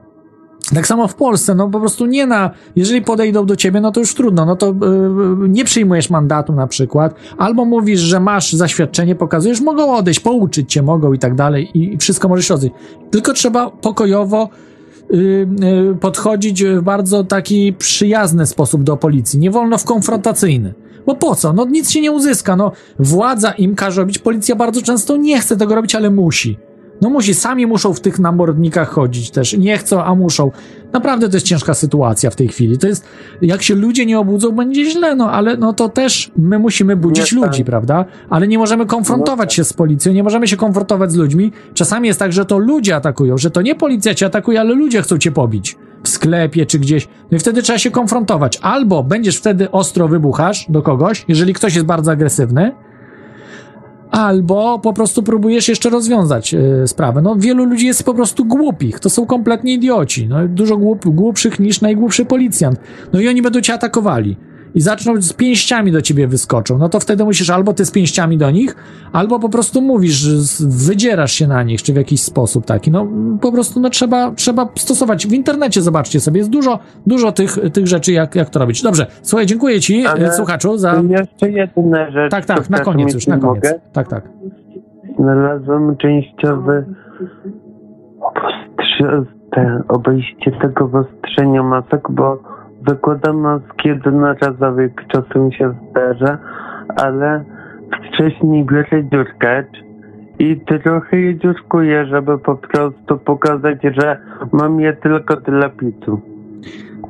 [0.73, 3.99] Tak samo w Polsce, no po prostu nie na, jeżeli podejdą do ciebie, no to
[3.99, 9.15] już trudno, no to yy, nie przyjmujesz mandatu na przykład, albo mówisz, że masz zaświadczenie,
[9.15, 12.75] pokazujesz, mogą odejść, pouczyć cię mogą i tak dalej i, i wszystko możesz odejść.
[13.11, 14.49] Tylko trzeba pokojowo
[15.09, 20.73] yy, yy, podchodzić w bardzo taki przyjazny sposób do policji, nie wolno w konfrontacyjny.
[21.05, 21.53] Bo po co?
[21.53, 25.57] No nic się nie uzyska, no władza im każe robić, policja bardzo często nie chce
[25.57, 26.57] tego robić, ale musi.
[27.01, 29.57] No musi, sami muszą w tych namordnikach chodzić też.
[29.57, 30.51] Nie chcą, a muszą.
[30.93, 32.77] Naprawdę to jest ciężka sytuacja w tej chwili.
[32.77, 33.05] To jest,
[33.41, 37.31] jak się ludzie nie obudzą, będzie źle, no ale no to też my musimy budzić
[37.31, 37.49] Nie, tak.
[37.49, 38.05] ludzi, prawda?
[38.29, 41.51] Ale nie możemy konfrontować się z policją, nie możemy się konfrontować z ludźmi.
[41.73, 45.01] Czasami jest tak, że to ludzie atakują, że to nie policja cię atakuje, ale ludzie
[45.01, 45.77] chcą cię pobić.
[46.03, 47.07] W sklepie czy gdzieś.
[47.31, 48.59] No i wtedy trzeba się konfrontować.
[48.61, 52.71] Albo będziesz wtedy ostro wybuchasz do kogoś, jeżeli ktoś jest bardzo agresywny,
[54.11, 57.21] albo po prostu próbujesz jeszcze rozwiązać y, sprawę.
[57.21, 58.99] No, wielu ludzi jest po prostu głupich.
[58.99, 60.27] To są kompletnie idioci.
[60.27, 62.79] No, dużo głup, głupszych niż najgłupszy policjant.
[63.13, 64.37] No i oni będą cię atakowali.
[64.75, 66.77] I zaczną z pięściami do ciebie wyskoczą.
[66.77, 68.75] No to wtedy musisz albo ty z pięściami do nich,
[69.13, 70.29] albo po prostu mówisz,
[70.87, 72.91] wydzierasz się na nich, czy w jakiś sposób taki.
[72.91, 73.07] No
[73.41, 75.27] po prostu no, trzeba, trzeba stosować.
[75.27, 78.81] W internecie zobaczcie sobie, jest dużo, dużo tych, tych rzeczy, jak, jak to robić.
[78.81, 81.03] Dobrze, słuchaj, dziękuję ci, Ale y, słuchaczu, za...
[81.09, 82.31] Jeszcze jedna rzecz.
[82.31, 83.63] Tak, tak, na koniec już, na koniec.
[83.63, 83.79] Mogę.
[83.93, 84.29] Tak, tak.
[85.19, 86.85] Znalazłem częściowy
[89.87, 92.54] obejście tego wostrzenia masek, bo
[92.87, 96.37] zakładam maski jednorazowe, jak czasem się zdarza,
[96.95, 97.43] ale
[98.09, 99.85] wcześniej biorę dziurkacz
[100.39, 104.17] i trochę je dziurkuję, żeby po prostu pokazać, że
[104.51, 106.21] mam je tylko dla pitu.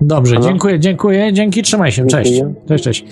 [0.01, 2.31] Dobrze, dziękuję, dziękuję, dzięki, trzymaj się, cześć.
[2.31, 2.55] Dziękuję.
[2.67, 3.05] Cześć, cześć.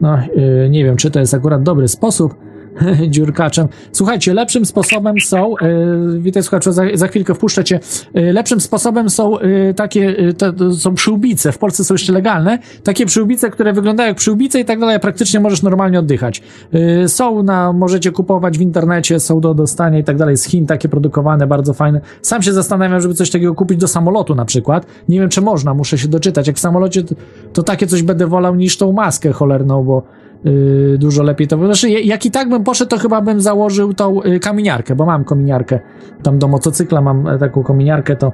[0.00, 2.34] No, yy, nie wiem, czy to jest akurat dobry sposób,
[3.08, 3.68] dziurkaczem.
[3.92, 7.80] Słuchajcie, lepszym sposobem są, yy, witaj słuchaczu, za, za chwilkę wpuszczę cię,
[8.14, 12.58] yy, lepszym sposobem są yy, takie, to, to są przyłbice, w Polsce są jeszcze legalne,
[12.84, 16.42] takie przyłbice, które wyglądają jak przyłbice i tak dalej, praktycznie możesz normalnie oddychać.
[16.72, 20.66] Yy, są na, możecie kupować w internecie, są do dostania i tak dalej, z Chin
[20.66, 22.00] takie produkowane, bardzo fajne.
[22.22, 24.86] Sam się zastanawiam, żeby coś takiego kupić do samolotu na przykład.
[25.08, 26.46] Nie wiem, czy można, muszę się doczytać.
[26.46, 27.14] Jak w samolocie, to,
[27.52, 30.02] to takie coś będę wolał niż tą maskę cholerną, bo
[30.44, 31.56] Yy, dużo lepiej to.
[31.56, 35.24] Znaczy, jak i tak bym poszedł, to chyba bym założył tą yy, kominiarkę, bo mam
[35.24, 35.80] kominiarkę.
[36.22, 38.32] Tam do motocykla mam e, taką kominiarkę, to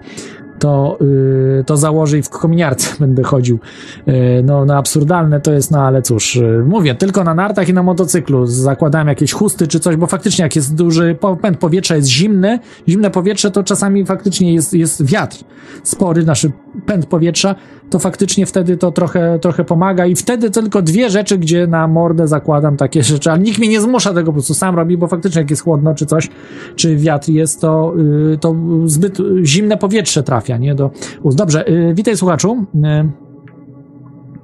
[0.58, 3.58] to, yy, to założę i w kominiarce będę chodził.
[4.06, 7.72] Yy, no, no absurdalne to jest, no ale cóż, yy, mówię, tylko na nartach i
[7.72, 12.08] na motocyklu zakładałem jakieś chusty czy coś, bo faktycznie jak jest duży pęd powietrza, jest
[12.08, 15.38] zimny, zimne powietrze, to czasami faktycznie jest, jest wiatr
[15.82, 16.46] spory, nasz
[16.86, 17.54] pęd powietrza,
[17.90, 22.28] to faktycznie wtedy to trochę, trochę pomaga i wtedy tylko dwie rzeczy, gdzie na mordę
[22.28, 25.40] zakładam takie rzeczy, ale nikt mnie nie zmusza tego, po prostu sam robi, bo faktycznie
[25.40, 26.30] jak jest chłodno czy coś,
[26.76, 30.90] czy wiatr jest, to, yy, to zbyt zimne powietrze trafia, nie, do
[31.22, 31.38] ust.
[31.38, 32.64] Dobrze, yy, witaj słuchaczu.
[32.74, 33.08] Yy,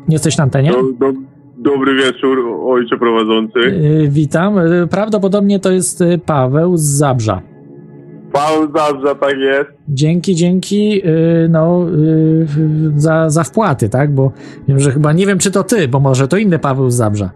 [0.09, 0.73] jesteś na antenie?
[0.73, 1.19] Do, do,
[1.57, 3.59] dobry wieczór, ojcze prowadzący.
[3.59, 4.55] Yy, witam.
[4.91, 7.52] Prawdopodobnie to jest Paweł z Zabrza.
[8.33, 9.71] Paweł Zabrza, tak jest.
[9.89, 12.47] Dzięki, dzięki, yy, no, yy,
[12.97, 14.15] za, za wpłaty, tak?
[14.15, 14.33] Bo
[14.69, 17.31] wiem, że chyba, nie wiem, czy to ty, bo może to inny Paweł z Zabrza.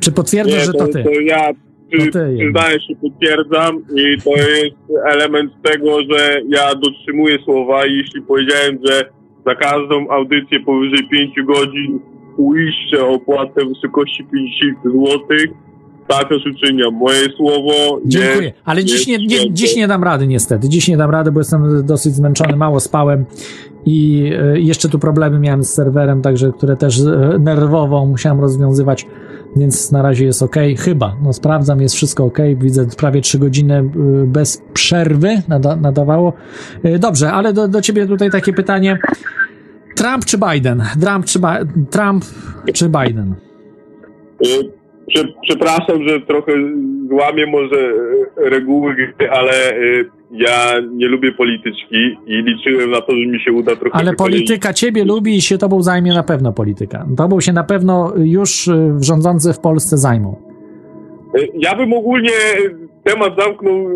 [0.00, 1.04] Czy potwierdzasz, Nie, że to ty?
[1.04, 1.52] To ja
[1.90, 7.92] przy, ty przyznaję się, potwierdzam i to jest element tego, że ja dotrzymuję słowa i
[7.92, 9.10] jeśli powiedziałem, że
[9.46, 12.00] za każdą audycję powyżej 5 godzin
[12.36, 15.20] uiszczę opłatę w wysokości 50 zł,
[16.08, 16.94] tak też uczyniam.
[16.94, 20.68] Moje słowo Dziękuję, jest, ale dziś nie, nie, dziś nie dam rady niestety.
[20.68, 23.24] Dziś nie dam rady, bo jestem dosyć zmęczony, mało spałem
[23.86, 29.06] i e, jeszcze tu problemy miałem z serwerem, także które też e, nerwowo musiałem rozwiązywać,
[29.56, 30.56] więc na razie jest ok.
[30.78, 32.38] Chyba, no sprawdzam, jest wszystko ok.
[32.56, 33.82] Widzę prawie 3 godziny e,
[34.26, 36.32] bez przerwy nada, nadawało.
[36.98, 38.98] Dobrze, ale do, do ciebie tutaj takie pytanie.
[39.96, 40.82] Trump czy Biden?
[41.00, 42.24] Trump czy, Ba- Trump
[42.74, 43.34] czy Biden?
[45.08, 46.52] Prze, przepraszam, że trochę
[47.08, 53.12] złamię może y, reguły gry, ale y, ja nie lubię polityczki i liczyłem na to,
[53.12, 56.52] że mi się uda trochę Ale polityka ciebie lubi i się tobą zajmie na pewno
[56.52, 57.06] polityka.
[57.16, 60.36] Tobą się na pewno już y, rządzący w Polsce zajmą.
[61.54, 62.30] Ja bym ogólnie
[63.04, 63.88] temat zamknął,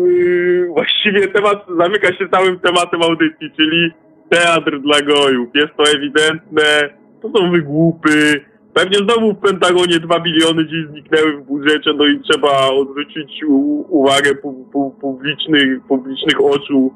[0.73, 3.91] właściwie temat zamyka się całym tematem audycji, czyli
[4.29, 5.49] teatr dla gojów.
[5.55, 6.89] Jest to ewidentne,
[7.21, 8.41] to są wygłupy.
[8.73, 13.43] Pewnie znowu w Pentagonie 2 biliony gdzieś zniknęły w budżecie, no i trzeba odwrócić
[13.89, 16.93] uwagę pu, pu, publicznych, publicznych oczu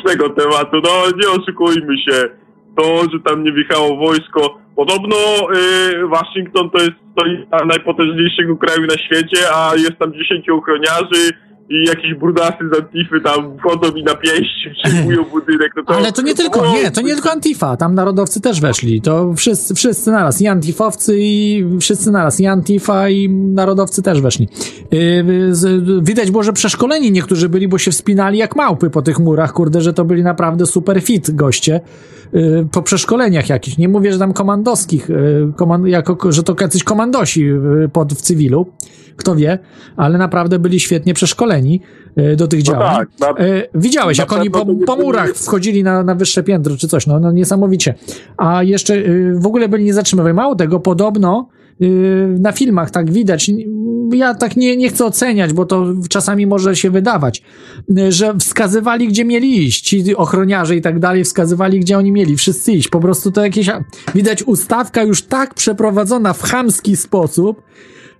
[0.00, 0.80] z tego tematu.
[0.84, 2.28] No nie oszukujmy się.
[2.76, 4.58] To, że tam nie wjechało wojsko.
[4.76, 5.16] Podobno
[5.96, 11.32] y, Waszyngton to jest stolica najpotężniejszego kraju na świecie, a jest tam 10 ochroniarzy
[11.68, 15.72] i jakieś brudasy z Antify tam wchodzą i na pięści przyjmują budynek.
[15.76, 19.00] No to, Ale to nie tylko, nie, to nie tylko Antifa, tam narodowcy też weszli.
[19.00, 24.48] To wszyscy, wszyscy naraz, i Antifowcy, i wszyscy naraz, i Antifa, i narodowcy też weszli.
[24.90, 29.18] Yy, z, widać było, że przeszkoleni niektórzy byli, bo się wspinali jak małpy po tych
[29.18, 31.80] murach, kurde, że to byli naprawdę super fit goście.
[32.34, 33.78] Yy, po przeszkoleniach jakichś.
[33.78, 38.20] Nie mówię, że tam komandowskich, yy, komand, jako, że to jacyś komandosi yy, pod, w
[38.20, 38.66] cywilu.
[39.16, 39.58] Kto wie,
[39.96, 41.80] ale naprawdę byli świetnie przeszkoleni
[42.36, 42.96] do tych No działań.
[42.96, 46.76] tak, na- widziałeś, na jak oni po, nie po murach wchodzili na, na wyższe piętro
[46.76, 47.94] czy coś, no, no niesamowicie.
[48.36, 50.34] A jeszcze y, w ogóle byli niezatrzymywani.
[50.34, 51.63] Mało tego, podobno y,
[52.40, 53.50] na filmach tak widać,
[54.12, 57.42] ja tak nie, nie chcę oceniać, bo to czasami może się wydawać,
[57.98, 59.84] y, że wskazywali, gdzie mieli iść.
[59.84, 62.88] Ci ochroniarze i tak dalej wskazywali, gdzie oni mieli wszyscy iść.
[62.88, 63.70] Po prostu to jakieś,
[64.14, 67.62] widać ustawka już tak przeprowadzona w chamski sposób,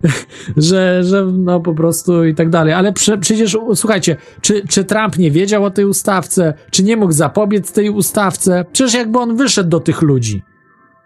[0.56, 2.74] że, że no po prostu i tak dalej.
[2.74, 6.54] Ale prze, przecież słuchajcie, czy, czy Trump nie wiedział o tej ustawce?
[6.70, 8.64] Czy nie mógł zapobiec tej ustawce?
[8.72, 10.42] Przecież jakby on wyszedł do tych ludzi,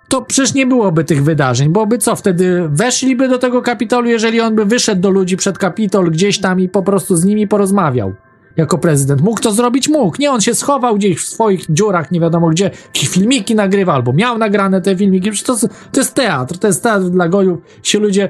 [0.08, 1.68] to przecież nie byłoby tych wydarzeń.
[1.68, 2.16] Byłoby co?
[2.16, 6.60] Wtedy weszliby do tego kapitolu, jeżeli on by wyszedł do ludzi przed kapitol gdzieś tam
[6.60, 8.12] i po prostu z nimi porozmawiał.
[8.56, 9.20] Jako prezydent.
[9.20, 9.88] Mógł to zrobić?
[9.88, 10.16] Mógł.
[10.18, 14.12] Nie, on się schował gdzieś w swoich dziurach, nie wiadomo gdzie, jakieś filmiki nagrywa, albo
[14.12, 15.30] miał nagrane te filmiki.
[15.30, 17.60] Przecież to, to jest teatr, to jest teatr dla gojów.
[17.82, 18.28] Się ludzie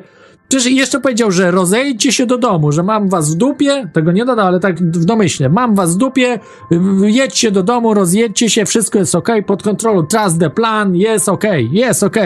[0.48, 4.24] Przecież jeszcze powiedział, że rozejdźcie się do domu, że mam was w dupie, tego nie
[4.24, 6.38] dodał, ale tak w domyśle, mam was w dupie,
[7.02, 11.44] jedźcie do domu, rozjedźcie się, wszystko jest ok, pod kontrolą, trust the plan, jest ok,
[11.70, 12.16] jest ok.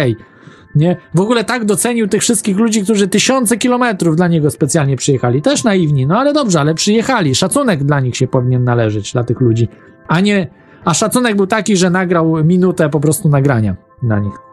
[0.75, 0.97] Nie?
[1.15, 5.43] W ogóle tak docenił tych wszystkich ludzi, którzy tysiące kilometrów dla niego specjalnie przyjechali.
[5.43, 7.35] Też naiwni, no ale dobrze, ale przyjechali.
[7.35, 9.69] Szacunek dla nich się powinien należeć, dla tych ludzi.
[10.09, 10.47] A nie,
[10.85, 14.52] a szacunek był taki, że nagrał minutę po prostu nagrania na nich.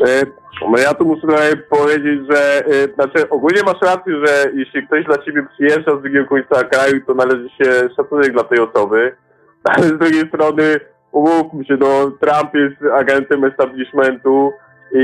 [0.00, 0.26] E,
[0.72, 5.04] no ja tu muszę tutaj powiedzieć, że e, znaczy ogólnie masz rację, że jeśli ktoś
[5.04, 9.16] dla ciebie przyjeżdża z drugiego końca kraju, to należy się szacunek dla tej osoby,
[9.76, 10.80] ale z drugiej strony
[11.12, 14.52] umówmy się, no Trump jest agentem establishmentu
[14.94, 14.98] i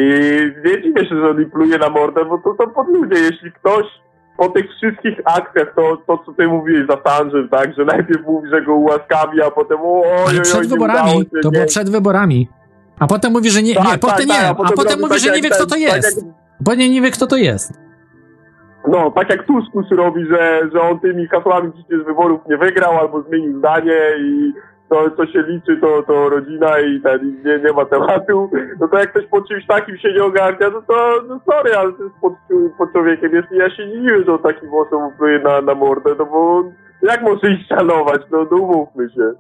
[0.64, 3.16] nie dziwię się, że on pluje na mordę, bo to są pod ludzie.
[3.20, 3.84] Jeśli ktoś
[4.36, 8.48] po tych wszystkich akcjach, to, to co ty mówiłeś za Sanżem, tak, że najpierw mówi,
[8.50, 11.52] że go ułaskawi, a potem o, Ale przed wyborami, się, to nie.
[11.52, 12.48] było przed wyborami.
[13.00, 15.00] A potem mówi, że nie, tak, nie, potem tak, nie, tak, a potem, a potem
[15.00, 16.20] mówi, tak że nie wie, kto to jest.
[16.20, 17.72] Tak bo nie, nie wie, kto to jest.
[18.88, 23.22] No, tak jak Tuskus robi, że, że on tymi hasłami przecież wyborów nie wygrał albo
[23.22, 24.52] zmienił zdanie i
[24.88, 28.98] to, co się liczy, to, to rodzina i ten, nie, nie ma tematu, no to
[28.98, 32.16] jak ktoś po czymś takim się nie ogarnia, no to no sorry, ale to jest
[32.20, 32.32] pod,
[32.78, 35.12] pod człowiekiem jest ja się nie dziwię, że on takim osobom
[35.44, 36.64] na, na mordę, no bo
[37.02, 39.32] jak może ich szanować, no, no umówmy się.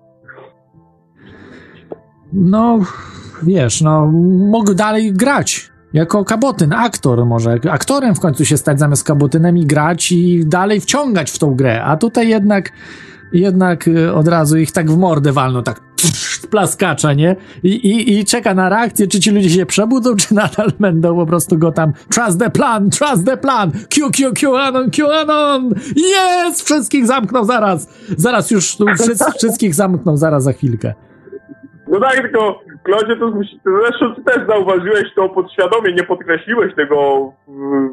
[2.32, 2.78] No,
[3.42, 4.06] wiesz, no,
[4.50, 5.70] mógł dalej grać.
[5.92, 10.80] Jako kabotyn, aktor może, aktorem w końcu się stać zamiast kabotynem i grać i dalej
[10.80, 12.72] wciągać w tą grę, a tutaj jednak
[13.32, 15.80] jednak y, od razu ich tak w mordę walną, tak
[16.50, 17.36] plaskacza, nie?
[17.62, 21.26] I, i, I czeka na reakcję, czy ci ludzie się przebudzą, czy nadal będą po
[21.26, 26.62] prostu go tam trust the plan, trust the plan, Q, Q, QAnon, QAnon, jest!
[26.62, 30.94] Wszystkich zamknął zaraz, zaraz już wszyscy, wszystkich zamknął zaraz za chwilkę.
[31.88, 33.32] No tak, tylko Klodzie, to
[33.64, 37.32] zresztą ty też zauważyłeś to podświadomie, nie podkreśliłeś tego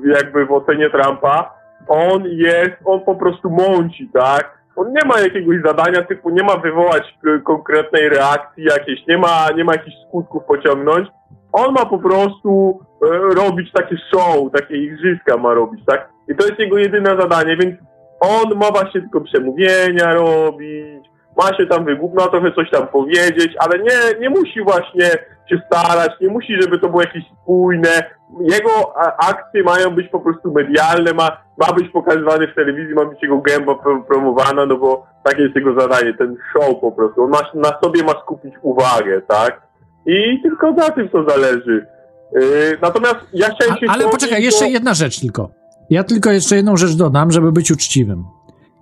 [0.05, 1.53] jakby w ocenie Trumpa.
[1.87, 4.57] On jest, on po prostu mąci, tak?
[4.77, 9.63] on nie ma jakiegoś zadania typu, nie ma wywołać konkretnej reakcji jakiejś, nie ma, nie
[9.63, 11.07] ma jakichś skutków pociągnąć.
[11.53, 16.09] On ma po prostu e, robić takie show, takie igrzyska ma robić, tak?
[16.29, 17.75] I to jest jego jedyne zadanie, więc
[18.19, 20.96] on ma właśnie tylko przemówienia robić,
[21.37, 25.09] ma się tam wygłupno trochę coś tam powiedzieć, ale nie, nie musi właśnie
[25.49, 28.03] się starać, nie musi, żeby to było jakieś spójne.
[28.39, 33.23] Jego akcje mają być po prostu medialne, ma, ma być pokazywany w telewizji, ma być
[33.23, 33.75] jego gęba
[34.07, 37.23] promowana, no bo takie jest jego zadanie, ten show po prostu.
[37.23, 39.61] On ma, na sobie ma skupić uwagę, tak?
[40.05, 41.87] I tylko na tym to zależy.
[42.35, 43.85] Yy, natomiast ja chciałem się...
[43.89, 45.49] A, ale poczekaj, jeszcze jedna rzecz tylko.
[45.89, 48.36] Ja tylko jeszcze jedną rzecz dodam, żeby być uczciwym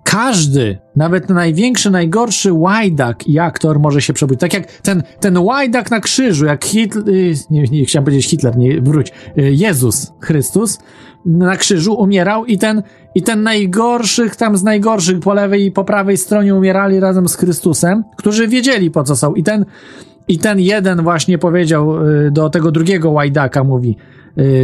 [0.06, 4.40] każdy, nawet największy, najgorszy łajdak i aktor może się przebudzić.
[4.40, 8.56] Tak jak ten, ten łajdak na krzyżu, jak Hitler, y, nie, nie chciałem powiedzieć Hitler,
[8.56, 10.78] nie, wróć, y, Jezus Chrystus
[11.24, 12.82] na krzyżu umierał i ten,
[13.14, 17.36] i ten najgorszych, tam z najgorszych po lewej i po prawej stronie umierali razem z
[17.36, 19.34] Chrystusem, którzy wiedzieli po co są.
[19.34, 19.64] I ten,
[20.28, 23.96] i ten jeden właśnie powiedział y, do tego drugiego łajdaka, mówi,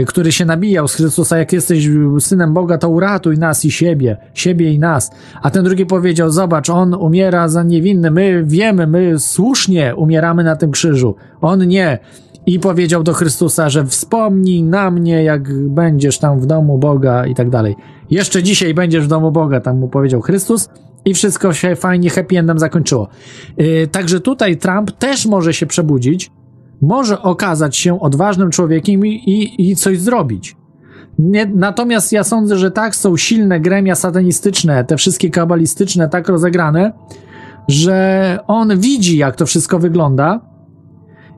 [0.07, 1.89] który się nabijał z Chrystusa, jak jesteś
[2.21, 5.11] synem Boga, to uratuj nas i siebie, siebie i nas.
[5.43, 10.57] A ten drugi powiedział, zobacz, on umiera za niewinny, my wiemy, my słusznie umieramy na
[10.57, 11.99] tym krzyżu, on nie.
[12.47, 17.35] I powiedział do Chrystusa, że wspomnij na mnie, jak będziesz tam w domu Boga i
[17.35, 17.77] tak dalej.
[18.11, 20.69] Jeszcze dzisiaj będziesz w domu Boga, tam mu powiedział Chrystus
[21.05, 23.09] i wszystko się fajnie happy endem zakończyło.
[23.57, 26.31] Yy, także tutaj Trump też może się przebudzić,
[26.83, 30.57] może okazać się odważnym człowiekiem i, i, i coś zrobić.
[31.19, 36.93] Nie, natomiast ja sądzę, że tak są silne gremia satanistyczne, te wszystkie kabalistyczne, tak rozegrane,
[37.69, 40.41] że on widzi, jak to wszystko wygląda.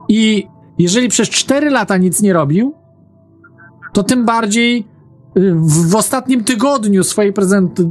[0.09, 0.47] I
[0.79, 2.73] jeżeli przez 4 lata nic nie robił,
[3.93, 4.87] to tym bardziej
[5.37, 7.33] y, w, w ostatnim tygodniu swojej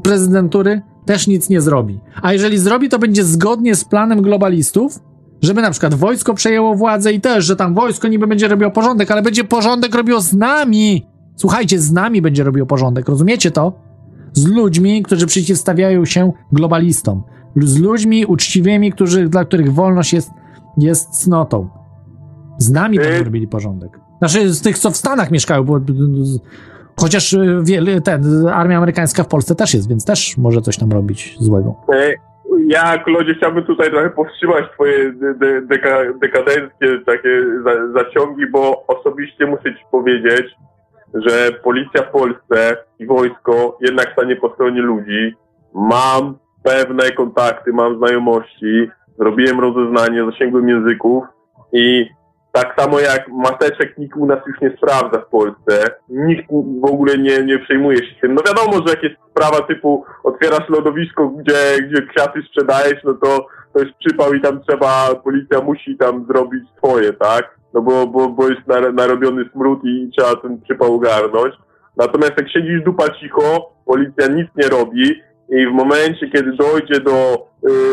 [0.02, 2.00] prezydentury też nic nie zrobi.
[2.23, 5.00] A jeżeli zrobi, to będzie zgodnie z planem globalistów,
[5.44, 9.10] żeby na przykład wojsko przejęło władzę i też, że tam wojsko niby będzie robiło porządek,
[9.10, 11.06] ale będzie porządek robiło z nami.
[11.36, 13.73] Słuchajcie, z nami będzie robiło porządek, rozumiecie to?
[14.32, 17.23] Z ludźmi, którzy przeciwstawiają się globalistom.
[17.62, 20.31] Z ludźmi uczciwymi, którzy, dla których wolność jest,
[20.78, 21.68] jest cnotą.
[22.58, 24.00] Z nami będą y- robili porządek.
[24.18, 25.81] Znaczy, z tych, co w Stanach mieszkają, bo
[27.00, 30.92] chociaż y, wiele, ten, armia amerykańska w Polsce też jest, więc też może coś tam
[30.92, 31.76] robić złego.
[31.92, 32.34] Y,
[32.75, 39.47] ja, Klodzie, chciałbym tutaj trochę powstrzymać twoje de deka dekadenckie takie za zaciągi, bo osobiście
[39.47, 40.47] muszę ci powiedzieć,
[41.15, 45.35] że policja w Polsce i wojsko jednak stanie po stronie ludzi.
[45.75, 51.25] Mam pewne kontakty, mam znajomości, zrobiłem rozeznanie, zasięgłem języków
[51.73, 52.07] i
[52.55, 55.91] tak samo jak maseczek nikt u nas już nie sprawdza w Polsce.
[56.08, 56.50] Nikt
[56.81, 58.34] w ogóle nie, nie przejmuje się tym.
[58.34, 63.47] No wiadomo, że jak jest sprawa typu otwierasz lodowisko, gdzie, gdzie kwiaty sprzedajesz, no to
[63.73, 67.55] to jest przypał i tam trzeba, policja musi tam zrobić swoje, tak?
[67.74, 71.55] no bo, bo, bo jest nar- narobiony smród i trzeba ten przypał ogarnąć.
[71.97, 77.47] Natomiast jak siedzisz dupa cicho, policja nic nie robi i w momencie, kiedy dojdzie do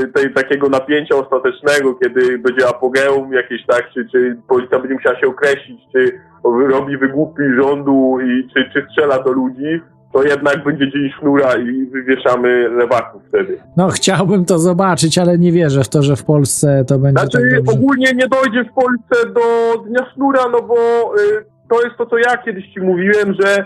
[0.04, 5.20] y, tej, takiego napięcia ostatecznego, kiedy będzie apogeum jakieś tak, czy, czy policja będzie musiała
[5.20, 9.82] się określić, czy robi wygłupi rządu i czy, czy strzela do ludzi,
[10.14, 13.58] to jednak będzie dzień sznura i wywieszamy lewaków wtedy.
[13.78, 17.38] No, chciałbym to zobaczyć, ale nie wierzę w to, że w Polsce to będzie Znaczy,
[17.38, 17.80] tak dobrze.
[17.80, 19.42] ogólnie nie dojdzie w Polsce do
[19.84, 20.76] Dnia Sznura, no bo
[21.16, 23.66] y, to jest to, co ja kiedyś ci mówiłem, że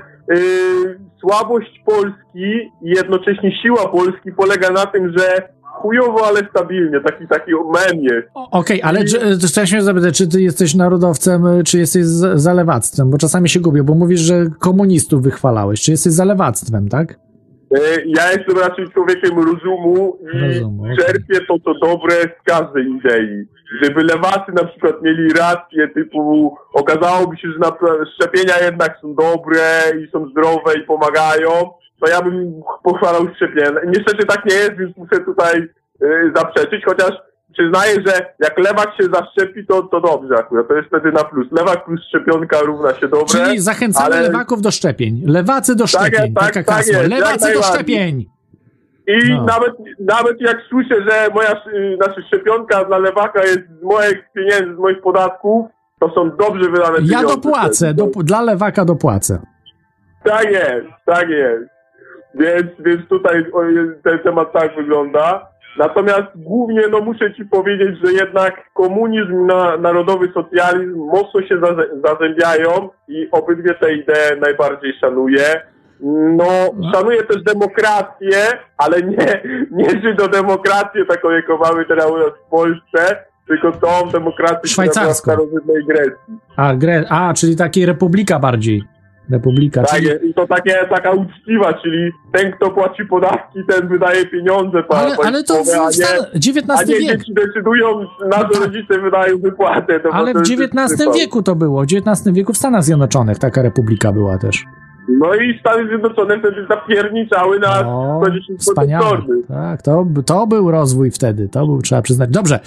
[1.22, 7.52] słabość Polski i jednocześnie siła Polski polega na tym, że chujowo, ale stabilnie, taki, taki
[7.52, 8.28] mem jest.
[8.52, 12.42] Okej, ale czy, to chciałem się zapytać, czy ty jesteś narodowcem, y, czy jesteś z-
[12.42, 13.10] za lewactwem?
[13.10, 15.82] Bo czasami się gubię, bo mówisz, że komunistów wychwalałeś.
[15.82, 17.20] Czy jesteś za lewactwem, tak?
[17.74, 20.98] Y, Ja jestem raczej człowiekiem rozumu i Rozumu, okej.
[20.98, 23.46] czerpię to, co dobre z każdej idei.
[23.82, 29.62] Gdyby lewacy na przykład mieli rację, typu okazałoby się, że szczepienia jednak są dobre
[30.04, 31.50] i są zdrowe i pomagają,
[32.02, 33.70] to ja bym pochwalał szczepienia.
[33.86, 35.58] Niestety tak nie jest, więc muszę tutaj
[36.04, 37.12] y, zaprzeczyć, chociaż
[37.58, 41.48] przyznaję, że jak lewak się zaszczepi, to, to dobrze akurat, to jest wtedy na plus.
[41.52, 43.26] Lewak plus szczepionka równa się dobre.
[43.28, 45.22] Czyli zachęcamy ale- lewaków do szczepień.
[45.28, 46.34] Lewacy do Tak szczepień.
[46.34, 48.26] tak, Taka tak jak Lewacy do szczepień.
[49.08, 49.44] I No.
[49.44, 54.76] nawet, nawet jak słyszę, że moja y, znaczy szczepionka dla lewaka jest z moich pieniędzy,
[54.76, 55.66] z moich podatków,
[56.00, 57.28] to są dobrze wydane Ja pieniądze.
[57.36, 57.94] dopłacę.
[57.94, 59.42] Do, dla lewaka dopłacę.
[60.24, 61.64] Tak jest, tak jest.
[62.36, 63.46] Więc, więc tutaj
[64.04, 65.48] ten temat tak wygląda.
[65.78, 71.60] Natomiast głównie no muszę ci powiedzieć, że jednak komunizm na narodowy socjalizm mocno się
[72.04, 75.62] zazębiają i obydwie te idee najbardziej szanuję.
[76.38, 76.46] No,
[76.94, 78.38] szanuję też demokrację,
[78.78, 84.72] ale nie, nie żydodemokrację taką, jaką mamy teraz u nas w Polsce, tylko tą demokrację,
[84.72, 86.40] która była w starożytnej Grecji.
[86.56, 87.04] A, Gre...
[87.10, 88.95] A, czyli taki republika bardziej.
[89.30, 89.84] Republika.
[89.84, 90.30] Tak, czyli...
[90.30, 95.16] i to takie, taka uczciwa, czyli ten, kto płaci podatki, ten wydaje pieniądze pa, Ale,
[95.26, 96.08] ale to w, a nie,
[96.78, 97.20] a nie wiek.
[97.20, 100.00] dzieci decydują, na co rodzice wydają wypłatę.
[100.12, 101.82] Ale w XIX wieku to było.
[101.82, 104.66] W XIX wieku w Stanach Zjednoczonych taka republika była też.
[105.10, 109.06] No i Stany Zjednoczone wtedy zapierniczały na O, 110 Wspaniale.
[109.10, 109.44] protektorny.
[109.48, 112.30] Tak, to, to był rozwój wtedy, to był, trzeba przyznać.
[112.30, 112.60] Dobrze,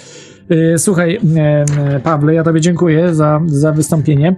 [0.49, 1.65] Yy, słuchaj, e,
[1.95, 4.35] e, Pawle, ja tobie dziękuję za, za wystąpienie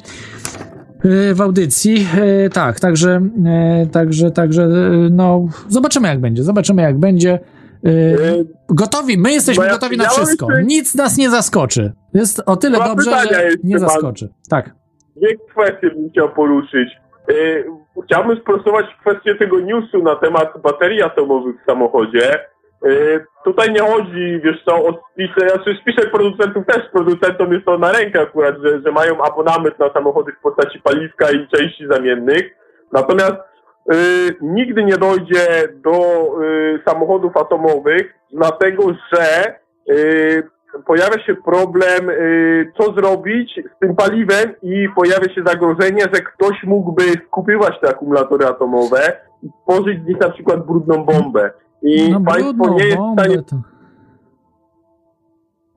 [1.33, 1.93] w audycji.
[1.93, 3.21] Yy, tak, także,
[3.80, 4.67] yy, także, także,
[5.11, 7.39] no, zobaczymy jak będzie, zobaczymy jak będzie.
[8.69, 10.47] Gotowi, my jesteśmy ja- gotowi na wszystko.
[10.65, 11.91] Nic nas nie zaskoczy.
[12.13, 14.30] Jest o tyle dobrze, że nie zaskoczy.
[14.49, 14.75] Tak.
[15.15, 16.89] Dwie kwestie bym chciał poruszyć.
[18.05, 22.39] Chciałbym sprostować kwestię tego newsu na temat baterii atomowych w samochodzie.
[22.83, 27.77] Yy, tutaj nie chodzi, wiesz co, o spisek, znaczy spisek producentów też producentom jest to
[27.77, 32.43] na rękę akurat, że, że mają abonament na samochody w postaci paliwka i części zamiennych.
[32.91, 33.35] Natomiast
[33.87, 33.95] yy,
[34.41, 35.91] nigdy nie dojdzie do
[36.41, 39.55] yy, samochodów atomowych, dlatego że
[39.87, 40.43] yy,
[40.85, 46.63] pojawia się problem, yy, co zrobić z tym paliwem i pojawia się zagrożenie, że ktoś
[46.63, 51.51] mógłby skupywać te akumulatory atomowe i tworzyć z nich na przykład brudną bombę.
[51.81, 53.41] I No państwo brudną nie jest w stanie...
[53.43, 53.55] to...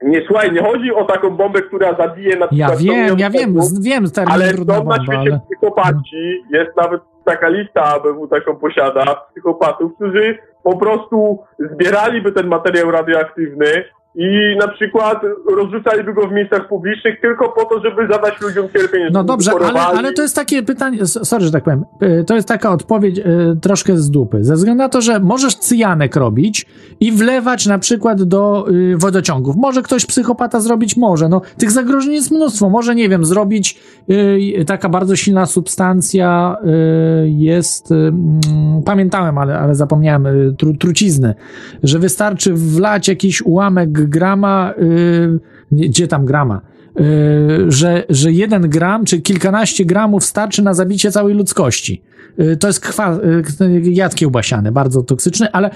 [0.03, 3.31] Nie, słuchaj, nie chodzi o taką bombę, która zabije na Ja przykład 100 wiem, ja
[3.31, 5.41] wiem, z- wiem termin ale są na bomba, świecie ale...
[5.47, 11.39] psychopaci, jest nawet taka lista ABW taką posiada, psychopatów, którzy po prostu
[11.73, 13.67] zbieraliby ten materiał radioaktywny
[14.17, 15.19] i na przykład
[15.57, 19.09] rozrzucaliby go w miejscach publicznych tylko po to, żeby zadać ludziom cierpienie.
[19.13, 22.49] No dobrze, ale, ale to jest takie pytanie, sorry, że tak powiem, y, to jest
[22.49, 23.23] taka odpowiedź y,
[23.63, 26.67] troszkę z dupy, ze względu na to, że możesz cyjanek robić
[27.01, 29.57] i wlewać na przykład do y, wodociągów.
[29.57, 33.81] Może ktoś psychopata zrobić, może, no tych zagrożeń jest mnóstwo, może, nie wiem, zrobić
[34.67, 36.57] taka bardzo silna substancja
[37.25, 40.27] jest, mm, pamiętałem, ale, ale zapomniałem,
[40.59, 41.35] tru, trucizny,
[41.83, 45.39] że wystarczy wlać jakiś ułamek grama, y,
[45.73, 46.61] nie, gdzie tam grama,
[47.01, 52.03] Yy, że, że jeden gram czy kilkanaście gramów starczy na zabicie całej ludzkości.
[52.39, 53.19] Yy, To jest kwa,
[53.61, 55.71] yy, jad kiełbasiany, bardzo toksyczny, ale,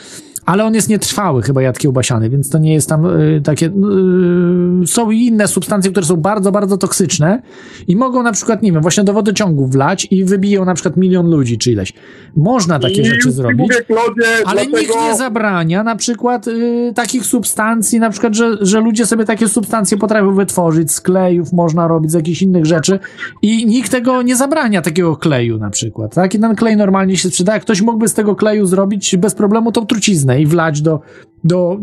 [0.49, 3.67] ale on jest nietrwały chyba jad kiełbasiany, więc to nie jest tam yy, takie...
[3.67, 7.43] Yy, są inne substancje, które są bardzo, bardzo toksyczne
[7.89, 11.31] i mogą na przykład, nie wiem, właśnie do wodociągu wlać i wybiją na przykład milion
[11.31, 11.93] ludzi czy ileś.
[12.37, 13.73] Można takie I rzeczy zrobić.
[13.87, 14.79] Klodzie, Ale dlatego...
[14.79, 19.49] nikt nie zabrania na przykład y, takich substancji, na przykład, że, że ludzie sobie takie
[19.49, 22.99] substancje potrafią wytworzyć, z klejów można robić, z jakichś innych rzeczy
[23.43, 26.15] i nikt tego nie zabrania, takiego kleju na przykład.
[26.15, 26.35] Tak?
[26.35, 27.61] I ten klej normalnie się sprzedaje.
[27.61, 31.01] Ktoś mógłby z tego kleju zrobić bez problemu tą truciznę i wlać do,
[31.45, 31.79] do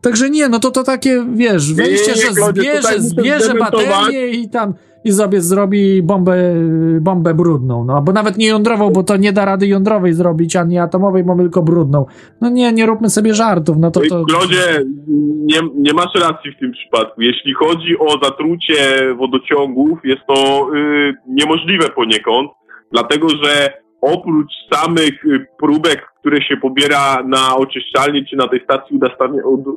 [0.00, 4.48] Także nie, no to to takie, wiesz, wejście, nie, nie, że zbierze, zbierze baterię i
[4.48, 4.74] tam
[5.04, 6.54] i sobie zrobi bombę,
[7.00, 10.64] bombę brudną, no, bo nawet nie jądrową, bo to nie da rady jądrowej zrobić, a
[10.64, 12.06] nie atomowej, mamy tylko brudną.
[12.40, 14.24] No nie, nie róbmy sobie żartów, no to to...
[14.24, 14.84] Klodzie,
[15.44, 17.22] nie, nie masz racji w tym przypadku.
[17.22, 18.74] Jeśli chodzi o zatrucie
[19.18, 22.50] wodociągów, jest to y, niemożliwe poniekąd,
[22.92, 28.98] dlatego że oprócz samych y, próbek, które się pobiera na oczyszczalni czy na tej stacji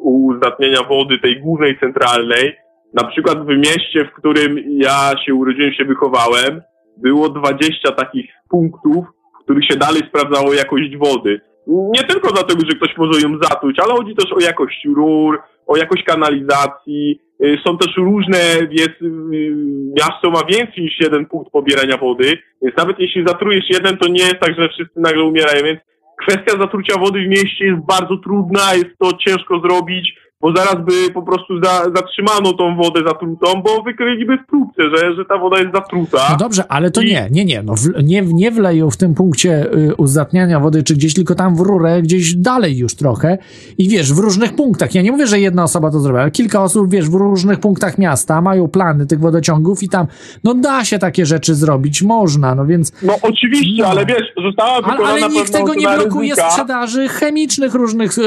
[0.01, 2.56] uzdatniania wody, tej głównej, centralnej,
[2.93, 6.61] na przykład w mieście, w którym ja się urodziłem, się wychowałem,
[6.98, 9.06] było 20 takich punktów,
[9.42, 11.42] w których się dalej sprawdzało jakość wody.
[11.67, 15.77] Nie tylko dlatego, że ktoś może ją zatruć, ale chodzi też o jakość rur, o
[15.77, 17.22] jakość kanalizacji.
[17.43, 18.38] Y, Są też różne,
[18.72, 19.56] jest, y,
[19.98, 24.24] miasto ma więcej niż jeden punkt pobierania wody, więc nawet jeśli zatrujesz jeden, to nie
[24.24, 25.80] jest tak, że wszyscy nagle umierają, więc
[26.27, 31.11] kwestia zatrucia wody w mieście jest bardzo trudna, jest to ciężko zrobić, bo zaraz by
[31.14, 35.59] po prostu za, zatrzymano tą wodę zatrutą, bo wykryliby w próbce, że, że ta woda
[35.59, 36.17] jest zatruta.
[36.32, 39.74] No dobrze, ale to nie, nie, nie, no w, nie, nie wleją w tym punkcie
[39.74, 43.38] y, uzdatniania wody czy gdzieś, tylko tam w rurę, gdzieś dalej już trochę
[43.77, 46.64] i wiesz, w różnych punktach, ja nie mówię, że jedna osoba to zrobi, ale kilka
[46.64, 50.07] osób, wiesz, w różnych punktach miasta mają plany tych wodociągów i tam,
[50.43, 52.91] no da się takie rzeczy zrobić, można, no więc...
[53.03, 53.90] No oczywiście, No.
[53.90, 56.49] ale wiesz, została Ale, wykonana ale nikt pewna tego nie blokuje ryzyka.
[56.51, 58.17] sprzedaży chemicznych różnych.
[58.17, 58.22] y,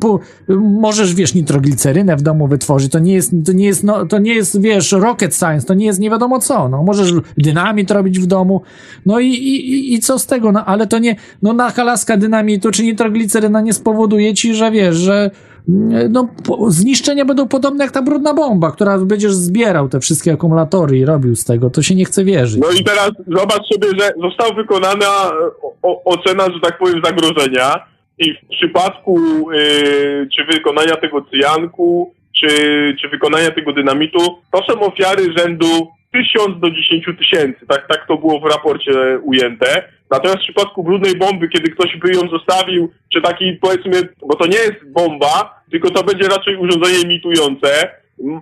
[0.00, 0.18] pu-
[0.80, 2.92] możesz, wiesz, nitroglicerynę w domu wytworzyć.
[2.92, 5.86] To nie jest, to nie jest, no, to nie jest, wiesz, rocket science, to nie
[5.86, 6.68] jest nie wiadomo co.
[6.68, 8.62] No, możesz dynamit robić w domu.
[9.06, 10.52] No i, i, i- co z tego?
[10.52, 15.30] No, ale to nie, no, nakalaska dynamitu czy nitrogliceryna nie spowoduje ci, że wiesz, że
[15.68, 16.28] mm, no,
[16.68, 21.36] zniszczenia będą podobne jak ta brudna bomba, która będziesz zbierał te wszystkie akumulatory i robił
[21.36, 21.70] z tego.
[21.70, 22.60] To się nie chce wierzyć.
[22.62, 25.06] No i teraz zobacz sobie, że została wykonana
[25.82, 29.20] o, ocena, że tak powiem, zagrożenia i w przypadku
[29.50, 32.48] y, czy wykonania tego cyjanku, czy,
[33.00, 34.18] czy wykonania tego dynamitu,
[34.52, 37.66] to są ofiary rzędu 1000 do 10 tysięcy.
[37.68, 39.82] Tak, tak to było w raporcie ujęte.
[40.10, 44.46] Natomiast w przypadku brudnej bomby, kiedy ktoś by ją zostawił, czy taki powiedzmy, bo to
[44.46, 47.88] nie jest bomba, tylko to będzie raczej urządzenie imitujące,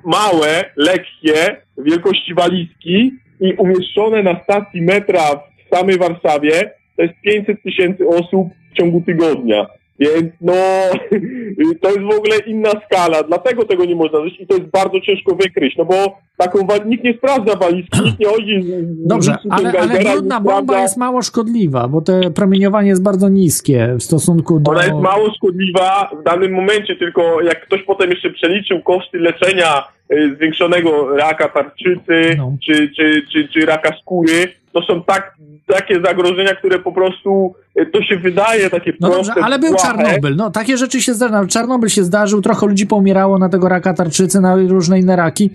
[0.05, 7.63] małe, lekkie, wielkości walizki i umieszczone na stacji metra w samej Warszawie, to jest 500
[7.63, 9.67] tysięcy osób w ciągu tygodnia.
[9.99, 10.53] Więc no,
[11.83, 15.01] to jest w ogóle inna skala, dlatego tego nie można zrobić i to jest bardzo
[15.01, 19.47] ciężko wykryć, no bo taką nikt nie sprawdza walizki, nikt nie chodzi z, Dobrze, z
[19.51, 24.03] ale, ale brudna bomba sprawdza- jest mało szkodliwa, bo te promieniowanie jest bardzo niskie w
[24.03, 24.71] stosunku do...
[24.71, 29.85] Ona jest mało szkodliwa w danym momencie, tylko jak ktoś potem jeszcze przeliczył koszty leczenia
[30.13, 32.57] y, zwiększonego raka tarczycy No.
[32.67, 35.35] czy, czy, czy, czy raka skóry, to są tak,
[35.67, 39.27] takie zagrożenia, które po prostu y, to się wydaje takie No proste.
[39.27, 39.75] dobrze, ale był.
[39.75, 40.37] Czarnobyl.
[40.37, 41.47] No, takie rzeczy się zdarzają.
[41.47, 45.51] Czarnobyl się zdarzył, trochę ludzi pomierało na tego raka tarczycy, na różne inne raki.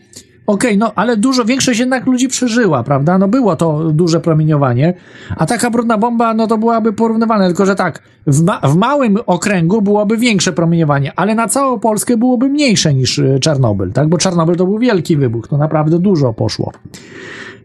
[0.47, 3.17] Okej, no ale dużo, większość jednak ludzi przeżyła, prawda?
[3.17, 4.93] No było to duże promieniowanie,
[5.38, 9.17] a taka brudna bomba, no to byłaby porównywana, tylko że tak, w, ma w małym
[9.25, 14.07] okręgu byłoby większe promieniowanie, ale na całą Polskę byłoby mniejsze niż y, Czarnobyl, tak?
[14.07, 16.71] Bo Czarnobyl to był wielki wybuch, to naprawdę dużo poszło.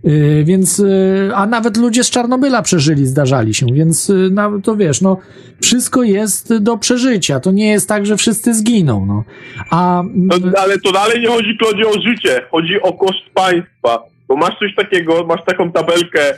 [0.05, 5.01] Yy, więc, yy, a nawet ludzie z Czarnobyla przeżyli, zdarzali się, więc no, to wiesz,
[5.01, 5.19] no,
[5.63, 7.41] wszystko jest do przeżycia.
[7.41, 9.25] To nie jest tak, że wszyscy zginą, no.
[9.71, 14.03] A No, ale to dalej nie chodzi, Klodzie, o życie, chodzi o koszt państwa.
[14.29, 16.35] Bo masz coś takiego, masz taką tabelkę,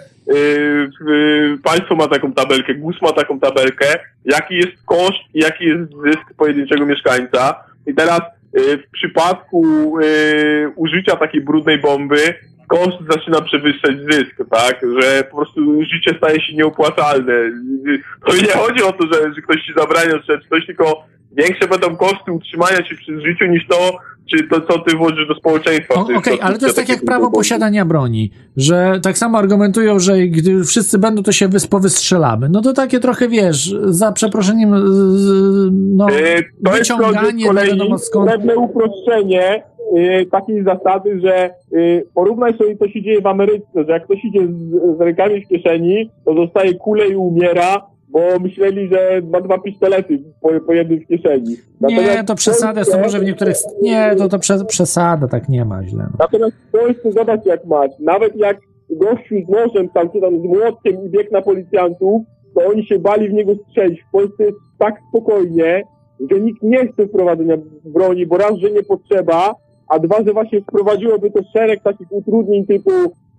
[1.62, 3.86] państwo ma taką tabelkę, GUS ma taką tabelkę,
[4.24, 7.64] jaki jest koszt i jaki jest zysk pojedynczego mieszkańca.
[7.86, 8.20] I teraz
[8.52, 12.34] w przypadku yy, użycia takiej brudnej bomby
[12.66, 14.80] koszt zaczyna przewyższać zysk, tak?
[15.00, 17.32] Że po prostu życie staje się nieopłacalne.
[18.26, 21.96] To nie chodzi o to, że, że ktoś ci zabrania czy coś, tylko większe będą
[21.96, 23.98] koszty utrzymania się przy życiu niż to,
[24.30, 25.94] czy to, co ty włożysz do społeczeństwa.
[26.16, 30.64] Okej, ale to jest tak jak prawo posiadania broni, że tak samo argumentują, że gdy
[30.64, 32.48] wszyscy będą, to się wys- powystrzelamy.
[32.48, 34.74] No to takie trochę, wiesz, za przeproszeniem,
[35.18, 36.10] z- no, E,
[36.64, 38.30] To jest wyciąganie, z no kolei wiadomo skąd.
[38.30, 39.62] pewne uproszczenie
[39.96, 41.50] e, takiej zasady, że e,
[42.14, 45.48] porównaj sobie, co się dzieje w Ameryce, że jak ktoś idzie z, z rękami w
[45.48, 51.00] kieszeni, to dostaje kulę i umiera, bo myśleli, że ma dwa pistolety po, po jednym
[51.00, 51.50] w kieszeni.
[51.50, 53.56] Nie, Natomiast to w przesada jest, to może w niektórych...
[53.82, 56.04] Nie, to, to prze, przesada, tak nie ma źle.
[56.10, 56.16] No.
[56.18, 57.90] Natomiast w Polsce zobacz jak masz.
[58.00, 58.56] Nawet jak
[58.90, 62.22] gościu z nożem tam, czy tam z młotkiem i biegł na policjantów,
[62.54, 64.02] to oni się bali w niego strzelić.
[64.02, 65.82] W Polsce jest tak spokojnie,
[66.30, 69.54] że nikt nie chce wprowadzenia broni, bo raz, że nie potrzeba,
[69.88, 72.90] a dwa, że właśnie wprowadziłoby to szereg takich utrudnień typu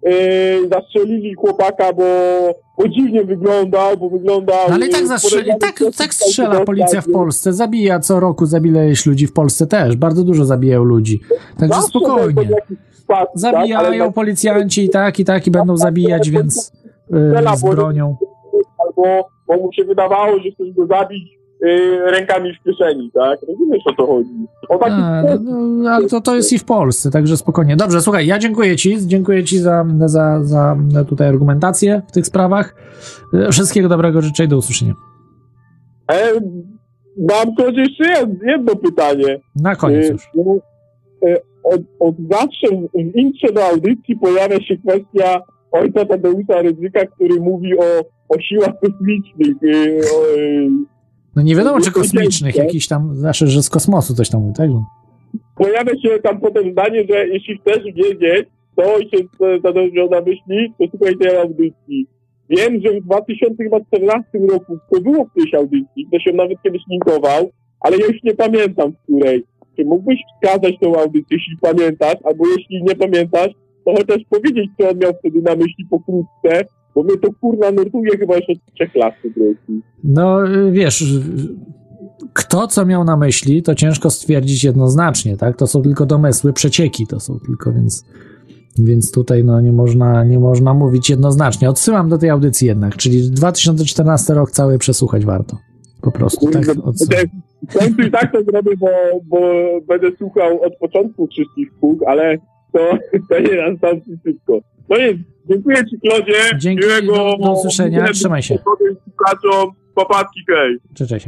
[0.04, 2.04] yy, zastrzelili chłopaka, bo
[2.78, 4.58] bo dziwnie wyglądał, bo wyglądał...
[4.70, 8.46] No ale i tak, zastrze- i tak, tak strzela policja w Polsce, zabija co roku,
[8.46, 11.20] zabija ludzi w Polsce też, bardzo dużo zabijają ludzi.
[11.60, 12.42] Także spokojnie.
[12.42, 14.16] jakieś przypadki, Zabijają tak?
[14.16, 16.72] Policjanci i tak, i tak, i będą zabijać, więc
[17.14, 18.16] y, z bronią.
[18.86, 21.37] Albo bo mu się wydawało, że chcesz go zabić
[22.06, 23.40] rękami w kieszeni, tak?
[23.48, 24.30] Rozumiesz o co chodzi?
[24.70, 27.76] O taki A, no, no, ale to, to jest i w Polsce, także spokojnie.
[27.76, 30.76] Dobrze, słuchaj, ja dziękuję Ci, dziękuję Ci za, za, za
[31.08, 32.76] tutaj argumentację w tych sprawach.
[33.34, 34.94] Y, Wszystkiego dobrego życzę i do usłyszenia.
[36.12, 36.32] E,
[37.30, 39.40] mam też jeszcze jed- jedno pytanie.
[39.56, 40.30] Na koniec E, już.
[40.36, 40.56] no,
[41.30, 47.40] e, Od, od zawsze w, intrze do audycji pojawia się kwestia ojca Tadeusza Rydzyka, który
[47.42, 47.84] mówi o,
[48.30, 49.56] o siłach kosmicznych.
[50.16, 50.18] O,
[51.38, 54.54] No nie wiadomo, czy to kosmicznych, jakiś tam, znaczy, że z kosmosu coś tam mówi,
[54.54, 54.70] tak?
[55.56, 60.86] pojawia się tam potem zdanie, że jeśli chcesz wiedzieć, e, Tadeusz miał na myśli, to
[60.90, 62.08] słuchaj tej audycji.
[62.50, 67.50] Wiem, że w 2014 roku to było w tej audycji, ktoś ją nawet kiedyś linkował,
[67.80, 69.44] ale ja już nie pamiętam w której.
[69.76, 73.52] Czy mógłbyś wskazać tą audycję, jeśli pamiętasz, albo jeśli nie pamiętasz,
[73.86, 76.66] to chociaż powiedzieć, co on miał wtedy na myśli pokrótce,
[76.98, 79.74] bo mnie to kurna nurtuje chyba już od trzech lat po prostu.
[80.04, 81.22] No y, wiesz, y,
[82.34, 85.58] kto co miał na myśli, to ciężko stwierdzić jednoznacznie, tak?
[85.58, 88.06] To są tylko domysły, przecieki to są tylko, więc,
[88.80, 91.70] więc tutaj no, nie, można, nie można mówić jednoznacznie.
[91.70, 95.58] Odsyłam do tej audycji jednak, czyli 2014 rok cały przesłuchać warto.
[96.02, 96.64] Po prostu, tak?
[96.84, 97.26] Odsyłam.
[97.70, 98.88] W końcu i tak to zrobię, bo,
[99.24, 99.40] bo
[99.88, 102.38] będę słuchał od początku wszystkich pług, ale
[102.74, 102.98] to,
[103.30, 104.60] to nie nastąpi szybko.
[104.90, 106.34] No jest, dziękuję Ci, Klodzie.
[106.58, 108.08] Dzięki, Miłego, do- do usłyszenia.
[108.14, 108.58] Trzymaj się.
[110.48, 110.78] hej.
[110.94, 111.28] Cześć, cześć.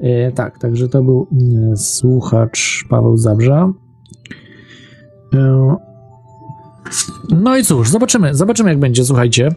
[0.00, 3.72] E, tak, także to był mm, słuchacz Paweł Zabrza.
[5.34, 5.76] E,
[7.30, 9.48] no i cóż, zobaczymy, zobaczymy jak będzie, słuchajcie.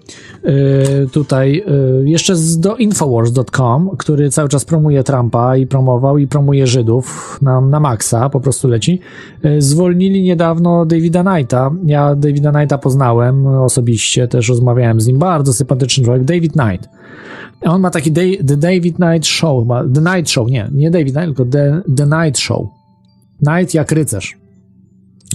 [0.43, 6.27] E, tutaj e, jeszcze z, do infowars.com, który cały czas promuje Trumpa i promował i
[6.27, 8.99] promuje Żydów na, na maksa, po prostu leci.
[9.43, 11.71] E, zwolnili niedawno Davida Knighta.
[11.85, 15.19] Ja Davida Knighta poznałem osobiście, też rozmawiałem z nim.
[15.19, 16.89] Bardzo sympatyczny człowiek, David Knight.
[17.61, 21.25] On ma taki day, The David Night Show, The Night Show, nie, nie David Night,
[21.25, 22.67] tylko The, The Night Show.
[23.41, 24.37] Night jak rycerz.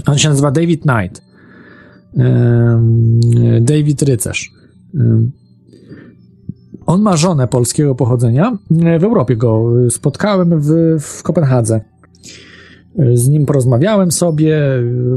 [0.06, 1.31] On się nazywa David Knight.
[3.60, 4.52] David Rycerz.
[6.86, 8.58] On ma żonę polskiego pochodzenia.
[8.70, 11.80] W Europie go spotkałem w, w Kopenhadze.
[13.14, 14.60] Z nim porozmawiałem sobie,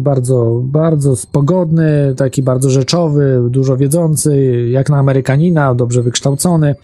[0.01, 6.75] bardzo, bardzo pogodny, taki bardzo rzeczowy, dużo wiedzący, jak na Amerykanina, dobrze wykształcony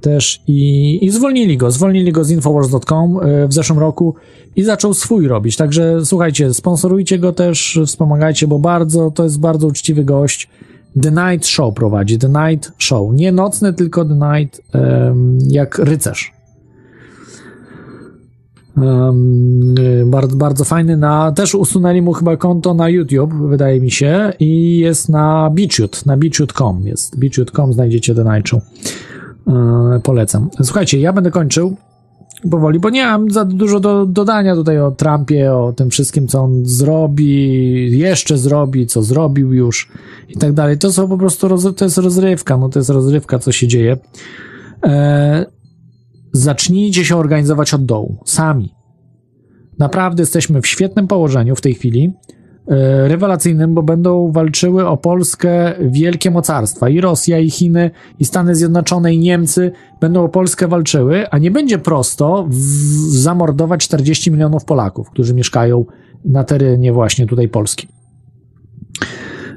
[0.00, 3.18] też i, i zwolnili go, zwolnili go z Infowars.com
[3.48, 4.14] w zeszłym roku
[4.56, 9.66] i zaczął swój robić, także słuchajcie, sponsorujcie go też, wspomagajcie, bo bardzo, to jest bardzo
[9.66, 10.48] uczciwy gość,
[11.02, 16.32] The Night Show prowadzi, The Night Show, nie nocny, tylko The Night, um, jak rycerz.
[18.76, 19.74] Um,
[20.06, 20.96] bardzo, bardzo fajny.
[20.96, 25.98] Na, też usunęli mu chyba konto na YouTube, wydaje mi się, i jest na Beachute,
[26.06, 27.18] na beachute.com jest.
[27.18, 28.62] Beachute.com znajdziecie The Night Show.
[29.48, 30.50] Yy, polecam.
[30.62, 31.76] Słuchajcie, ja będę kończył
[32.50, 36.40] powoli, bo nie mam za dużo do dodania tutaj o Trumpie, o tym wszystkim, co
[36.40, 39.88] on zrobi, jeszcze zrobi, co zrobił już
[40.28, 40.78] i tak dalej.
[40.78, 43.96] To są po prostu, to jest rozrywka, no to jest rozrywka, co się dzieje.
[44.84, 45.46] E,
[46.32, 48.74] zacznijcie się organizować od dołu, sami.
[49.78, 52.37] Naprawdę jesteśmy w świetnym położeniu w tej chwili, e,
[53.06, 56.88] rewelacyjnym, bo będą walczyły o Polskę wielkie mocarstwa.
[56.88, 61.50] I Rosja, i Chiny, i Stany Zjednoczone, i Niemcy będą o Polskę walczyły, a nie
[61.50, 62.48] będzie prosto
[63.08, 65.84] zamordować 40 milionów Polaków, którzy mieszkają
[66.24, 67.88] na terenie właśnie tutaj Polski.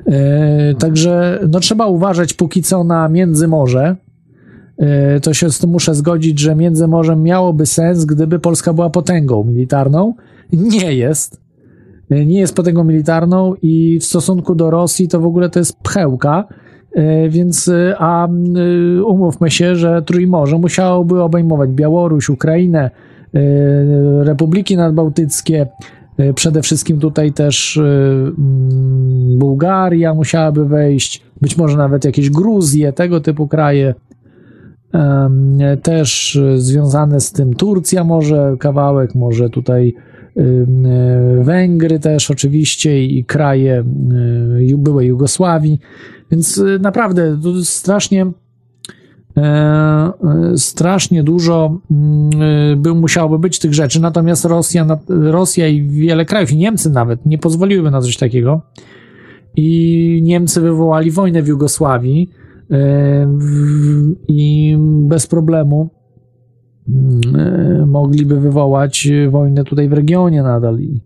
[0.08, 3.96] E, także no, trzeba uważać póki co na Międzymorze,
[5.22, 10.14] to się z tym muszę zgodzić, że Międzymorzem miałoby sens, gdyby Polska była potęgą militarną.
[10.52, 11.42] Nie jest.
[12.12, 16.48] Nie jest potęgą militarną i w stosunku do Rosji to w ogóle to jest pchełka,
[17.30, 18.28] więc a
[19.06, 22.92] umówmy się, że Trójmorze musiałoby obejmować Białoruś, Ukrainę,
[24.22, 25.68] Republiki Nadbałtyckie,
[26.36, 27.80] przede wszystkim tutaj też
[29.38, 33.94] Bułgaria musiałaby wejść, być może nawet jakieś Gruzje, tego typu kraje
[35.84, 39.96] też związane z tym Turcja może kawałek, może tutaj
[41.42, 43.84] Węgry też oczywiście i kraje
[44.78, 45.80] byłej Jugosławii,
[46.32, 48.32] więc naprawdę strasznie
[50.56, 51.80] strasznie dużo
[52.78, 57.38] by musiałoby być tych rzeczy, natomiast Rosja, Rosja i wiele krajów, i Niemcy nawet, nie
[57.38, 58.62] pozwoliłyby na coś takiego.
[59.56, 62.30] I Niemcy wywołali wojnę w Jugosławii,
[64.28, 65.90] i bez problemu
[67.86, 71.02] mogliby wywołać wojnę tutaj w regionie nadal i,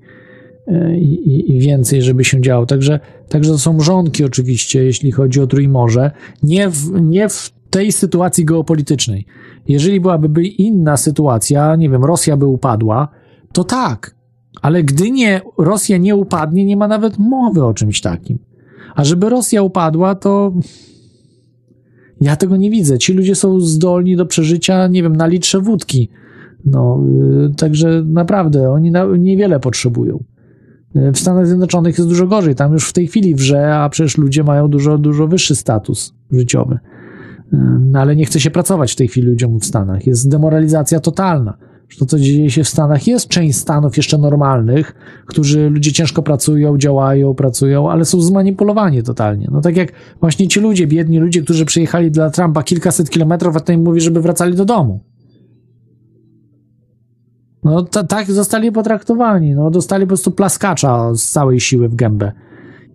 [0.98, 2.66] i, i, więcej, żeby się działo.
[2.66, 3.00] Także,
[3.30, 6.12] także to są mrzonki oczywiście, jeśli chodzi o Trójmorze.
[6.44, 9.26] Nie w, nie w tej sytuacji geopolitycznej.
[9.68, 13.08] Jeżeli byłaby inna sytuacja, nie wiem, Rosja by upadła,
[13.54, 14.16] to tak.
[14.62, 18.40] Ale gdy nie, Rosja nie upadnie, nie ma nawet mowy o czymś takim.
[18.96, 20.54] A żeby Rosja upadła, to
[22.22, 22.98] ja tego nie widzę.
[22.98, 26.10] Ci ludzie są zdolni do przeżycia, nie wiem, na litrze wódki.
[26.66, 30.24] No, yy, także naprawdę oni niewiele potrzebują.
[30.96, 32.56] Yy, w Stanach Zjednoczonych jest dużo gorzej.
[32.56, 36.80] Tam już w tej chwili wrze, a przecież ludzie mają dużo, dużo wyższy status życiowy.
[37.54, 40.08] Yy, no, ale nie chce się pracować w tej chwili ludziom w Stanach.
[40.08, 41.58] Jest demoralizacja totalna
[42.00, 46.78] to, co dzieje się w Stanach, jest część Stanów jeszcze normalnych, którzy ludzie ciężko pracują,
[46.78, 49.48] działają, pracują, ale są zmanipulowani totalnie.
[49.52, 53.60] No tak jak właśnie ci ludzie, biedni ludzie, którzy przyjechali dla Trumpa kilkaset kilometrów, a
[53.60, 55.04] ten mówi, żeby wracali do domu.
[57.64, 62.32] No tak zostali potraktowani, no dostali po prostu plaskacza z całej siły w gębę.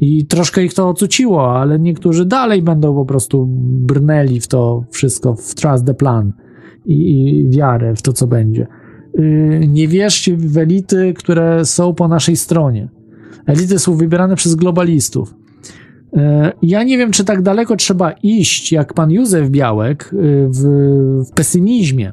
[0.00, 5.34] I troszkę ich to ocuciło, ale niektórzy dalej będą po prostu brnęli w to wszystko,
[5.34, 6.32] w trust the plan
[6.84, 8.66] i, i wiarę w to, co będzie.
[9.18, 12.88] Y, nie wierzcie w elity, które są po naszej stronie.
[13.46, 15.34] Elity są wybierane przez globalistów.
[16.16, 16.18] Y,
[16.62, 20.60] ja nie wiem, czy tak daleko trzeba iść, jak pan Józef Białek, y, w,
[21.30, 22.12] w pesymizmie,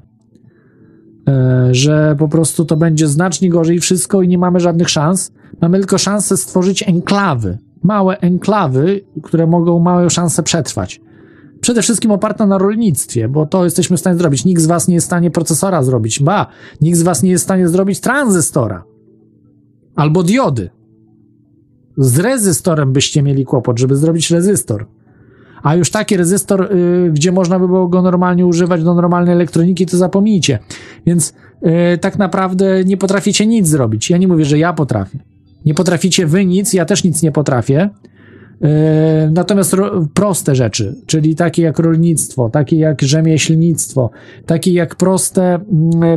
[1.71, 5.31] że po prostu to będzie znacznie gorzej wszystko i nie mamy żadnych szans.
[5.61, 11.01] Mamy tylko szansę stworzyć enklawy, małe enklawy, które mogą małe szanse przetrwać
[11.61, 14.45] przede wszystkim oparta na rolnictwie, bo to jesteśmy w stanie zrobić.
[14.45, 16.47] Nikt z was nie jest w stanie procesora zrobić, ba,
[16.81, 18.83] nikt z was nie jest w stanie zrobić tranzystora
[19.95, 20.69] albo diody.
[21.97, 24.87] Z rezystorem byście mieli kłopot, żeby zrobić rezystor.
[25.63, 29.85] A już taki rezystor, yy, gdzie można by było go normalnie używać do normalnej elektroniki,
[29.85, 30.59] to zapomnijcie.
[31.05, 34.09] Więc yy, tak naprawdę nie potraficie nic zrobić.
[34.09, 35.19] Ja nie mówię, że ja potrafię.
[35.65, 37.89] Nie potraficie wy nic, ja też nic nie potrafię.
[38.61, 39.75] E, natomiast
[40.13, 44.09] proste rzeczy, czyli takie jak rolnictwo, takie jak rzemieślnictwo,
[44.45, 45.59] takie jak proste,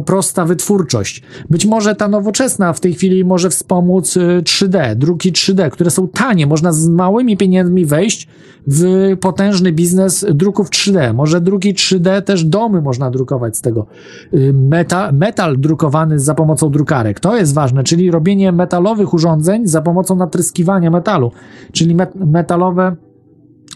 [0.07, 1.23] prosta wytwórczość.
[1.51, 6.09] Być może ta nowoczesna w tej chwili może wspomóc 3D, e, druki 3D, które są
[6.09, 8.28] tanie, można z małymi pieniędzmi wejść
[8.67, 11.15] w potężny biznes druków 3D.
[11.15, 13.86] Może druki 3D też domy można drukować z tego.
[14.35, 17.20] Y, meta, metal drukowany za pomocą drukarek.
[17.20, 21.33] To jest ważne, czyli robienie metalowych urządzeń za pomocą natryskiwania metalu,
[21.73, 22.97] czyli met, metalowe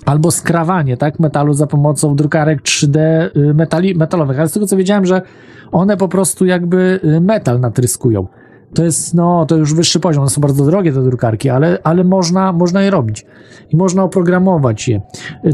[0.07, 2.99] albo skrawanie tak, metalu za pomocą drukarek 3D
[3.37, 4.39] y, metali, metalowych.
[4.39, 5.23] Ale z tego co wiedziałem, że
[5.73, 8.27] one po prostu jakby y, metal natryskują.
[8.75, 10.23] To jest, no, to już wyższy poziom.
[10.23, 13.27] One są bardzo drogie te drukarki, ale, ale można, można je robić
[13.71, 15.01] i można oprogramować je.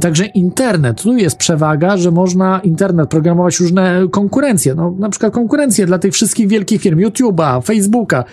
[0.01, 4.75] Także internet, tu jest przewaga, że można internet programować różne konkurencje.
[4.75, 8.25] No, na przykład konkurencje dla tych wszystkich wielkich firm, YouTube'a, Facebooka,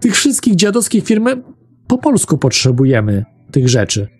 [0.00, 1.28] tych wszystkich dziadowskich firm.
[1.86, 4.15] Po polsku potrzebujemy tych rzeczy.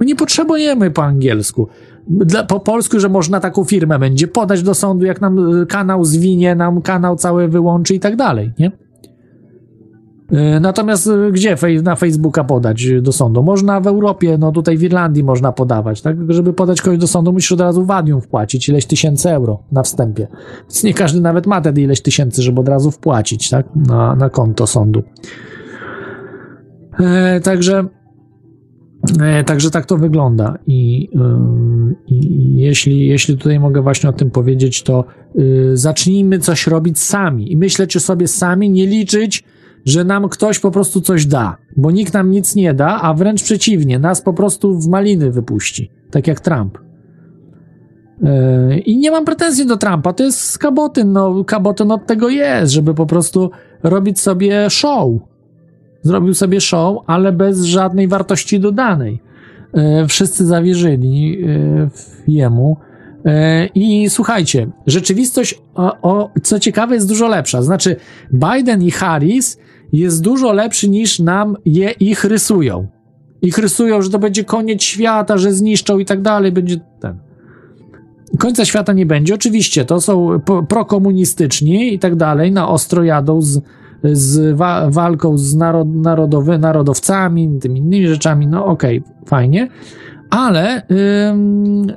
[0.00, 1.68] My nie potrzebujemy po angielsku.
[2.08, 6.04] Dla, po polsku, że można taką firmę będzie podać do sądu, jak nam y, kanał
[6.04, 8.72] zwinie, nam kanał cały wyłączy i tak dalej, nie?
[10.32, 13.42] E, natomiast e, gdzie na Facebooka podać do sądu?
[13.42, 16.16] Można w Europie, no tutaj w Irlandii można podawać, tak?
[16.28, 20.26] Żeby podać kogoś do sądu, musisz od razu wadium wpłacić ileś tysięcy euro na wstępie.
[20.62, 23.66] Więc nie każdy nawet ma wtedy ileś tysięcy, żeby od razu wpłacić, tak?
[23.76, 25.02] Na, na konto sądu.
[27.00, 27.84] E, także
[29.46, 30.58] Także tak to wygląda.
[30.66, 35.04] I, yy, I, jeśli, jeśli tutaj mogę właśnie o tym powiedzieć, to
[35.34, 39.44] yy, zacznijmy coś robić sami i myśleć o sobie sami, nie liczyć
[39.86, 43.42] że nam ktoś po prostu coś da, bo nikt nam nic nie da, a wręcz
[43.42, 46.78] przeciwnie, nas po prostu w maliny wypuści, tak jak Trump.
[48.22, 52.72] Yy, I nie mam pretensji do Trumpa, to jest skabotyn, no kabotyn od tego jest,
[52.72, 53.50] żeby po prostu
[53.82, 55.10] robić sobie show.
[56.06, 59.22] Zrobił sobie show, ale bez żadnej wartości dodanej.
[59.74, 61.90] Yy, wszyscy zawierzyli yy,
[62.28, 62.76] jemu.
[63.74, 67.62] I słuchajcie, rzeczywistość, o, o, co ciekawe, jest dużo lepsza.
[67.62, 67.96] Znaczy,
[68.32, 69.58] Biden i Harris
[69.92, 72.86] jest dużo lepszy niż nam je ich rysują.
[73.42, 77.18] Ich rysują, że to będzie koniec świata, że zniszczą i tak dalej, będzie ten.
[78.38, 79.34] Końca świata nie będzie.
[79.34, 83.60] Oczywiście to są prokomunistyczni i tak dalej, na ostro jadą z,
[84.02, 88.46] z wa walką z narod, narodowy, narodowcami, tymi innymi rzeczami.
[88.46, 89.68] No okej, okay, fajnie,
[90.30, 90.82] ale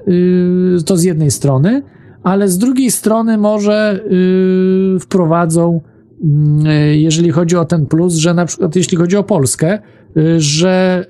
[0.07, 0.13] yy,
[0.75, 1.83] yy, to z jednej strony,
[2.23, 5.81] ale z drugiej strony może yy, wprowadzą
[6.65, 9.79] e, jeżeli chodzi o ten plus, że na przykład jeśli chodzi o Polskę,
[10.17, 11.05] y, że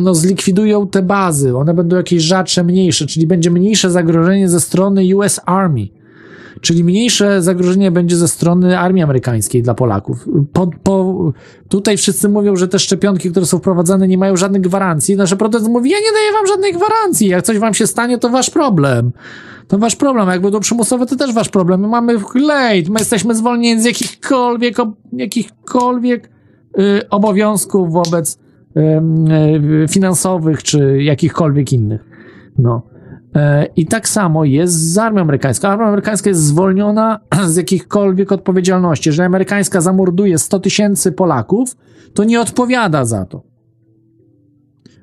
[0.00, 5.16] no, zlikwidują te bazy, one będą jakieś rzadsze, mniejsze, czyli będzie mniejsze zagrożenie ze strony
[5.16, 5.99] US Army.
[6.60, 10.28] Czyli mniejsze zagrożenie będzie ze strony armii amerykańskiej dla Polaków.
[10.52, 11.32] Po, po,
[11.68, 15.16] tutaj wszyscy mówią, że te szczepionki, które są wprowadzane, nie mają żadnych gwarancji.
[15.16, 17.28] Nasze protest mówi, ja nie daję wam żadnej gwarancji.
[17.28, 19.12] Jak coś wam się stanie, to wasz problem.
[19.68, 20.28] To wasz problem.
[20.28, 21.80] Jak będą przymusowe, to też wasz problem.
[21.80, 24.76] My mamy lejt, my jesteśmy zwolnieni z jakichkolwiek,
[25.12, 26.30] jakichkolwiek
[26.78, 28.38] y, obowiązków wobec
[28.76, 28.80] y,
[29.84, 32.04] y, finansowych, czy jakichkolwiek innych.
[32.58, 32.89] No.
[33.36, 35.68] E, I tak samo jest z armią amerykańską.
[35.68, 39.08] Armia amerykańska jest zwolniona z jakichkolwiek odpowiedzialności.
[39.08, 41.76] Jeżeli amerykańska zamorduje 100 tysięcy Polaków,
[42.14, 43.42] to nie odpowiada za to.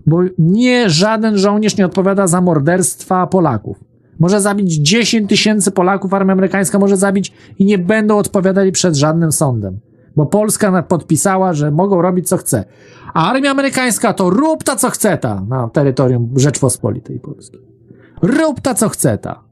[0.05, 3.83] Bo nie żaden żołnierz nie odpowiada za morderstwa Polaków.
[4.19, 9.31] Może zabić 10 tysięcy Polaków, armia amerykańska może zabić i nie będą odpowiadali przed żadnym
[9.31, 9.79] sądem.
[10.15, 12.65] Bo Polska podpisała, że mogą robić co chce.
[13.13, 17.76] A armia amerykańska to rób ta co chce ta na terytorium Rzeczpospolitej Polskiej.
[18.21, 19.43] Rób ta co chce ta.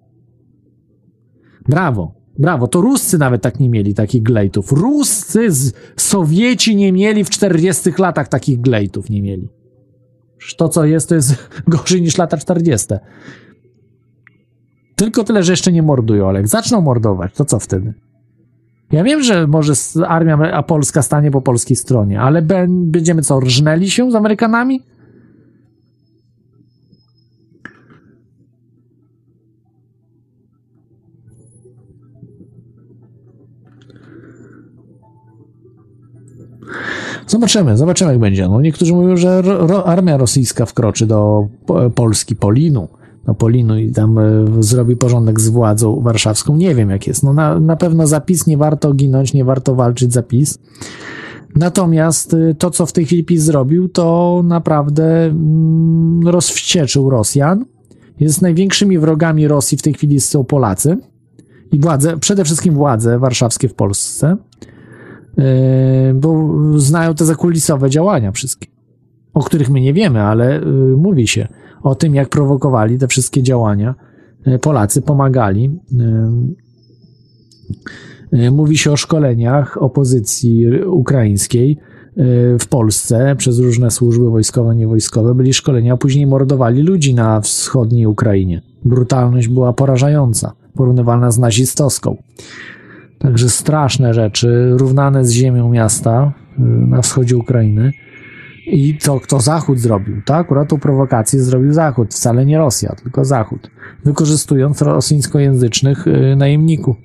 [1.69, 2.67] Brawo, brawo.
[2.67, 4.71] To Ruscy nawet tak nie mieli takich glejtów.
[4.71, 9.49] Ruscy, z Sowieci nie mieli w 40 latach takich glejtów, nie mieli.
[10.57, 12.87] To, co jest, to jest gorzej niż lata 40.
[14.95, 17.93] Tylko tyle, że jeszcze nie mordują, ale jak zaczną mordować, to co wtedy?
[18.91, 19.73] Ja wiem, że może
[20.07, 24.81] armia polska stanie po polskiej stronie, ale będziemy co, rżnęli się z Amerykanami?
[37.27, 38.49] Zobaczymy, zobaczymy jak będzie.
[38.49, 41.47] No, niektórzy mówią, że ro, armia rosyjska wkroczy do
[41.95, 42.87] Polski, Polinu,
[43.25, 46.55] do Polinu i tam y, zrobi porządek z władzą warszawską.
[46.55, 47.23] Nie wiem jak jest.
[47.23, 50.59] No, na, na pewno zapis, nie warto ginąć, nie warto walczyć zapis.
[51.55, 57.65] Natomiast y, to, co w tej chwili PiS zrobił, to naprawdę mm, rozwścieczył Rosjan.
[58.19, 60.97] Jest największymi wrogami Rosji w tej chwili są Polacy
[61.71, 64.37] i władze, przede wszystkim władze warszawskie w Polsce.
[65.37, 65.43] Yy,
[66.13, 68.67] bo znają te zakulisowe działania wszystkie,
[69.33, 71.47] o których my nie wiemy, ale yy, mówi się
[71.83, 73.95] o tym, jak prowokowali te wszystkie działania.
[74.45, 75.79] Yy, Polacy pomagali.
[78.51, 81.77] Mówi się o szkoleniach opozycji ukraińskiej
[82.59, 85.35] w Polsce przez różne służby wojskowe, niewojskowe.
[85.35, 88.61] Byli szkolenia, później mordowali ludzi na wschodniej Ukrainie.
[88.85, 92.17] Brutalność była porażająca, porównywalna z nazistowską.
[93.19, 97.91] Także straszne rzeczy, równane z ziemią miasta y, na wschodzie Ukrainy.
[98.67, 100.45] I to, kto Zachód zrobił, tak?
[100.45, 103.71] Akurat tą prowokację zrobił Zachód, wcale nie Rosja, tylko Zachód,
[104.05, 106.97] wykorzystując rosyjskojęzycznych y, najemników.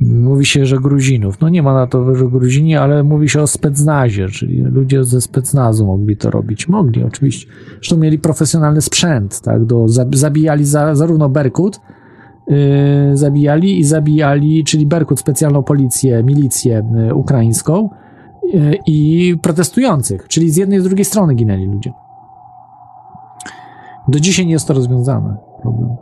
[0.00, 1.40] Mówi się, że Gruzinów.
[1.40, 5.20] No nie ma na to, że Gruzini, ale mówi się o specnazie, czyli ludzie ze
[5.20, 6.68] specnazu mogli to robić.
[6.68, 7.46] Mogli, oczywiście.
[7.74, 9.64] Zresztą mieli profesjonalny sprzęt, tak?
[9.64, 11.80] Do, zabijali za, zarówno Berkut,
[12.50, 17.90] Y, zabijali i zabijali, czyli Berkut, specjalną policję, milicję y, ukraińską
[18.54, 21.92] y, i protestujących, czyli z jednej i z drugiej strony ginęli ludzie.
[24.08, 25.36] Do dzisiaj nie jest to rozwiązane.
[25.62, 25.96] Problem.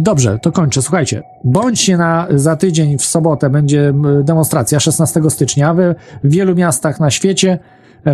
[0.00, 0.82] Dobrze, to kończę.
[0.82, 5.78] Słuchajcie, bądźcie na, za tydzień w sobotę będzie demonstracja 16 stycznia w,
[6.24, 7.58] w wielu miastach na świecie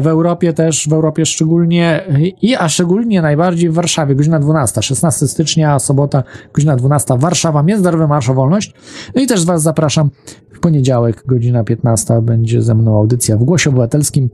[0.01, 2.05] w Europie też, w Europie szczególnie
[2.43, 6.23] i a szczególnie najbardziej w Warszawie, godzina 12, 16 stycznia, sobota,
[6.55, 8.75] godzina 12, Warszawa, Międzynarodowy Marsz o Wolność.
[9.15, 10.11] No i też Was zapraszam
[10.53, 14.29] w poniedziałek, godzina 15, będzie ze mną audycja w Głosie Obywatelskim.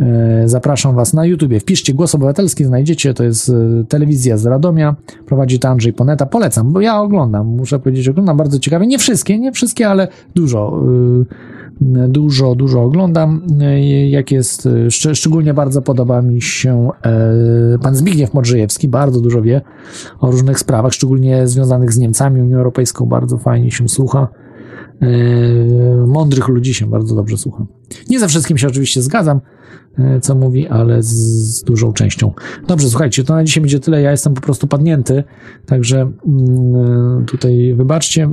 [0.00, 1.60] E, zapraszam Was na YouTubie.
[1.60, 3.14] Wpiszcie Głos Obywatelski, znajdziecie.
[3.14, 4.96] To jest e, telewizja z Radomia.
[5.26, 6.26] Prowadzi to Andrzej Poneta.
[6.26, 7.46] Polecam, bo ja oglądam.
[7.46, 8.86] Muszę powiedzieć, oglądam bardzo ciekawie.
[8.86, 10.82] Nie wszystkie, nie wszystkie, ale dużo.
[11.30, 11.53] E,
[12.08, 13.46] dużo, dużo oglądam.
[14.08, 16.88] Jak jest, szczególnie bardzo podoba mi się
[17.82, 19.60] pan Zbigniew Modrzejewski, bardzo dużo wie
[20.20, 24.28] o różnych sprawach, szczególnie związanych z Niemcami, Unią Europejską, bardzo fajnie się słucha.
[26.06, 27.66] Mądrych ludzi się bardzo dobrze słucha.
[28.10, 29.40] Nie ze wszystkim się oczywiście zgadzam,
[30.22, 32.32] co mówi, ale z dużą częścią.
[32.68, 34.02] Dobrze, słuchajcie, to na dzisiaj będzie tyle.
[34.02, 35.24] Ja jestem po prostu padnięty,
[35.66, 36.10] także
[37.26, 38.30] tutaj wybaczcie.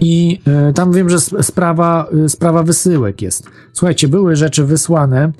[0.00, 3.46] I e, tam wiem, że sprawa, e, sprawa wysyłek jest.
[3.72, 5.32] Słuchajcie, były rzeczy wysłane,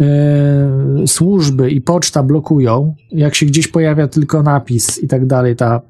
[0.00, 5.80] e, służby i poczta blokują, jak się gdzieś pojawia tylko napis i tak dalej, ta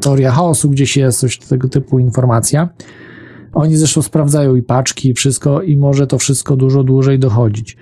[0.00, 2.68] teoria chaosu gdzieś jest, coś tego typu informacja.
[3.52, 7.76] Oni zresztą sprawdzają i paczki, i wszystko, i może to wszystko dużo dłużej dochodzić.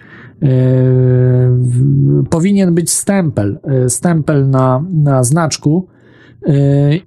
[2.30, 5.88] powinien być stempel, stempel na, na znaczku,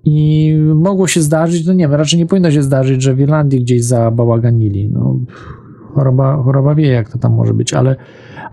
[0.06, 3.62] i mogło się zdarzyć, no nie wiem, raczej nie powinno się zdarzyć, że w Irlandii
[3.62, 4.90] gdzieś zabałaganili.
[4.90, 5.20] No,
[5.94, 7.96] choroba, choroba wie, jak to tam może być, ale,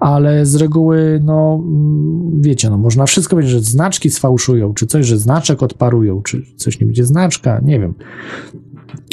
[0.01, 5.07] ale z reguły, no mm, wiecie, no można wszystko powiedzieć, że znaczki sfałszują, czy coś,
[5.07, 7.95] że znaczek odparują, czy coś nie będzie znaczka, nie wiem.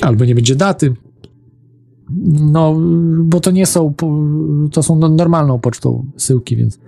[0.02, 0.94] Albo nie będzie daty.
[2.42, 2.78] No,
[3.24, 3.94] bo to nie są,
[4.72, 6.80] to są normalną pocztą syłki, więc,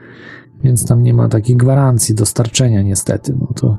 [0.63, 3.35] więc tam nie ma takiej gwarancji dostarczenia niestety.
[3.39, 3.77] No to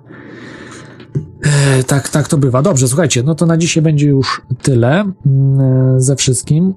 [1.87, 2.63] tak, tak to bywa.
[2.63, 6.75] Dobrze, słuchajcie, no to na dzisiaj będzie już tyle mm, ze wszystkim.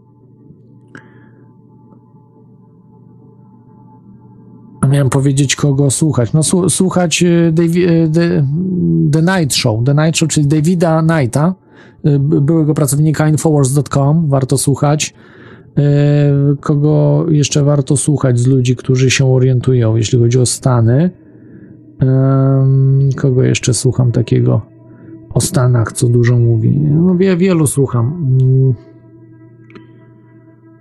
[4.88, 6.34] miałem powiedzieć, kogo słuchać.
[6.34, 8.48] No, słuchać e, Davi- The,
[9.12, 11.56] The Night Show, The Night Show, czyli Davida Knighta,
[12.04, 15.14] e, byłego pracownika Infowars.com, warto słuchać.
[15.78, 15.84] E,
[16.62, 21.27] kogo jeszcze warto słuchać z ludzi, którzy się orientują, jeśli chodzi o Stany?
[23.16, 24.62] Kogo jeszcze słucham takiego
[25.34, 26.80] o Stanach, co dużo mówi?
[26.80, 28.38] No, wie, wielu słucham.
[28.42, 28.74] Mm.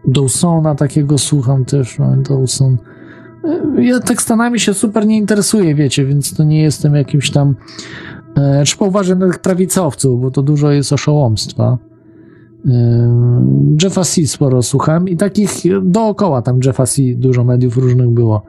[0.06, 2.76] Dawsona takiego słucham też, Dawson.
[3.78, 7.54] Ja tak Stanami się super nie interesuję, wiecie, więc to nie jestem jakimś tam.
[8.36, 11.78] E, trzeba uważać na tych prawicowców, bo to dużo jest oszołomstwa.
[12.66, 13.46] E,
[13.82, 14.26] Jeffa C.
[14.26, 15.50] sporo słucham i takich
[15.82, 17.02] dookoła tam Jeffa C.
[17.16, 18.42] dużo mediów różnych było.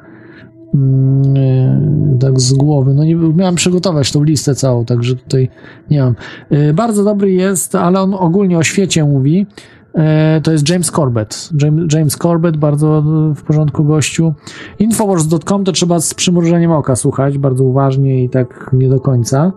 [0.73, 2.93] Mm, e, tak z głowy.
[2.93, 5.49] No nie miałem przygotować tą listę całą, także tutaj
[5.91, 6.15] nie mam.
[6.49, 9.47] E, bardzo dobry jest, ale on ogólnie o świecie mówi.
[9.95, 11.49] E, to jest James Corbett.
[11.93, 13.03] James Corbett, bardzo
[13.35, 14.33] w porządku gościu.
[14.79, 19.51] Infowars.com to trzeba z przymrużeniem oka słuchać, bardzo uważnie i tak nie do końca.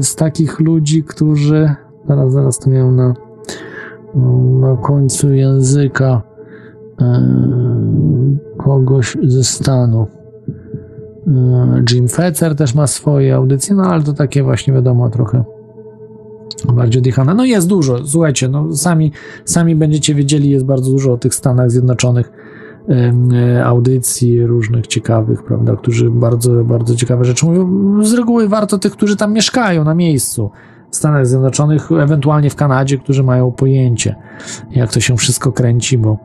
[0.00, 1.74] Z takich ludzi, którzy.
[2.08, 3.14] Zaraz, zaraz to miałem na,
[4.60, 6.29] na końcu języka
[8.58, 10.08] kogoś ze Stanów.
[11.92, 15.44] Jim Fetzer też ma swoje audycje, no ale to takie właśnie wiadomo trochę
[16.74, 17.34] bardziej odjechana.
[17.34, 19.12] No jest dużo, słuchajcie, no sami,
[19.44, 22.32] sami będziecie wiedzieli, jest bardzo dużo o tych Stanach Zjednoczonych
[23.64, 28.04] audycji różnych ciekawych, prawda, którzy bardzo, bardzo ciekawe rzeczy mówią.
[28.04, 30.50] Z reguły warto tych, którzy tam mieszkają na miejscu.
[30.90, 34.16] W Stanach Zjednoczonych, ewentualnie w Kanadzie, którzy mają pojęcie,
[34.70, 36.18] jak to się wszystko kręci, bo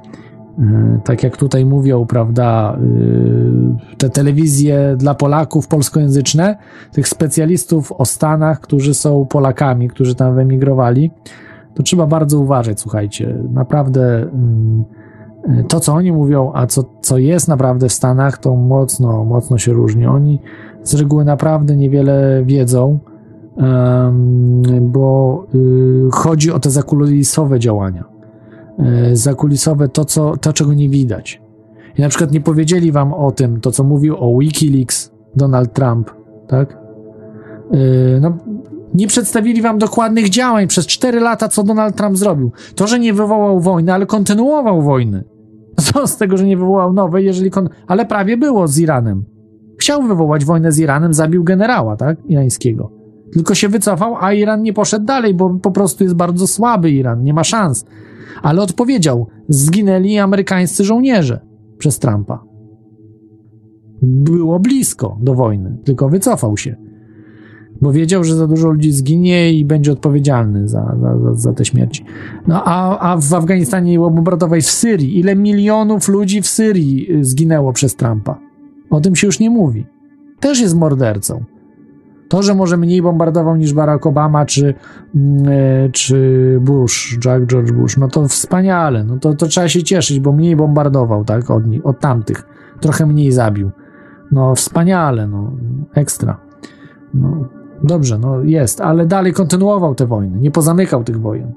[1.04, 6.58] tak jak tutaj mówią, prawda, e, te telewizje dla Polaków polskojęzyczne,
[6.92, 11.12] tych specjalistów o Stanach, którzy są Polakami, którzy tam wyemigrowali,
[11.74, 13.38] to trzeba bardzo uważać, słuchajcie.
[13.54, 14.84] Naprawdę mm,
[15.50, 19.58] e, to, co oni mówią, a co, co jest naprawdę w Stanach, to mocno, mocno
[19.58, 20.06] się różni.
[20.06, 20.42] Oni
[20.84, 23.00] z reguły naprawdę niewiele wiedzą,
[24.82, 28.15] bo y, chodzi o te zakulisowe działania E,
[29.14, 31.42] zakulisowe, to, co, to czego nie widać.
[31.98, 36.12] I na przykład nie powiedzieli wam o tym, to co mówił o Wikileaks Donald Trump,
[36.48, 36.78] tak?
[37.72, 38.38] E, no,
[38.94, 42.52] nie przedstawili wam dokładnych działań przez 4 lata, co Donald Trump zrobił.
[42.76, 45.24] To, że nie wywołał wojny, ale kontynuował wojny.
[45.94, 47.70] Co z tego, że nie wywołał nowej, jeżeli kon...
[47.88, 49.24] ale prawie było z Iranem.
[49.80, 52.18] Chciał wywołać wojnę z Iranem, zabił generała, tak?
[52.26, 52.92] Irańskiego.
[53.34, 57.24] Tylko się wycofał, a Iran nie poszedł dalej, bo po prostu jest bardzo słaby Iran,
[57.24, 57.86] nie ma szans
[58.42, 61.40] ale odpowiedział: zginęli amerykańscy żołnierze
[61.78, 62.44] przez Trumpa.
[64.02, 66.76] Było blisko do wojny, tylko wycofał się,
[67.82, 72.06] bo wiedział, że za dużo ludzi zginie i będzie odpowiedzialny za, za, za te śmierci.
[72.48, 75.20] No a, a w Afganistanie bombardować w Syrii.
[75.20, 78.40] Ile milionów ludzi w Syrii zginęło przez Trumpa?
[78.90, 79.86] O tym się już nie mówi.
[80.40, 81.44] Też jest mordercą.
[82.28, 84.74] To, że może mniej bombardował niż Barack Obama czy,
[85.16, 89.84] mm, e, czy Bush, Jack George Bush, no to wspaniale, no to, to trzeba się
[89.84, 92.48] cieszyć, bo mniej bombardował, tak, od, od tamtych,
[92.80, 93.72] trochę mniej zabił.
[94.32, 95.52] No wspaniale, no
[95.94, 96.38] ekstra.
[97.14, 97.46] No,
[97.84, 101.54] dobrze, no jest, ale dalej kontynuował te wojny, nie pozamykał tych wojen.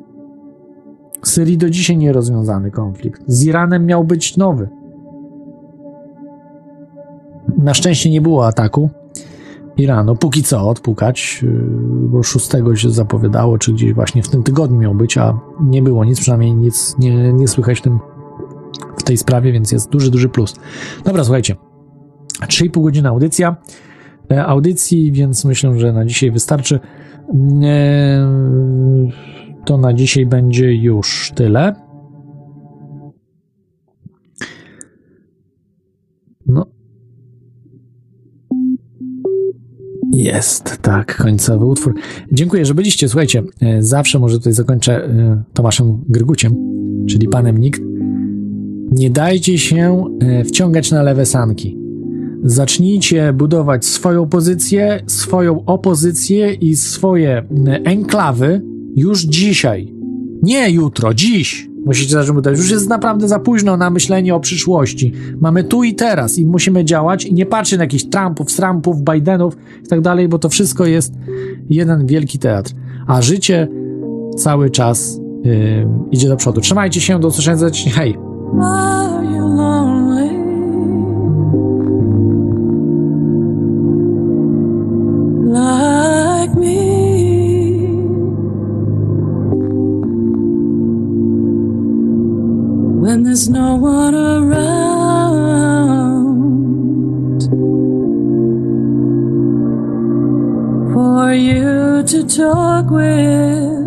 [1.24, 3.22] Syrii do dzisiaj nierozwiązany konflikt.
[3.26, 4.68] Z Iranem miał być nowy.
[7.58, 8.90] Na szczęście nie było ataku.
[9.78, 10.16] Iranu.
[10.16, 11.46] Póki co odpukać, y,
[12.08, 16.04] bo 6 się zapowiadało, czy gdzieś właśnie w tym tygodniu miał być, a nie było
[16.04, 17.98] nic, przynajmniej nic nie, nie słychać w, tym,
[18.96, 20.54] w tej sprawie, więc jest duży, duży plus.
[21.04, 21.56] Dobra, słuchajcie.
[22.42, 23.56] 3,5 godziny audycja.
[24.30, 26.80] E, audycji, więc myślę, że na dzisiaj wystarczy.
[27.62, 28.28] E,
[29.64, 31.87] to na dzisiaj będzie już tyle.
[40.28, 41.94] Jest, tak, końcowy utwór.
[42.32, 43.08] Dziękuję, że byliście.
[43.08, 46.54] Słuchajcie, e, zawsze może tutaj zakończę e, Tomaszem Gryguciem,
[47.08, 47.80] czyli panem nikt.
[48.90, 51.78] Nie dajcie się e, wciągać na lewe sanki.
[52.44, 57.42] Zacznijcie budować swoją pozycję, swoją opozycję i swoje
[57.84, 58.62] enklawy
[58.96, 59.94] już dzisiaj.
[60.42, 61.67] Nie jutro, dziś.
[61.86, 62.46] Musicie zacząć.
[62.46, 65.12] Już jest naprawdę za późno na myślenie o przyszłości.
[65.40, 69.56] Mamy tu i teraz i musimy działać i nie patrzcie na jakichś Trumpów, Trumpów, Bidenów
[69.84, 71.14] i tak dalej, bo to wszystko jest
[71.70, 72.72] jeden wielki teatr.
[73.06, 73.68] A życie
[74.36, 76.60] cały czas yy, idzie do przodu.
[76.60, 77.70] Trzymajcie się, do usłyszenia.
[77.94, 78.18] Hej!
[93.48, 94.58] there's no one around
[100.92, 103.77] for you to talk with.